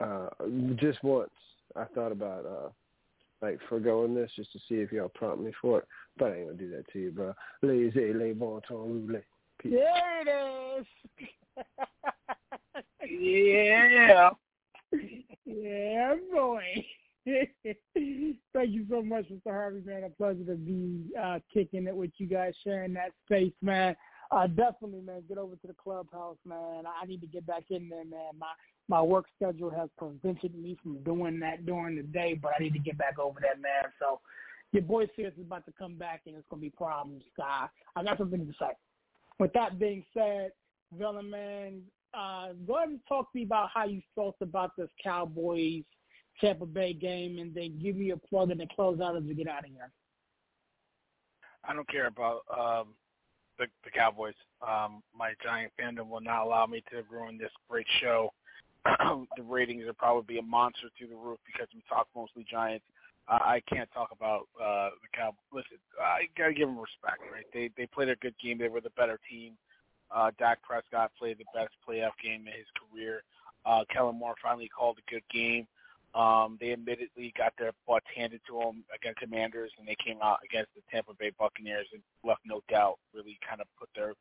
uh, 0.01 0.29
just 0.77 1.03
once 1.03 1.31
I 1.75 1.85
thought 1.95 2.13
about 2.13 2.47
uh, 2.47 2.69
like 3.43 3.59
foregoing 3.69 4.15
this 4.15 4.31
just 4.37 4.53
to 4.53 4.59
see 4.69 4.77
if 4.77 4.93
y'all 4.93 5.11
prompt 5.15 5.43
me 5.43 5.53
for 5.61 5.81
it, 5.81 5.89
but 6.19 6.33
I 6.33 6.37
ain't 6.37 6.47
gonna 6.47 6.59
do 6.59 6.71
that 6.71 6.91
to 6.93 6.99
you, 6.99 7.11
bro. 7.11 7.35
Laissez 7.63 8.13
les 8.15 8.33
bon 8.33 8.61
temps 8.67 8.87
rouler. 8.87 9.25
There 9.65 10.23
it 10.23 10.81
is. 10.81 10.87
Yeah. 13.09 14.31
yeah, 15.45 16.15
boy. 16.33 16.63
Thank 17.65 18.71
you 18.71 18.87
so 18.89 19.03
much, 19.03 19.25
Mr. 19.29 19.51
Harvey, 19.51 19.81
man. 19.85 20.05
A 20.05 20.11
pleasure 20.11 20.45
to 20.45 20.55
be 20.55 21.11
uh, 21.21 21.41
kicking 21.53 21.87
it 21.87 21.97
with 21.97 22.13
you 22.19 22.27
guys, 22.27 22.55
sharing 22.63 22.93
that 22.95 23.13
space, 23.25 23.53
man. 23.63 23.97
Uh, 24.31 24.47
definitely, 24.47 25.01
man. 25.01 25.23
Get 25.29 25.39
over 25.39 25.57
to 25.57 25.67
the 25.67 25.75
clubhouse, 25.75 26.37
man. 26.45 26.85
I 26.87 27.05
need 27.07 27.21
to 27.23 27.27
get 27.27 27.45
back 27.47 27.65
in 27.71 27.89
there, 27.89 28.05
man. 28.05 28.31
My 28.39 28.53
my 28.89 29.03
work 29.03 29.27
schedule 29.35 29.71
has 29.71 29.89
prevented 29.99 30.55
me 30.55 30.77
from 30.81 31.03
doing 31.03 31.41
that 31.41 31.67
during 31.67 31.97
the 31.97 32.03
day, 32.05 32.39
but 32.41 32.53
I 32.57 32.63
need 32.63 32.75
to 32.75 32.79
get 32.79 32.97
back 32.97 33.19
over 33.19 33.41
that, 33.41 33.61
man. 33.61 33.91
So 33.99 34.21
your 34.71 34.83
boy 34.83 35.07
Serious 35.17 35.35
is 35.37 35.45
about 35.45 35.67
to 35.67 35.73
come 35.77 35.97
back, 35.97 36.23
and 36.27 36.37
it's 36.37 36.49
to 36.51 36.57
be 36.57 36.71
problems. 36.71 37.25
guy. 37.37 37.67
I 37.97 38.05
got 38.05 38.19
something 38.19 38.47
to 38.47 38.53
say. 38.61 38.71
With 39.41 39.53
that 39.55 39.81
being 39.81 40.05
said, 40.15 40.53
Villain 40.97 41.29
Man, 41.29 41.83
uh, 42.15 42.53
go 42.67 42.77
ahead 42.77 42.91
and 42.91 43.01
talk 43.09 43.33
to 43.33 43.39
me 43.39 43.45
about 43.45 43.71
how 43.75 43.85
you 43.85 44.01
felt 44.15 44.37
about 44.41 44.77
this 44.77 44.89
Cowboys 45.03 45.83
Tampa 46.41 46.67
Bay 46.67 46.93
game, 46.93 47.39
and 47.39 47.55
then 47.55 47.79
give 47.83 47.97
me 47.97 48.11
a 48.11 48.17
plug 48.17 48.51
and 48.51 48.61
then 48.61 48.69
close 48.75 49.01
out 49.01 49.17
as 49.17 49.23
we 49.23 49.35
get 49.35 49.49
out 49.49 49.65
of 49.65 49.71
here. 49.71 49.91
I 51.69 51.75
don't 51.75 51.89
care 51.89 52.07
about 52.07 52.43
um, 52.51 52.95
the, 53.59 53.67
the 53.85 53.91
Cowboys. 53.91 54.35
Um, 54.67 55.03
my 55.17 55.33
Giant 55.43 55.73
fandom 55.81 56.09
will 56.09 56.21
not 56.21 56.45
allow 56.45 56.67
me 56.67 56.83
to 56.91 57.03
ruin 57.11 57.39
this 57.39 57.51
great 57.69 57.87
show. 58.01 58.33
the 59.37 59.43
ratings 59.43 59.85
will 59.85 59.95
probably 59.95 60.35
be 60.35 60.39
a 60.39 60.43
monster 60.43 60.89
through 60.97 61.09
the 61.09 61.17
roof 61.17 61.39
because 61.45 61.69
we 61.75 61.83
talk 61.89 62.07
mostly 62.15 62.47
Giants. 62.49 62.85
Uh, 63.29 63.39
I 63.43 63.63
can't 63.69 63.91
talk 63.93 64.11
about 64.13 64.47
uh, 64.61 64.91
the 65.03 65.09
Cowboys. 65.13 65.43
Listen, 65.53 65.79
I 66.01 66.29
gotta 66.39 66.55
give 66.55 66.69
them 66.69 66.79
respect, 66.79 67.23
right? 67.33 67.47
They 67.53 67.71
they 67.77 67.87
played 67.87 68.09
a 68.09 68.17
good 68.17 68.35
game. 68.41 68.59
They 68.59 68.69
were 68.69 68.81
the 68.81 68.91
better 68.91 69.19
team. 69.29 69.55
Uh, 70.15 70.31
Dak 70.39 70.63
Prescott 70.63 71.11
played 71.19 71.39
the 71.39 71.45
best 71.53 71.75
playoff 71.83 72.15
game 72.23 72.47
in 72.47 72.55
his 72.55 72.71
career. 72.79 73.25
Uh, 73.65 73.83
Kellen 73.93 74.17
Moore 74.17 74.37
finally 74.41 74.69
called 74.69 74.99
a 74.99 75.11
good 75.11 75.25
game. 75.33 75.67
Um, 76.15 76.57
they 76.61 76.73
admittedly 76.73 77.35
got 77.37 77.53
their 77.59 77.73
butts 77.87 78.07
handed 78.15 78.41
to 78.49 78.59
them 78.59 78.85
against 78.95 79.21
Commanders, 79.21 79.71
and 79.79 79.87
they 79.87 79.97
came 80.03 80.19
out 80.23 80.39
against 80.45 80.71
the 80.75 80.81
Tampa 80.91 81.13
Bay 81.19 81.31
Buccaneers 81.39 81.87
and 81.93 82.03
left 82.25 82.41
no 82.47 82.63
doubt. 82.71 82.99
Really 83.15 83.39
kind 83.47 83.61
of 83.61 83.67
put 83.79 83.91
their 83.95 84.15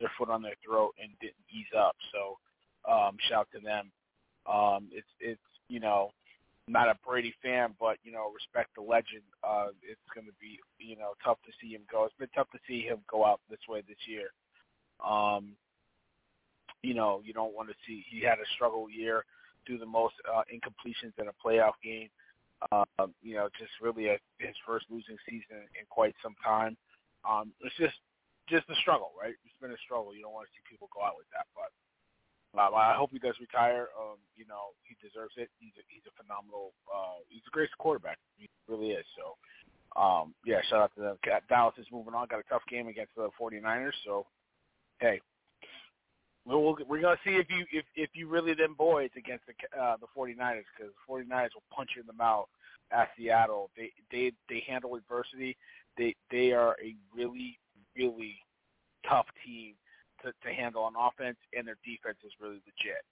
their 0.00 0.10
foot 0.16 0.30
on 0.30 0.42
their 0.42 0.56
throat 0.64 0.94
and 1.00 1.10
didn't 1.20 1.44
ease 1.52 1.70
up. 1.76 1.96
So 2.12 2.38
um, 2.90 3.16
shout 3.28 3.48
to 3.52 3.60
them. 3.60 3.90
Um, 4.50 4.88
it's 4.90 5.08
it's 5.20 5.40
you 5.68 5.80
know 5.80 6.10
not 6.66 6.88
a 6.88 6.96
Brady 7.06 7.34
fan, 7.42 7.74
but 7.78 7.98
you 8.04 8.12
know 8.12 8.32
respect 8.32 8.74
the 8.74 8.82
legend. 8.82 9.24
Uh, 9.42 9.68
it's 9.82 10.00
going 10.14 10.26
to 10.26 10.32
be 10.40 10.58
you 10.78 10.96
know 10.96 11.12
tough 11.22 11.38
to 11.44 11.52
see 11.60 11.74
him 11.74 11.82
go. 11.90 12.04
It's 12.04 12.14
been 12.18 12.28
tough 12.34 12.50
to 12.52 12.58
see 12.66 12.82
him 12.82 12.98
go 13.10 13.24
out 13.24 13.40
this 13.50 13.60
way 13.68 13.82
this 13.86 14.00
year. 14.06 14.28
Um, 15.04 15.56
you 16.82 16.94
know 16.94 17.20
you 17.24 17.32
don't 17.32 17.54
want 17.54 17.68
to 17.68 17.74
see 17.86 18.04
he 18.08 18.20
had 18.20 18.38
a 18.38 18.48
struggle 18.54 18.88
year 18.90 19.24
do 19.66 19.78
the 19.78 19.86
most 19.86 20.14
uh, 20.28 20.42
incompletions 20.52 21.12
in 21.18 21.28
a 21.28 21.36
playoff 21.36 21.76
game. 21.82 22.08
Um, 22.72 23.12
you 23.20 23.36
know, 23.36 23.48
just 23.58 23.72
really 23.82 24.08
a, 24.08 24.16
his 24.38 24.56
first 24.66 24.86
losing 24.88 25.18
season 25.28 25.68
in 25.76 25.84
quite 25.90 26.14
some 26.22 26.34
time. 26.40 26.76
Um, 27.28 27.52
it's 27.60 27.76
just 27.76 27.96
just 28.48 28.68
a 28.68 28.76
struggle, 28.80 29.12
right? 29.16 29.34
It's 29.44 29.58
been 29.60 29.72
a 29.72 29.82
struggle. 29.84 30.14
You 30.14 30.22
don't 30.22 30.36
want 30.36 30.48
to 30.48 30.52
see 30.52 30.64
people 30.68 30.88
go 30.92 31.00
out 31.00 31.16
with 31.16 31.28
that, 31.32 31.48
but 31.56 31.72
um, 32.54 32.74
I 32.74 32.94
hope 32.94 33.10
he 33.10 33.18
does 33.18 33.34
retire. 33.40 33.88
Um, 33.98 34.20
you 34.36 34.46
know, 34.46 34.76
he 34.86 34.94
deserves 35.02 35.34
it. 35.36 35.50
He's 35.58 35.74
a, 35.76 35.84
he's 35.88 36.06
a 36.06 36.14
phenomenal. 36.14 36.72
Uh, 36.86 37.24
he's 37.28 37.42
a 37.46 37.52
great 37.52 37.68
quarterback. 37.78 38.18
He 38.36 38.48
really 38.68 38.94
is. 38.94 39.04
So, 39.18 39.34
um, 40.00 40.34
yeah, 40.46 40.62
shout 40.70 40.80
out 40.80 40.92
to 40.96 41.00
them. 41.00 41.16
Dallas 41.48 41.74
is 41.78 41.86
moving 41.90 42.14
on. 42.14 42.28
Got 42.28 42.40
a 42.40 42.48
tough 42.48 42.62
game 42.70 42.86
against 42.86 43.14
the 43.16 43.28
49ers. 43.40 43.96
So, 44.04 44.26
hey, 45.00 45.20
we'll, 46.46 46.76
we're 46.86 47.00
gonna 47.00 47.16
see 47.24 47.36
if 47.36 47.46
you 47.50 47.64
if 47.72 47.84
if 47.94 48.10
you 48.14 48.28
really 48.28 48.54
them 48.54 48.74
boys 48.76 49.10
against 49.16 49.44
the 49.46 49.80
uh, 49.80 49.96
the 49.96 50.06
49ers 50.16 50.64
because 50.76 50.92
the 50.92 51.12
49ers 51.12 51.50
will 51.54 51.62
punch 51.74 51.90
you 51.96 52.02
in 52.02 52.06
the 52.06 52.12
mouth 52.12 52.48
at 52.92 53.08
Seattle. 53.16 53.70
They 53.76 53.90
they 54.10 54.32
they 54.48 54.62
handle 54.66 54.94
adversity. 54.96 55.56
They 55.96 56.14
they 56.30 56.52
are 56.52 56.76
a 56.82 56.94
really 57.14 57.58
really 57.96 58.36
tough 59.08 59.26
team 59.44 59.74
to, 60.22 60.32
to 60.46 60.54
handle 60.54 60.82
on 60.82 60.94
offense, 60.98 61.36
and 61.56 61.66
their 61.66 61.76
defense 61.84 62.18
is 62.24 62.32
really 62.40 62.60
legit. 62.66 63.04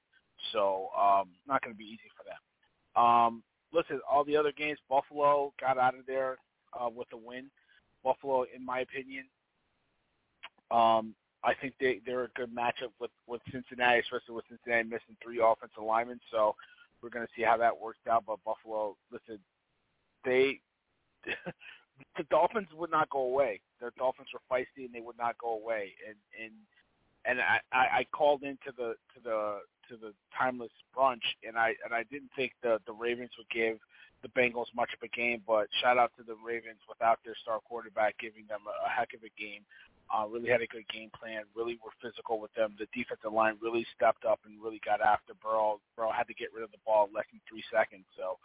So 0.52 0.88
um, 0.98 1.28
not 1.46 1.62
going 1.62 1.74
to 1.74 1.78
be 1.78 1.84
easy 1.84 2.10
for 2.16 2.24
them. 2.24 3.04
Um, 3.04 3.42
listen, 3.72 4.00
all 4.10 4.24
the 4.24 4.36
other 4.36 4.52
games, 4.52 4.78
Buffalo 4.88 5.52
got 5.60 5.78
out 5.78 5.94
of 5.94 6.06
there 6.06 6.38
uh, 6.78 6.88
with 6.88 7.08
a 7.12 7.16
win. 7.16 7.50
Buffalo, 8.02 8.44
in 8.54 8.64
my 8.64 8.80
opinion, 8.80 9.24
um, 10.70 11.14
I 11.44 11.54
think 11.54 11.74
they 11.80 12.00
they're 12.06 12.24
a 12.24 12.28
good 12.36 12.54
matchup 12.54 12.92
with 13.00 13.10
with 13.26 13.40
Cincinnati, 13.50 14.00
especially 14.00 14.34
with 14.34 14.44
Cincinnati 14.48 14.84
missing 14.84 15.16
three 15.22 15.40
offensive 15.42 15.82
linemen. 15.82 16.20
So 16.30 16.54
we're 17.02 17.10
going 17.10 17.26
to 17.26 17.32
see 17.36 17.42
how 17.42 17.56
that 17.56 17.78
works 17.80 17.98
out. 18.08 18.24
But 18.26 18.38
Buffalo, 18.44 18.96
listen, 19.10 19.38
they 20.24 20.60
the 22.16 22.24
Dolphins 22.30 22.68
would 22.76 22.90
not 22.90 23.10
go 23.10 23.20
away. 23.20 23.60
The 23.80 23.90
Dolphins 23.98 24.28
were 24.32 24.40
feisty 24.50 24.86
and 24.86 24.94
they 24.94 25.00
would 25.00 25.18
not 25.18 25.36
go 25.38 25.54
away. 25.54 25.94
And 26.06 26.16
and 26.40 26.52
and 27.24 27.40
I, 27.40 27.60
I, 27.72 28.06
called 28.10 28.42
into 28.42 28.72
the 28.76 28.94
to 29.14 29.22
the 29.22 29.58
to 29.88 29.96
the 29.96 30.12
timeless 30.36 30.72
brunch 30.96 31.22
and 31.46 31.56
I 31.56 31.74
and 31.84 31.94
I 31.94 32.04
didn't 32.10 32.30
think 32.34 32.52
the 32.62 32.78
the 32.86 32.92
Ravens 32.92 33.30
would 33.38 33.50
give 33.50 33.78
the 34.22 34.28
Bengals 34.28 34.66
much 34.74 34.90
of 34.94 35.02
a 35.02 35.08
game, 35.08 35.42
but 35.46 35.66
shout 35.80 35.98
out 35.98 36.12
to 36.16 36.22
the 36.22 36.36
Ravens 36.44 36.78
without 36.88 37.18
their 37.24 37.34
star 37.42 37.58
quarterback 37.60 38.16
giving 38.18 38.46
them 38.48 38.60
a, 38.66 38.86
a 38.86 38.88
heck 38.88 39.14
of 39.14 39.20
a 39.22 39.40
game. 39.40 39.62
Uh, 40.12 40.28
really 40.28 40.50
had 40.50 40.60
a 40.60 40.68
good 40.68 40.84
game 40.92 41.08
plan. 41.16 41.48
Really 41.56 41.80
were 41.80 41.94
physical 42.04 42.36
with 42.36 42.52
them. 42.52 42.76
The 42.76 42.84
defensive 42.92 43.32
line 43.32 43.56
really 43.64 43.86
stepped 43.96 44.28
up 44.28 44.40
and 44.44 44.60
really 44.60 44.80
got 44.84 45.00
after 45.00 45.32
Burrow. 45.40 45.80
Burrow 45.96 46.12
had 46.12 46.28
to 46.28 46.36
get 46.36 46.52
rid 46.52 46.62
of 46.62 46.70
the 46.70 46.84
ball 46.84 47.08
less 47.08 47.24
than 47.32 47.40
three 47.48 47.64
seconds. 47.72 48.04
So, 48.12 48.36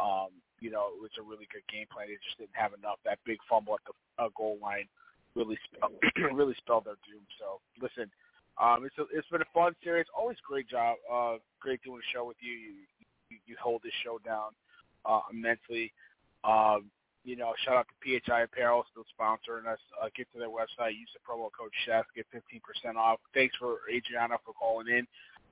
um, 0.00 0.32
you 0.64 0.72
know, 0.72 0.88
it 0.96 1.00
was 1.00 1.12
a 1.20 1.22
really 1.22 1.44
good 1.52 1.66
game 1.68 1.84
plan. 1.92 2.08
They 2.08 2.16
just 2.24 2.40
didn't 2.40 2.56
have 2.56 2.72
enough. 2.72 3.04
That 3.04 3.20
big 3.28 3.36
fumble 3.44 3.76
at 3.76 3.84
the 3.84 3.92
uh, 4.16 4.32
goal 4.32 4.56
line 4.64 4.88
really 5.36 5.60
spelled, 5.68 6.00
really 6.32 6.56
spelled 6.56 6.88
their 6.88 6.96
doom. 7.04 7.20
So, 7.36 7.60
listen, 7.84 8.08
um, 8.56 8.88
it's 8.88 8.96
a, 8.96 9.04
it's 9.12 9.28
been 9.28 9.44
a 9.44 9.52
fun 9.52 9.76
series. 9.84 10.08
Always 10.16 10.40
great 10.40 10.72
job. 10.72 10.96
Uh, 11.04 11.36
great 11.60 11.84
doing 11.84 12.00
a 12.00 12.08
show 12.16 12.24
with 12.24 12.40
you. 12.40 12.56
You 12.56 12.72
you, 13.30 13.38
you 13.46 13.56
hold 13.60 13.82
this 13.82 13.94
show 14.04 14.18
down 14.24 14.56
uh, 15.04 15.20
immensely. 15.32 15.92
Um, 16.44 16.90
you 17.24 17.36
know, 17.36 17.52
shout 17.64 17.76
out 17.76 17.86
to 17.88 18.20
PHI 18.20 18.42
Apparel, 18.42 18.84
still 18.90 19.04
sponsoring 19.12 19.70
us. 19.70 19.78
Uh, 20.00 20.08
get 20.16 20.30
to 20.32 20.38
their 20.38 20.48
website, 20.48 20.96
use 20.96 21.10
the 21.12 21.20
promo 21.20 21.50
code 21.56 21.70
CHEF, 21.84 22.04
get 22.16 22.26
15% 22.32 22.96
off. 22.96 23.20
Thanks 23.34 23.54
for 23.56 23.78
Adrianna 23.92 24.38
for 24.44 24.54
calling 24.58 24.88
in. 24.88 25.06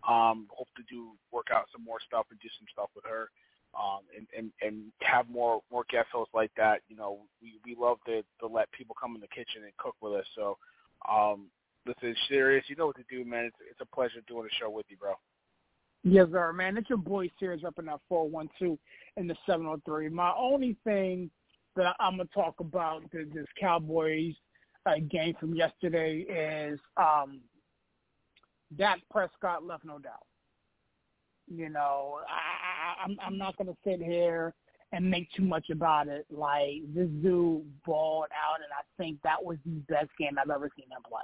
Um, 0.09 0.47
hope 0.51 0.69
to 0.77 0.83
do 0.89 1.13
work 1.33 1.49
out 1.53 1.67
some 1.73 1.85
more 1.85 1.99
stuff 2.07 2.27
and 2.31 2.41
do 2.41 2.49
some 2.59 2.67
stuff 2.73 2.89
with 2.95 3.05
her, 3.05 3.31
um, 3.75 4.01
and, 4.17 4.27
and 4.37 4.53
and 4.63 4.93
have 5.03 5.29
more 5.29 5.61
more 5.73 5.85
guest 5.91 6.07
hosts 6.13 6.33
like 6.33 6.53
that. 6.57 6.83
You 6.89 6.97
know, 6.97 7.19
we 7.43 7.59
we 7.65 7.77
love 7.79 7.99
to 8.07 8.23
to 8.41 8.47
let 8.47 8.71
people 8.71 8.97
come 8.99 9.17
in 9.17 9.21
the 9.21 9.27
kitchen 9.27 9.65
and 9.65 9.77
cook 9.77 9.97
with 10.01 10.13
us. 10.13 10.27
So, 10.37 10.57
um, 11.11 11.47
listen, 11.85 12.15
serious, 12.29 12.65
you 12.69 12.77
know 12.77 12.87
what 12.87 12.97
to 12.97 13.05
do, 13.11 13.25
man. 13.29 13.47
It's 13.47 13.57
it's 13.73 13.81
a 13.81 13.95
pleasure 13.95 14.21
doing 14.29 14.47
a 14.47 14.55
show 14.55 14.71
with 14.71 14.87
you, 14.89 14.97
bro. 14.97 15.15
Yes, 16.05 16.29
sir, 16.31 16.53
man. 16.53 16.77
It's 16.77 16.89
your 16.89 16.99
boy 16.99 17.27
up 17.67 17.79
in 17.79 17.87
that 17.87 18.01
412 18.09 18.79
in 19.17 19.27
the 19.27 19.35
703. 19.47 20.09
My 20.11 20.33
only 20.39 20.77
thing 20.85 21.29
that 21.79 21.97
I'm 22.01 22.17
gonna 22.17 22.29
talk 22.35 22.57
about 22.61 23.03
this 23.13 23.47
Cowboys 23.59 24.35
uh, 24.85 24.95
game 25.11 25.35
from 25.39 25.55
yesterday 25.55 26.19
is 26.19 26.79
um, 26.97 27.41
Dak 28.77 29.01
Prescott 29.11 29.65
left 29.65 29.85
no 29.85 29.99
doubt. 29.99 30.27
You 31.47 31.71
know, 31.71 32.19
I, 32.29 33.03
I, 33.03 33.05
I'm 33.05 33.17
I'm 33.25 33.39
not 33.39 33.57
gonna 33.57 33.77
sit 33.85 34.03
here 34.03 34.55
and 34.93 35.09
make 35.09 35.31
too 35.33 35.45
much 35.45 35.71
about 35.71 36.09
it. 36.09 36.27
Like 36.31 36.83
this 36.95 37.09
dude 37.23 37.65
balled 37.87 38.27
out, 38.33 38.57
and 38.57 38.73
I 38.73 38.83
think 39.03 39.19
that 39.23 39.43
was 39.43 39.57
the 39.65 39.81
best 39.89 40.11
game 40.19 40.37
I've 40.39 40.51
ever 40.51 40.71
seen 40.77 40.87
him 40.91 41.03
play. 41.09 41.23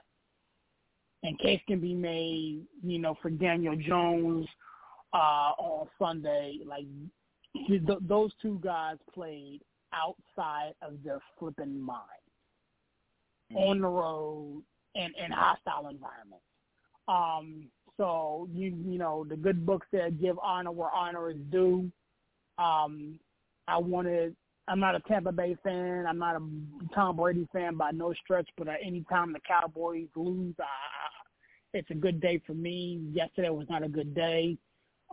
And 1.22 1.38
case 1.38 1.60
can 1.66 1.80
be 1.80 1.94
made, 1.94 2.62
you 2.82 2.98
know, 2.98 3.16
for 3.20 3.30
Daniel 3.30 3.76
Jones 3.76 4.46
uh, 5.12 5.52
on 5.58 5.88
Sunday. 5.98 6.58
Like 6.66 6.86
th- 7.68 7.98
those 8.02 8.32
two 8.40 8.60
guys 8.62 8.98
played 9.12 9.60
outside 9.94 10.74
of 10.82 11.02
their 11.04 11.20
flipping 11.38 11.80
mind 11.80 12.00
mm-hmm. 13.52 13.56
on 13.56 13.80
the 13.80 13.88
road 13.88 14.62
and 14.94 15.12
in 15.16 15.30
hostile 15.30 15.88
environments. 15.88 16.44
Um, 17.08 17.68
so 17.96 18.48
you 18.52 18.74
you 18.84 18.98
know 18.98 19.24
the 19.28 19.36
good 19.36 19.64
book 19.64 19.84
said 19.90 20.20
give 20.20 20.38
honor 20.38 20.72
where 20.72 20.90
honor 20.90 21.30
is 21.30 21.36
due. 21.50 21.90
Um, 22.58 23.18
I 23.68 23.78
wanted. 23.78 24.34
I'm 24.66 24.80
not 24.80 24.94
a 24.94 25.00
Tampa 25.00 25.30
Bay 25.30 25.56
fan. 25.62 26.06
I'm 26.08 26.18
not 26.18 26.36
a 26.36 26.94
Tom 26.94 27.16
Brady 27.16 27.46
fan 27.52 27.76
by 27.76 27.90
no 27.90 28.14
stretch. 28.14 28.48
But 28.56 28.68
uh, 28.68 28.72
anytime 28.82 29.32
the 29.34 29.40
Cowboys 29.46 30.08
lose, 30.16 30.54
I, 30.58 30.64
it's 31.74 31.90
a 31.90 31.94
good 31.94 32.20
day 32.20 32.40
for 32.46 32.54
me. 32.54 33.02
Yesterday 33.12 33.50
was 33.50 33.66
not 33.68 33.82
a 33.82 33.88
good 33.88 34.14
day. 34.14 34.56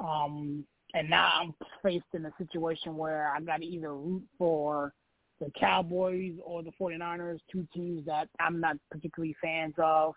Um, 0.02 0.64
and 0.94 1.10
now 1.10 1.32
I'm 1.42 1.54
faced 1.84 2.06
in 2.14 2.26
a 2.26 2.32
situation 2.38 2.98
where 2.98 3.34
I've 3.34 3.46
got 3.46 3.58
to 3.58 3.66
either 3.66 3.94
root 3.94 4.24
for 4.38 4.94
the 5.40 5.52
Cowboys 5.60 6.34
or 6.46 6.64
the 6.64 6.72
49ers, 6.80 7.40
two 7.52 7.68
teams 7.74 8.06
that 8.06 8.30
I'm 8.40 8.60
not 8.60 8.78
particularly 8.92 9.36
fans 9.42 9.74
of. 9.78 10.14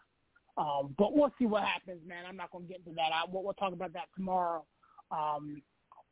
Um, 0.57 0.95
but 0.99 1.15
we'll 1.17 1.33
see 1.39 1.47
what 1.47 1.65
happens, 1.65 2.01
man. 2.07 2.25
I'm 2.29 2.37
not 2.37 2.53
going 2.53 2.67
to 2.67 2.69
get 2.69 2.81
into 2.87 2.95
that. 2.97 3.11
I, 3.13 3.25
we'll, 3.31 3.43
we'll 3.43 3.55
talk 3.55 3.73
about 3.73 3.93
that 3.95 4.09
tomorrow 4.15 4.65
um, 5.11 5.63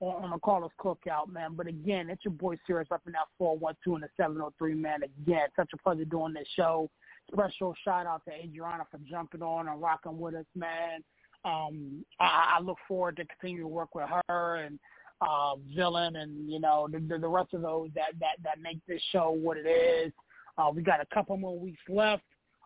on, 0.01 0.25
on 0.25 0.31
the 0.31 0.39
Carlos 0.39 0.71
Cookout, 0.81 1.29
man. 1.31 1.55
But 1.55 1.69
again, 1.69 2.11
it's 2.11 2.25
your 2.25 2.33
boy 2.33 2.57
Serious 2.67 2.89
up 2.91 3.03
in 3.07 3.13
that 3.13 3.29
412 3.39 3.95
and 3.95 4.03
the 4.05 4.09
703, 4.17 4.75
man. 4.75 5.01
Again, 5.03 5.47
such 5.55 5.71
a 5.75 5.77
pleasure 5.77 6.05
doing 6.05 6.33
this 6.33 6.49
show. 6.57 6.91
Special 7.33 7.75
shout 7.85 8.07
out 8.07 8.23
to 8.25 8.33
Adrianna 8.33 8.85
for 8.91 8.99
jumping 9.09 9.43
on 9.43 9.69
and 9.69 9.81
rocking 9.81 10.19
with 10.19 10.35
us, 10.35 10.47
man. 10.57 11.05
Um, 11.45 12.05
I, 12.21 12.57
I 12.59 12.63
look 12.63 12.79
forward 12.87 13.17
to 13.17 13.25
continue 13.25 13.63
to 13.63 13.69
work 13.69 13.95
with 13.95 14.09
her 14.29 14.57
and 14.57 14.79
uh, 15.21 15.55
Villain 15.75 16.17
and 16.17 16.51
you 16.51 16.59
know 16.61 16.89
the, 16.91 16.99
the 17.19 17.29
rest 17.29 17.55
of 17.55 17.63
those 17.63 17.91
that 17.95 18.13
that 18.21 18.37
that 18.43 18.61
make 18.61 18.79
this 18.87 19.01
show 19.11 19.31
what 19.31 19.57
it 19.57 19.67
is. 19.67 20.13
Uh, 20.59 20.71
we 20.75 20.83
got 20.83 21.01
a 21.01 21.15
couple 21.15 21.37
more 21.37 21.59
weeks 21.59 21.81
left 21.89 22.25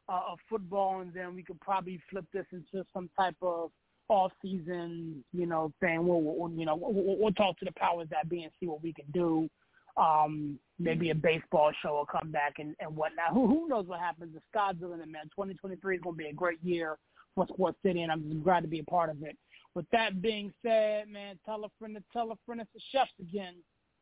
uh, 0.09 0.21
of 0.31 0.39
football, 0.49 1.01
and 1.01 1.13
then 1.15 1.35
we 1.35 1.43
could 1.43 1.61
probably 1.61 2.01
flip 2.11 2.25
this 2.33 2.47
into 2.53 2.85
some 2.93 3.09
type 3.19 3.37
of 3.43 3.71
off-season, 4.09 5.25
you 5.33 5.47
know, 5.47 5.73
thing. 5.81 6.07
We'll, 6.07 6.23
we'll 6.23 6.51
you 6.53 6.65
know 6.65 6.77
we'll, 6.77 7.19
we'll 7.19 7.33
talk 7.33 7.59
to 7.59 7.65
the 7.65 7.73
powers 7.73 8.09
that 8.11 8.29
be 8.29 8.43
and 8.43 8.53
see 8.59 8.67
what 8.67 8.83
we 8.83 8.93
can 8.93 9.07
do. 9.13 9.49
Um, 9.97 10.59
maybe 10.79 11.09
a 11.11 11.15
baseball 11.15 11.73
show 11.83 11.95
will 11.95 12.07
come 12.07 12.31
back 12.31 12.55
and, 12.59 12.75
and 12.81 12.95
whatnot. 12.95 13.33
Who 13.33 13.47
who 13.47 13.69
knows 13.69 13.87
what 13.87 14.01
happens? 14.01 14.35
The 14.35 14.41
sky's 14.51 14.75
the 14.81 14.89
limit, 14.89 15.09
man. 15.09 15.25
2023 15.25 15.97
is 15.97 16.03
going 16.03 16.17
to 16.17 16.19
be 16.19 16.29
a 16.29 16.33
great 16.33 16.63
year 16.63 16.97
for 17.37 17.47
Sports 17.47 17.79
City, 17.85 18.03
and 18.03 18.11
I'm 18.11 18.29
just 18.29 18.43
glad 18.43 18.63
to 18.63 18.69
be 18.69 18.81
a 18.81 18.85
part 18.85 19.11
of 19.11 19.23
it. 19.23 19.37
With 19.75 19.87
that 19.93 20.21
being 20.23 20.53
said, 20.63 21.09
man, 21.09 21.39
tell 21.45 21.65
a 21.65 21.69
friend 21.79 21.95
to 21.95 22.03
tell 22.13 22.33
a 22.33 22.39
friend 22.45 22.61
it's 22.61 22.71
the 22.75 22.81
chefs 22.91 23.13
again. 23.21 23.55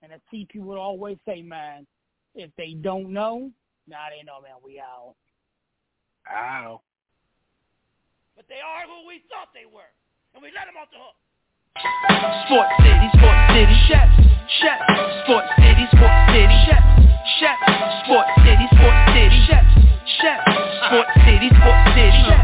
And 0.03 0.13
as 0.13 0.21
TP 0.33 0.63
would 0.63 0.79
always 0.79 1.19
say, 1.27 1.43
man, 1.43 1.87
if 2.35 2.51
they 2.57 2.75
don't 2.81 3.13
know, 3.13 3.51
now 3.89 4.07
they 4.09 4.23
know, 4.25 4.41
man, 4.41 4.63
we 4.65 4.79
out. 4.79 5.15
Ow. 6.31 6.81
But 8.37 8.47
they 8.49 8.63
are 8.63 8.87
who 8.87 9.07
we 9.07 9.21
thought 9.29 9.51
they 9.53 9.67
were. 9.67 9.91
And 10.35 10.43
we 10.43 10.51
let 10.55 10.67
them 10.67 10.79
off 10.79 10.89
the 10.91 10.99
hook. 11.03 11.19
Sports 12.47 12.75
City, 12.87 13.09
Sports 13.19 13.45
City, 13.55 13.77
chefs, 13.91 14.15
chefs. 14.63 14.87
Sports 15.27 15.51
City, 15.59 15.85
Sports 15.91 16.23
City, 16.31 16.57
chefs, 16.71 16.87
chefs. 17.43 17.67
Sports 18.07 18.35
City, 18.47 18.67
Sports 18.79 19.03
City, 19.11 19.39
chefs, 19.51 19.75
chefs. 20.23 20.47
Sports 20.87 21.15
City, 21.27 21.49
Sports 21.51 21.87
City, 21.99 22.21
chefs. 22.31 22.44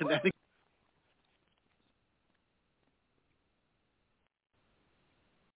Connecticut. 0.00 0.39